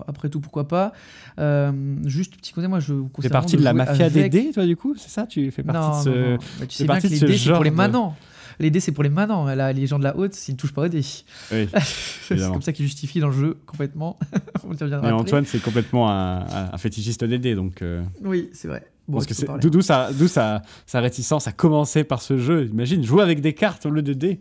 après 0.07 0.27
tout, 0.29 0.41
pourquoi 0.41 0.67
pas. 0.67 0.91
Euh, 1.39 1.71
juste 2.05 2.35
petit 2.35 2.51
conseil, 2.51 2.67
moi 2.67 2.81
je 2.81 2.93
vous 2.93 3.05
Tu 3.05 3.09
conseille 3.11 3.29
fais 3.29 3.33
partie 3.33 3.55
vraiment 3.55 3.71
de 3.71 3.77
la 3.79 3.85
mafia 3.85 4.09
des 4.09 4.27
dés, 4.29 4.51
toi, 4.51 4.65
du 4.65 4.75
coup 4.75 4.93
C'est 4.97 5.09
ça? 5.09 5.25
Tu 5.25 5.49
fais 5.51 5.63
partie 5.63 5.79
non, 5.79 5.97
de 5.99 6.03
ce. 6.03 6.09
non, 6.09 6.31
non. 6.31 6.37
Bah, 6.59 6.65
tu 6.67 6.75
sais 6.75 6.83
bien 6.83 6.99
que 6.99 7.07
les 7.07 7.19
dés, 7.19 7.37
c'est 7.37 7.53
pour 7.53 7.63
les 7.63 7.69
de- 7.69 7.75
manants. 7.75 8.15
Les 8.59 8.71
dés, 8.71 8.79
c'est 8.79 8.91
pour 8.91 9.03
les 9.03 9.09
manants. 9.09 9.45
Là, 9.45 9.71
les 9.73 9.87
gens 9.87 9.99
de 9.99 10.03
la 10.03 10.17
haute, 10.17 10.33
s'ils 10.33 10.55
ne 10.55 10.59
touchent 10.59 10.73
pas 10.73 10.83
aux 10.83 10.87
dés. 10.87 11.05
Oui. 11.51 11.67
c'est 12.27 12.37
comme 12.37 12.61
ça 12.61 12.73
qu'ils 12.73 12.85
justifient 12.85 13.19
dans 13.19 13.27
le 13.27 13.33
jeu 13.33 13.57
complètement. 13.65 14.17
On 14.63 14.73
Mais. 14.73 15.11
Antoine, 15.11 15.45
c'est 15.45 15.61
complètement 15.61 16.09
un, 16.09 16.77
fétichiste 16.77 17.23
des 17.23 17.39
dés, 17.39 17.55
donc. 17.55 17.81
euh, 17.81 18.03
Oui, 18.21 18.49
c'est 18.53 18.67
vrai. 18.67 18.85
Bon, 19.07 19.19
parce 19.19 19.27
que 19.27 19.67
d'où 19.67 19.81
sa 20.27 20.61
réticence 20.95 21.47
à 21.47 21.51
commencer 21.51 22.03
par 22.03 22.21
ce 22.21 22.37
jeu. 22.37 22.65
Imagine, 22.65 23.03
jouer 23.03 23.23
avec 23.23 23.39
des 23.41 23.53
cartes 23.53 23.85
au 23.85 23.89
lieu 23.89 24.01
de 24.01 24.13
dés. 24.13 24.39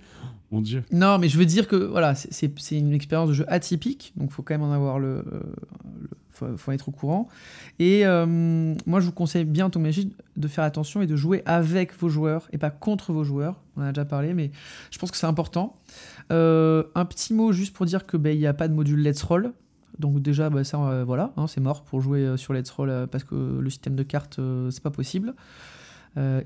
Mon 0.52 0.60
Dieu. 0.60 0.84
Non, 0.92 1.18
mais 1.18 1.28
je 1.28 1.36
veux 1.38 1.44
dire 1.46 1.66
que 1.66 1.76
voilà, 1.76 2.14
c'est- 2.14 2.52
une 2.78 2.92
expérience 2.92 3.28
de 3.28 3.34
jeu 3.34 3.44
atypique, 3.48 4.12
donc 4.16 4.30
faut 4.30 4.42
quand 4.42 4.54
même 4.54 4.62
en 4.62 4.72
avoir 4.72 4.98
le, 5.00 5.24
le- 5.30 6.08
faut, 6.30 6.56
faut 6.56 6.70
être 6.72 6.88
au 6.88 6.92
courant. 6.92 7.28
Et 7.78 8.06
euh, 8.06 8.74
moi, 8.86 9.00
je 9.00 9.06
vous 9.06 9.12
conseille 9.12 9.44
bien, 9.44 9.70
Tom 9.70 9.82
Magic, 9.82 10.12
de 10.36 10.46
faire 10.48 10.62
attention 10.64 11.00
et 11.02 11.06
de 11.06 11.16
jouer 11.16 11.42
avec 11.46 11.98
vos 11.98 12.08
joueurs 12.08 12.46
et 12.52 12.58
pas 12.58 12.70
contre 12.70 13.12
vos 13.12 13.24
joueurs. 13.24 13.60
On 13.76 13.80
en 13.80 13.86
a 13.86 13.92
déjà 13.92 14.04
parlé, 14.04 14.34
mais 14.34 14.50
je 14.90 14.98
pense 14.98 15.10
que 15.10 15.16
c'est 15.16 15.26
important. 15.26 15.76
Euh, 16.30 16.84
un 16.94 17.06
petit 17.06 17.32
mot 17.34 17.52
juste 17.52 17.74
pour 17.74 17.86
dire 17.86 18.06
que 18.06 18.16
ben, 18.16 18.30
il 18.34 18.38
n'y 18.38 18.46
a 18.46 18.54
pas 18.54 18.68
de 18.68 18.74
module 18.74 19.02
Let's 19.02 19.22
Roll. 19.22 19.52
Donc 19.98 20.20
déjà, 20.20 20.50
bah, 20.50 20.62
ça, 20.62 20.78
euh, 20.78 21.04
voilà, 21.04 21.32
hein, 21.38 21.46
c'est 21.48 21.60
mort 21.62 21.82
pour 21.82 22.00
jouer 22.02 22.36
sur 22.36 22.52
Let's 22.52 22.70
Roll 22.70 23.08
parce 23.10 23.24
que 23.24 23.34
le 23.60 23.70
système 23.70 23.96
de 23.96 24.02
cartes, 24.02 24.38
c'est 24.70 24.82
pas 24.82 24.90
possible. 24.90 25.34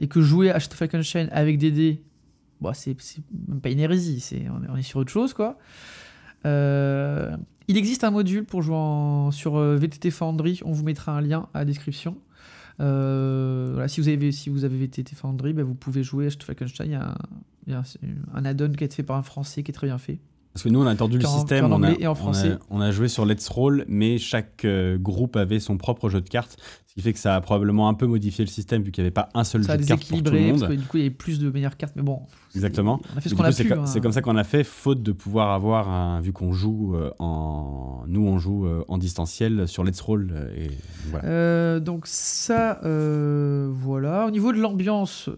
Et 0.01 0.09
que 0.09 0.21
jouer 0.21 0.51
à 0.51 0.59
Shadow 0.59 0.75
Falkenstein 0.75 1.29
avec 1.31 1.57
des 1.59 1.71
dés, 1.71 2.03
bah, 2.61 2.73
c'est 2.75 2.97
même 3.49 3.61
pas 3.61 3.71
une 3.71 3.81
hérésie, 3.81 4.45
on, 4.71 4.77
est, 4.77 4.83
sur 4.83 4.99
autre 5.01 5.11
chose, 5.11 5.35
quoi. 5.35 5.59
Euh, 6.47 7.37
il 7.69 7.77
existe 7.77 8.05
un 8.05 8.11
module 8.11 8.45
pour 8.45 8.63
jouer 8.63 9.29
sur 9.33 9.57
euh, 9.57 9.77
VTT 9.77 10.11
Foundry, 10.11 10.61
on 10.65 10.73
vous 10.73 10.85
mettra 10.85 11.17
un 11.17 11.21
lien 11.21 11.49
à 11.55 11.61
la 11.61 11.65
description. 11.65 12.17
Euh, 12.81 13.71
voilà, 13.73 13.89
si, 13.89 14.01
vous 14.01 14.09
avez, 14.09 14.33
si 14.33 14.49
vous 14.51 14.65
avez 14.65 14.79
VTT 14.79 15.15
Foundry, 15.15 15.53
bah, 15.53 15.63
vous 15.63 15.75
pouvez 15.75 16.03
jouer 16.03 16.27
à 16.27 16.31
un, 17.03 17.15
il 17.67 17.73
y 17.73 17.77
a 17.77 17.81
un- 17.81 17.85
un 18.35 18.45
add-on 18.45 18.73
qui 18.73 18.85
a 18.85 18.87
été 18.87 18.97
fait 18.97 19.03
par 19.03 19.17
un 19.17 19.23
Français 19.23 19.63
qui 19.63 19.71
est 19.71 19.75
très 19.75 19.87
bien 19.87 19.99
fait. 19.99 20.19
Parce 20.53 20.65
que 20.65 20.69
nous, 20.69 20.81
on 20.83 20.87
a 20.87 20.93
entendu 20.93 21.17
le 21.19 21.25
système, 21.25 21.67
on 21.67 21.71
a, 21.71 21.75
anglais 21.77 21.97
et 22.01 22.07
en 22.09 22.11
on 22.11 22.13
a- 22.13 22.17
français. 22.17 22.59
On 22.71 22.81
a, 22.81 22.91
joué 22.91 23.07
sur 23.07 23.25
Let's 23.25 23.47
Roll, 23.49 23.85
mais 23.87 24.19
chaque 24.19 24.65
euh, 24.65 24.99
groupe 24.99 25.37
avait 25.37 25.61
son 25.61 25.77
propre 25.77 26.09
jeu 26.09 26.21
de 26.21 26.29
cartes, 26.29 26.57
ce 26.89 26.95
qui 26.95 27.03
fait 27.03 27.13
que 27.13 27.21
ça 27.21 27.37
a 27.37 27.41
probablement 27.41 27.89
un 27.89 27.95
peu 27.95 28.07
modifié 28.09 28.45
le 28.45 28.51
système 28.51 28.83
vu 28.83 28.91
qu'il 28.91 29.03
n'y 29.05 29.07
avait 29.07 29.13
pas 29.15 29.29
un 29.35 29.45
seul 29.45 29.63
Ça 29.63 29.75
jeu 29.77 29.83
de 29.85 29.87
cartes 29.87 30.01
pour 30.09 30.19
tout 30.19 30.25
le 30.25 30.31
déséquilibré, 30.33 30.59
parce 30.59 30.73
que 30.73 30.77
du 30.77 30.87
coup, 30.89 30.97
il 30.97 31.01
y 31.01 31.07
avait 31.07 31.15
plus 31.15 31.39
de 31.39 31.51
meilleures 31.51 31.77
cartes, 31.77 31.95
mais 31.95 32.03
bon. 32.03 32.23
Exactement. 32.57 33.01
On 33.15 33.19
a 33.19 33.21
fait 33.21 33.29
ce 33.29 33.35
qu'on 33.37 33.45
a 33.45 33.53
c'est 33.53 33.63
pu. 33.63 33.71
co- 33.71 33.79
hein. 33.79 33.87
c'est 33.87 34.01
comme 34.01 34.11
ça 34.11 34.23
qu'on 34.23 34.37
a 34.37 34.43
fait, 34.43 34.65
faute 34.65 35.05
de 35.05 35.13
pouvoir 35.13 35.51
avoir 35.53 35.89
un, 35.89 36.21
vu 36.21 36.33
qu'on 36.33 36.53
joue 36.53 36.97
euh, 36.97 37.13
en, 37.21 38.03
nous 38.09 38.27
on 38.27 38.39
joue 38.41 38.67
euh, 38.67 38.85
en 38.89 38.99
distanciel 38.99 39.69
sur 39.69 39.85
Let's 39.85 40.01
Roll 40.01 40.51
et 40.57 40.71
voilà. 41.13 41.79
Donc 41.79 42.09
ça, 42.09 42.81
voilà. 42.83 44.27
Au 44.27 44.31
niveau 44.33 44.53
de 44.53 44.59
l'ambiance, 44.59 45.31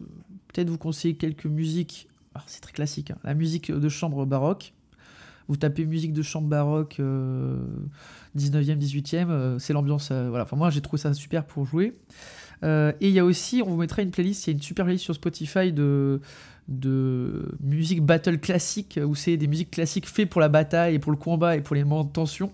peut-être 0.48 0.70
vous 0.70 0.78
conseiller 0.78 1.16
quelques 1.16 1.44
musiques. 1.46 2.08
Alors, 2.34 2.44
c'est 2.46 2.62
très 2.62 2.72
classique, 2.72 3.10
hein. 3.10 3.18
la 3.24 3.34
musique 3.34 3.70
de 3.70 3.88
chambre 3.90 4.24
baroque. 4.24 4.72
Vous 5.48 5.56
tapez 5.56 5.84
musique 5.84 6.12
de 6.12 6.22
chambre 6.22 6.48
baroque 6.48 7.00
19e, 7.00 8.78
18e, 8.78 9.58
c'est 9.58 9.72
l'ambiance. 9.72 10.10
voilà. 10.10 10.44
Enfin, 10.44 10.56
moi, 10.56 10.70
j'ai 10.70 10.80
trouvé 10.80 11.00
ça 11.00 11.12
super 11.14 11.44
pour 11.44 11.64
jouer. 11.64 11.94
et 12.62 12.94
il 13.00 13.10
y 13.10 13.18
a 13.18 13.24
aussi, 13.24 13.62
on 13.64 13.70
vous 13.70 13.76
mettra 13.76 14.02
une 14.02 14.10
playlist, 14.10 14.46
il 14.46 14.50
y 14.50 14.52
a 14.52 14.54
une 14.54 14.62
super 14.62 14.84
playlist 14.84 15.04
sur 15.04 15.14
Spotify 15.14 15.72
de, 15.72 16.20
de 16.68 17.54
musique 17.60 18.02
battle 18.02 18.38
classique, 18.38 18.98
où 19.04 19.14
c'est 19.14 19.36
des 19.36 19.46
musiques 19.46 19.70
classiques 19.70 20.08
faites 20.08 20.28
pour 20.28 20.40
la 20.40 20.48
bataille 20.48 20.94
et 20.94 20.98
pour 20.98 21.12
le 21.12 21.18
combat 21.18 21.56
et 21.56 21.60
pour 21.60 21.74
les 21.74 21.84
moments 21.84 22.04
de 22.04 22.12
tension. 22.12 22.50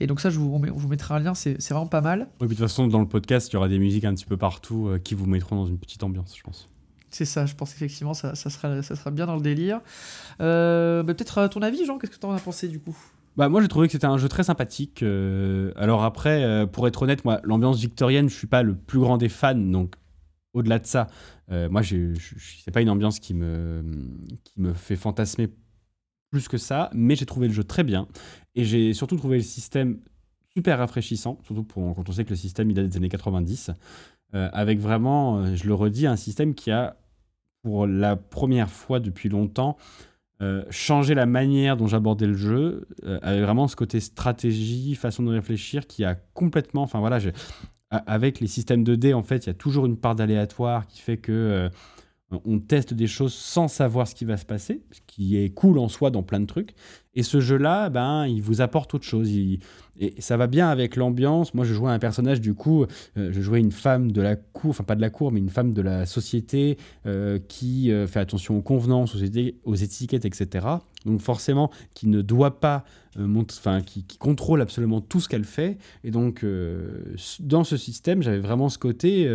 Et 0.00 0.06
donc 0.06 0.20
ça, 0.20 0.30
je 0.30 0.38
vous, 0.40 0.52
on 0.52 1.14
un 1.14 1.18
lien, 1.20 1.34
c'est 1.34 1.62
vraiment 1.70 1.86
pas 1.86 2.00
mal. 2.00 2.26
Oui, 2.40 2.48
de 2.48 2.52
toute 2.52 2.58
façon, 2.58 2.88
dans 2.88 2.98
le 2.98 3.06
podcast, 3.06 3.50
il 3.50 3.54
y 3.54 3.56
aura 3.56 3.68
des 3.68 3.78
musiques 3.78 4.04
un 4.04 4.14
petit 4.14 4.24
peu 4.24 4.36
partout 4.36 4.88
euh, 4.88 4.98
qui 4.98 5.14
vous 5.14 5.26
mettront 5.26 5.54
dans 5.54 5.66
une 5.66 5.78
petite 5.78 6.02
ambiance, 6.02 6.36
je 6.36 6.42
pense. 6.42 6.68
C'est 7.12 7.24
ça, 7.24 7.46
je 7.46 7.54
pense 7.54 7.74
effectivement, 7.74 8.14
ça, 8.14 8.34
ça, 8.34 8.50
sera, 8.50 8.82
ça 8.82 8.96
sera 8.96 9.10
bien 9.10 9.26
dans 9.26 9.36
le 9.36 9.42
délire. 9.42 9.80
Euh, 10.40 11.02
bah, 11.02 11.14
Peut-être 11.14 11.38
à 11.38 11.48
ton 11.48 11.62
avis, 11.62 11.84
Jean, 11.84 11.98
qu'est-ce 11.98 12.12
que 12.12 12.18
tu 12.18 12.26
en 12.26 12.32
as 12.32 12.40
pensé 12.40 12.68
du 12.68 12.80
coup? 12.80 12.96
Bah, 13.36 13.48
moi, 13.48 13.60
j'ai 13.62 13.68
trouvé 13.68 13.86
que 13.86 13.92
c'était 13.92 14.06
un 14.06 14.18
jeu 14.18 14.28
très 14.28 14.44
sympathique. 14.44 15.02
Euh, 15.02 15.72
alors 15.76 16.04
après, 16.04 16.66
pour 16.72 16.88
être 16.88 17.02
honnête, 17.02 17.24
moi, 17.24 17.40
l'ambiance 17.44 17.78
victorienne, 17.78 18.28
je 18.28 18.34
suis 18.34 18.46
pas 18.46 18.62
le 18.62 18.74
plus 18.74 18.98
grand 18.98 19.18
des 19.18 19.28
fans, 19.28 19.54
donc 19.54 19.94
au-delà 20.54 20.78
de 20.78 20.86
ça, 20.86 21.06
moi, 21.48 21.82
je, 21.82 22.14
c'est 22.64 22.70
pas 22.70 22.80
une 22.80 22.90
ambiance 22.90 23.20
qui 23.20 23.34
me, 23.34 23.84
qui 24.44 24.60
me 24.60 24.72
fait 24.72 24.96
fantasmer 24.96 25.50
plus 26.30 26.48
que 26.48 26.56
ça, 26.56 26.90
mais 26.94 27.14
j'ai 27.14 27.26
trouvé 27.26 27.46
le 27.46 27.52
jeu 27.52 27.62
très 27.62 27.84
bien. 27.84 28.08
Et 28.54 28.64
j'ai 28.64 28.94
surtout 28.94 29.16
trouvé 29.16 29.36
le 29.36 29.42
système 29.42 29.98
super 30.54 30.78
rafraîchissant, 30.78 31.38
surtout 31.44 31.62
pour, 31.62 31.94
quand 31.94 32.08
on 32.08 32.12
sait 32.12 32.24
que 32.24 32.30
le 32.30 32.36
système 32.36 32.70
il 32.70 32.74
date 32.74 32.88
des 32.88 32.96
années 32.96 33.08
90, 33.08 33.70
euh, 34.34 34.48
avec 34.52 34.78
vraiment, 34.78 35.38
euh, 35.38 35.54
je 35.54 35.66
le 35.66 35.74
redis, 35.74 36.06
un 36.06 36.16
système 36.16 36.54
qui 36.54 36.70
a, 36.70 36.96
pour 37.62 37.86
la 37.86 38.16
première 38.16 38.70
fois 38.70 39.00
depuis 39.00 39.28
longtemps, 39.28 39.76
euh, 40.40 40.64
changé 40.70 41.14
la 41.14 41.26
manière 41.26 41.76
dont 41.76 41.86
j'abordais 41.86 42.26
le 42.26 42.34
jeu, 42.34 42.86
avec 43.22 43.42
vraiment 43.42 43.68
ce 43.68 43.76
côté 43.76 44.00
stratégie, 44.00 44.94
façon 44.94 45.22
de 45.22 45.30
réfléchir 45.30 45.86
qui 45.86 46.04
a 46.04 46.14
complètement, 46.14 46.82
enfin 46.82 46.98
voilà, 46.98 47.18
avec 47.90 48.40
les 48.40 48.48
systèmes 48.48 48.84
de 48.84 48.96
dés, 48.96 49.14
en 49.14 49.22
fait, 49.22 49.46
il 49.46 49.48
y 49.48 49.50
a 49.50 49.54
toujours 49.54 49.86
une 49.86 49.96
part 49.96 50.14
d'aléatoire 50.16 50.86
qui 50.86 51.00
fait 51.00 51.18
que 51.18 51.70
on 52.44 52.58
teste 52.58 52.94
des 52.94 53.06
choses 53.06 53.34
sans 53.34 53.68
savoir 53.68 54.08
ce 54.08 54.14
qui 54.14 54.24
va 54.24 54.36
se 54.36 54.44
passer, 54.44 54.82
ce 54.90 55.00
qui 55.06 55.36
est 55.36 55.50
cool 55.50 55.78
en 55.78 55.88
soi 55.88 56.10
dans 56.10 56.22
plein 56.22 56.40
de 56.40 56.46
trucs. 56.46 56.74
Et 57.14 57.22
ce 57.22 57.40
jeu-là, 57.40 57.90
ben, 57.90 58.26
il 58.26 58.42
vous 58.42 58.60
apporte 58.60 58.94
autre 58.94 59.04
chose. 59.04 59.30
Et 60.02 60.20
ça 60.20 60.36
va 60.36 60.48
bien 60.48 60.68
avec 60.68 60.96
l'ambiance. 60.96 61.54
Moi, 61.54 61.64
je 61.64 61.72
jouais 61.72 61.90
un 61.90 62.00
personnage, 62.00 62.40
du 62.40 62.54
coup, 62.54 62.82
euh, 62.82 63.30
je 63.32 63.40
jouais 63.40 63.60
une 63.60 63.70
femme 63.70 64.10
de 64.10 64.20
la 64.20 64.34
cour, 64.34 64.70
enfin 64.70 64.82
pas 64.82 64.96
de 64.96 65.00
la 65.00 65.10
cour, 65.10 65.30
mais 65.30 65.38
une 65.38 65.48
femme 65.48 65.72
de 65.72 65.80
la 65.80 66.06
société 66.06 66.76
euh, 67.06 67.38
qui 67.46 67.92
euh, 67.92 68.08
fait 68.08 68.18
attention 68.18 68.58
aux 68.58 68.62
convenances, 68.62 69.14
aux, 69.64 69.74
étiquettes, 69.74 70.24
etc. 70.24 70.66
Donc 71.06 71.20
forcément, 71.20 71.70
qui 71.94 72.08
ne 72.08 72.20
doit 72.20 72.58
pas 72.58 72.84
enfin, 73.18 73.80
qui, 73.80 74.04
contrôle 74.18 74.60
absolument 74.62 75.00
tout 75.00 75.20
ce 75.20 75.28
qu'elle 75.28 75.44
fait. 75.44 75.78
Et 76.04 76.10
donc, 76.10 76.44
dans 77.40 77.64
ce 77.64 77.76
système, 77.76 78.22
j'avais 78.22 78.40
vraiment 78.40 78.68
ce 78.68 78.78
côté, 78.78 79.28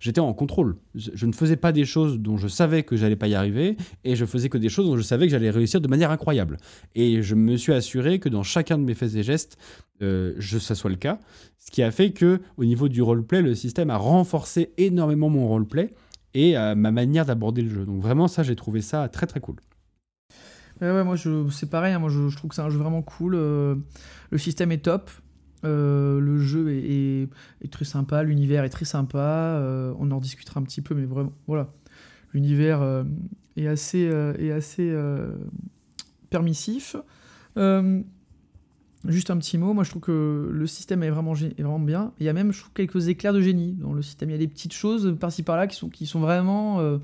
j'étais 0.00 0.20
en 0.20 0.32
contrôle. 0.34 0.76
Je, 0.94 1.26
ne 1.26 1.32
faisais 1.32 1.56
pas 1.56 1.72
des 1.72 1.84
choses 1.84 2.18
dont 2.18 2.36
je 2.36 2.48
savais 2.48 2.82
que 2.82 2.96
j'allais 2.96 3.16
pas 3.16 3.28
y 3.28 3.34
arriver, 3.34 3.76
et 4.04 4.16
je 4.16 4.24
faisais 4.24 4.48
que 4.48 4.58
des 4.58 4.68
choses 4.68 4.86
dont 4.86 4.96
je 4.96 5.02
savais 5.02 5.26
que 5.26 5.32
j'allais 5.32 5.50
réussir 5.50 5.80
de 5.80 5.88
manière 5.88 6.10
incroyable. 6.10 6.58
Et 6.94 7.22
je 7.22 7.34
me 7.34 7.56
suis 7.56 7.72
assuré 7.72 8.18
que 8.18 8.28
dans 8.28 8.42
chacun 8.42 8.78
de 8.78 8.84
mes 8.84 8.94
faits 8.94 9.14
et 9.14 9.22
gestes, 9.22 9.58
euh, 10.02 10.34
je, 10.38 10.58
ça 10.58 10.74
soit 10.74 10.90
le 10.90 10.96
cas. 10.96 11.18
Ce 11.58 11.70
qui 11.70 11.82
a 11.82 11.90
fait 11.90 12.12
que, 12.12 12.40
au 12.56 12.64
niveau 12.64 12.88
du 12.88 13.02
roleplay, 13.02 13.42
le 13.42 13.54
système 13.54 13.90
a 13.90 13.96
renforcé 13.96 14.72
énormément 14.76 15.28
mon 15.28 15.48
roleplay 15.48 15.94
et 16.34 16.56
euh, 16.56 16.74
ma 16.74 16.90
manière 16.90 17.26
d'aborder 17.26 17.62
le 17.62 17.70
jeu. 17.70 17.84
Donc 17.84 18.00
vraiment, 18.00 18.28
ça, 18.28 18.42
j'ai 18.42 18.56
trouvé 18.56 18.80
ça 18.80 19.08
très 19.08 19.26
très 19.26 19.40
cool. 19.40 19.56
Ouais, 20.80 21.04
moi 21.04 21.16
c'est 21.50 21.70
pareil, 21.70 21.92
hein. 21.92 21.98
moi 21.98 22.08
je, 22.08 22.34
trouve 22.36 22.50
que 22.50 22.54
c'est 22.54 22.62
un 22.62 22.70
jeu 22.70 22.78
vraiment 22.78 23.02
cool. 23.02 23.34
Euh, 23.34 23.74
le 24.30 24.38
système 24.38 24.72
est 24.72 24.84
top, 24.84 25.10
le 25.62 26.38
jeu 26.38 26.70
est, 26.70 27.28
très 27.70 27.84
sympa, 27.84 28.22
l'univers 28.22 28.64
est 28.64 28.70
très 28.70 28.84
sympa. 28.84 29.60
on 29.98 30.10
en 30.10 30.18
discutera 30.18 30.60
un 30.60 30.62
petit 30.62 30.82
peu, 30.82 30.94
mais 30.94 31.04
vraiment, 31.04 31.32
voilà. 31.46 31.72
L'univers 32.32 33.04
est 33.56 33.66
assez, 33.66 34.00
est 34.38 34.52
assez 34.52 34.94
permissif. 36.30 36.96
Euh, 37.56 38.02
juste 39.06 39.30
un 39.30 39.38
petit 39.38 39.58
mot, 39.58 39.72
moi 39.72 39.84
je 39.84 39.90
trouve 39.90 40.02
que 40.02 40.50
le 40.52 40.66
système 40.66 41.02
est 41.02 41.10
vraiment, 41.10 41.32
vraiment 41.32 41.78
bien. 41.78 42.12
Il 42.18 42.26
y 42.26 42.28
a 42.28 42.32
même, 42.32 42.52
je 42.52 42.60
trouve, 42.60 42.72
quelques 42.72 43.08
éclairs 43.08 43.32
de 43.32 43.40
génie 43.40 43.72
dans 43.74 43.92
le 43.92 44.02
système. 44.02 44.30
Il 44.30 44.32
y 44.32 44.36
a 44.36 44.38
des 44.38 44.48
petites 44.48 44.74
choses 44.74 45.16
par-ci 45.18 45.42
par-là 45.42 45.66
qui 45.66 45.76
sont, 45.76 45.88
qui 45.88 46.06
sont 46.06 46.20
vraiment. 46.20 46.98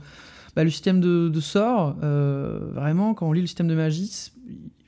Bah, 0.56 0.62
le 0.62 0.70
système 0.70 1.00
de, 1.00 1.28
de 1.28 1.40
sort, 1.40 1.96
euh, 2.02 2.60
vraiment, 2.72 3.14
quand 3.14 3.28
on 3.28 3.32
lit 3.32 3.40
le 3.40 3.46
système 3.46 3.68
de 3.68 3.74
magie, 3.74 4.30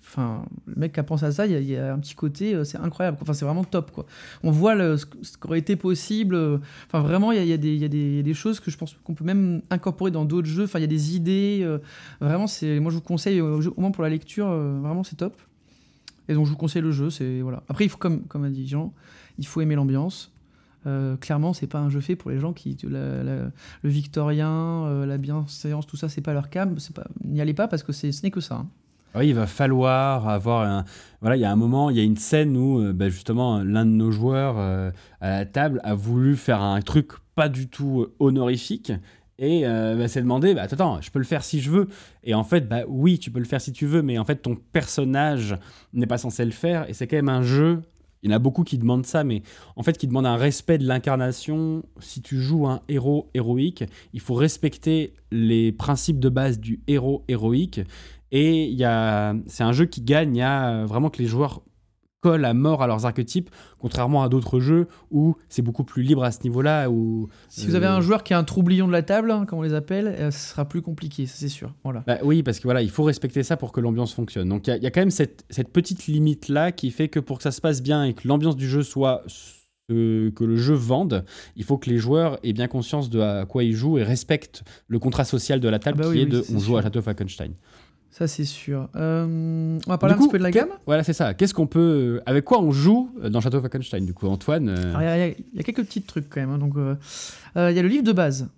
Enfin, 0.09 0.45
le 0.67 0.77
mec 0.77 0.93
qui 0.93 1.01
a 1.01 1.03
pensé 1.03 1.27
à 1.27 1.33
ça, 1.33 1.47
il 1.47 1.69
y, 1.69 1.77
a 1.77 1.93
un 1.93 1.99
petit 1.99 2.15
côté, 2.15 2.55
euh, 2.55 2.63
c'est 2.63 2.79
incroyable. 2.79 3.19
Enfin, 3.21 3.33
c'est 3.33 3.45
vraiment 3.45 3.65
top, 3.65 3.91
quoi. 3.91 4.07
On 4.45 4.53
voit 4.53 4.77
ce, 4.97 5.05
qui 5.05 5.15
aurait 5.45 5.59
été 5.59 5.75
possible. 5.75 6.37
Euh, 6.37 6.59
enfin, 6.87 7.01
vraiment, 7.01 7.33
il 7.33 7.45
y, 7.45 7.53
a, 7.53 7.57
des 7.59 8.35
choses 8.35 8.61
que 8.61 8.71
je 8.71 8.79
pense 8.79 8.97
qu'on 9.03 9.15
peut 9.15 9.25
même 9.25 9.63
incorporer 9.69 10.13
dans 10.13 10.25
d'autres 10.25 10.47
jeux. 10.47 10.65
Enfin, 10.65 10.79
il 10.79 10.83
y 10.83 10.85
a 10.85 10.89
des 10.89 11.17
idées. 11.17 11.69
Vraiment, 12.21 12.47
moi, 12.47 12.91
je 12.91 12.95
vous 12.95 13.01
conseille, 13.01 13.41
au 13.41 13.61
moins 13.77 13.91
pour 13.91 14.05
la 14.05 14.09
lecture, 14.09 14.47
vraiment, 14.47 15.03
c'est 15.03 15.17
top. 15.17 15.35
Et 16.29 16.35
donc, 16.35 16.47
je 16.47 16.51
vous 16.51 16.57
conseille 16.57 16.83
le 16.83 16.93
jeu. 16.93 17.11
C'est 17.11 17.41
voilà. 17.41 17.65
Après, 17.69 17.85
il 17.85 17.91
faut, 17.91 17.99
comme, 17.99 18.23
comme 18.23 18.45
a 18.45 18.49
dit 18.49 18.67
Jean, 18.67 18.95
il 19.39 19.47
faut 19.47 19.61
aimer 19.61 19.75
l'ambiance. 19.75 20.31
Clairement, 21.21 21.53
c'est 21.53 21.67
pas 21.67 21.81
un 21.81 21.91
jeu 21.91 22.01
fait 22.01 22.17
pour 22.17 22.31
les 22.31 22.39
gens 22.39 22.53
qui 22.53 22.77
le 22.85 23.51
victorien, 23.85 25.05
la 25.05 25.19
bienséance, 25.19 25.87
tout 25.87 25.97
ça, 25.97 26.09
c'est 26.09 26.21
pas 26.21 26.33
leur 26.33 26.51
cam. 26.51 26.77
N'y 27.25 27.41
allez 27.41 27.55
pas 27.55 27.69
parce 27.69 27.83
que 27.83 27.93
ce 27.93 28.23
n'est 28.23 28.31
que 28.31 28.41
ça. 28.41 28.57
Hein. 28.57 28.67
Ah 29.17 29.21
oui, 29.21 29.29
il 29.29 29.35
va 29.35 29.47
falloir 29.47 30.29
avoir 30.29 30.69
un. 30.71 30.85
Voilà, 31.23 31.37
il 31.37 31.41
y 31.41 31.47
a 31.47 31.51
un 31.51 31.57
moment, 31.57 31.89
il 31.89 31.97
y 31.97 32.01
a 32.01 32.03
une 32.03 32.19
scène 32.19 32.55
où 32.55 32.83
euh, 32.83 32.93
bah, 32.93 33.09
justement 33.09 33.63
l'un 33.63 33.87
de 33.87 33.91
nos 33.91 34.11
joueurs 34.11 34.57
euh, 34.59 34.91
à 35.23 35.31
la 35.31 35.47
table 35.47 35.81
a 35.85 35.95
voulu 35.95 36.37
faire 36.37 36.61
un 36.61 36.83
truc 36.83 37.13
pas 37.35 37.49
du 37.49 37.67
tout 37.67 38.03
euh, 38.03 38.15
honorifique 38.19 38.93
et 39.39 39.63
bah, 39.65 40.07
s'est 40.09 40.21
demandé 40.21 40.53
bah, 40.53 40.63
attends, 40.63 41.01
je 41.01 41.11
peux 41.11 41.19
le 41.19 41.25
faire 41.25 41.45
si 41.45 41.61
je 41.61 41.71
veux. 41.71 41.89
Et 42.25 42.35
en 42.35 42.45
fait, 42.45 42.71
oui, 42.89 43.19
tu 43.19 43.31
peux 43.31 43.39
le 43.39 43.47
faire 43.47 43.63
si 43.63 43.73
tu 43.73 43.87
veux, 43.87 44.03
mais 44.03 44.19
en 44.19 44.25
fait, 44.27 44.37
ton 44.37 44.55
personnage 44.55 45.57
n'est 45.95 46.07
pas 46.07 46.19
censé 46.19 46.45
le 46.45 46.51
faire 46.51 46.87
et 46.87 46.93
c'est 46.93 47.07
quand 47.07 47.17
même 47.17 47.31
un 47.31 47.43
jeu. 47.43 47.81
Il 48.23 48.31
y 48.31 48.33
en 48.33 48.37
a 48.37 48.39
beaucoup 48.39 48.65
qui 48.65 48.79
demandent 48.79 49.07
ça, 49.07 49.25
mais 49.25 49.43
en 49.77 49.83
fait, 49.83 49.97
qui 49.99 50.07
demandent 50.07 50.27
un 50.27 50.37
respect 50.37 50.79
de 50.79 50.87
l'incarnation. 50.87 51.85
Si 52.01 52.23
tu 52.23 52.41
joues 52.41 52.67
un 52.67 52.81
héros 52.89 53.31
héroïque, 53.35 53.85
il 54.13 54.21
faut 54.21 54.35
respecter 54.35 55.15
les 55.31 55.73
principes 55.73 56.19
de 56.19 56.29
base 56.29 56.59
du 56.59 56.81
héros 56.89 57.25
héroïque. 57.29 57.81
Et 58.33 58.77
c'est 59.47 59.63
un 59.63 59.73
jeu 59.73 59.87
qui 59.87 60.03
gagne 60.03 60.43
a 60.43 60.85
vraiment 60.87 61.11
que 61.11 61.19
les 61.23 61.29
joueurs 61.29 61.63
à 62.33 62.55
mort 62.55 62.83
à 62.83 62.87
leurs 62.87 63.07
archétypes, 63.07 63.51
contrairement 63.79 64.23
à 64.23 64.29
d'autres 64.29 64.61
jeux 64.61 64.89
où 65.11 65.37
c'est 65.49 65.63
beaucoup 65.63 65.85
plus 65.85 66.03
libre 66.03 66.25
à 66.25 66.33
ce 66.33 66.43
niveau-là. 66.43 66.91
Où, 66.91 67.29
si 67.49 67.67
vous 67.67 67.75
avez 67.75 67.87
un 67.87 68.01
joueur 68.01 68.23
qui 68.23 68.35
a 68.35 68.39
un 68.39 68.45
troublion 68.45 68.87
de 68.87 68.93
la 68.93 69.03
table, 69.03 69.31
hein, 69.31 69.47
comme 69.47 69.61
on 69.61 69.63
les 69.63 69.75
appelle, 69.75 70.07
euh, 70.07 70.31
ce 70.31 70.51
sera 70.51 70.65
plus 70.65 70.83
compliqué, 70.83 71.27
c'est 71.27 71.49
sûr. 71.49 71.75
Voilà. 71.85 72.03
Bah 72.07 72.19
oui, 72.23 72.43
parce 72.43 72.59
que 72.59 72.65
voilà, 72.65 72.83
il 72.83 72.91
faut 72.91 73.05
respecter 73.05 73.43
ça 73.43 73.57
pour 73.57 73.73
que 73.73 73.81
l'ambiance 73.81 74.15
fonctionne. 74.15 74.49
Donc 74.49 74.67
il 74.67 74.83
y, 74.83 74.87
a 74.87 74.91
quand 74.91 75.01
même 75.01 75.11
cette, 75.11 75.45
cette 75.51 75.73
petite 75.73 76.07
limite-là 76.07 76.73
qui 76.73 76.91
fait 76.91 77.09
que 77.09 77.21
pour 77.21 77.39
que 77.39 77.43
ça 77.43 77.53
se 77.53 77.61
passe 77.61 77.83
bien 77.83 78.05
et 78.05 78.15
que 78.15 78.27
l'ambiance 78.27 78.57
du 78.57 78.69
jeu 78.69 78.83
soit 78.83 79.23
que, 79.89 80.45
le 80.45 80.57
jeu 80.57 80.75
vende, 80.75 81.25
il 81.55 81.65
faut 81.65 81.79
que 81.79 81.89
les 81.89 81.99
joueurs 81.99 82.39
aient 82.43 82.53
bien 82.53 82.69
conscience 82.69 83.11
de 83.11 83.21
à 83.21 83.47
quoi 83.47 83.63
ils 83.65 83.75
jouent 83.75 83.99
et 83.99 84.03
respectent 84.03 84.65
le 84.89 84.99
contrat 84.99 85.25
social 85.25 85.61
de 85.61 85.69
la 85.69 85.79
table 85.79 86.01
ah 86.03 86.07
bah 86.07 86.13
qui 86.13 86.21
est 86.21 86.27
de 86.27 86.45
on 86.53 86.59
joue 86.59 86.77
à 86.77 86.83
Château 86.83 87.03
Falkenstein. 87.03 87.53
Ça, 88.17 88.27
c'est 88.27 88.47
sûr. 88.47 88.89
Euh, 88.97 89.79
on 89.87 89.91
va 89.91 89.99
parler 89.99 90.15
un 90.15 90.19
petit 90.19 90.31
peu 90.31 90.39
de 90.39 90.43
la 90.43 90.51
gamme 90.51 90.71
Voilà, 90.87 91.05
c'est 91.05 91.13
ça. 91.13 91.35
Qu'est-ce 91.35 91.53
qu'on 91.53 91.67
peut. 91.67 92.23
Avec 92.25 92.47
quoi 92.47 92.63
on 92.63 92.73
joue 92.73 93.11
dans 93.29 93.43
Château 93.43 93.61
Falkenstein 93.61 94.07
Du 94.07 94.15
coup, 94.15 94.27
Antoine. 94.27 94.71
Euh, 94.71 95.35
il 95.53 95.59
y, 95.59 95.61
a 95.61 95.63
quelques 95.63 95.85
petits 95.85 96.01
trucs 96.01 96.31
quand 96.31 96.41
même. 96.41 96.49
Hein. 96.49 96.57
Donc, 96.57 96.77
euh, 96.79 96.97
il 97.57 97.77
y 97.77 97.79
a 97.79 97.83
le 97.83 97.89
livre 97.89 98.05
de 98.05 98.13
base. 98.13 98.49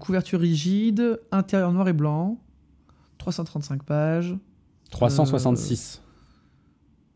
couverture 0.00 0.38
rigide, 0.38 1.18
intérieur 1.32 1.72
noir 1.72 1.88
et 1.88 1.94
blanc, 1.94 2.36
335 3.16 3.84
pages. 3.84 4.36
366. 4.90 6.02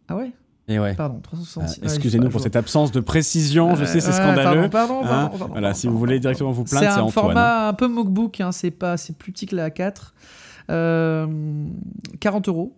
Ah 0.09 0.17
ouais? 0.17 0.33
Et 0.69 0.79
ouais. 0.79 0.95
Pardon, 0.95 1.21
366. 1.23 1.81
Ah, 1.83 1.85
excusez-nous 1.85 2.31
pour 2.31 2.41
cette 2.41 2.57
absence 2.57 2.93
de 2.93 3.01
précision, 3.01 3.75
je 3.75 3.85
sais, 3.85 4.01
c'est 4.01 4.13
scandaleux. 4.13 4.71
Pardon, 4.71 5.03
pardon, 5.03 5.05
hein 5.05 5.29
pardon, 5.29 5.49
Voilà, 5.53 5.75
si 5.75 5.87
vous 5.87 5.99
voulez 5.99 6.19
directement 6.19 6.51
vous 6.51 6.65
plaindre, 6.65 6.87
c'est 6.87 6.93
Antoine. 6.93 7.11
C'est 7.11 7.19
un 7.19 7.23
format 7.23 7.69
un 7.69 7.75
peu 7.75 7.89
mockbook, 7.89 8.41
hein, 8.41 8.53
c'est 8.53 8.71
pas, 8.71 8.97
c'est 8.97 9.19
plus 9.19 9.33
petit 9.33 9.45
que 9.45 9.55
la 9.55 9.69
A4. 9.69 10.13
40 10.69 10.73
euh, 10.73 11.27
euros. 12.47 12.77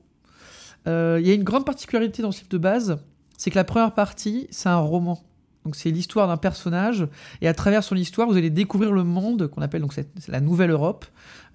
Euh, 0.87 1.19
il 1.21 1.27
y 1.27 1.31
a 1.31 1.35
une 1.35 1.45
grande 1.45 1.65
particularité 1.65 2.23
dans 2.23 2.33
ce 2.33 2.39
livre 2.39 2.51
de 2.51 2.59
base, 2.59 2.99
c'est 3.37 3.51
que 3.51 3.57
la 3.57 3.65
première 3.65 3.93
partie, 3.93 4.47
c'est 4.51 4.69
un 4.69 4.79
roman. 4.79 5.21
Donc 5.65 5.75
c'est 5.75 5.91
l'histoire 5.91 6.29
d'un 6.29 6.37
personnage, 6.37 7.09
et 7.41 7.49
à 7.49 7.55
travers 7.55 7.83
son 7.83 7.97
histoire, 7.97 8.29
vous 8.29 8.37
allez 8.37 8.51
découvrir 8.51 8.93
le 8.93 9.03
monde 9.03 9.49
qu'on 9.49 9.63
appelle 9.63 9.83
donc 9.83 9.95
la 10.29 10.41
nouvelle 10.41 10.71
Europe, 10.71 11.07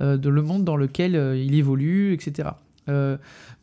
euh, 0.02 0.18
le 0.18 0.42
monde 0.42 0.66
dans 0.66 0.76
lequel 0.76 1.16
il 1.38 1.56
évolue, 1.56 2.14
etc. 2.14 2.50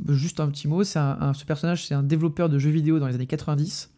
juste 0.09 0.41
un 0.41 0.49
petit 0.49 0.69
mot, 0.69 0.85
ce 0.85 1.45
personnage, 1.47 1.87
c'est 1.87 1.95
un 1.95 2.03
développeur 2.03 2.49
de 2.49 2.59
jeux 2.59 2.71
vidéo 2.71 2.99
dans 2.99 3.07
les 3.07 3.14
années 3.14 3.27
90 3.27 3.91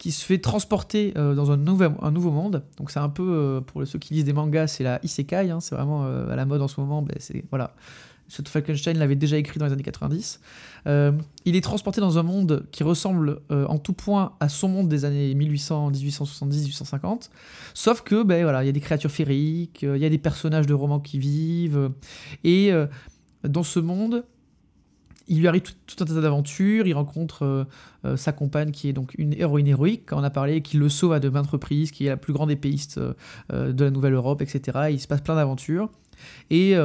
qui 0.00 0.12
se 0.12 0.24
fait 0.24 0.38
transporter 0.38 1.12
euh, 1.18 1.34
dans 1.34 1.50
un 1.50 1.58
nouveau, 1.58 1.84
un 2.00 2.10
nouveau 2.10 2.30
monde. 2.30 2.64
Donc 2.78 2.90
c'est 2.90 2.98
un 2.98 3.10
peu, 3.10 3.22
euh, 3.22 3.60
pour 3.60 3.86
ceux 3.86 3.98
qui 3.98 4.14
lisent 4.14 4.24
des 4.24 4.32
mangas, 4.32 4.68
c'est 4.68 4.82
la 4.82 4.98
isekai, 5.04 5.50
hein, 5.50 5.60
c'est 5.60 5.74
vraiment 5.74 6.06
euh, 6.06 6.32
à 6.32 6.36
la 6.36 6.46
mode 6.46 6.62
en 6.62 6.68
ce 6.68 6.80
moment. 6.80 7.02
Ben, 7.02 7.16
c'est, 7.20 7.44
voilà. 7.50 7.74
Falkenstein 8.30 8.96
l'avait 8.96 9.16
déjà 9.16 9.36
écrit 9.36 9.58
dans 9.58 9.66
les 9.66 9.72
années 9.72 9.82
90. 9.82 10.40
Euh, 10.86 11.12
il 11.44 11.54
est 11.54 11.60
transporté 11.60 12.00
dans 12.00 12.18
un 12.18 12.22
monde 12.22 12.64
qui 12.70 12.82
ressemble 12.82 13.40
en 13.50 13.76
tout 13.76 13.92
point 13.92 14.36
à 14.38 14.48
son 14.48 14.68
monde 14.68 14.88
des 14.88 15.04
années 15.04 15.34
1800, 15.34 15.90
1870, 15.90 16.62
1850. 16.62 17.30
Sauf 17.74 18.02
que, 18.02 18.22
ben 18.22 18.44
voilà, 18.44 18.62
il 18.62 18.66
y 18.66 18.68
a 18.70 18.72
des 18.72 18.80
créatures 18.80 19.10
féeriques, 19.10 19.82
il 19.82 19.98
y 19.98 20.04
a 20.04 20.08
des 20.08 20.18
personnages 20.18 20.66
de 20.66 20.74
romans 20.74 21.00
qui 21.00 21.18
vivent. 21.18 21.90
et 22.44 22.72
dans 23.42 23.64
ce 23.64 23.80
monde, 23.80 24.24
il 25.30 25.38
lui 25.38 25.48
arrive 25.48 25.62
tout, 25.62 26.02
un 26.02 26.04
tas 26.04 26.20
d'aventures. 26.20 26.86
Il 26.86 26.92
rencontre 26.92 27.44
euh, 27.44 27.64
euh, 28.04 28.16
sa 28.16 28.32
compagne 28.32 28.72
qui 28.72 28.88
est 28.88 28.92
donc 28.92 29.14
une 29.16 29.32
héroïne 29.32 29.68
héroïque, 29.68 30.02
quand 30.06 30.20
on 30.20 30.24
a 30.24 30.30
parlé, 30.30 30.60
qui 30.60 30.76
le 30.76 30.88
sauve 30.88 31.12
à 31.12 31.20
de 31.20 31.28
maintes 31.28 31.46
reprises, 31.46 31.92
qui 31.92 32.06
est 32.06 32.08
la 32.08 32.16
plus 32.16 32.32
grande 32.32 32.50
épéiste 32.50 32.98
euh, 33.52 33.72
de 33.72 33.84
la 33.84 33.90
Nouvelle-Europe, 33.90 34.42
etc. 34.42 34.88
il 34.90 35.00
se 35.00 35.06
passe 35.06 35.20
plein 35.20 35.36
d'aventures. 35.36 35.88
Et 36.50 36.76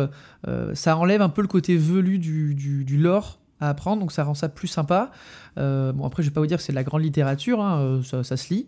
ça 0.75 0.95
enlève 0.95 1.21
un 1.21 1.27
peu 1.27 1.41
le 1.41 1.49
côté 1.49 1.75
velu 1.75 2.19
du, 2.19 2.97
lore 2.97 3.39
à 3.59 3.67
apprendre, 3.67 3.99
donc 3.99 4.13
ça 4.13 4.23
rend 4.23 4.33
ça 4.33 4.47
plus 4.47 4.69
sympa. 4.69 5.11
Bon, 5.57 6.05
après, 6.05 6.23
je 6.23 6.29
vais 6.29 6.33
pas 6.33 6.39
vous 6.39 6.47
dire 6.47 6.55
que 6.55 6.63
c'est 6.63 6.71
de 6.71 6.77
la 6.77 6.85
grande 6.85 7.01
littérature, 7.01 7.59
hein, 7.59 7.99
ça, 8.03 8.37
se 8.37 8.53
lit. 8.53 8.67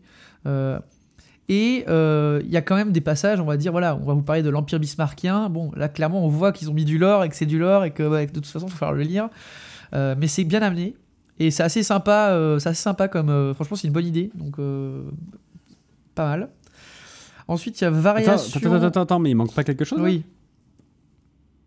Et 1.47 1.85
il 1.87 2.51
y 2.51 2.57
a 2.57 2.61
quand 2.61 2.75
même 2.75 2.91
des 2.91 2.99
passages, 2.99 3.39
on 3.39 3.45
va 3.45 3.55
dire, 3.55 3.71
voilà, 3.71 3.95
on 3.95 4.03
va 4.03 4.13
vous 4.13 4.23
parler 4.23 4.43
de 4.43 4.49
l'Empire 4.49 4.81
bismarckien. 4.81 5.47
Bon, 5.47 5.71
là, 5.77 5.87
clairement, 5.87 6.25
on 6.25 6.27
voit 6.27 6.51
qu'ils 6.51 6.69
ont 6.69 6.73
mis 6.73 6.83
du 6.83 6.97
lore 6.97 7.23
et 7.23 7.29
que 7.29 7.35
c'est 7.37 7.45
du 7.45 7.59
lore 7.59 7.85
et 7.85 7.91
que 7.91 8.03
de 8.03 8.25
toute 8.33 8.45
façon, 8.45 8.65
il 8.67 8.71
faut 8.71 8.77
falloir 8.77 8.97
le 8.97 9.03
lire. 9.03 9.29
Euh, 9.93 10.15
mais 10.17 10.27
c'est 10.27 10.43
bien 10.43 10.61
amené. 10.61 10.95
Et 11.39 11.51
c'est 11.51 11.63
assez 11.63 11.83
sympa, 11.83 12.29
euh, 12.31 12.57
c'est 12.59 12.69
assez 12.69 12.81
sympa 12.81 13.07
comme. 13.07 13.29
euh, 13.29 13.53
franchement, 13.53 13.77
c'est 13.77 13.87
une 13.87 13.93
bonne 13.93 14.07
idée. 14.07 14.31
Donc, 14.35 14.57
pas 16.15 16.25
mal. 16.25 16.49
Ensuite, 17.47 17.79
il 17.79 17.83
y 17.83 17.87
a 17.87 17.89
variation. 17.91 18.33
attends, 18.59 18.73
attends, 18.73 18.85
attends, 18.87 19.01
attends, 19.01 19.19
mais 19.19 19.29
il 19.31 19.35
manque 19.35 19.53
pas 19.53 19.63
quelque 19.63 19.85
chose 19.85 19.99
Oui. 20.01 20.23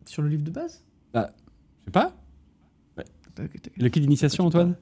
Sur 0.05 0.23
le 0.23 0.29
livre 0.29 0.43
de 0.43 0.51
base? 0.51 0.83
Je 1.14 1.21
sais 1.21 1.91
pas. 1.93 2.12
Le 3.79 3.89
kit 3.89 4.01
d'initiation, 4.01 4.47
Antoine? 4.47 4.75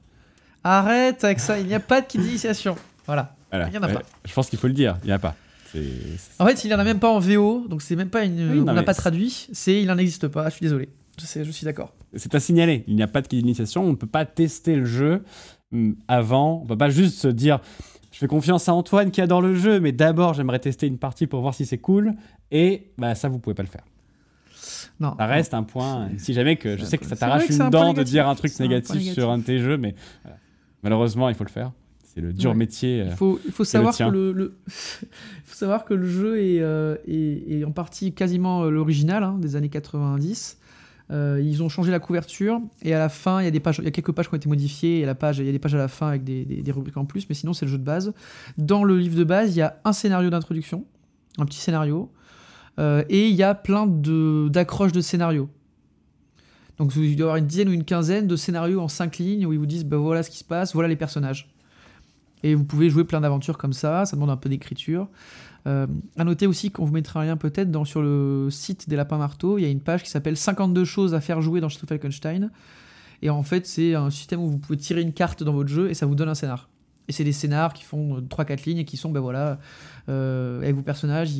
Arrête 0.64 1.22
avec 1.22 1.38
ça, 1.38 1.60
il 1.60 1.66
n'y 1.66 1.74
a 1.74 1.80
pas 1.80 2.00
de 2.00 2.06
kit 2.06 2.18
d'initiation. 2.18 2.74
Voilà. 3.06 3.36
Voilà. 3.50 3.68
Il 3.68 3.74
y 3.74 3.78
en 3.78 3.82
a 3.82 3.86
Ouais, 3.86 3.94
pas. 3.94 4.02
Je 4.24 4.32
pense 4.34 4.50
qu'il 4.50 4.58
faut 4.58 4.66
le 4.66 4.72
dire, 4.72 4.96
il 5.02 5.06
n'y 5.06 5.12
en 5.12 5.16
a 5.16 5.20
pas. 5.20 5.36
En 6.38 6.46
fait, 6.46 6.64
il 6.64 6.68
n'y 6.68 6.74
en 6.74 6.78
a 6.78 6.84
même 6.84 6.98
pas 6.98 7.10
en 7.10 7.18
VO, 7.18 7.66
donc 7.68 7.82
c'est 7.82 7.94
même 7.94 8.10
pas 8.10 8.24
une. 8.24 8.50
Oui, 8.50 8.60
non, 8.60 8.72
on 8.72 8.74
n'a 8.74 8.82
pas 8.82 8.94
traduit, 8.94 9.48
c'est 9.52 9.80
il 9.80 9.86
n'en 9.86 9.98
existe 9.98 10.26
pas, 10.28 10.48
je 10.48 10.54
suis 10.54 10.62
désolé. 10.64 10.88
Je, 11.20 11.26
sais, 11.26 11.44
je 11.44 11.50
suis 11.50 11.64
d'accord. 11.64 11.94
C'est 12.14 12.34
à 12.34 12.40
signaler. 12.40 12.84
Il 12.86 12.96
n'y 12.96 13.02
a 13.02 13.06
pas 13.06 13.20
de 13.22 13.28
kit 13.28 13.36
d'initiation. 13.36 13.84
On 13.84 13.90
ne 13.90 13.96
peut 13.96 14.06
pas 14.06 14.24
tester 14.24 14.76
le 14.76 14.84
jeu 14.84 15.22
hum, 15.72 15.96
avant. 16.08 16.60
On 16.62 16.66
peut 16.66 16.78
pas 16.78 16.88
juste 16.90 17.18
se 17.18 17.28
dire 17.28 17.60
je 18.10 18.18
fais 18.18 18.26
confiance 18.26 18.68
à 18.68 18.74
Antoine 18.74 19.10
qui 19.10 19.20
adore 19.20 19.42
le 19.42 19.54
jeu, 19.54 19.80
mais 19.80 19.92
d'abord 19.92 20.32
j'aimerais 20.34 20.58
tester 20.58 20.86
une 20.86 20.98
partie 20.98 21.26
pour 21.26 21.40
voir 21.42 21.54
si 21.54 21.66
c'est 21.66 21.78
cool. 21.78 22.14
Et 22.50 22.90
bah, 22.96 23.14
ça, 23.14 23.28
vous 23.28 23.38
pouvez 23.38 23.54
pas 23.54 23.62
le 23.62 23.68
faire. 23.68 23.84
Non. 25.00 25.14
Ça 25.18 25.26
reste 25.26 25.54
un 25.54 25.62
point. 25.62 26.08
Si 26.18 26.32
jamais 26.32 26.56
que 26.56 26.76
je 26.76 26.84
sais 26.84 26.98
que 26.98 27.04
ça 27.06 27.14
t'arrache 27.16 27.48
une 27.48 27.60
un 27.62 27.70
dent 27.70 27.92
de 27.92 28.02
dire 28.02 28.26
un 28.28 28.34
truc 28.34 28.52
un 28.58 28.64
négatif, 28.64 28.94
négatif. 28.96 29.12
sur 29.14 29.30
un 29.30 29.38
de 29.38 29.44
tes 29.44 29.58
jeux, 29.60 29.76
mais 29.76 29.94
voilà. 30.24 30.38
malheureusement, 30.82 31.28
il 31.28 31.34
faut 31.34 31.44
le 31.44 31.50
faire. 31.50 31.72
C'est 32.02 32.20
le 32.20 32.32
dur 32.32 32.50
Ouais. 32.50 32.56
métier. 32.56 33.04
Il 33.06 33.12
faut, 33.16 33.38
il 33.44 33.52
faut 33.52 33.64
savoir 33.64 33.96
que 33.96 34.02
le, 34.04 34.32
le- 34.32 34.58
il 34.66 35.44
faut 35.44 35.54
savoir 35.56 35.84
que 35.84 35.94
le 35.94 36.08
jeu 36.08 36.40
est, 36.42 36.60
euh, 36.60 36.96
est, 37.06 37.58
est 37.60 37.64
en 37.64 37.70
partie 37.70 38.12
quasiment 38.12 38.62
euh, 38.64 38.70
l'original 38.70 39.22
hein, 39.22 39.36
des 39.38 39.54
années 39.54 39.68
90. 39.68 40.58
Euh, 41.10 41.40
ils 41.42 41.62
ont 41.62 41.70
changé 41.70 41.90
la 41.90 42.00
couverture 42.00 42.60
et 42.82 42.92
à 42.92 42.98
la 42.98 43.08
fin 43.08 43.40
il 43.40 43.44
y 43.44 43.48
a 43.48 43.50
des 43.50 43.60
pages, 43.60 43.78
il 43.78 43.84
y 43.84 43.88
a 43.88 43.90
quelques 43.90 44.12
pages 44.12 44.28
qui 44.28 44.34
ont 44.34 44.36
été 44.36 44.48
modifiées 44.48 44.98
et 44.98 45.00
il 45.00 45.06
y 45.06 45.08
a 45.08 45.52
des 45.52 45.58
pages 45.58 45.74
à 45.74 45.78
la 45.78 45.88
fin 45.88 46.08
avec 46.08 46.22
des, 46.22 46.70
rubriques 46.70 46.98
en 46.98 47.06
plus, 47.06 47.26
mais 47.28 47.34
sinon 47.34 47.54
c'est 47.54 47.64
le 47.64 47.72
jeu 47.72 47.78
de 47.78 47.84
base. 47.84 48.12
Dans 48.58 48.84
le 48.84 48.98
livre 48.98 49.16
de 49.16 49.24
base, 49.24 49.54
il 49.56 49.58
y 49.58 49.62
a 49.62 49.80
un 49.84 49.94
scénario 49.94 50.28
d'introduction, 50.28 50.84
un 51.38 51.46
petit 51.46 51.58
scénario, 51.58 52.12
euh, 52.78 53.02
et 53.08 53.28
il 53.28 53.34
y 53.34 53.42
a 53.42 53.54
plein 53.54 53.86
d'accroches 53.86 54.92
de 54.92 55.00
scénarios. 55.00 55.48
Donc 56.76 56.94
il 56.94 57.16
doit 57.16 57.20
y 57.20 57.22
avoir 57.22 57.36
une 57.36 57.46
dizaine 57.46 57.70
ou 57.70 57.72
une 57.72 57.84
quinzaine 57.84 58.26
de 58.26 58.36
scénarios 58.36 58.80
en 58.80 58.88
cinq 58.88 59.16
lignes 59.16 59.46
où 59.46 59.52
ils 59.52 59.58
vous 59.58 59.66
disent 59.66 59.84
bah, 59.84 59.96
voilà 59.96 60.22
ce 60.22 60.30
qui 60.30 60.38
se 60.38 60.44
passe, 60.44 60.74
voilà 60.74 60.88
les 60.88 60.96
personnages. 60.96 61.50
Et 62.42 62.54
vous 62.54 62.64
pouvez 62.64 62.90
jouer 62.90 63.04
plein 63.04 63.20
d'aventures 63.20 63.58
comme 63.58 63.72
ça, 63.72 64.04
ça 64.04 64.14
demande 64.14 64.30
un 64.30 64.36
peu 64.36 64.48
d'écriture. 64.48 65.08
Euh, 65.68 65.86
à 66.16 66.24
noter 66.24 66.46
aussi 66.46 66.70
qu'on 66.70 66.84
vous 66.86 66.92
mettra 66.94 67.20
un 67.20 67.26
lien 67.26 67.36
peut-être 67.36 67.70
dans- 67.70 67.84
sur 67.84 68.00
le 68.02 68.48
site 68.50 68.88
des 68.88 68.96
Lapins 68.96 69.18
Marteaux, 69.18 69.58
il 69.58 69.62
y 69.62 69.64
a 69.66 69.68
une 69.68 69.80
page 69.80 70.02
qui 70.02 70.10
s'appelle 70.10 70.36
52 70.36 70.84
choses 70.84 71.14
à 71.14 71.20
faire 71.20 71.42
jouer 71.42 71.60
dans 71.60 71.68
Château 71.68 71.86
Falkenstein. 71.86 72.50
Et 73.20 73.30
en 73.30 73.42
fait, 73.42 73.66
c'est 73.66 73.94
un 73.94 74.10
système 74.10 74.40
où 74.40 74.48
vous 74.48 74.58
pouvez 74.58 74.78
tirer 74.78 75.02
une 75.02 75.12
carte 75.12 75.42
dans 75.42 75.52
votre 75.52 75.68
jeu 75.68 75.90
et 75.90 75.94
ça 75.94 76.06
vous 76.06 76.14
donne 76.14 76.28
un 76.28 76.34
scénar. 76.34 76.68
Et 77.08 77.12
c'est 77.12 77.24
des 77.24 77.32
scénars 77.32 77.72
qui 77.72 77.84
font 77.84 78.20
3-4 78.28 78.64
lignes 78.66 78.78
et 78.78 78.84
qui 78.84 78.96
sont, 78.98 79.10
ben 79.10 79.20
voilà, 79.20 79.58
euh, 80.08 80.58
avec 80.58 80.74
vos 80.76 80.82
personnages. 80.82 81.30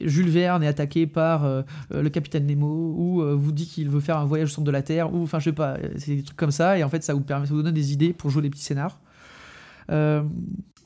Jules 0.00 0.30
Verne 0.30 0.62
est 0.62 0.66
attaqué 0.66 1.06
par 1.06 1.44
euh, 1.44 1.62
euh, 1.92 2.02
le 2.02 2.08
capitaine 2.08 2.46
Nemo, 2.46 2.94
ou 2.96 3.22
euh, 3.22 3.34
vous 3.34 3.52
dit 3.52 3.66
qu'il 3.66 3.88
veut 3.90 4.00
faire 4.00 4.16
un 4.16 4.24
voyage 4.24 4.48
au 4.48 4.52
centre 4.52 4.66
de 4.66 4.70
la 4.70 4.82
Terre, 4.82 5.14
ou 5.14 5.22
enfin, 5.22 5.38
je 5.38 5.44
sais 5.44 5.52
pas, 5.52 5.74
euh, 5.74 5.90
c'est 5.96 6.16
des 6.16 6.22
trucs 6.22 6.38
comme 6.38 6.50
ça. 6.50 6.78
Et 6.78 6.84
en 6.84 6.88
fait, 6.88 7.02
ça 7.04 7.12
vous, 7.14 7.20
permet, 7.20 7.46
ça 7.46 7.52
vous 7.54 7.62
donne 7.62 7.74
des 7.74 7.92
idées 7.92 8.12
pour 8.14 8.30
jouer 8.30 8.42
des 8.42 8.50
petits 8.50 8.64
scénars. 8.64 8.98
Euh, 9.90 10.22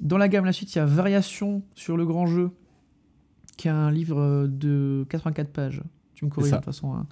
dans 0.01 0.19
la 0.19 0.29
gamme, 0.29 0.45
la 0.45 0.53
suite, 0.53 0.75
il 0.75 0.79
y 0.79 0.81
a 0.81 0.85
Variation 0.85 1.63
sur 1.77 1.97
le 1.97 2.05
grand 2.05 2.27
jeu, 2.27 2.51
qui 3.57 3.69
est 3.69 3.73
un 3.73 3.91
livre 3.91 4.19
euh, 4.21 4.47
de 4.49 5.07
84 5.11 5.49
pages. 5.51 5.83
Tu 6.15 6.25
me 6.25 6.31
corriges 6.31 6.51
de 6.53 6.57
toute 6.63 6.65
façon. 6.67 6.95
hein. 6.95 7.07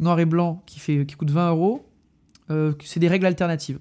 Noir 0.00 0.18
et 0.20 0.24
blanc, 0.26 0.62
qui, 0.66 0.78
fait, 0.80 1.06
qui 1.06 1.14
coûte 1.14 1.30
20 1.30 1.50
euros. 1.50 1.86
Euh, 2.50 2.72
c'est 2.84 3.00
des 3.00 3.08
règles 3.08 3.26
alternatives. 3.26 3.78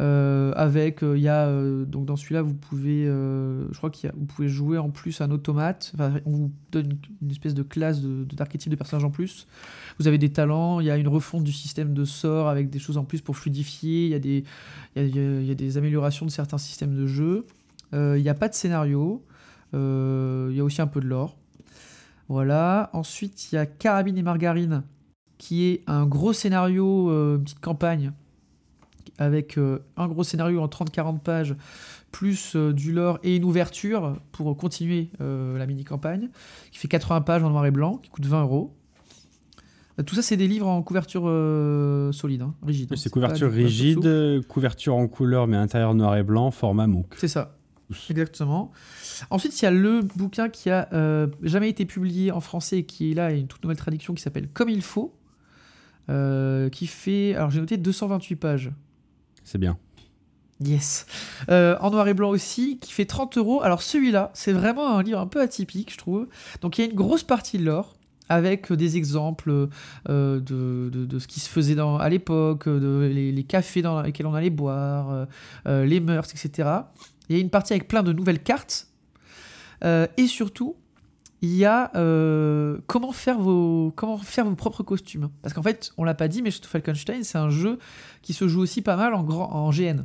Euh, 0.00 0.52
avec, 0.56 1.00
il 1.02 1.18
y 1.20 1.28
a, 1.28 1.52
donc 1.84 2.06
dans 2.06 2.16
celui-là, 2.16 2.40
vous 2.40 2.54
pouvez, 2.54 3.04
je 3.04 3.76
crois 3.76 3.90
qu'il 3.90 4.10
vous 4.16 4.24
pouvez 4.24 4.48
jouer 4.48 4.78
en 4.78 4.88
plus 4.88 5.20
un 5.20 5.30
automate. 5.30 5.92
Enfin, 5.94 6.14
on 6.24 6.30
vous 6.30 6.52
donne 6.70 6.96
une, 7.20 7.30
espèce 7.30 7.52
de 7.52 7.62
classe 7.62 8.00
de, 8.00 8.24
de- 8.24 8.34
d'archétype 8.34 8.70
de 8.70 8.76
personnages 8.76 9.04
en 9.04 9.10
plus. 9.10 9.46
Vous 9.98 10.08
avez 10.08 10.16
des 10.16 10.32
talents, 10.32 10.80
il 10.80 10.86
y 10.86 10.90
a 10.90 10.96
une 10.96 11.08
refonte 11.08 11.44
du 11.44 11.52
système 11.52 11.92
de 11.92 12.04
sorts 12.06 12.48
avec 12.48 12.70
des 12.70 12.78
choses 12.78 12.96
en 12.96 13.04
plus 13.04 13.20
pour 13.20 13.36
fluidifier. 13.36 14.06
Il 14.06 14.10
y 14.10 14.14
a 14.14 14.18
des, 14.18 14.44
il 14.96 15.14
y 15.14 15.18
a- 15.18 15.40
il 15.40 15.50
y 15.50 15.54
des 15.54 15.76
améliorations 15.76 16.24
de 16.24 16.30
certains 16.30 16.58
systèmes 16.58 16.94
de 16.94 17.06
jeu. 17.06 17.44
Il 17.92 18.22
n'y 18.22 18.30
a 18.30 18.34
pas 18.34 18.48
de 18.48 18.54
scénario. 18.54 19.22
Euh, 19.74 20.48
il 20.50 20.56
y 20.56 20.60
a 20.60 20.64
aussi 20.64 20.80
un 20.82 20.86
peu 20.86 21.00
de 21.00 21.06
lore. 21.06 21.36
Voilà. 22.28 22.90
Ensuite, 22.92 23.50
il 23.52 23.56
y 23.56 23.58
a 23.58 23.66
Carabine 23.66 24.16
et 24.18 24.22
Margarine, 24.22 24.82
qui 25.38 25.64
est 25.64 25.82
un 25.86 26.06
gros 26.06 26.32
scénario, 26.32 27.10
euh, 27.10 27.36
une 27.36 27.44
petite 27.44 27.60
campagne, 27.60 28.12
avec 29.18 29.58
euh, 29.58 29.80
un 29.96 30.08
gros 30.08 30.24
scénario 30.24 30.60
en 30.60 30.66
30-40 30.68 31.18
pages, 31.20 31.54
plus 32.10 32.56
euh, 32.56 32.72
du 32.72 32.92
lore 32.92 33.18
et 33.22 33.36
une 33.36 33.44
ouverture 33.44 34.18
pour 34.32 34.56
continuer 34.56 35.10
euh, 35.20 35.58
la 35.58 35.66
mini-campagne, 35.66 36.28
qui 36.70 36.78
fait 36.78 36.88
80 36.88 37.22
pages 37.22 37.42
en 37.42 37.50
noir 37.50 37.64
et 37.66 37.70
blanc, 37.70 37.96
qui 37.96 38.10
coûte 38.10 38.26
20 38.26 38.42
euros. 38.42 38.74
Euh, 39.98 40.02
Tout 40.02 40.14
ça, 40.14 40.22
c'est 40.22 40.36
des 40.36 40.48
livres 40.48 40.68
en 40.68 40.82
couverture 40.82 41.24
euh, 41.26 42.12
solide, 42.12 42.42
hein, 42.42 42.54
rigide. 42.64 42.90
hein. 42.92 42.96
C'est 42.96 43.10
couverture 43.10 43.50
rigide, 43.50 44.04
euh, 44.06 44.42
couverture 44.42 44.94
en 44.94 45.06
couleur, 45.08 45.46
mais 45.46 45.56
intérieur 45.56 45.94
noir 45.94 46.16
et 46.16 46.22
blanc, 46.22 46.50
format 46.50 46.86
MOOC. 46.86 47.14
C'est 47.18 47.28
ça. 47.28 47.56
Exactement. 48.08 48.72
Ensuite, 49.30 49.60
il 49.60 49.64
y 49.64 49.68
a 49.68 49.70
le 49.70 50.00
bouquin 50.16 50.48
qui 50.48 50.70
a 50.70 50.88
euh, 50.92 51.26
jamais 51.42 51.68
été 51.68 51.84
publié 51.86 52.30
en 52.32 52.40
français 52.40 52.78
et 52.78 52.84
qui 52.84 53.12
est 53.12 53.14
là, 53.14 53.30
il 53.30 53.34
y 53.34 53.36
a 53.38 53.40
une 53.40 53.46
toute 53.48 53.62
nouvelle 53.62 53.76
traduction 53.78 54.14
qui 54.14 54.22
s'appelle 54.22 54.48
Comme 54.52 54.68
il 54.68 54.82
faut, 54.82 55.14
euh, 56.10 56.68
qui 56.68 56.86
fait, 56.86 57.34
alors 57.34 57.50
j'ai 57.50 57.60
noté 57.60 57.76
228 57.76 58.36
pages. 58.36 58.70
C'est 59.44 59.58
bien. 59.58 59.78
Yes. 60.60 61.06
Euh, 61.48 61.76
en 61.80 61.90
noir 61.90 62.06
et 62.08 62.14
blanc 62.14 62.28
aussi, 62.30 62.78
qui 62.78 62.92
fait 62.92 63.04
30 63.06 63.36
euros. 63.38 63.62
Alors 63.62 63.82
celui-là, 63.82 64.30
c'est 64.34 64.52
vraiment 64.52 64.96
un 64.96 65.02
livre 65.02 65.18
un 65.18 65.26
peu 65.26 65.40
atypique, 65.40 65.92
je 65.92 65.98
trouve. 65.98 66.28
Donc 66.60 66.78
il 66.78 66.82
y 66.84 66.86
a 66.86 66.90
une 66.90 66.96
grosse 66.96 67.24
partie 67.24 67.58
de 67.58 67.64
l'or 67.64 67.96
avec 68.28 68.72
des 68.72 68.96
exemples 68.96 69.68
euh, 70.08 70.40
de, 70.40 70.88
de- 70.90 71.04
de 71.04 71.18
ce 71.18 71.26
qui 71.26 71.40
se 71.40 71.48
faisait 71.48 71.74
dans, 71.74 71.96
à 71.98 72.08
l'époque, 72.08 72.68
de, 72.68 73.10
les, 73.12 73.32
les 73.32 73.42
cafés 73.44 73.82
dans 73.82 74.00
lesquels 74.02 74.26
on 74.26 74.34
allait 74.34 74.50
boire, 74.50 75.26
euh, 75.66 75.84
les 75.84 75.98
mœurs, 76.00 76.28
etc. 76.30 76.68
Il 77.28 77.36
y 77.36 77.38
a 77.38 77.42
une 77.42 77.50
partie 77.50 77.72
avec 77.72 77.88
plein 77.88 78.02
de 78.04 78.12
nouvelles 78.12 78.42
cartes. 78.42 78.86
Euh, 79.84 80.06
et 80.16 80.26
surtout, 80.26 80.76
il 81.40 81.54
y 81.56 81.64
a 81.64 81.90
euh, 81.96 82.78
comment, 82.86 83.10
faire 83.12 83.38
vos, 83.38 83.92
comment 83.96 84.16
faire 84.18 84.44
vos 84.44 84.54
propres 84.54 84.82
costumes. 84.82 85.28
Parce 85.42 85.54
qu'en 85.54 85.62
fait, 85.62 85.92
on 85.98 86.04
l'a 86.04 86.14
pas 86.14 86.28
dit, 86.28 86.40
mais 86.42 86.50
Falkenstein, 86.52 87.24
c'est 87.24 87.38
un 87.38 87.50
jeu 87.50 87.78
qui 88.22 88.32
se 88.32 88.46
joue 88.46 88.60
aussi 88.60 88.80
pas 88.82 88.96
mal 88.96 89.14
en, 89.14 89.22
grand, 89.24 89.50
en 89.52 89.70
GN 89.70 90.04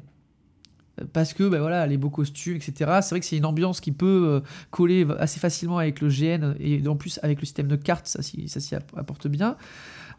parce 1.14 1.36
que 1.36 1.48
ben 1.48 1.60
voilà 1.60 1.86
les 1.86 1.96
beaux 1.96 2.10
costumes 2.10 2.56
etc 2.56 2.74
c'est 3.04 3.10
vrai 3.12 3.20
que 3.20 3.26
c'est 3.28 3.38
une 3.38 3.46
ambiance 3.46 3.82
qui 3.82 3.92
peut 3.92 4.24
euh, 4.26 4.40
coller 4.72 5.06
assez 5.20 5.40
facilement 5.40 5.78
avec 5.78 6.02
le 6.02 6.08
GN 6.10 6.56
et 6.60 6.88
en 6.88 6.96
plus 6.96 7.20
avec 7.22 7.40
le 7.40 7.46
système 7.46 7.68
de 7.68 7.76
cartes 7.76 8.08
ça 8.08 8.24
s'y 8.24 8.50
ça 8.50 8.60
s'y 8.60 8.74
app- 8.74 8.98
apporte 8.98 9.28
bien 9.28 9.58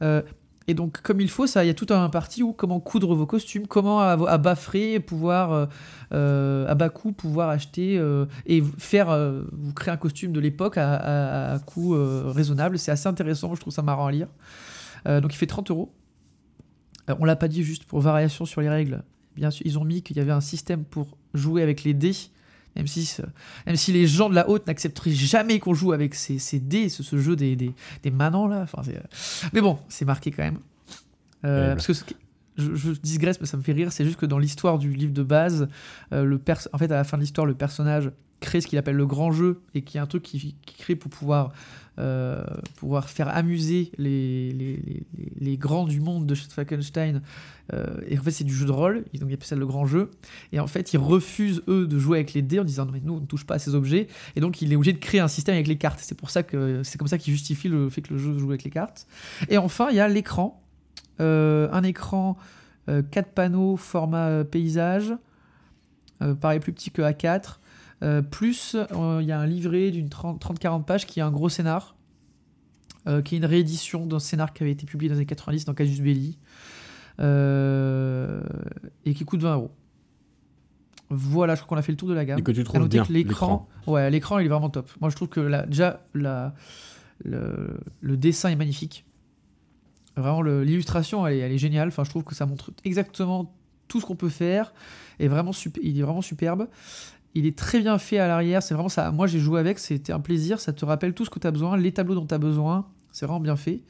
Euh, 0.02 0.22
et 0.68 0.74
donc 0.74 1.00
comme 1.00 1.20
il 1.20 1.30
faut 1.30 1.46
ça 1.46 1.64
il 1.64 1.66
y 1.66 1.70
a 1.70 1.74
tout 1.74 1.86
un 1.90 2.08
parti 2.10 2.42
où 2.42 2.52
comment 2.52 2.78
coudre 2.78 3.14
vos 3.14 3.26
costumes 3.26 3.66
comment 3.66 4.00
à, 4.00 4.38
bas 4.38 4.54
frais 4.54 5.00
pouvoir 5.00 5.52
euh, 5.52 5.66
euh, 6.12 6.68
à 6.68 6.74
bas 6.74 6.90
coût 6.90 7.12
pouvoir 7.12 7.48
acheter 7.48 7.98
euh, 7.98 8.26
et 8.46 8.62
faire 8.76 9.08
vous 9.52 9.72
créer 9.72 9.92
un 9.92 9.96
costume 9.96 10.32
de 10.32 10.40
l'époque 10.40 10.76
à, 10.76 11.58
coût 11.66 11.96
raisonnable. 12.26 12.78
C'est 12.78 12.90
assez 12.90 13.08
intéressant 13.08 13.54
je 13.54 13.60
trouve 13.60 13.72
ça 13.72 13.82
marrant 13.82 14.06
à 14.06 14.12
lire. 14.12 14.28
Donc 15.06 15.32
il 15.32 15.36
fait 15.36 15.46
30 15.46 15.70
euros. 15.70 15.94
On 17.08 17.24
l'a 17.24 17.36
pas 17.36 17.48
dit 17.48 17.62
juste 17.62 17.84
pour 17.84 18.00
variation 18.00 18.44
sur 18.44 18.60
les 18.60 18.68
règles. 18.68 19.02
Bien 19.34 19.50
sûr, 19.50 19.64
ils 19.66 19.78
ont 19.78 19.84
mis 19.84 20.02
qu'il 20.02 20.16
y 20.18 20.20
avait 20.20 20.32
un 20.32 20.42
système 20.42 20.84
pour 20.84 21.16
jouer 21.32 21.62
avec 21.62 21.84
les 21.84 21.94
dés. 21.94 22.12
Même 22.76 22.86
si, 22.86 23.10
même 23.66 23.76
si 23.76 23.92
les 23.92 24.06
gens 24.06 24.28
de 24.30 24.34
la 24.34 24.48
haute 24.48 24.66
n'accepteraient 24.66 25.10
jamais 25.10 25.58
qu'on 25.58 25.74
joue 25.74 25.92
avec 25.92 26.14
ces, 26.14 26.38
ces 26.38 26.60
dés, 26.60 26.88
ce, 26.88 27.02
ce 27.02 27.18
jeu 27.18 27.34
des, 27.34 27.56
des, 27.56 27.72
des 28.02 28.10
manants 28.10 28.46
là. 28.46 28.60
Enfin, 28.62 28.82
c'est- 28.84 29.50
mais 29.52 29.60
bon, 29.60 29.78
c'est 29.88 30.04
marqué 30.04 30.30
quand 30.30 30.44
même. 30.44 30.58
Euh, 31.44 31.74
parce 31.74 31.86
que 31.86 31.92
ce 31.92 32.04
je, 32.56 32.74
je 32.74 32.90
digresse, 32.90 33.40
mais 33.40 33.46
ça 33.46 33.56
me 33.56 33.62
fait 33.62 33.72
rire. 33.72 33.92
C'est 33.92 34.04
juste 34.04 34.18
que 34.18 34.26
dans 34.26 34.38
l'histoire 34.38 34.78
du 34.78 34.92
livre 34.92 35.12
de 35.12 35.22
base, 35.22 35.68
euh, 36.12 36.24
le 36.24 36.38
pers- 36.38 36.66
en 36.72 36.78
fait, 36.78 36.90
à 36.90 36.96
la 36.96 37.04
fin 37.04 37.16
de 37.16 37.22
l'histoire, 37.22 37.46
le 37.46 37.54
personnage 37.54 38.10
crée 38.40 38.60
ce 38.60 38.66
qu'il 38.66 38.78
appelle 38.78 38.96
le 38.96 39.06
grand 39.06 39.30
jeu 39.32 39.60
et 39.74 39.82
qui 39.82 39.96
est 39.96 40.00
un 40.00 40.06
truc 40.06 40.22
qu'il 40.24 40.40
qui 40.40 40.54
crée 40.76 40.96
pour 40.96 41.10
pouvoir, 41.10 41.52
euh, 41.98 42.42
pouvoir 42.76 43.10
faire 43.10 43.28
amuser 43.28 43.90
les, 43.98 44.52
les, 44.52 45.02
les, 45.40 45.56
grands 45.56 45.86
du 45.86 46.00
monde 46.00 46.26
de 46.26 46.34
Falkenstein. 46.34 47.22
Euh, 47.72 48.00
et 48.06 48.18
en 48.18 48.22
fait, 48.22 48.30
c'est 48.30 48.44
du 48.44 48.54
jeu 48.54 48.66
de 48.66 48.70
rôle, 48.70 49.04
donc 49.14 49.28
il 49.28 49.34
appelle 49.34 49.44
ça 49.44 49.56
le 49.56 49.66
grand 49.66 49.84
jeu. 49.84 50.10
Et 50.52 50.60
en 50.60 50.66
fait, 50.66 50.92
ils 50.92 50.98
refusent, 50.98 51.62
eux, 51.68 51.86
de 51.86 51.98
jouer 51.98 52.18
avec 52.18 52.34
les 52.34 52.42
dés 52.42 52.60
en 52.60 52.64
disant 52.64 52.86
non, 52.86 52.92
mais 52.92 53.00
nous, 53.02 53.14
on 53.14 53.20
ne 53.20 53.26
touche 53.26 53.44
pas 53.44 53.54
à 53.54 53.58
ces 53.58 53.74
objets. 53.74 54.08
Et 54.36 54.40
donc, 54.40 54.62
il 54.62 54.72
est 54.72 54.76
obligé 54.76 54.92
de 54.92 54.98
créer 54.98 55.20
un 55.20 55.28
système 55.28 55.54
avec 55.54 55.66
les 55.66 55.76
cartes. 55.76 56.00
C'est 56.02 56.16
pour 56.16 56.30
ça 56.30 56.42
que 56.42 56.82
c'est 56.84 56.98
comme 56.98 57.08
ça 57.08 57.18
qu'il 57.18 57.32
justifie 57.32 57.68
le 57.68 57.90
fait 57.90 58.02
que 58.02 58.14
le 58.14 58.18
jeu 58.18 58.38
joue 58.38 58.50
avec 58.50 58.64
les 58.64 58.70
cartes. 58.70 59.06
Et 59.48 59.58
enfin, 59.58 59.88
il 59.90 59.96
y 59.96 60.00
a 60.00 60.08
l'écran. 60.08 60.62
Euh, 61.20 61.68
un 61.72 61.82
écran, 61.82 62.36
euh, 62.88 63.02
4 63.02 63.32
panneaux, 63.32 63.76
format 63.76 64.28
euh, 64.28 64.44
paysage. 64.44 65.14
Euh, 66.22 66.34
pareil, 66.34 66.60
plus 66.60 66.72
petit 66.72 66.90
que 66.90 67.02
A4. 67.02 67.58
Euh, 68.02 68.22
plus, 68.22 68.76
euh, 68.76 69.18
il 69.20 69.26
y 69.26 69.32
a 69.32 69.40
un 69.40 69.46
livret 69.46 69.90
d'une 69.90 70.08
30 70.08 70.40
30-40 70.40 70.84
pages 70.84 71.06
qui 71.06 71.18
est 71.20 71.22
un 71.22 71.30
gros 71.32 71.48
scénar. 71.48 71.96
euh, 73.06 73.22
qui 73.22 73.34
est 73.36 73.38
une 73.38 73.44
réédition 73.46 74.06
d'un 74.06 74.18
scénar 74.18 74.52
qui 74.52 74.62
avait 74.62 74.72
été 74.72 74.84
publié 74.84 75.08
dans 75.08 75.14
les 75.14 75.20
années 75.20 75.26
90 75.26 75.64
dans 75.64 75.72
Casus 75.74 76.00
Belli. 76.00 76.38
et 79.04 79.14
qui 79.14 79.24
coûte 79.24 79.40
20 79.42 79.54
euros. 79.54 79.70
Voilà, 81.10 81.54
je 81.54 81.62
crois 81.62 81.76
qu'on 81.76 81.80
a 81.80 81.82
fait 81.82 81.92
le 81.92 81.96
tour 81.96 82.08
de 82.08 82.14
la 82.14 82.24
gamme. 82.26 82.38
Et 82.38 82.42
que 82.42 82.52
tu 82.52 82.64
trouves 82.64 82.74
noter 82.82 82.98
bien 82.98 83.04
que 83.06 83.12
l'écran, 83.12 83.68
ouais, 83.86 84.10
l'écran 84.10 84.38
il 84.40 84.46
est 84.46 84.48
vraiment 84.50 84.68
top. 84.68 84.90
Moi 85.00 85.08
je 85.10 85.16
trouve 85.16 85.28
que 85.28 85.40
la, 85.40 85.64
déjà 85.64 86.04
la, 86.14 86.54
le, 87.24 87.80
le 88.00 88.16
dessin 88.18 88.50
est 88.50 88.56
magnifique. 88.56 89.06
Vraiment 90.16 90.42
l'illustration 90.42 91.26
elle, 91.26 91.34
est- 91.34 91.38
elle 91.38 91.52
est 91.52 91.58
géniale. 91.58 91.88
Enfin 91.88 92.04
je 92.04 92.10
trouve 92.10 92.24
que 92.24 92.34
ça 92.34 92.44
montre 92.44 92.72
exactement 92.84 93.54
tout 93.86 94.00
ce 94.02 94.06
qu'on 94.06 94.16
peut 94.16 94.28
faire. 94.28 94.74
Et 95.18 95.28
vraiment 95.28 95.52
super, 95.52 95.82
il 95.82 95.98
est 95.98 96.02
vraiment 96.02 96.20
superbe. 96.22 96.68
Il 97.34 97.46
est 97.46 97.56
très 97.56 97.80
bien 97.80 97.98
fait 97.98 98.18
à 98.18 98.26
l'arrière. 98.26 98.62
C'est 98.62 98.74
vraiment 98.74 98.88
ça. 98.88 99.10
Moi 99.12 99.26
j'ai 99.26 99.38
joué 99.38 99.60
avec, 99.60 99.78
c'était 99.78 100.12
un 100.12 100.20
plaisir. 100.20 100.60
Ça 100.60 100.72
te 100.72 100.84
rappelle 100.84 101.14
tout 101.14 101.24
ce 101.24 101.30
que 101.30 101.38
tu 101.38 101.46
as 101.46 101.50
besoin, 101.50 101.76
les 101.76 101.92
tableaux 101.92 102.14
dont 102.14 102.26
tu 102.26 102.34
as 102.34 102.38
besoin. 102.38 102.86
C'est 103.12 103.26
vraiment 103.26 103.40
bien 103.40 103.56
fait. 103.56 103.82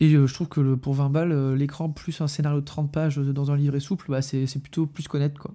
Et 0.00 0.14
euh, 0.14 0.26
je 0.26 0.34
trouve 0.34 0.48
que 0.48 0.74
pour 0.74 0.94
20 0.94 1.10
balles, 1.10 1.32
euh, 1.32 1.54
l'écran 1.54 1.90
plus 1.90 2.20
un 2.20 2.26
scénario 2.26 2.60
de 2.60 2.64
30 2.64 2.90
pages 2.90 3.18
euh, 3.18 3.32
dans 3.32 3.50
un 3.50 3.56
livret 3.56 3.80
souple, 3.80 4.06
bah, 4.08 4.22
c'est 4.22 4.46
plutôt 4.60 4.86
plus 4.86 5.06
qu'honnête. 5.06 5.38
quoi 5.38 5.54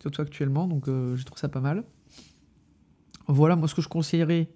surtout 0.00 0.22
actuellement, 0.22 0.66
donc 0.66 0.86
je 0.86 1.22
trouve 1.24 1.36
ça 1.36 1.50
pas 1.50 1.60
mal. 1.60 1.84
Voilà, 3.28 3.54
moi 3.54 3.68
ce 3.68 3.74
que 3.74 3.82
je 3.82 3.88
conseillerais, 3.88 4.48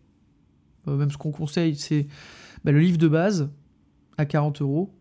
même 0.86 1.10
ce 1.10 1.18
qu'on 1.18 1.32
conseille, 1.32 1.76
c'est 1.76 2.06
bah, 2.64 2.72
le 2.72 2.80
livre 2.80 2.96
de 2.96 3.08
base 3.08 3.50
à 4.16 4.24
40 4.24 4.62
euros, 4.62 4.94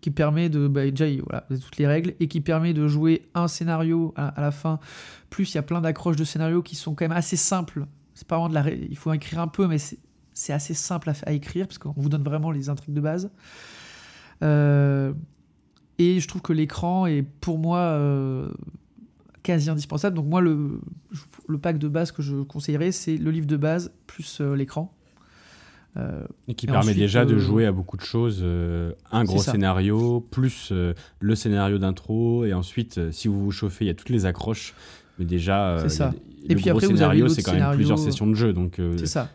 qui 0.00 0.10
permet 0.10 0.48
de, 0.48 0.66
bah, 0.68 0.90
déjà, 0.90 1.06
il- 1.06 1.22
voilà, 1.22 1.46
toutes 1.50 1.76
les 1.76 1.86
règles, 1.86 2.14
et 2.20 2.28
qui 2.28 2.40
permet 2.40 2.72
de 2.72 2.86
jouer 2.88 3.28
un 3.34 3.48
scénario 3.48 4.12
à, 4.16 4.40
la 4.40 4.50
fin, 4.50 4.78
plus 5.28 5.52
il 5.52 5.56
y 5.56 5.58
a 5.58 5.62
plein 5.62 5.80
d'accroches 5.80 6.16
de 6.16 6.24
scénarios 6.24 6.62
qui 6.62 6.76
sont 6.76 6.94
quand 6.94 7.04
même 7.04 7.16
assez 7.16 7.36
simples. 7.36 7.86
C'est 8.14 8.26
pas 8.26 8.36
vraiment 8.36 8.48
de 8.48 8.54
la, 8.54 8.70
il 8.70 8.96
faut 8.96 9.12
écrire 9.12 9.40
un 9.40 9.48
peu, 9.48 9.66
mais 9.66 9.78
c'est 9.78 10.52
assez 10.52 10.74
simple 10.74 11.10
à, 11.10 11.14
à 11.26 11.32
écrire, 11.32 11.66
parce 11.66 11.78
qu'on 11.78 11.92
vous 11.96 12.08
donne 12.08 12.22
vraiment 12.24 12.50
les 12.50 12.68
intrigues 12.68 12.94
de 12.94 13.00
base. 13.00 13.30
Euh, 14.42 15.12
et 15.98 16.18
je 16.18 16.26
trouve 16.28 16.40
que 16.40 16.54
l'écran 16.54 17.04
est 17.06 17.22
pour 17.22 17.58
moi 17.58 17.78
euh, 17.78 18.50
quasi 19.42 19.68
indispensable. 19.68 20.16
Donc 20.16 20.26
moi, 20.26 20.40
le, 20.40 20.80
le 21.46 21.58
pack 21.58 21.76
de 21.76 21.88
base 21.88 22.10
que 22.10 22.22
je 22.22 22.36
conseillerais, 22.36 22.90
c'est 22.92 23.18
le 23.18 23.30
livre 23.30 23.46
de 23.46 23.56
base 23.58 23.92
plus 24.06 24.40
euh, 24.40 24.54
l'écran. 24.54 24.94
Euh, 25.96 26.22
Et 26.46 26.54
qui 26.54 26.66
Et 26.66 26.68
permet 26.68 26.80
ensuite, 26.84 26.98
déjà 26.98 27.24
de 27.24 27.34
euh, 27.34 27.38
jouer 27.38 27.66
à 27.66 27.72
beaucoup 27.72 27.96
de 27.96 28.02
choses. 28.02 28.40
euh, 28.42 28.92
un 29.10 29.24
gros 29.24 29.38
scénario, 29.42 30.20
plus 30.20 30.72
le 31.20 31.34
scénario 31.34 31.78
d'intro, 31.78 32.44
et 32.44 32.52
ensuite, 32.54 33.10
si 33.12 33.26
vous 33.28 33.42
vous 33.42 33.50
chauffez, 33.50 33.86
il 33.86 33.88
y 33.88 33.90
a 33.90 33.94
toutes 33.94 34.08
les 34.10 34.24
accroches. 34.24 34.74
Mais 35.18 35.24
déjà, 35.24 35.88
ça. 35.88 36.08
a- 36.08 36.12
Et 36.44 36.50
le 36.50 36.54
puis 36.54 36.64
gros 36.70 36.78
après, 36.78 36.86
scénario, 36.86 37.28
c'est 37.28 37.42
quand 37.42 37.52
même 37.54 37.74
plusieurs 37.74 37.98
sessions 37.98 38.26
de 38.28 38.34
jeu. 38.34 38.52
Donc, 38.52 38.80
c'est 38.96 39.06
ça. 39.06 39.28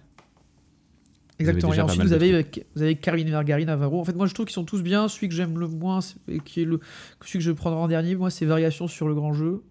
Exactement. 1.37 1.73
Et 1.73 1.81
ensuite, 1.81 2.01
vous 2.01 2.13
avez, 2.13 2.45
vous 2.75 2.81
avez 2.81 2.95
Carmine 2.95 3.29
Margarine 3.29 3.67
à 3.67 3.75
20 3.75 3.85
euros. 3.85 3.99
En 3.99 4.05
fait, 4.05 4.15
moi, 4.15 4.25
je 4.25 4.33
trouve 4.33 4.45
qu'ils 4.45 4.53
sont 4.53 4.63
tous 4.63 4.81
bien. 4.81 5.09
Celui 5.09 5.27
que 5.27 5.35
j'aime 5.35 5.59
le 5.59 5.67
moins, 5.67 5.99
et 6.29 6.39
qui 6.39 6.61
est 6.61 6.65
le, 6.65 6.79
celui 7.25 7.39
que 7.39 7.43
je 7.45 7.51
prendrai 7.51 7.79
en 7.81 7.87
dernier, 7.89 8.15
moi, 8.15 8.29
c'est 8.29 8.45
Variations 8.45 8.87
sur 8.87 9.07
le 9.09 9.13
grand 9.15 9.33
jeu. 9.33 9.61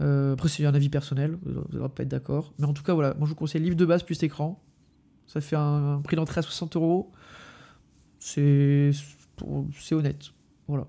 Après, 0.00 0.48
c'est 0.48 0.66
un 0.66 0.74
avis 0.74 0.90
personnel. 0.90 1.38
Vous 1.46 1.78
n'allez 1.78 1.88
pas 1.88 2.02
être 2.02 2.08
d'accord. 2.10 2.52
Mais 2.58 2.66
en 2.66 2.74
tout 2.74 2.82
cas, 2.82 2.92
voilà. 2.92 3.14
Moi, 3.14 3.24
je 3.24 3.30
vous 3.30 3.34
conseille 3.36 3.62
livre 3.62 3.76
de 3.76 3.86
base 3.86 4.02
plus 4.02 4.22
écran. 4.22 4.62
Ça 5.26 5.40
fait 5.40 5.56
un, 5.56 5.94
un 5.96 6.00
prix 6.02 6.16
d'entrée 6.16 6.38
à 6.40 6.42
60 6.42 6.76
euros. 6.76 7.10
C'est 8.18 8.92
honnête. 9.92 10.26
Voilà. 10.68 10.86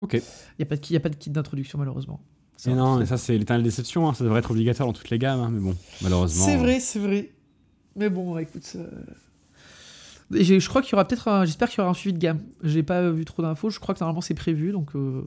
Ok. 0.00 0.14
Il 0.14 0.22
n'y 0.58 0.62
a 0.62 0.66
pas 0.66 0.76
de 0.76 0.92
y 0.92 0.96
a 0.96 1.00
pas 1.00 1.08
de 1.08 1.16
kit 1.16 1.30
d'introduction, 1.30 1.78
malheureusement. 1.78 2.20
Et 2.66 2.74
non, 2.74 2.96
mais 2.98 3.06
ça, 3.06 3.16
c'est 3.16 3.36
l'éternelle 3.38 3.64
déception. 3.64 4.08
hein, 4.08 4.14
Ça 4.14 4.24
devrait 4.24 4.40
être 4.40 4.50
obligatoire 4.50 4.86
dans 4.88 4.92
toutes 4.92 5.10
les 5.10 5.18
gammes. 5.18 5.40
hein, 5.40 5.50
mais 5.50 5.60
bon, 5.60 5.74
malheureusement. 6.02 6.44
C'est 6.44 6.56
vrai, 6.56 6.78
c'est 6.80 6.98
vrai. 6.98 7.30
Mais 7.96 8.08
bon, 8.10 8.36
écoute. 8.38 8.76
euh, 8.76 8.88
et 10.34 10.44
Je 10.44 10.68
crois 10.68 10.80
qu'il 10.82 10.92
y 10.92 10.94
aura 10.94 11.06
peut-être 11.06 11.28
un. 11.28 11.44
J'espère 11.44 11.68
qu'il 11.68 11.78
y 11.78 11.80
aura 11.80 11.90
un 11.90 11.94
suivi 11.94 12.12
de 12.14 12.18
gamme. 12.18 12.40
J'ai 12.62 12.82
pas 12.82 13.10
vu 13.10 13.24
trop 13.24 13.42
d'infos. 13.42 13.70
Je 13.70 13.80
crois 13.80 13.94
que 13.94 14.00
normalement 14.00 14.20
c'est 14.20 14.34
prévu. 14.34 14.72
Donc. 14.72 14.94
euh, 14.94 15.22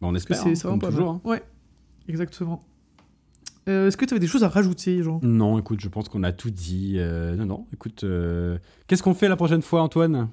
Bah, 0.00 0.08
on 0.08 0.14
espère. 0.14 0.38
c'est 0.42 0.66
hein, 0.66 0.78
toujours. 0.78 1.10
hein. 1.10 1.20
Ouais, 1.24 1.42
exactement. 2.08 2.64
Euh, 3.68 3.88
Est-ce 3.88 3.96
que 3.96 4.04
tu 4.04 4.14
avais 4.14 4.20
des 4.20 4.26
choses 4.26 4.44
à 4.44 4.48
rajouter, 4.48 5.02
Jean? 5.02 5.20
Non, 5.22 5.58
écoute, 5.58 5.80
je 5.80 5.88
pense 5.88 6.08
qu'on 6.08 6.22
a 6.22 6.32
tout 6.32 6.50
dit. 6.50 6.94
euh, 6.96 7.36
non, 7.36 7.44
non, 7.46 7.66
écoute. 7.72 8.04
euh, 8.04 8.58
Qu'est-ce 8.86 9.02
qu'on 9.02 9.14
fait 9.14 9.28
la 9.28 9.36
prochaine 9.36 9.62
fois, 9.62 9.82
Antoine? 9.82 10.28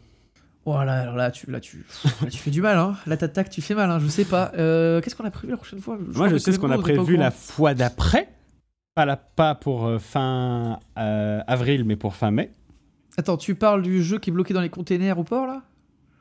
Voilà, 0.66 1.02
alors 1.02 1.16
là, 1.16 1.30
tu, 1.32 1.52
là, 1.52 1.60
tu, 1.60 1.86
là, 2.24 2.30
tu 2.32 2.38
fais 2.38 2.50
du 2.52 2.62
mal. 2.62 2.78
Hein. 2.78 2.96
Là, 3.06 3.18
t'attaques, 3.18 3.50
tu 3.50 3.62
fais 3.62 3.76
mal. 3.76 3.92
Hein. 3.92 4.00
Je 4.00 4.08
sais 4.08 4.26
pas. 4.26 4.52
Qu'est-ce 4.56 5.16
qu'on 5.16 5.26
a 5.26 5.32
prévu 5.32 5.52
la 5.52 5.58
prochaine 5.58 5.80
fois? 5.80 5.98
Moi, 6.16 6.30
je 6.30 6.38
sais 6.38 6.52
ce 6.54 6.60
qu'on 6.60 6.72
a 6.72 6.78
prévu 6.78 7.18
la 7.18 7.30
fois 7.32 7.74
d'après. 7.74 8.30
Pas, 8.96 9.06
la, 9.06 9.18
pas 9.18 9.54
pour 9.56 9.92
fin 10.00 10.80
avril, 10.96 11.84
mais 11.84 11.96
pour 11.98 12.16
fin 12.16 12.32
mai. 12.32 12.52
Attends, 13.18 13.38
tu 13.38 13.56
parles 13.56 13.82
du 13.82 14.04
jeu 14.04 14.18
qui 14.20 14.30
est 14.30 14.34
bloqué 14.34 14.54
dans 14.54 14.62
les 14.62 14.70
containers 14.70 15.18
au 15.20 15.24
port 15.24 15.46
là? 15.48 15.62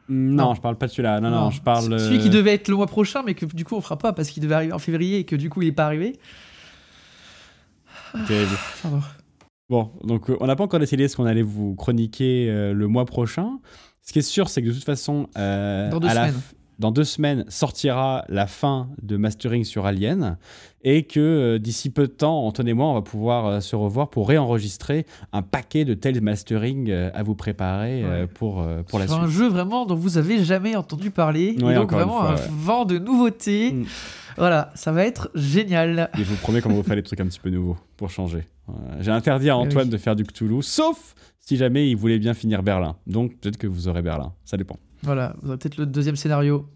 Non, 0.08 0.48
Non. 0.48 0.54
je 0.54 0.60
parle 0.60 0.76
pas 0.76 0.86
de 0.86 0.92
celui-là. 0.92 1.20
Non, 1.20 1.30
non, 1.30 1.50
je 1.50 1.60
parle. 1.62 1.98
Celui 1.98 2.18
qui 2.18 2.28
devait 2.30 2.54
être 2.54 2.68
le 2.68 2.76
mois 2.76 2.86
prochain, 2.86 3.22
mais 3.24 3.34
que 3.34 3.46
du 3.46 3.64
coup 3.64 3.74
on 3.74 3.80
fera 3.80 3.96
pas 3.98 4.12
parce 4.12 4.28
qu'il 4.28 4.42
devait 4.42 4.54
arriver 4.54 4.72
en 4.72 4.78
février 4.78 5.18
et 5.20 5.24
que 5.24 5.34
du 5.34 5.48
coup 5.50 5.62
il 5.62 5.68
est 5.68 5.72
pas 5.72 5.86
arrivé. 5.86 6.18
Terrible. 8.26 8.56
Pardon. 8.82 9.00
Bon, 9.70 9.90
donc 10.04 10.28
euh, 10.30 10.36
on 10.40 10.46
n'a 10.46 10.56
pas 10.56 10.64
encore 10.64 10.80
décidé 10.80 11.08
ce 11.08 11.16
qu'on 11.16 11.24
allait 11.24 11.42
vous 11.42 11.74
chroniquer 11.74 12.48
euh, 12.50 12.72
le 12.74 12.86
mois 12.86 13.04
prochain. 13.06 13.58
Ce 14.02 14.12
qui 14.12 14.18
est 14.18 14.22
sûr, 14.22 14.48
c'est 14.50 14.62
que 14.62 14.68
de 14.68 14.72
toute 14.74 14.84
façon, 14.84 15.28
euh, 15.38 15.90
Dans 15.90 16.00
deux 16.00 16.08
à 16.08 16.14
la 16.14 16.28
semaines. 16.28 16.40
f- 16.40 16.54
dans 16.78 16.90
deux 16.90 17.04
semaines 17.04 17.44
sortira 17.48 18.24
la 18.28 18.46
fin 18.46 18.88
de 19.02 19.16
Mastering 19.16 19.64
sur 19.64 19.86
Alien 19.86 20.36
et 20.82 21.04
que 21.04 21.20
euh, 21.20 21.58
d'ici 21.58 21.88
peu 21.90 22.02
de 22.06 22.12
temps, 22.12 22.44
Antoine 22.46 22.68
et 22.68 22.74
moi, 22.74 22.86
on 22.88 22.94
va 22.94 23.02
pouvoir 23.02 23.46
euh, 23.46 23.60
se 23.60 23.74
revoir 23.76 24.10
pour 24.10 24.28
réenregistrer 24.28 25.06
un 25.32 25.42
paquet 25.42 25.84
de 25.84 25.94
tels 25.94 26.20
mastering 26.20 26.90
euh, 26.90 27.10
à 27.14 27.22
vous 27.22 27.34
préparer 27.34 28.04
Ouais. 28.04 28.26
pour, 28.26 28.66
pour 28.88 28.98
la 28.98 29.06
Sur 29.06 29.20
un 29.20 29.26
suite. 29.26 29.38
jeu 29.38 29.48
vraiment 29.48 29.86
dont 29.86 29.94
vous 29.94 30.18
avez 30.18 30.44
jamais 30.44 30.76
entendu 30.76 31.10
parler. 31.10 31.56
Ouais, 31.62 31.72
et 31.72 31.74
donc 31.76 31.92
vraiment 31.92 32.20
fois, 32.20 32.30
un 32.32 32.34
ouais. 32.34 32.40
vent 32.50 32.84
de 32.84 32.98
nouveautés. 32.98 33.72
Mm. 33.72 33.84
Voilà, 34.36 34.72
ça 34.74 34.90
va 34.92 35.04
être 35.06 35.30
génial. 35.34 36.10
Et 36.18 36.24
je 36.24 36.24
vous 36.24 36.36
promets 36.36 36.60
qu'on 36.60 36.70
va 36.70 36.74
vous 36.74 36.82
faire 36.82 36.96
des 36.96 37.02
trucs 37.04 37.20
un 37.20 37.26
petit 37.26 37.38
peu 37.40 37.50
nouveaux 37.50 37.76
pour 37.96 38.10
changer. 38.10 38.48
J'ai 39.00 39.10
interdit 39.12 39.48
à 39.48 39.52
Eh 39.54 39.56
Antoine 39.56 39.84
oui. 39.86 39.90
de 39.92 39.96
faire 39.98 40.16
du 40.16 40.24
Cthulhu, 40.24 40.62
sauf 40.62 41.14
si 41.38 41.56
jamais 41.56 41.88
il 41.88 41.94
voulait 41.96 42.18
bien 42.18 42.34
finir 42.34 42.62
Berlin. 42.62 42.96
Donc 43.06 43.36
peut-être 43.38 43.58
que 43.58 43.66
vous 43.68 43.86
aurez 43.88 44.02
Berlin. 44.02 44.32
Ça 44.44 44.56
dépend. 44.56 44.76
Voilà, 45.04 45.34
vous 45.42 45.48
aurez 45.48 45.58
peut-être 45.58 45.76
le 45.76 45.86
deuxième 45.86 46.16
scénario. 46.16 46.68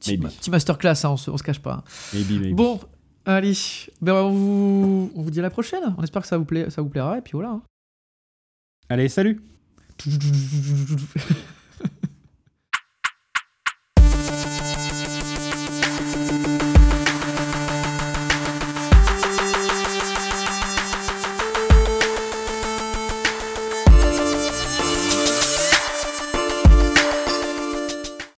Petit, 0.00 0.16
Maybe. 0.18 0.32
petit 0.32 0.50
masterclass, 0.50 1.04
hein, 1.04 1.10
on, 1.10 1.16
se, 1.16 1.30
on 1.30 1.36
se 1.36 1.42
cache 1.42 1.58
pas. 1.60 1.82
Maybe, 2.14 2.40
maybe. 2.40 2.54
Bon, 2.54 2.78
allez, 3.26 3.52
ben 4.00 4.14
on, 4.14 4.30
vous, 4.30 5.12
on 5.16 5.22
vous 5.22 5.30
dit 5.30 5.40
à 5.40 5.42
la 5.42 5.50
prochaine. 5.50 5.94
On 5.98 6.02
espère 6.02 6.22
que 6.22 6.28
ça 6.28 6.38
vous, 6.38 6.44
plaît, 6.44 6.70
ça 6.70 6.82
vous 6.82 6.88
plaira 6.88 7.18
et 7.18 7.22
puis 7.22 7.32
voilà. 7.32 7.50
hein. 7.50 7.62
Allez, 8.88 9.08
salut. 9.08 9.42